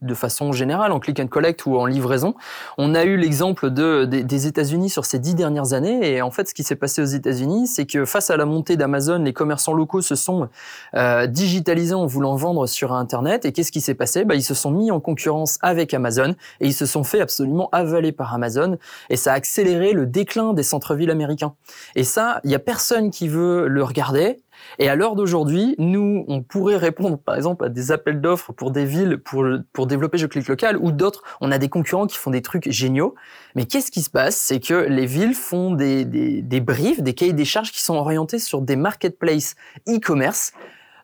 de 0.00 0.14
façon 0.14 0.52
générale, 0.52 0.90
en 0.90 1.00
click 1.00 1.20
and 1.20 1.26
collect 1.26 1.66
ou 1.66 1.76
en 1.76 1.84
livraison. 1.84 2.34
On 2.78 2.94
a 2.94 3.04
eu 3.04 3.18
l'exemple 3.18 3.68
de, 3.68 4.06
des 4.06 4.46
États-Unis 4.46 4.88
sur 4.88 5.04
ces 5.04 5.18
dix 5.18 5.34
dernières 5.34 5.74
années, 5.74 6.14
et 6.14 6.22
en 6.22 6.30
fait, 6.30 6.48
ce 6.48 6.54
qui 6.54 6.62
s'est 6.62 6.74
passé 6.74 7.02
aux 7.02 7.04
États-Unis, 7.04 7.66
c'est 7.66 7.84
que 7.84 8.06
face 8.06 8.30
à 8.30 8.38
la 8.38 8.46
montée 8.46 8.78
d'Amazon, 8.78 9.18
les 9.18 9.34
commerçants 9.34 9.74
locaux 9.74 10.00
se 10.00 10.14
sont 10.14 10.48
euh, 10.94 11.26
digitalisés 11.26 11.92
en 11.94 12.06
voulant 12.06 12.36
vendre 12.36 12.66
sur 12.66 12.94
Internet. 12.94 13.44
Et 13.44 13.52
qu'est-ce 13.52 13.70
qui 13.70 13.82
s'est 13.82 13.94
passé? 13.94 14.24
Bah, 14.24 14.34
ils 14.34 14.42
se 14.42 14.54
sont 14.54 14.70
mis 14.70 14.90
en 14.90 14.98
concurrence 14.98 15.58
avec 15.60 15.92
Amazon 15.92 16.34
et 16.60 16.68
ils 16.68 16.74
se 16.74 16.86
sont 16.86 17.04
fait 17.04 17.20
absolument 17.20 17.68
avaler 17.70 18.12
par 18.12 18.32
Amazon 18.32 18.78
et 19.10 19.16
ça 19.16 19.32
a 19.32 19.34
accéléré 19.34 19.92
le 19.92 20.06
déclin 20.06 20.54
des 20.54 20.62
centres-villes 20.62 21.10
américains. 21.10 21.54
Et 21.96 22.04
ça, 22.04 22.40
il 22.44 22.50
y 22.50 22.54
a 22.54 22.58
personne 22.58 23.10
qui 23.10 23.28
veut 23.28 23.66
le 23.66 23.82
regarder. 23.82 24.38
Et 24.78 24.88
à 24.88 24.94
l'heure 24.94 25.16
d'aujourd'hui, 25.16 25.74
nous, 25.78 26.24
on 26.28 26.42
pourrait 26.42 26.76
répondre, 26.76 27.18
par 27.18 27.34
exemple, 27.34 27.64
à 27.64 27.68
des 27.68 27.92
appels 27.92 28.20
d'offres 28.20 28.52
pour 28.52 28.70
des 28.70 28.84
villes 28.84 29.18
pour, 29.18 29.86
développer 29.86 30.18
Je 30.18 30.26
clique 30.26 30.48
local 30.48 30.76
ou 30.76 30.92
d'autres. 30.92 31.22
On 31.40 31.50
a 31.50 31.58
des 31.58 31.68
concurrents 31.68 32.06
qui 32.06 32.18
font 32.18 32.30
des 32.30 32.42
trucs 32.42 32.70
géniaux. 32.70 33.14
Mais 33.56 33.66
qu'est-ce 33.66 33.90
qui 33.90 34.02
se 34.02 34.10
passe? 34.10 34.36
C'est 34.36 34.60
que 34.60 34.74
les 34.74 35.06
villes 35.06 35.34
font 35.34 35.72
des, 35.72 36.04
des, 36.04 36.42
des 36.42 36.60
briefs, 36.60 37.02
des 37.02 37.14
cahiers 37.14 37.32
des 37.32 37.44
charges 37.44 37.72
qui 37.72 37.82
sont 37.82 37.96
orientés 37.96 38.38
sur 38.38 38.60
des 38.60 38.76
marketplaces 38.76 39.56
e-commerce 39.88 40.52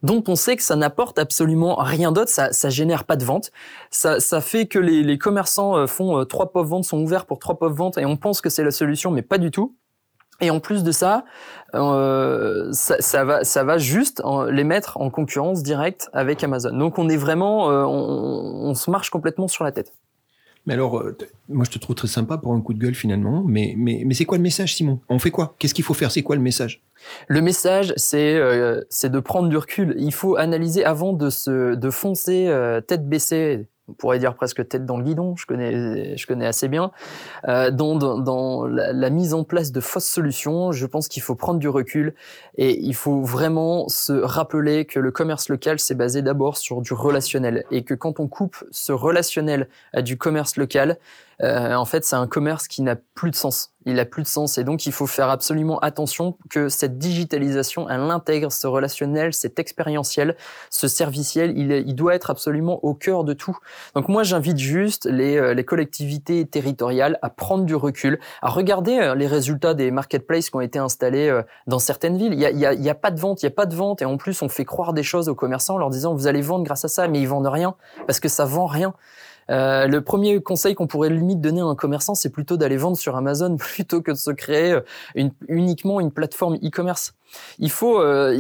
dont 0.03 0.23
on 0.29 0.37
sait 0.37 0.57
que 0.57 0.63
ça 0.63 0.77
n'apporte 0.77 1.19
absolument 1.19 1.77
rien 1.77 2.13
d'autre, 2.13 2.31
ça, 2.31 2.53
ça 2.53 2.71
génère 2.71 3.05
pas 3.05 3.17
de 3.17 3.25
vente, 3.25 3.51
ça, 3.91 4.21
ça 4.21 4.41
fait 4.41 4.67
que 4.67 4.79
les, 4.79 5.03
les 5.03 5.19
commerçants 5.19 5.77
euh, 5.77 5.87
font 5.87 6.19
euh, 6.19 6.25
trois 6.25 6.53
pauvres 6.53 6.69
ventes, 6.69 6.85
sont 6.85 7.01
ouverts 7.01 7.27
pour 7.27 7.39
trois 7.39 7.59
pauvres 7.59 7.75
ventes 7.75 7.99
et 7.99 8.07
on 8.07 8.17
pense 8.17 8.41
que 8.41 8.51
c'est 8.51 8.65
la 8.65 8.71
solution, 8.71 9.11
mais 9.11 9.23
pas 9.23 9.39
du 9.39 9.51
tout. 9.51 9.75
Et 10.41 10.51
en 10.51 10.61
plus 10.61 10.85
de 10.85 10.93
ça, 10.93 11.25
euh, 11.75 12.71
ça, 12.73 13.01
ça, 13.01 13.25
va, 13.25 13.43
ça 13.45 13.65
va 13.65 13.79
juste 13.79 14.23
les 14.51 14.65
mettre 14.65 15.01
en 15.01 15.09
concurrence 15.09 15.63
directe 15.63 16.11
avec 16.13 16.45
Amazon. 16.45 16.77
Donc 16.77 16.99
on 16.99 17.09
est 17.09 17.17
vraiment, 17.17 17.71
euh, 17.71 17.85
on, 17.85 18.69
on, 18.69 18.75
se 18.75 18.91
marche 18.91 19.09
complètement 19.09 19.49
sur 19.49 19.65
la 19.65 19.73
tête. 19.73 19.95
Mais 20.67 20.75
alors, 20.75 20.99
euh, 20.99 21.17
moi 21.49 21.65
je 21.65 21.71
te 21.71 21.79
trouve 21.79 21.95
très 21.95 22.09
sympa 22.09 22.39
pour 22.39 22.53
un 22.53 22.61
coup 22.61 22.75
de 22.75 22.79
gueule 22.79 22.95
finalement, 22.95 23.45
mais, 23.47 23.77
c'est 24.13 24.25
quoi 24.25 24.37
le 24.37 24.43
message 24.43 24.75
Simon? 24.75 25.01
On 25.09 25.19
fait 25.19 25.31
quoi? 25.31 25.55
Qu'est-ce 25.59 25.75
qu'il 25.75 25.85
faut 25.85 25.95
faire? 25.95 26.11
C'est 26.11 26.23
quoi 26.23 26.37
le 26.37 26.43
message? 26.43 26.83
Le 27.29 27.41
message, 27.41 27.93
c'est 27.97 28.35
euh, 28.35 28.83
c'est 28.91 29.11
de 29.11 29.21
prendre 29.21 29.49
du 29.49 29.57
recul. 29.57 29.95
Il 29.99 30.13
faut 30.13 30.37
analyser 30.37 30.85
avant 30.85 31.13
de, 31.13 31.31
se, 31.31 31.75
de 31.75 31.91
foncer 31.91 32.49
euh, 32.49 32.81
tête 32.81 33.09
baissée 33.09 33.67
on 33.89 33.93
pourrait 33.93 34.19
dire 34.19 34.35
presque 34.35 34.67
tête 34.69 34.85
dans 34.85 34.97
le 34.97 35.05
guidon, 35.05 35.37
je 35.37 35.47
connais, 35.47 36.17
je 36.17 36.27
connais 36.27 36.47
assez 36.47 36.69
bien. 36.69 36.91
Euh, 37.49 37.71
dans, 37.71 37.95
dans, 37.97 38.67
la, 38.67 38.93
la, 38.93 39.11
mise 39.11 39.33
en 39.35 39.45
place 39.45 39.73
de 39.73 39.81
fausses 39.81 40.09
solutions, 40.09 40.73
je 40.73 40.87
pense 40.87 41.09
qu'il 41.09 41.23
faut 41.23 41.35
prendre 41.35 41.61
du 41.61 41.69
recul 41.69 42.15
et 42.57 42.79
il 42.79 42.95
faut 42.95 43.23
vraiment 43.23 43.89
se 43.89 44.13
rappeler 44.13 44.85
que 44.85 44.99
le 44.99 45.11
commerce 45.11 45.49
local, 45.49 45.79
c'est 45.79 45.95
basé 45.95 46.23
d'abord 46.23 46.57
sur 46.57 46.81
du 46.81 46.93
relationnel 46.93 47.65
et 47.71 47.85
que 47.85 47.95
quand 47.95 48.21
on 48.21 48.29
coupe 48.29 48.57
ce 48.71 48.93
relationnel 48.93 49.69
à 49.93 50.03
du 50.03 50.19
commerce 50.19 50.57
local, 50.57 50.99
euh, 51.43 51.75
en 51.75 51.85
fait, 51.85 52.05
c'est 52.05 52.17
un 52.17 52.27
commerce 52.27 52.67
qui 52.67 52.83
n'a 52.83 52.97
plus 52.97 53.31
de 53.31 53.37
sens. 53.37 53.73
Il 53.89 54.01
a 54.01 54.05
plus 54.05 54.23
de 54.23 54.29
sens 54.29 54.59
et 54.59 54.65
donc 54.65 54.87
il 54.87 54.93
faut 54.93 55.07
faire 55.07 55.29
absolument 55.29 55.79
attention 55.79 56.37
que 56.51 56.69
cette 56.69 56.99
digitalisation, 56.99 57.89
elle 57.89 58.01
intègre 58.01 58.51
ce 58.51 58.67
relationnel, 58.67 59.33
cet 59.33 59.61
expérientiel, 59.61 60.37
ce 60.71 60.89
serviciel. 60.89 61.57
Il, 61.57 61.71
il 61.71 61.95
doit 61.95 62.15
être 62.17 62.31
absolument 62.31 62.85
au 62.85 62.95
cœur 62.95 63.23
de 63.23 63.33
tout. 63.33 63.57
Donc 63.95 64.09
moi, 64.09 64.25
j'invite 64.25 64.59
juste 64.59 65.05
les, 65.05 65.37
euh, 65.37 65.55
les 65.55 65.65
collectivités 65.65 66.47
territoriales 66.47 67.19
à 67.23 67.31
prendre 67.31 67.65
du 67.65 67.77
recul, 67.77 68.19
à 68.43 68.49
regarder 68.49 68.99
euh, 68.99 69.15
les 69.15 69.29
résultats 69.29 69.75
des 69.75 69.93
marketplaces 69.93 70.51
qui 70.51 70.57
ont 70.57 70.61
été 70.61 70.81
installés 70.81 71.41
dans 71.69 71.79
certaines 71.79 72.17
villes. 72.17 72.33
Il 72.33 72.41
y 72.41 72.47
a, 72.47 72.51
y 72.51 72.89
a, 72.89 72.91
a 72.91 72.95
pas 72.95 73.11
de 73.11 73.21
vente, 73.21 73.43
il 73.43 73.47
y 73.47 73.49
a 73.49 73.53
pas 73.53 73.67
de 73.67 73.77
vente 73.77 74.03
et 74.03 74.05
en 74.05 74.17
plus 74.17 74.43
on 74.43 74.49
fait 74.49 74.65
croire 74.65 74.95
des 74.95 75.03
choses 75.03 75.29
aux 75.29 75.35
commerçants 75.35 75.75
en 75.75 75.79
leur 75.79 75.91
disant 75.91 76.15
vous 76.15 76.27
allez 76.27 76.43
vendre 76.43 76.65
grâce 76.65 76.85
à 76.85 76.89
ça, 76.89 77.07
mais 77.09 77.21
ils 77.21 77.29
vendent 77.29 77.47
rien 77.47 77.77
parce 78.07 78.21
que 78.21 78.29
ça 78.29 78.47
vend 78.47 78.67
rien. 78.67 78.95
Euh, 79.51 79.87
le 79.87 80.01
premier 80.01 80.41
conseil 80.43 80.75
qu'on 80.75 80.87
pourrait 80.87 81.11
limite 81.11 81.41
donner 81.41 81.61
à 81.61 81.65
un 81.65 81.75
commerçant, 81.75 82.15
c'est 82.15 82.31
plutôt 82.31 82.57
d'aller 82.57 82.77
vendre 82.77 82.97
sur 82.97 83.17
Amazon 83.17 83.57
plutôt 83.59 84.03
que 84.03 84.11
de 84.11 84.17
se 84.17 84.31
créer 84.31 84.73
euh, 84.73 85.29
uniquement 85.49 86.01
une 86.01 86.11
plateforme 86.11 86.57
e-commerce. 86.57 87.15
Il 87.59 87.71
faut, 87.71 88.01
euh, 88.01 88.39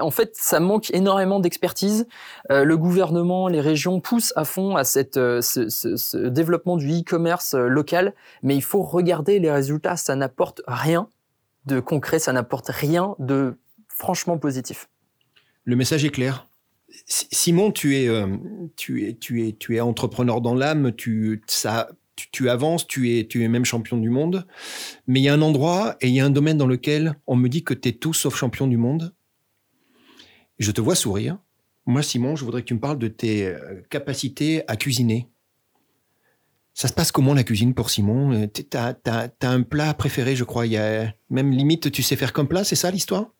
en 0.00 0.10
fait, 0.10 0.32
ça 0.34 0.60
manque 0.60 0.90
énormément 0.90 1.40
d'expertise. 1.40 2.06
Euh, 2.50 2.64
le 2.64 2.76
gouvernement, 2.76 3.48
les 3.48 3.60
régions 3.60 4.00
poussent 4.00 4.32
à 4.36 4.44
fond 4.44 4.76
à 4.76 4.84
cette, 4.84 5.14
ce, 5.14 5.40
ce, 5.68 5.96
ce, 5.96 6.16
développement 6.16 6.76
du 6.76 6.90
e-commerce 6.90 7.54
local, 7.54 8.14
mais 8.42 8.56
il 8.56 8.62
faut 8.62 8.82
regarder 8.82 9.38
les 9.38 9.50
résultats. 9.50 9.96
Ça 9.96 10.16
n'apporte 10.16 10.60
rien 10.66 11.08
de 11.66 11.80
concret, 11.80 12.18
ça 12.18 12.32
n'apporte 12.32 12.68
rien 12.68 13.14
de 13.18 13.54
franchement 13.88 14.38
positif. 14.38 14.88
Le 15.64 15.76
message 15.76 16.04
est 16.04 16.10
clair. 16.10 16.49
Simon, 17.06 17.72
tu 17.72 17.96
es, 17.96 18.08
tu 18.76 19.06
es, 19.06 19.14
tu 19.14 19.46
es, 19.46 19.52
tu 19.52 19.76
es 19.76 19.80
entrepreneur 19.80 20.40
dans 20.40 20.54
l'âme. 20.54 20.92
Tu, 20.92 21.42
ça, 21.46 21.90
tu, 22.32 22.48
avances, 22.48 22.86
tu 22.86 23.16
es, 23.16 23.26
tu 23.26 23.42
es 23.42 23.48
même 23.48 23.64
champion 23.64 23.96
du 23.96 24.10
monde. 24.10 24.46
Mais 25.06 25.20
il 25.20 25.24
y 25.24 25.28
a 25.28 25.34
un 25.34 25.42
endroit 25.42 25.96
et 26.00 26.08
il 26.08 26.14
y 26.14 26.20
a 26.20 26.24
un 26.24 26.30
domaine 26.30 26.58
dans 26.58 26.66
lequel 26.66 27.14
on 27.26 27.36
me 27.36 27.48
dit 27.48 27.64
que 27.64 27.74
tu 27.74 27.88
es 27.88 27.92
tout 27.92 28.12
sauf 28.12 28.36
champion 28.36 28.66
du 28.66 28.76
monde. 28.76 29.14
Je 30.58 30.70
te 30.72 30.80
vois 30.80 30.94
sourire. 30.94 31.38
Moi, 31.86 32.02
Simon, 32.02 32.36
je 32.36 32.44
voudrais 32.44 32.62
que 32.62 32.66
tu 32.66 32.74
me 32.74 32.80
parles 32.80 32.98
de 32.98 33.08
tes 33.08 33.46
euh, 33.46 33.82
capacités 33.88 34.62
à 34.68 34.76
cuisiner. 34.76 35.28
Ça 36.74 36.88
se 36.88 36.92
passe 36.92 37.10
comment 37.10 37.34
la 37.34 37.42
cuisine 37.42 37.74
pour 37.74 37.90
Simon? 37.90 38.32
Euh, 38.32 38.46
Tu 38.46 38.64
as, 38.76 38.96
un 39.42 39.62
plat 39.62 39.94
préféré, 39.94 40.36
je 40.36 40.44
crois. 40.44 40.66
Il 40.66 40.72
y 40.72 40.76
a 40.76 41.12
même 41.30 41.50
limite, 41.50 41.90
tu 41.90 42.02
sais 42.02 42.16
faire 42.16 42.32
comme 42.32 42.48
plat, 42.48 42.64
c'est 42.64 42.76
ça 42.76 42.90
l'histoire? 42.90 43.32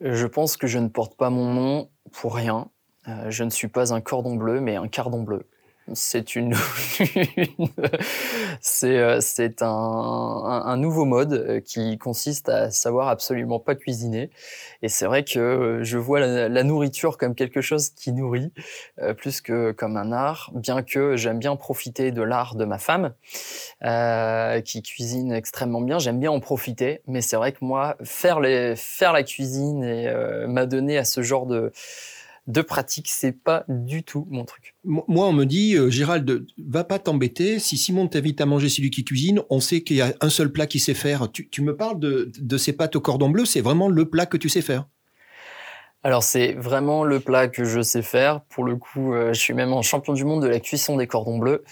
Je 0.00 0.26
pense 0.26 0.56
que 0.56 0.66
je 0.66 0.78
ne 0.78 0.88
porte 0.88 1.16
pas 1.16 1.30
mon 1.30 1.52
nom 1.52 1.90
pour 2.12 2.34
rien. 2.34 2.70
Euh, 3.08 3.30
je 3.30 3.44
ne 3.44 3.50
suis 3.50 3.68
pas 3.68 3.92
un 3.92 4.00
cordon 4.00 4.36
bleu, 4.36 4.60
mais 4.60 4.76
un 4.76 4.88
cardon 4.88 5.22
bleu 5.22 5.48
c'est 5.92 6.34
une, 6.36 6.54
c'est 8.60 8.96
euh, 8.98 9.20
un, 9.60 10.62
un, 10.66 10.76
nouveau 10.76 11.04
mode 11.04 11.32
euh, 11.34 11.60
qui 11.60 11.98
consiste 11.98 12.48
à 12.48 12.70
savoir 12.70 13.08
absolument 13.08 13.60
pas 13.60 13.74
cuisiner. 13.74 14.30
Et 14.82 14.88
c'est 14.88 15.04
vrai 15.06 15.24
que 15.24 15.38
euh, 15.38 15.84
je 15.84 15.98
vois 15.98 16.20
la, 16.20 16.62
nourriture 16.64 17.18
comme 17.18 17.34
quelque 17.34 17.60
chose 17.60 17.90
qui 17.90 18.12
nourrit 18.12 18.52
plus 19.18 19.42
que 19.42 19.72
comme 19.72 19.98
un 19.98 20.12
art 20.12 20.50
bien 20.54 20.82
que 20.82 21.16
j'aime 21.16 21.38
bien 21.38 21.56
profiter 21.56 22.10
de 22.10 22.22
l'art 22.22 22.54
de 22.54 22.64
ma 22.64 22.78
femme 22.78 23.12
qui 24.64 24.82
cuisine 24.82 25.32
extrêmement 25.32 25.82
bien. 25.82 25.98
J'aime 25.98 26.18
bien 26.18 26.30
en 26.30 26.40
profiter 26.40 27.02
mais 27.06 27.20
c'est 27.20 27.36
vrai 27.36 27.52
que 27.52 27.58
moi 27.60 27.96
faire 28.02 28.40
les 28.40 28.76
faire 28.76 29.12
la 29.12 29.22
cuisine 29.22 29.84
et 29.84 30.10
m'a 30.46 30.64
donné 30.64 30.96
à 30.96 31.04
ce 31.04 31.22
genre 31.22 31.44
de 31.44 31.70
de 32.46 32.60
pratique, 32.60 33.08
c'est 33.08 33.32
pas 33.32 33.64
du 33.68 34.02
tout 34.02 34.26
mon 34.30 34.44
truc. 34.44 34.74
Moi, 34.84 35.26
on 35.26 35.32
me 35.32 35.44
dit, 35.44 35.76
euh, 35.76 35.88
Gérald, 35.88 36.46
va 36.58 36.84
pas 36.84 36.98
t'embêter. 36.98 37.58
Si 37.58 37.76
Simon 37.76 38.06
t'invite 38.06 38.40
à 38.40 38.46
manger 38.46 38.68
celui 38.68 38.90
qui 38.90 39.04
cuisine, 39.04 39.40
on 39.50 39.60
sait 39.60 39.82
qu'il 39.82 39.96
y 39.96 40.00
a 40.02 40.14
un 40.20 40.28
seul 40.28 40.52
plat 40.52 40.66
qui 40.66 40.78
sait 40.78 40.94
faire. 40.94 41.30
Tu, 41.32 41.62
me 41.62 41.76
parles 41.76 41.98
de, 41.98 42.30
de 42.38 42.58
ces 42.58 42.72
pâtes 42.72 42.96
au 42.96 43.00
cordon 43.00 43.30
bleu, 43.30 43.44
c'est 43.44 43.62
vraiment 43.62 43.88
le 43.88 44.08
plat 44.08 44.26
que 44.26 44.36
tu 44.36 44.48
sais 44.48 44.62
faire. 44.62 44.86
Alors 46.06 46.22
c'est 46.22 46.52
vraiment 46.52 47.02
le 47.02 47.18
plat 47.18 47.48
que 47.48 47.64
je 47.64 47.80
sais 47.80 48.02
faire. 48.02 48.42
Pour 48.50 48.64
le 48.64 48.76
coup, 48.76 49.14
euh, 49.14 49.32
je 49.32 49.40
suis 49.40 49.54
même 49.54 49.72
un 49.72 49.80
champion 49.80 50.12
du 50.12 50.26
monde 50.26 50.42
de 50.42 50.48
la 50.48 50.60
cuisson 50.60 50.98
des 50.98 51.06
cordons 51.06 51.38
bleus. 51.38 51.64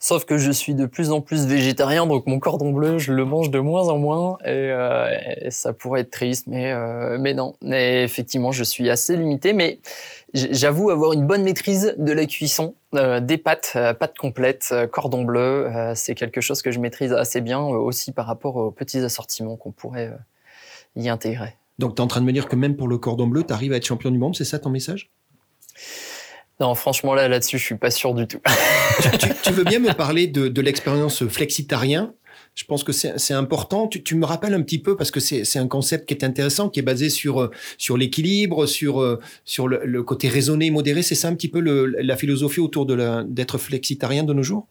Sauf 0.00 0.26
que 0.26 0.36
je 0.36 0.50
suis 0.50 0.74
de 0.74 0.84
plus 0.84 1.10
en 1.12 1.22
plus 1.22 1.46
végétarien, 1.46 2.06
donc 2.06 2.26
mon 2.26 2.38
cordon 2.40 2.72
bleu, 2.72 2.98
je 2.98 3.14
le 3.14 3.24
mange 3.24 3.50
de 3.50 3.58
moins 3.58 3.88
en 3.88 3.96
moins, 3.96 4.36
et, 4.44 4.50
euh, 4.50 5.08
ça 5.48 5.72
pourrait 5.72 6.02
être 6.02 6.10
triste, 6.10 6.46
mais 6.46 6.72
euh, 6.72 7.16
mais 7.18 7.32
non. 7.32 7.54
Effectivement, 7.72 8.52
je 8.52 8.64
suis 8.64 8.90
assez 8.90 9.16
limité, 9.16 9.54
mais 9.54 9.78
j'avoue 10.34 10.90
avoir 10.90 11.14
une 11.14 11.26
bonne 11.26 11.42
maîtrise 11.42 11.94
de 11.96 12.12
la 12.12 12.26
cuisson 12.26 12.74
des 12.92 13.38
pâtes, 13.38 13.78
pâtes 13.98 14.18
complètes, 14.18 14.74
cordon 14.92 15.24
bleu. 15.24 15.70
c'est 15.94 16.14
quelque 16.14 16.42
chose 16.42 16.60
que 16.60 16.70
je 16.70 16.80
maîtrise 16.80 17.12
assez 17.14 17.40
bien, 17.40 17.60
aussi 17.60 18.12
par 18.12 18.26
rapport 18.26 18.56
aux 18.56 18.70
petits 18.70 18.98
assortiments 18.98 19.56
qu'on 19.56 19.72
pourrait 19.72 20.12
y 20.96 21.08
intégrer. 21.08 21.59
Donc, 21.80 21.96
tu 21.96 22.02
es 22.02 22.04
en 22.04 22.06
train 22.06 22.20
de 22.20 22.26
me 22.26 22.32
dire 22.32 22.46
que 22.46 22.56
même 22.56 22.76
pour 22.76 22.88
le 22.88 22.98
cordon 22.98 23.26
bleu, 23.26 23.42
tu 23.42 23.52
arrives 23.52 23.72
à 23.72 23.76
être 23.76 23.86
champion 23.86 24.10
du 24.10 24.18
monde, 24.18 24.36
c'est 24.36 24.44
ça 24.44 24.58
ton 24.58 24.70
message? 24.70 25.10
Non, 26.60 26.74
franchement, 26.74 27.14
là, 27.14 27.26
là-dessus, 27.26 27.58
je 27.58 27.64
suis 27.64 27.74
pas 27.78 27.90
sûr 27.90 28.14
du 28.14 28.26
tout. 28.26 28.40
tu, 29.42 29.52
veux 29.52 29.64
bien 29.64 29.78
me 29.78 29.94
parler 29.94 30.26
de, 30.26 30.60
l'expérience 30.60 31.26
flexitarien? 31.26 32.12
Je 32.54 32.64
pense 32.64 32.84
que 32.84 32.92
c'est 32.92 33.32
important. 33.32 33.88
Tu, 33.88 34.14
me 34.14 34.26
rappelles 34.26 34.52
un 34.52 34.60
petit 34.60 34.78
peu 34.78 34.94
parce 34.94 35.10
que 35.10 35.20
c'est 35.20 35.58
un 35.58 35.68
concept 35.68 36.06
qui 36.06 36.12
est 36.12 36.22
intéressant, 36.22 36.68
qui 36.68 36.80
est 36.80 36.82
basé 36.82 37.08
sur 37.08 37.50
sur 37.78 37.96
l'équilibre, 37.96 38.66
sur 38.66 39.18
sur 39.46 39.68
le, 39.68 40.02
côté 40.02 40.28
raisonné, 40.28 40.70
modéré. 40.70 41.00
C'est 41.02 41.14
ça 41.14 41.28
un 41.28 41.34
petit 41.34 41.48
peu 41.48 41.60
la 41.60 42.16
philosophie 42.16 42.60
autour 42.60 42.84
de 42.84 43.22
d'être 43.22 43.56
flexitarien 43.56 44.24
de 44.24 44.34
nos 44.34 44.42
jours? 44.42 44.66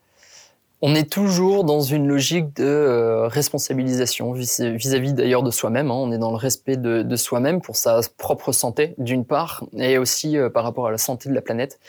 On 0.81 0.95
est 0.95 1.11
toujours 1.11 1.65
dans 1.65 1.81
une 1.81 2.07
logique 2.07 2.55
de 2.55 2.63
euh, 2.63 3.27
responsabilisation 3.27 4.31
vis-à-vis 4.31 5.13
d'ailleurs 5.13 5.43
de 5.43 5.51
soi-même. 5.51 5.91
Hein. 5.91 5.95
On 5.95 6.11
est 6.13 6.17
dans 6.17 6.31
le 6.31 6.37
respect 6.37 6.77
de, 6.77 7.15
soi-même 7.17 7.61
pour 7.61 7.75
sa 7.75 7.99
propre 8.17 8.53
santé, 8.53 8.95
d'une 8.97 9.25
part, 9.25 9.65
et 9.77 9.97
aussi 9.97 10.37
euh, 10.37 10.49
par 10.49 10.63
rapport 10.63 10.87
à 10.87 10.91
la 10.91 10.97
santé 10.97 11.27
de 11.27 11.33
la 11.33 11.41
planète. 11.41 11.79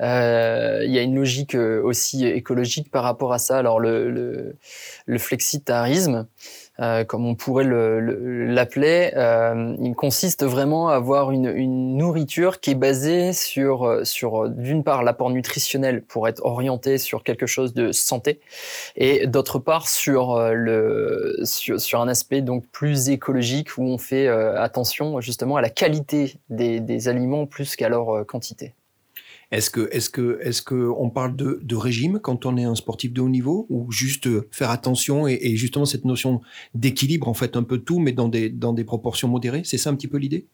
Euh, 0.00 0.82
il 0.84 0.92
y 0.92 0.98
a 0.98 1.02
une 1.02 1.14
logique 1.14 1.54
aussi 1.54 2.26
écologique 2.26 2.90
par 2.90 3.04
rapport 3.04 3.32
à 3.32 3.38
ça. 3.38 3.58
Alors 3.58 3.78
le, 3.78 4.10
le, 4.10 4.56
le 5.06 5.18
flexitarisme, 5.18 6.26
euh, 6.80 7.04
comme 7.04 7.26
on 7.26 7.34
pourrait 7.34 7.66
l'appeler, 7.66 9.12
euh, 9.14 9.76
il 9.80 9.94
consiste 9.94 10.42
vraiment 10.42 10.88
à 10.88 10.94
avoir 10.94 11.30
une, 11.30 11.46
une, 11.46 11.96
nourriture 11.98 12.60
qui 12.60 12.70
est 12.70 12.74
basée 12.74 13.34
sur, 13.34 14.00
sur 14.04 14.48
d'une 14.48 14.82
part 14.82 15.02
l'apport 15.02 15.28
nutritionnel 15.28 16.02
pour 16.02 16.28
être 16.28 16.42
orienté 16.44 16.96
sur 16.96 17.24
quelque 17.24 17.46
chose 17.46 17.74
de 17.74 17.92
santé, 17.92 18.40
et 18.96 19.26
d'autre 19.26 19.58
part 19.58 19.86
sur 19.86 20.32
euh, 20.32 20.54
le 20.54 21.40
sur, 21.44 21.78
sur, 21.78 22.00
un 22.00 22.08
aspect 22.08 22.40
donc 22.40 22.66
plus 22.68 23.10
écologique 23.10 23.76
où 23.76 23.82
on 23.82 23.98
fait 23.98 24.28
attention 24.28 25.20
justement 25.20 25.56
à 25.56 25.60
la 25.60 25.70
qualité 25.70 26.36
des, 26.48 26.80
des 26.80 27.08
aliments 27.08 27.46
plus 27.46 27.76
qu'à 27.76 27.90
leur 27.90 28.26
quantité. 28.26 28.72
Est-ce 29.52 29.68
que, 29.68 29.88
est-ce 29.92 30.08
que, 30.08 30.38
est-ce 30.42 30.62
que 30.62 30.90
on 30.96 31.10
parle 31.10 31.36
de, 31.36 31.76
régime 31.76 32.18
quand 32.20 32.46
on 32.46 32.56
est 32.56 32.64
un 32.64 32.74
sportif 32.74 33.12
de 33.12 33.20
haut 33.20 33.28
niveau 33.28 33.66
ou 33.68 33.92
juste 33.92 34.28
faire 34.50 34.70
attention 34.70 35.28
et, 35.28 35.38
et 35.42 35.56
justement 35.56 35.84
cette 35.84 36.06
notion 36.06 36.40
d'équilibre 36.74 37.28
en 37.28 37.34
fait 37.34 37.56
un 37.56 37.62
peu 37.62 37.78
tout 37.78 37.98
mais 37.98 38.12
dans 38.12 38.28
des 38.28 38.48
dans 38.48 38.72
des 38.72 38.84
proportions 38.84 39.28
modérées? 39.28 39.62
C'est 39.64 39.78
ça 39.78 39.90
un 39.90 39.94
petit 39.94 40.08
peu 40.08 40.16
l'idée? 40.16 40.46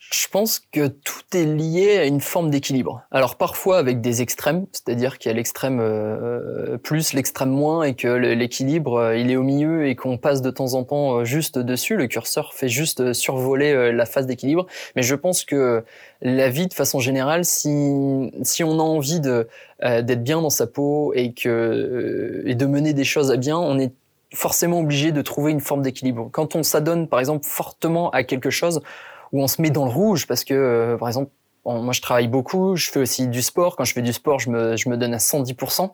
Je 0.00 0.26
pense 0.28 0.60
que 0.72 0.88
tout 0.88 1.36
est 1.36 1.44
lié 1.44 1.98
à 1.98 2.04
une 2.06 2.22
forme 2.22 2.50
d'équilibre. 2.50 3.02
Alors 3.10 3.36
parfois 3.36 3.78
avec 3.78 4.00
des 4.00 4.22
extrêmes, 4.22 4.66
c'est-à-dire 4.72 5.18
qu'il 5.18 5.28
y 5.28 5.32
a 5.32 5.36
l'extrême 5.36 5.78
euh, 5.78 6.78
plus, 6.78 7.12
l'extrême 7.12 7.50
moins, 7.50 7.82
et 7.82 7.94
que 7.94 8.08
l'équilibre 8.08 8.94
euh, 8.94 9.16
il 9.16 9.30
est 9.30 9.36
au 9.36 9.42
milieu 9.42 9.86
et 9.86 9.94
qu'on 9.94 10.16
passe 10.16 10.40
de 10.40 10.50
temps 10.50 10.72
en 10.72 10.84
temps 10.84 11.18
euh, 11.18 11.24
juste 11.24 11.58
dessus. 11.58 11.96
Le 11.96 12.06
curseur 12.06 12.54
fait 12.54 12.68
juste 12.68 13.12
survoler 13.12 13.92
la 13.92 14.06
phase 14.06 14.26
d'équilibre. 14.26 14.66
Mais 14.96 15.02
je 15.02 15.14
pense 15.14 15.44
que 15.44 15.84
la 16.22 16.48
vie, 16.48 16.66
de 16.66 16.74
façon 16.74 16.98
générale, 16.98 17.44
si 17.44 18.32
si 18.42 18.64
on 18.64 18.80
a 18.80 18.82
envie 18.82 19.20
d'être 19.20 20.22
bien 20.22 20.40
dans 20.40 20.50
sa 20.50 20.66
peau 20.66 21.12
et 21.14 21.34
que 21.34 22.42
et 22.46 22.54
de 22.54 22.66
mener 22.66 22.94
des 22.94 23.04
choses 23.04 23.30
à 23.30 23.36
bien, 23.36 23.58
on 23.58 23.78
est 23.78 23.92
forcément 24.32 24.80
obligé 24.80 25.12
de 25.12 25.22
trouver 25.22 25.52
une 25.52 25.60
forme 25.60 25.82
d'équilibre. 25.82 26.28
Quand 26.32 26.56
on 26.56 26.62
s'adonne, 26.62 27.08
par 27.08 27.20
exemple, 27.20 27.46
fortement 27.46 28.10
à 28.10 28.22
quelque 28.22 28.50
chose, 28.50 28.80
où 29.32 29.42
on 29.42 29.48
se 29.48 29.60
met 29.62 29.70
dans 29.70 29.84
le 29.84 29.90
rouge 29.90 30.26
parce 30.26 30.44
que, 30.44 30.54
euh, 30.54 30.96
par 30.96 31.08
exemple, 31.08 31.30
moi, 31.66 31.92
je 31.92 32.00
travaille 32.00 32.26
beaucoup, 32.26 32.74
je 32.76 32.90
fais 32.90 33.00
aussi 33.00 33.28
du 33.28 33.42
sport. 33.42 33.76
Quand 33.76 33.84
je 33.84 33.92
fais 33.92 34.00
du 34.00 34.14
sport, 34.14 34.38
je 34.38 34.48
me, 34.48 34.76
je 34.76 34.88
me 34.88 34.96
donne 34.96 35.12
à 35.12 35.18
110%. 35.18 35.90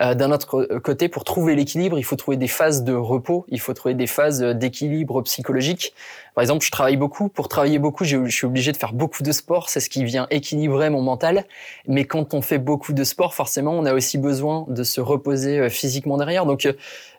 Euh, 0.00 0.14
D'un 0.14 0.30
autre 0.30 0.78
côté, 0.78 1.08
pour 1.08 1.24
trouver 1.24 1.54
l'équilibre, 1.56 1.98
il 1.98 2.02
faut 2.02 2.16
trouver 2.16 2.36
des 2.36 2.48
phases 2.48 2.84
de 2.84 2.92
repos, 2.92 3.46
il 3.48 3.58
faut 3.58 3.72
trouver 3.72 3.94
des 3.94 4.06
phases 4.06 4.40
d'équilibre 4.40 5.22
psychologique. 5.22 5.94
Par 6.34 6.42
exemple, 6.42 6.64
je 6.64 6.70
travaille 6.70 6.98
beaucoup. 6.98 7.30
Pour 7.30 7.48
travailler 7.48 7.78
beaucoup, 7.78 8.04
je 8.04 8.28
suis 8.28 8.46
obligé 8.46 8.72
de 8.72 8.76
faire 8.76 8.92
beaucoup 8.92 9.22
de 9.22 9.32
sport. 9.32 9.70
C'est 9.70 9.80
ce 9.80 9.88
qui 9.88 10.04
vient 10.04 10.26
équilibrer 10.30 10.90
mon 10.90 11.00
mental. 11.00 11.44
Mais 11.88 12.04
quand 12.04 12.34
on 12.34 12.42
fait 12.42 12.58
beaucoup 12.58 12.92
de 12.92 13.02
sport, 13.02 13.34
forcément, 13.34 13.72
on 13.72 13.86
a 13.86 13.94
aussi 13.94 14.18
besoin 14.18 14.66
de 14.68 14.82
se 14.82 15.00
reposer 15.00 15.58
euh, 15.58 15.70
physiquement 15.70 16.18
derrière. 16.18 16.44
Donc, 16.44 16.68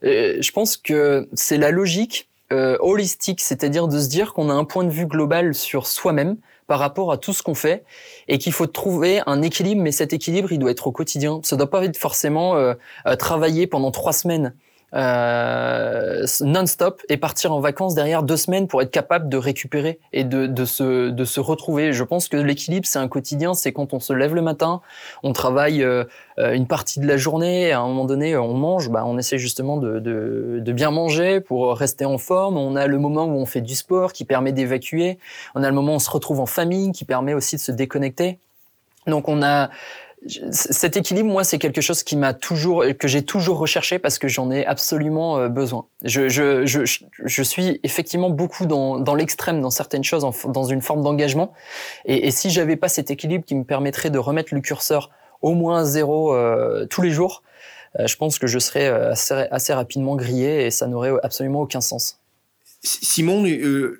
je 0.03 0.51
pense 0.51 0.77
que 0.77 1.27
c'est 1.33 1.57
la 1.57 1.71
logique 1.71 2.29
euh, 2.51 2.77
holistique, 2.79 3.41
c'est-à-dire 3.41 3.87
de 3.87 3.99
se 3.99 4.07
dire 4.07 4.33
qu'on 4.33 4.49
a 4.49 4.53
un 4.53 4.63
point 4.63 4.83
de 4.83 4.89
vue 4.89 5.05
global 5.05 5.53
sur 5.53 5.87
soi-même 5.87 6.37
par 6.67 6.79
rapport 6.79 7.11
à 7.11 7.17
tout 7.17 7.33
ce 7.33 7.43
qu'on 7.43 7.55
fait 7.55 7.83
et 8.27 8.37
qu'il 8.37 8.53
faut 8.53 8.67
trouver 8.67 9.21
un 9.25 9.41
équilibre, 9.41 9.81
mais 9.81 9.91
cet 9.91 10.13
équilibre, 10.13 10.51
il 10.51 10.59
doit 10.59 10.71
être 10.71 10.87
au 10.87 10.91
quotidien. 10.91 11.39
Ça 11.43 11.55
doit 11.55 11.69
pas 11.69 11.83
être 11.83 11.97
forcément 11.97 12.55
euh, 12.55 12.73
travailler 13.17 13.67
pendant 13.67 13.91
trois 13.91 14.13
semaines 14.13 14.53
euh, 14.93 16.25
non-stop 16.41 17.01
et 17.09 17.17
partir 17.17 17.51
en 17.51 17.59
vacances 17.59 17.93
derrière 17.93 18.23
deux 18.23 18.37
semaines 18.37 18.67
pour 18.67 18.81
être 18.81 18.91
capable 18.91 19.27
de 19.27 19.37
récupérer 19.37 19.99
et 20.13 20.23
de, 20.23 20.47
de, 20.47 20.65
se, 20.65 21.09
de 21.09 21.25
se 21.25 21.39
retrouver. 21.39 21.91
Je 21.91 22.03
pense 22.03 22.29
que 22.29 22.37
l'équilibre, 22.37 22.85
c'est 22.87 22.99
un 22.99 23.07
quotidien, 23.07 23.53
c'est 23.53 23.73
quand 23.73 23.93
on 23.93 23.99
se 23.99 24.13
lève 24.13 24.33
le 24.33 24.41
matin, 24.41 24.81
on 25.23 25.33
travaille 25.33 25.83
euh, 25.83 26.05
euh, 26.39 26.53
une 26.53 26.67
partie 26.67 26.99
de 26.99 27.07
la 27.07 27.17
journée, 27.17 27.71
à 27.71 27.81
un 27.81 27.87
moment 27.87 28.05
donné, 28.05 28.37
on 28.37 28.53
mange, 28.53 28.89
bah, 28.89 29.03
on 29.05 29.17
essaie 29.17 29.37
justement 29.37 29.77
de, 29.77 29.99
de, 29.99 30.59
de 30.61 30.71
bien 30.71 30.91
manger 30.91 31.41
pour 31.41 31.75
rester 31.75 32.05
en 32.05 32.17
forme. 32.17 32.57
On 32.57 32.75
a 32.75 32.87
le 32.87 32.97
moment 32.97 33.25
où 33.25 33.35
on 33.35 33.45
fait 33.45 33.61
du 33.61 33.75
sport 33.75 34.13
qui 34.13 34.25
permet 34.25 34.53
d'évacuer. 34.53 35.19
On 35.55 35.63
a 35.63 35.69
le 35.69 35.75
moment 35.75 35.93
où 35.93 35.95
on 35.95 35.99
se 35.99 36.09
retrouve 36.09 36.39
en 36.39 36.45
famille 36.45 36.91
qui 36.91 37.05
permet 37.05 37.33
aussi 37.33 37.55
de 37.55 37.61
se 37.61 37.71
déconnecter. 37.71 38.39
Donc 39.05 39.27
on 39.29 39.41
a 39.41 39.69
cet 40.25 40.97
équilibre, 40.97 41.29
moi, 41.29 41.43
c'est 41.43 41.59
quelque 41.59 41.81
chose 41.81 42.03
qui 42.03 42.15
m'a 42.15 42.33
toujours, 42.33 42.83
que 42.99 43.07
j'ai 43.07 43.23
toujours 43.23 43.59
recherché 43.59 43.99
parce 43.99 44.17
que 44.17 44.27
j'en 44.27 44.51
ai 44.51 44.65
absolument 44.65 45.37
euh, 45.37 45.47
besoin. 45.47 45.85
Je, 46.03 47.43
suis 47.43 47.79
effectivement 47.83 48.29
beaucoup 48.29 48.65
dans, 48.65 49.15
l'extrême, 49.15 49.61
dans 49.61 49.69
certaines 49.69 50.03
choses, 50.03 50.25
dans 50.47 50.63
une 50.63 50.81
forme 50.81 51.03
d'engagement. 51.03 51.53
Et, 52.05 52.27
et 52.27 52.31
si 52.31 52.49
j'avais 52.49 52.75
pas 52.75 52.89
cet 52.89 53.11
équilibre 53.11 53.45
qui 53.45 53.55
me 53.55 53.63
permettrait 53.63 54.09
de 54.09 54.17
remettre 54.17 54.53
le 54.53 54.61
curseur 54.61 55.11
au 55.41 55.53
moins 55.53 55.85
zéro 55.85 56.33
euh, 56.33 56.87
tous 56.87 57.03
les 57.03 57.11
jours, 57.11 57.43
euh, 57.99 58.07
je 58.07 58.15
pense 58.17 58.39
que 58.39 58.47
je 58.47 58.57
serais 58.57 58.87
assez, 58.87 59.73
rapidement 59.73 60.15
grillé 60.15 60.65
et 60.65 60.71
ça 60.71 60.87
n'aurait 60.87 61.13
absolument 61.21 61.61
aucun 61.61 61.81
sens. 61.81 62.19
Simon, 62.81 63.43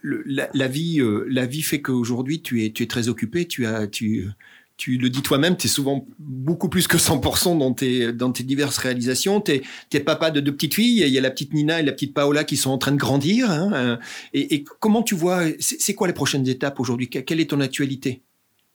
la, 0.04 0.50
la, 0.54 0.68
vie, 0.68 1.02
la 1.30 1.46
vie 1.46 1.64
fait 1.64 1.82
qu'aujourd'hui 1.82 2.42
tu 2.42 2.64
es, 2.64 2.72
tu 2.72 2.84
es 2.84 2.88
très 2.88 3.08
occupé. 3.08 3.48
Tu 3.48 3.66
as, 3.66 3.88
tu, 3.88 4.30
tu 4.78 4.98
le 4.98 5.10
dis 5.10 5.22
toi-même, 5.22 5.58
tu 5.58 5.68
es 5.68 5.70
souvent 5.70 6.06
beaucoup 6.20 6.70
plus 6.70 6.88
que 6.88 6.98
100% 6.98 7.58
dans 7.58 7.74
tes, 7.74 8.14
dans 8.14 8.32
tes 8.32 8.44
diverses 8.44 8.78
réalisations. 8.78 9.42
Tu 9.42 9.62
es, 9.92 10.00
papa 10.00 10.32
de 10.32 10.40
deux 10.40 10.54
petites 10.54 10.76
filles, 10.76 11.04
il 11.06 11.10
y 11.10 11.18
a 11.18 11.22
la 11.22 11.32
petite 11.32 11.54
Nina 11.54 11.80
et 11.80 11.84
la 11.84 11.92
petite 11.92 12.14
Paola 12.14 12.44
qui 12.44 12.58
sont 12.58 12.70
en 12.70 12.78
train 12.78 12.92
de 12.92 12.98
grandir. 12.98 13.50
Hein, 13.50 14.00
et, 14.34 14.56
et, 14.56 14.64
comment 14.64 15.02
tu 15.02 15.16
vois, 15.16 15.42
c'est 15.60 15.96
quoi 15.96 16.08
les 16.08 16.14
prochaines 16.14 16.48
étapes 16.48 16.80
aujourd'hui? 16.80 17.10
Quelle 17.10 17.40
est 17.40 17.50
ton 17.50 17.60
actualité? 17.60 18.22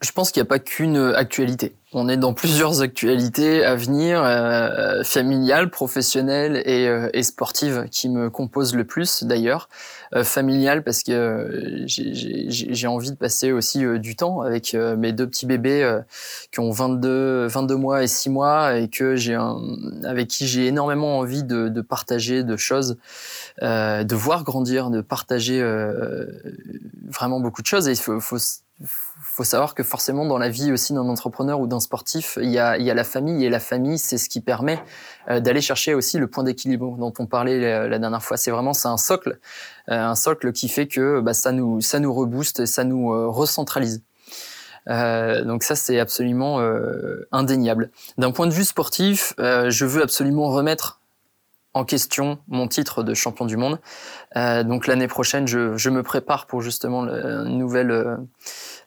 Je 0.02 0.10
pense 0.10 0.32
qu'il 0.32 0.42
n'y 0.42 0.46
a 0.46 0.48
pas 0.48 0.58
qu'une 0.58 0.96
actualité. 1.14 1.74
On 1.92 2.08
est 2.08 2.16
dans 2.16 2.34
plusieurs 2.34 2.80
actualités 2.80 3.64
à 3.64 3.76
venir, 3.76 4.22
euh, 4.24 5.04
familiales, 5.04 5.70
professionnelles 5.70 6.62
et, 6.64 6.88
euh, 6.88 7.08
et, 7.12 7.22
sportives, 7.22 7.86
qui 7.90 8.08
me 8.08 8.30
composent 8.30 8.74
le 8.74 8.84
plus 8.84 9.24
d'ailleurs. 9.24 9.68
Euh, 10.14 10.24
familiales 10.24 10.84
parce 10.84 11.02
que 11.02 11.12
euh, 11.12 11.84
j'ai 11.86 12.86
envie 12.86 13.12
de 13.12 13.16
passer 13.16 13.50
aussi 13.50 13.82
euh, 13.82 13.98
du 13.98 14.14
temps 14.14 14.42
avec 14.42 14.74
mes 14.74 15.10
deux 15.12 15.26
petits 15.26 15.46
bébés 15.46 16.00
qui 16.50 16.60
ont 16.60 16.70
22, 16.70 17.46
22 17.46 17.76
mois 17.76 18.02
et 18.02 18.06
6 18.06 18.28
mois 18.28 18.76
et 18.76 18.88
que 18.88 19.16
j'ai 19.16 19.38
avec 20.04 20.28
qui 20.28 20.46
j'ai 20.46 20.66
énormément 20.66 21.18
envie 21.18 21.44
de, 21.44 21.68
de, 21.68 21.80
partager 21.80 22.42
de 22.42 22.56
choses, 22.56 22.98
de 23.62 24.14
voir 24.14 24.44
grandir, 24.44 24.90
de 24.90 25.00
partager 25.00 25.62
vraiment 27.08 27.40
beaucoup 27.40 27.62
de 27.62 27.66
choses. 27.66 27.88
Et 27.88 27.92
il 27.92 27.98
faut 27.98 28.20
faut 28.20 28.38
savoir 29.40 29.74
que 29.74 29.82
forcément 29.82 30.26
dans 30.26 30.36
la 30.36 30.50
vie 30.50 30.72
aussi 30.72 30.92
d'un 30.92 31.08
entrepreneur 31.08 31.58
ou 31.58 31.66
d'un 31.66 31.80
sportif, 31.80 32.38
il 32.42 32.50
y, 32.50 32.58
a, 32.58 32.76
il 32.76 32.84
y 32.84 32.90
a 32.90 32.94
la 32.94 33.02
famille 33.02 33.44
et 33.44 33.48
la 33.48 33.60
famille, 33.60 33.96
c'est 33.96 34.18
ce 34.18 34.28
qui 34.28 34.42
permet 34.42 34.78
euh, 35.30 35.40
d'aller 35.40 35.62
chercher 35.62 35.94
aussi 35.94 36.18
le 36.18 36.26
point 36.26 36.44
d'équilibre 36.44 36.98
dont 36.98 37.14
on 37.18 37.26
parlait 37.26 37.64
euh, 37.64 37.88
la, 37.88 37.98
dernière 37.98 38.22
fois. 38.22 38.36
C'est 38.36 38.50
vraiment 38.50 38.74
c'est 38.74 38.88
un 38.88 38.98
socle, 38.98 39.38
euh, 39.88 39.98
un 39.98 40.14
socle 40.16 40.52
qui 40.52 40.68
fait 40.68 40.86
que 40.86 41.20
bah, 41.20 41.32
ça 41.32 41.50
nous 41.50 41.80
ça 41.80 41.98
nous 41.98 42.12
rebooste, 42.12 42.66
ça 42.66 42.84
nous 42.84 43.08
recentralise. 43.32 44.02
donc 44.86 45.62
ça 45.62 45.76
c'est 45.76 45.98
absolument 45.98 46.60
indéniable. 47.30 47.90
D'un 48.18 48.32
point 48.32 48.46
de 48.46 48.52
vue 48.52 48.64
sportif, 48.64 49.32
je 49.38 49.84
veux 49.84 50.02
absolument 50.02 50.50
remettre 50.50 51.00
en 51.74 51.84
question 51.84 52.38
mon 52.48 52.68
titre 52.68 53.02
de 53.02 53.14
champion 53.14 53.46
du 53.46 53.56
monde. 53.56 53.78
donc 54.34 54.86
l'année 54.86 55.08
prochaine, 55.08 55.46
je, 55.46 55.76
je, 55.76 55.88
me 55.88 56.02
prépare 56.02 56.46
pour 56.46 56.60
justement 56.60 57.04
une 57.04 57.58
nouvelle 57.58 58.18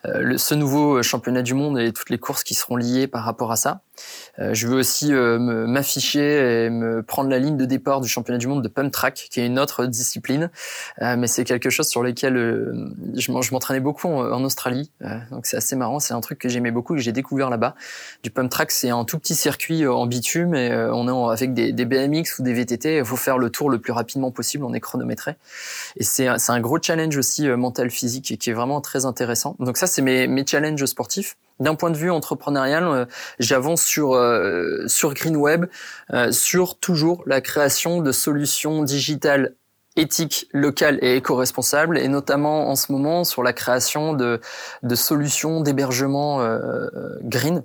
euh, 0.08 0.38
ce 0.38 0.56
nouveau 0.56 1.02
championnat 1.04 1.42
du 1.42 1.54
monde 1.54 1.80
et 1.80 1.92
toutes 1.94 2.10
les 2.10 2.18
courses 2.18 2.44
qui 2.44 2.54
seront 2.54 2.76
liées 2.76 3.08
par 3.08 3.24
rapport 3.24 3.52
à 3.52 3.56
ça. 3.56 3.82
Euh, 4.40 4.54
je 4.54 4.68
veux 4.68 4.76
aussi 4.76 5.14
euh, 5.14 5.40
m'afficher 5.40 6.66
et 6.66 6.70
me 6.70 7.04
prendre 7.04 7.30
la 7.30 7.40
ligne 7.40 7.58
de 7.58 7.66
départ 7.66 8.02
du 8.02 8.10
championnat 8.10 8.38
du 8.38 8.48
monde 8.48 8.62
de 8.62 8.68
pump 8.68 8.92
track, 8.92 9.28
qui 9.32 9.40
est 9.40 9.46
une 9.46 9.60
autre 9.60 9.86
discipline, 9.86 10.50
mais 11.02 11.28
c'est 11.28 11.44
quelque 11.44 11.70
chose 11.70 11.88
sur 11.88 12.04
lequel 12.04 12.36
je 13.16 13.32
m'entraînais 13.32 13.80
beaucoup 13.80 14.08
en, 14.08 14.44
Australie, 14.44 14.92
donc 15.32 15.46
c'est 15.46 15.58
assez 15.58 15.76
marrant. 15.76 16.00
C'est 16.00 16.14
un 16.14 16.22
truc 16.22 16.40
que 16.40 16.50
j'aimais 16.50 16.72
beaucoup 16.72 16.94
et 16.94 16.98
que 16.98 17.04
j'ai 17.04 17.12
découvert 17.12 17.50
là-bas. 17.50 17.76
Du 18.24 18.30
pump 18.30 18.50
track, 18.50 18.72
c'est 18.72 18.90
un 18.90 19.06
tout 19.06 19.18
petit 19.18 19.36
circuit 19.36 19.88
en 19.88 20.06
bitume 20.06 20.54
et 20.56 20.74
on 20.92 21.08
est 21.08 21.34
avec 21.34 21.54
des, 21.54 21.86
BMX 21.86 22.40
ou 22.40 22.44
des 22.44 22.54
VTT. 22.54 22.98
Il 22.98 23.06
faut 23.06 23.16
faire 23.16 23.38
le 23.38 23.50
tour 23.50 23.70
le 23.70 23.80
plus 23.80 23.94
rapidement 23.94 24.32
possible. 24.32 24.66
On 24.66 24.74
est 24.74 24.80
chronométré 24.80 25.36
et 25.98 26.04
c'est 26.04 26.28
un 26.28 26.60
gros 26.60 26.82
challenge 26.82 27.18
aussi 27.18 27.48
mental 27.48 27.90
physique 27.90 28.38
qui 28.38 28.50
est 28.50 28.54
vraiment 28.54 28.82
très 28.82 29.06
intéressant. 29.06 29.56
Donc 29.60 29.78
ça 29.78 29.88
c'est 29.88 30.02
mes, 30.02 30.28
mes 30.28 30.46
challenges 30.46 30.86
sportifs. 30.86 31.38
D'un 31.60 31.76
point 31.76 31.90
de 31.90 31.98
vue 31.98 32.12
entrepreneurial, 32.12 32.84
euh, 32.84 33.06
j'avance 33.40 33.82
sur 33.82 34.14
euh, 34.14 34.86
sur 34.88 35.14
GreenWeb, 35.14 35.68
euh, 36.14 36.32
sur 36.34 36.78
toujours 36.78 37.24
la 37.26 37.40
création 37.40 38.02
de 38.02 38.12
solutions 38.12 38.84
digitales 38.84 39.56
éthiques, 39.96 40.50
locales 40.52 41.00
et 41.02 41.16
éco-responsables, 41.16 41.98
et 41.98 42.10
notamment 42.10 42.70
en 42.70 42.76
ce 42.76 42.92
moment 42.92 43.24
sur 43.24 43.42
la 43.42 43.54
création 43.54 44.12
de, 44.12 44.42
de 44.84 44.96
solutions 44.96 45.62
d'hébergement 45.62 46.46
green. 47.22 47.64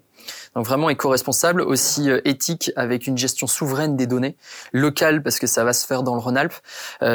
Donc 0.55 0.65
vraiment 0.65 0.91
éco-responsable, 0.91 1.61
aussi 1.61 2.09
éthique 2.25 2.71
avec 2.77 3.09
une 3.09 3.19
gestion 3.19 3.49
souveraine 3.49 3.97
des 3.97 4.07
données, 4.07 4.37
locale 4.73 5.25
parce 5.25 5.41
que 5.41 5.49
ça 5.49 5.65
va 5.65 5.73
se 5.73 5.85
faire 5.85 6.05
dans 6.05 6.15
le 6.15 6.21
Rhône-Alpes. 6.21 6.55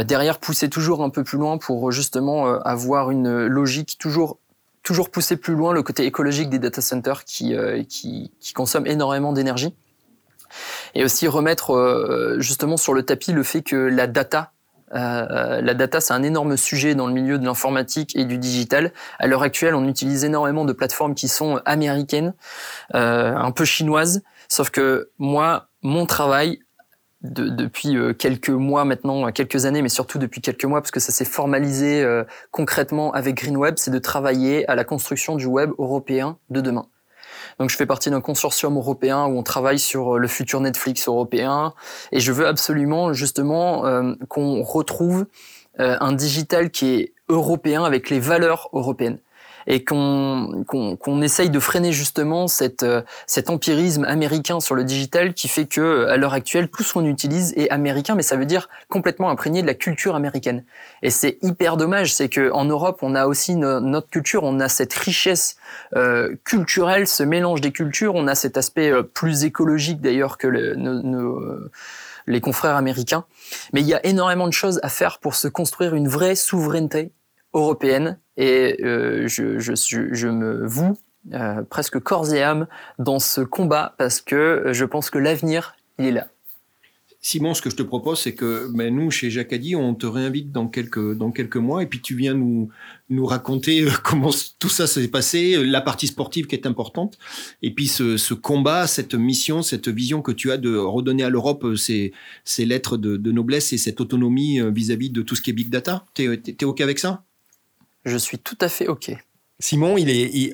derrière, 0.05 0.37
pousser 0.37 0.69
toujours 0.69 1.01
un 1.01 1.09
peu 1.09 1.23
plus 1.23 1.37
loin 1.37 1.57
pour 1.57 1.93
justement 1.93 2.47
avoir 2.59 3.09
une 3.09 3.45
logique 3.45 3.97
toujours 3.97 4.39
toujours 4.85 5.09
pousser 5.09 5.35
plus 5.35 5.55
loin 5.55 5.73
le 5.73 5.83
côté 5.83 6.05
écologique 6.05 6.49
des 6.49 6.59
data 6.59 6.79
centers 6.79 7.25
qui, 7.25 7.55
euh, 7.55 7.83
consomment 8.53 8.87
énormément 8.87 9.33
d'énergie. 9.33 9.75
Et 10.93 11.03
aussi 11.03 11.27
remettre 11.27 11.71
euh, 11.71 12.39
justement 12.39 12.77
sur 12.77 12.93
le 12.93 13.03
tapis 13.03 13.33
le 13.33 13.43
fait 13.43 13.63
que 13.63 13.75
la 13.75 14.05
data, 14.05 14.53
euh, 14.93 15.59
la 15.59 15.73
data 15.73 15.99
c'est 15.99 16.13
un 16.13 16.21
énorme 16.21 16.55
sujet 16.55 16.93
dans 16.93 17.07
le 17.07 17.13
milieu 17.13 17.39
de 17.39 17.45
l'informatique 17.45 18.15
et 18.15 18.25
du 18.25 18.37
digital. 18.37 18.93
À 19.17 19.25
l'heure 19.25 19.41
actuelle, 19.41 19.73
on 19.73 19.87
utilise 19.87 20.23
énormément 20.23 20.65
de 20.65 20.71
plateformes 20.71 21.15
qui 21.15 21.27
sont 21.27 21.59
américaines, 21.65 22.33
un 22.93 23.51
peu 23.51 23.65
chinoises. 23.65 24.21
Sauf 24.47 24.69
que 24.69 25.09
moi, 25.17 25.69
mon 25.81 26.05
travail 26.05 26.59
depuis 27.31 27.97
euh, 27.97 28.13
quelques 28.13 28.49
mois 28.49 28.85
maintenant, 28.85 29.31
quelques 29.31 29.65
années, 29.65 29.81
mais 29.81 29.89
surtout 29.89 30.19
depuis 30.19 30.41
quelques 30.41 30.65
mois, 30.65 30.81
parce 30.81 30.91
que 30.91 30.99
ça 30.99 31.11
s'est 31.11 31.25
formalisé 31.25 32.01
euh, 32.03 32.23
concrètement 32.51 33.11
avec 33.13 33.35
GreenWeb, 33.35 33.75
c'est 33.77 33.91
de 33.91 33.99
travailler 33.99 34.67
à 34.69 34.75
la 34.75 34.83
construction 34.83 35.35
du 35.35 35.45
web 35.45 35.71
européen 35.77 36.37
de 36.49 36.61
demain. 36.61 36.87
Donc 37.59 37.69
je 37.69 37.75
fais 37.75 37.85
partie 37.85 38.09
d'un 38.09 38.21
consortium 38.21 38.75
européen 38.75 39.25
où 39.25 39.37
on 39.37 39.43
travaille 39.43 39.79
sur 39.79 40.15
euh, 40.15 40.19
le 40.19 40.27
futur 40.27 40.61
Netflix 40.61 41.07
européen, 41.07 41.73
et 42.11 42.19
je 42.19 42.31
veux 42.31 42.47
absolument 42.47 43.13
justement 43.13 43.83
qu'on 44.27 44.63
retrouve 44.63 45.25
un 45.77 46.13
digital 46.13 46.71
qui 46.71 46.93
est 46.93 47.13
européen 47.27 47.83
avec 47.83 48.09
les 48.09 48.19
valeurs 48.19 48.69
européennes 48.71 49.19
et 49.67 49.83
qu'on 49.83 50.63
qu'on 50.67 51.21
essaye 51.21 51.49
de 51.49 51.59
freiner 51.59 51.91
justement 51.91 52.47
cette, 52.47 52.83
euh, 52.83 53.01
cet 53.27 53.49
empirisme 53.49 54.05
américain 54.05 54.59
sur 54.59 54.75
le 54.75 54.83
digital 54.83 55.33
qui 55.33 55.47
fait 55.47 55.65
que 55.65 55.81
euh, 55.81 56.11
à 56.11 56.17
l'heure 56.17 56.33
actuelle 56.33 56.69
tout 56.69 56.83
ce 56.83 56.93
qu'on 56.93 57.05
utilise 57.05 57.53
est 57.55 57.69
américain, 57.69 58.15
mais 58.15 58.23
ça 58.23 58.35
veut 58.35 58.45
dire 58.45 58.69
complètement 58.89 59.29
imprégné 59.29 59.61
de 59.61 59.67
la 59.67 59.73
culture 59.73 60.15
américaine. 60.15 60.63
Et 61.01 61.09
c'est 61.09 61.37
hyper 61.41 61.77
dommage, 61.77 62.13
c'est 62.13 62.29
que 62.29 62.51
en 62.51 62.65
Europe 62.65 62.99
on 63.01 63.15
a 63.15 63.25
aussi 63.25 63.55
notre 63.55 64.09
culture, 64.09 64.43
on 64.43 64.59
a 64.59 64.69
cette 64.69 64.93
richesse 64.93 65.57
euh, 65.95 66.35
culturelle, 66.43 67.07
ce 67.07 67.23
mélange 67.23 67.61
des 67.61 67.71
cultures, 67.71 68.15
on 68.15 68.27
a 68.27 68.35
cet 68.35 68.57
aspect 68.57 68.91
euh, 68.91 69.03
plus 69.03 69.45
écologique 69.45 70.01
d'ailleurs 70.01 70.37
que 70.37 70.47
le, 70.47 70.75
nos, 70.75 71.41
les 72.27 72.41
confrères 72.41 72.75
américains. 72.75 73.25
Mais 73.73 73.81
il 73.81 73.87
y 73.87 73.93
a 73.93 74.05
énormément 74.05 74.47
de 74.47 74.53
choses 74.53 74.79
à 74.83 74.89
faire 74.89 75.19
pour 75.19 75.35
se 75.35 75.47
construire 75.47 75.95
une 75.95 76.07
vraie 76.07 76.35
souveraineté 76.35 77.11
européenne 77.55 78.19
et 78.37 78.77
euh, 78.83 79.27
je, 79.27 79.57
je, 79.59 80.27
me 80.27 80.65
voue 80.65 80.97
euh, 81.33 81.63
presque 81.63 81.99
corps 81.99 82.33
et 82.33 82.43
âme 82.43 82.67
dans 82.99 83.19
ce 83.19 83.41
combat 83.41 83.95
parce 83.97 84.21
que 84.21 84.65
je 84.71 84.85
pense 84.85 85.09
que 85.09 85.17
l'avenir, 85.17 85.75
est 85.97 86.11
là. 86.11 86.27
Simon, 87.21 87.55
ce 87.55 87.61
que 87.61 87.71
je 87.71 87.75
te 87.75 87.81
propose, 87.81 88.19
c'est 88.19 88.35
que 88.35 88.69
ben, 88.71 88.93
nous, 88.93 89.09
chez 89.09 89.31
Jacadi, 89.31 89.75
on 89.75 89.95
te 89.95 90.05
réinvite 90.05 90.51
dans 90.51 90.67
quelques, 90.67 91.17
dans 91.17 91.31
quelques 91.31 91.57
mois 91.57 91.81
et 91.81 91.87
puis 91.87 91.99
tu 91.99 92.15
viens 92.15 92.35
nous, 92.35 92.69
nous 93.09 93.25
raconter 93.25 93.83
euh, 93.83 93.91
comment 94.03 94.29
tout 94.59 94.69
ça 94.69 94.85
s'est 94.85 95.07
passé, 95.07 95.55
la 95.65 95.81
partie 95.81 96.07
sportive 96.07 96.45
qui 96.45 96.53
est 96.53 96.67
importante, 96.67 97.17
et 97.63 97.73
puis 97.73 97.87
ce, 97.87 98.17
ce, 98.17 98.33
combat, 98.35 98.85
cette 98.85 99.15
mission, 99.15 99.63
cette 99.63 99.87
vision 99.87 100.21
que 100.21 100.33
tu 100.33 100.51
as 100.51 100.57
de 100.57 100.75
redonner 100.75 101.23
à 101.23 101.29
l'Europe 101.29 101.75
ces, 101.75 102.11
ces 102.43 102.65
lettres 102.65 102.97
de, 102.97 103.31
noblesse 103.31 103.73
et 103.73 103.77
cette 103.79 104.01
autonomie 104.01 104.59
vis-à-vis 104.71 105.09
de 105.09 105.21
tout 105.21 105.35
ce 105.35 105.41
qui 105.41 105.49
est 105.49 105.53
big 105.53 105.69
data. 105.69 106.05
T'es 106.13 106.25
es, 106.25 106.63
OK 106.65 106.81
avec 106.81 106.99
ça? 106.99 107.23
Je 108.05 108.17
suis 108.17 108.37
tout 108.37 108.57
à 108.61 108.69
fait 108.69 108.87
OK. 108.87 109.11
Simon, 109.59 109.95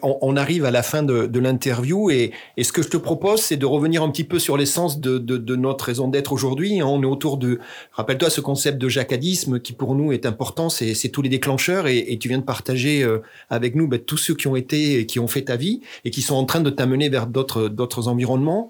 on, 0.04 0.36
arrive 0.36 0.64
à 0.64 0.70
la 0.70 0.84
fin 0.84 1.02
de, 1.02 1.40
l'interview 1.40 2.12
et, 2.12 2.34
ce 2.62 2.72
que 2.72 2.84
je 2.84 2.88
te 2.88 2.98
propose, 2.98 3.42
c'est 3.42 3.58
de 3.58 3.66
revenir 3.66 4.04
un 4.04 4.12
petit 4.12 4.24
peu 4.24 4.38
sur 4.38 4.58
l'essence 4.58 5.00
de, 5.00 5.56
notre 5.56 5.86
raison 5.86 6.08
d'être 6.08 6.32
aujourd'hui. 6.32 6.84
On 6.84 7.02
est 7.02 7.08
autour 7.08 7.38
de, 7.38 7.60
rappelle-toi 7.94 8.30
ce 8.30 8.42
concept 8.42 8.78
de 8.78 8.88
jacadisme 8.88 9.60
qui 9.60 9.74
pour 9.74 9.96
nous 9.96 10.12
est 10.12 10.28
important, 10.28 10.70
c'est 10.70 11.10
tous 11.10 11.24
les 11.24 11.30
déclencheurs 11.30 11.88
et, 11.88 12.16
tu 12.20 12.28
viens 12.28 12.38
de 12.38 12.44
partager 12.44 13.04
euh, 13.04 13.24
avec 13.50 13.74
nous 13.74 13.88
ben, 13.88 14.00
tous 14.00 14.18
ceux 14.18 14.36
qui 14.36 14.48
ont 14.48 14.56
été, 14.56 15.08
qui 15.08 15.20
ont 15.20 15.28
fait 15.28 15.46
ta 15.46 15.56
vie 15.56 15.82
et 16.06 16.12
qui 16.12 16.22
sont 16.22 16.36
en 16.36 16.46
train 16.46 16.62
de 16.62 16.70
t'amener 16.70 17.10
vers 17.10 17.26
d'autres 17.26 18.08
environnements. 18.08 18.70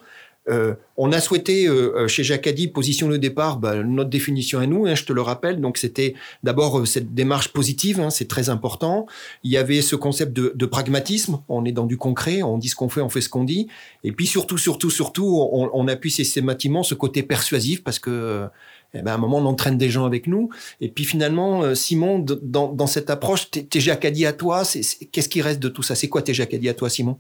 Euh, 0.50 0.74
on 0.98 1.12
a 1.12 1.20
souhaité 1.20 1.68
euh, 1.68 2.08
chez 2.08 2.24
Jacadi 2.24 2.68
positionner 2.68 3.16
au 3.16 3.18
départ 3.20 3.58
bah, 3.58 3.84
notre 3.84 4.10
définition 4.10 4.60
à 4.60 4.66
nous, 4.66 4.88
hein, 4.88 4.96
je 4.96 5.06
te 5.06 5.14
le 5.14 5.22
rappelle. 5.22 5.62
Donc 5.62 5.78
c'était 5.78 6.16
d'abord 6.44 6.80
euh, 6.80 6.86
cette 6.86 7.14
démarche 7.14 7.50
positive, 7.50 8.00
hein, 8.00 8.10
c'est 8.10 8.28
très 8.28 8.50
important. 8.50 9.06
Il 9.44 9.52
y 9.52 9.58
avait 9.58 9.82
ce 9.82 9.96
concept 9.96 10.34
de, 10.34 10.52
de, 10.56 10.66
pragmatisme, 10.66 11.42
on 11.48 11.64
est 11.66 11.72
dans 11.72 11.86
du 11.86 11.98
concret, 11.98 12.42
on 12.42 12.58
dit 12.58 12.70
ce 12.70 12.76
qu'on 12.76 12.90
fait, 12.90 13.02
on 13.02 13.10
fait 13.10 13.22
ce 13.22 13.30
qu'on 13.30 13.44
dit. 13.44 13.68
Et 14.04 14.12
puis 14.12 14.26
surtout, 14.26 14.58
surtout, 14.58 14.90
surtout, 14.90 15.48
on, 15.52 15.70
on 15.74 15.88
appuie 15.88 16.12
systématiquement 16.12 16.82
ce 16.82 16.96
côté 16.96 17.22
persuasif 17.22 17.84
parce 17.84 18.00
que 18.00 18.48
eh 18.94 19.02
ben, 19.02 19.12
à 19.12 19.16
un 19.16 19.18
moment, 19.18 19.38
on 19.38 19.46
entraîne 19.46 19.78
des 19.78 19.90
gens 19.90 20.06
avec 20.06 20.28
nous. 20.28 20.50
Et 20.82 20.90
puis 20.90 21.06
finalement, 21.06 21.74
Simon, 21.76 22.20
dans, 22.20 22.88
cette 22.88 23.10
approche, 23.10 23.50
tes, 23.52 23.64
tes 23.64 23.80
Jacadi 23.80 24.26
à 24.26 24.34
toi, 24.34 24.64
qu'est-ce 25.12 25.30
qui 25.30 25.42
reste 25.42 25.60
de 25.60 25.70
tout 25.70 25.84
ça? 25.84 25.96
C'est 25.96 26.10
quoi 26.10 26.22
tes 26.22 26.34
Jacadi 26.34 26.68
à 26.68 26.74
toi, 26.74 26.90
Simon? 26.90 27.18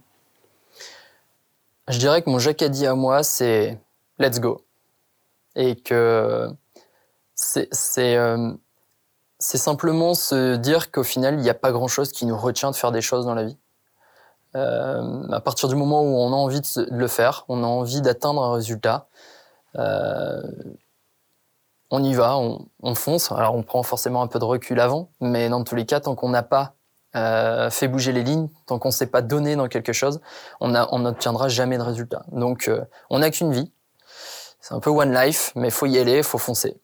Je 1.87 1.97
dirais 1.97 2.21
que 2.21 2.29
mon 2.29 2.39
jacadi 2.39 2.85
à 2.85 2.95
moi, 2.95 3.23
c'est 3.23 3.79
let's 4.19 4.39
go. 4.39 4.65
Et 5.55 5.75
que 5.75 6.49
c'est 7.35 8.15
euh, 8.15 8.53
simplement 9.39 10.13
se 10.13 10.55
dire 10.55 10.91
qu'au 10.91 11.03
final, 11.03 11.35
il 11.35 11.41
n'y 11.41 11.49
a 11.49 11.55
pas 11.55 11.71
grand-chose 11.71 12.11
qui 12.11 12.25
nous 12.25 12.37
retient 12.37 12.71
de 12.71 12.75
faire 12.75 12.91
des 12.91 13.01
choses 13.01 13.25
dans 13.25 13.33
la 13.33 13.43
vie. 13.43 13.57
Euh, 14.55 15.27
à 15.31 15.39
partir 15.39 15.69
du 15.69 15.75
moment 15.75 16.01
où 16.01 16.17
on 16.17 16.31
a 16.33 16.35
envie 16.35 16.61
de, 16.61 16.87
le 16.91 17.07
faire, 17.07 17.45
on 17.47 17.63
a 17.63 17.67
envie 17.67 18.01
d'atteindre 18.01 18.43
un 18.43 18.53
résultat, 18.53 19.07
euh, 19.77 20.41
on 21.89 22.03
y 22.03 22.13
va, 22.13 22.37
on, 22.37 22.67
on, 22.83 22.95
fonce. 22.95 23.31
Alors 23.31 23.55
on 23.55 23.63
prend 23.63 23.83
forcément 23.83 24.21
un 24.21 24.27
peu 24.27 24.39
de 24.39 24.45
recul 24.45 24.79
avant, 24.79 25.09
mais 25.21 25.49
dans 25.49 25.63
tous 25.63 25.75
les 25.75 25.85
cas, 25.85 26.01
tant 26.01 26.15
qu'on 26.15 26.29
n'a 26.29 26.43
pas 26.43 26.75
euh, 27.15 27.69
fait 27.69 27.87
bouger 27.87 28.13
les 28.13 28.23
lignes, 28.23 28.47
tant 28.67 28.79
qu'on 28.79 28.89
ne 28.89 28.93
s'est 28.93 29.07
pas 29.07 29.21
donné 29.21 29.55
dans 29.55 29.67
quelque 29.67 29.91
chose, 29.91 30.21
on 30.61 30.69
n'obtiendra 30.69 31.49
jamais 31.49 31.77
de 31.77 31.83
résultat. 31.83 32.23
Donc, 32.31 32.67
euh, 32.67 32.81
on 33.09 33.19
n'a 33.19 33.31
qu'une 33.31 33.51
vie. 33.51 33.71
C'est 34.61 34.73
un 34.73 34.79
peu 34.79 34.89
one 34.89 35.13
life, 35.13 35.51
mais 35.55 35.71
faut 35.71 35.87
y 35.87 35.97
aller, 35.97 36.23
faut 36.23 36.37
foncer, 36.37 36.77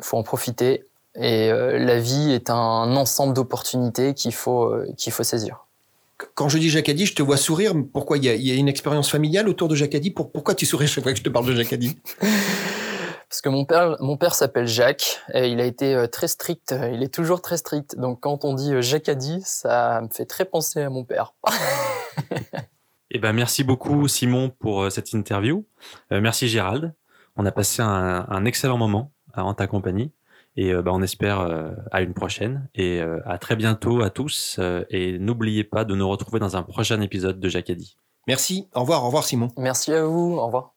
faut 0.00 0.16
en 0.16 0.22
profiter. 0.22 0.84
Et 1.16 1.50
euh, 1.50 1.78
la 1.78 1.98
vie 1.98 2.32
est 2.32 2.50
un 2.50 2.96
ensemble 2.96 3.34
d'opportunités 3.34 4.14
qu'il 4.14 4.32
faut 4.32 4.74
qu'il 4.96 5.12
faut 5.12 5.24
saisir. 5.24 5.66
Quand 6.34 6.48
je 6.48 6.58
dis 6.58 6.70
Jacadi, 6.70 7.06
je 7.06 7.14
te 7.14 7.22
vois 7.22 7.36
sourire. 7.36 7.74
Pourquoi? 7.92 8.18
Il 8.18 8.24
y 8.24 8.28
a, 8.28 8.34
y 8.34 8.52
a, 8.52 8.54
une 8.54 8.68
expérience 8.68 9.10
familiale 9.10 9.48
autour 9.48 9.66
de 9.66 9.74
Jacadi 9.74 10.10
Pourquoi 10.10 10.54
tu 10.54 10.66
souris 10.66 10.86
chaque 10.86 11.02
fois 11.02 11.12
que 11.12 11.18
je 11.18 11.24
te 11.24 11.28
parle 11.28 11.46
de 11.46 11.56
Jacadi 11.56 11.98
Parce 13.32 13.40
que 13.40 13.48
mon 13.48 13.64
père, 13.64 13.96
mon 14.00 14.18
père 14.18 14.34
s'appelle 14.34 14.66
Jacques 14.66 15.22
et 15.32 15.48
il 15.48 15.58
a 15.58 15.64
été 15.64 15.94
euh, 15.94 16.06
très 16.06 16.28
strict. 16.28 16.74
Il 16.92 17.02
est 17.02 17.08
toujours 17.08 17.40
très 17.40 17.56
strict. 17.56 17.98
Donc 17.98 18.20
quand 18.20 18.44
on 18.44 18.52
dit 18.52 18.74
euh, 18.74 18.82
Jacques 18.82 19.08
a 19.08 19.14
dit, 19.14 19.40
ça 19.42 20.02
me 20.02 20.08
fait 20.08 20.26
très 20.26 20.44
penser 20.44 20.82
à 20.82 20.90
mon 20.90 21.02
père. 21.02 21.32
eh 23.10 23.18
ben 23.18 23.32
merci 23.32 23.64
beaucoup 23.64 24.06
Simon 24.06 24.50
pour 24.50 24.82
euh, 24.82 24.90
cette 24.90 25.14
interview. 25.14 25.64
merci 26.10 26.46
Gérald. 26.46 26.92
On 27.36 27.46
a 27.46 27.52
passé 27.52 27.80
un, 27.80 28.26
un 28.28 28.44
excellent 28.44 28.76
moment 28.76 29.12
en 29.34 29.54
ta 29.54 29.66
compagnie 29.66 30.12
et 30.56 30.74
ben, 30.74 30.92
on 30.92 31.00
espère 31.00 31.40
à 31.90 32.02
une 32.02 32.12
prochaine 32.12 32.68
et 32.74 33.00
à 33.24 33.38
très 33.38 33.56
bientôt 33.56 34.02
à 34.02 34.10
tous 34.10 34.60
et 34.90 35.18
n'oubliez 35.18 35.64
pas 35.64 35.86
de 35.86 35.94
nous 35.94 36.06
retrouver 36.06 36.38
dans 36.38 36.58
un 36.58 36.62
prochain 36.62 37.00
épisode 37.00 37.40
de 37.40 37.48
Jacques 37.48 37.70
a 37.70 37.74
dit. 37.74 37.96
Merci. 38.28 38.68
Au 38.74 38.80
revoir. 38.80 39.04
Au 39.04 39.06
revoir 39.06 39.24
Simon. 39.24 39.48
Merci 39.56 39.94
à 39.94 40.04
vous. 40.04 40.36
Au 40.36 40.44
revoir. 40.44 40.71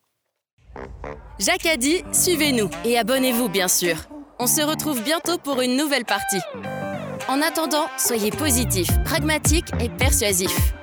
Jacques 1.39 1.65
a 1.65 1.77
dit, 1.77 2.03
suivez-nous 2.11 2.69
et 2.83 2.97
abonnez-vous 2.97 3.49
bien 3.49 3.67
sûr. 3.67 3.95
On 4.39 4.47
se 4.47 4.61
retrouve 4.61 5.01
bientôt 5.01 5.37
pour 5.37 5.61
une 5.61 5.77
nouvelle 5.77 6.05
partie. 6.05 6.41
En 7.27 7.41
attendant, 7.41 7.85
soyez 7.97 8.31
positifs, 8.31 8.91
pragmatiques 9.03 9.71
et 9.79 9.89
persuasifs. 9.89 10.73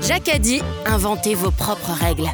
Jacques 0.00 0.28
a 0.28 0.38
dit, 0.38 0.60
inventez 0.86 1.34
vos 1.34 1.50
propres 1.50 1.92
règles. 1.92 2.28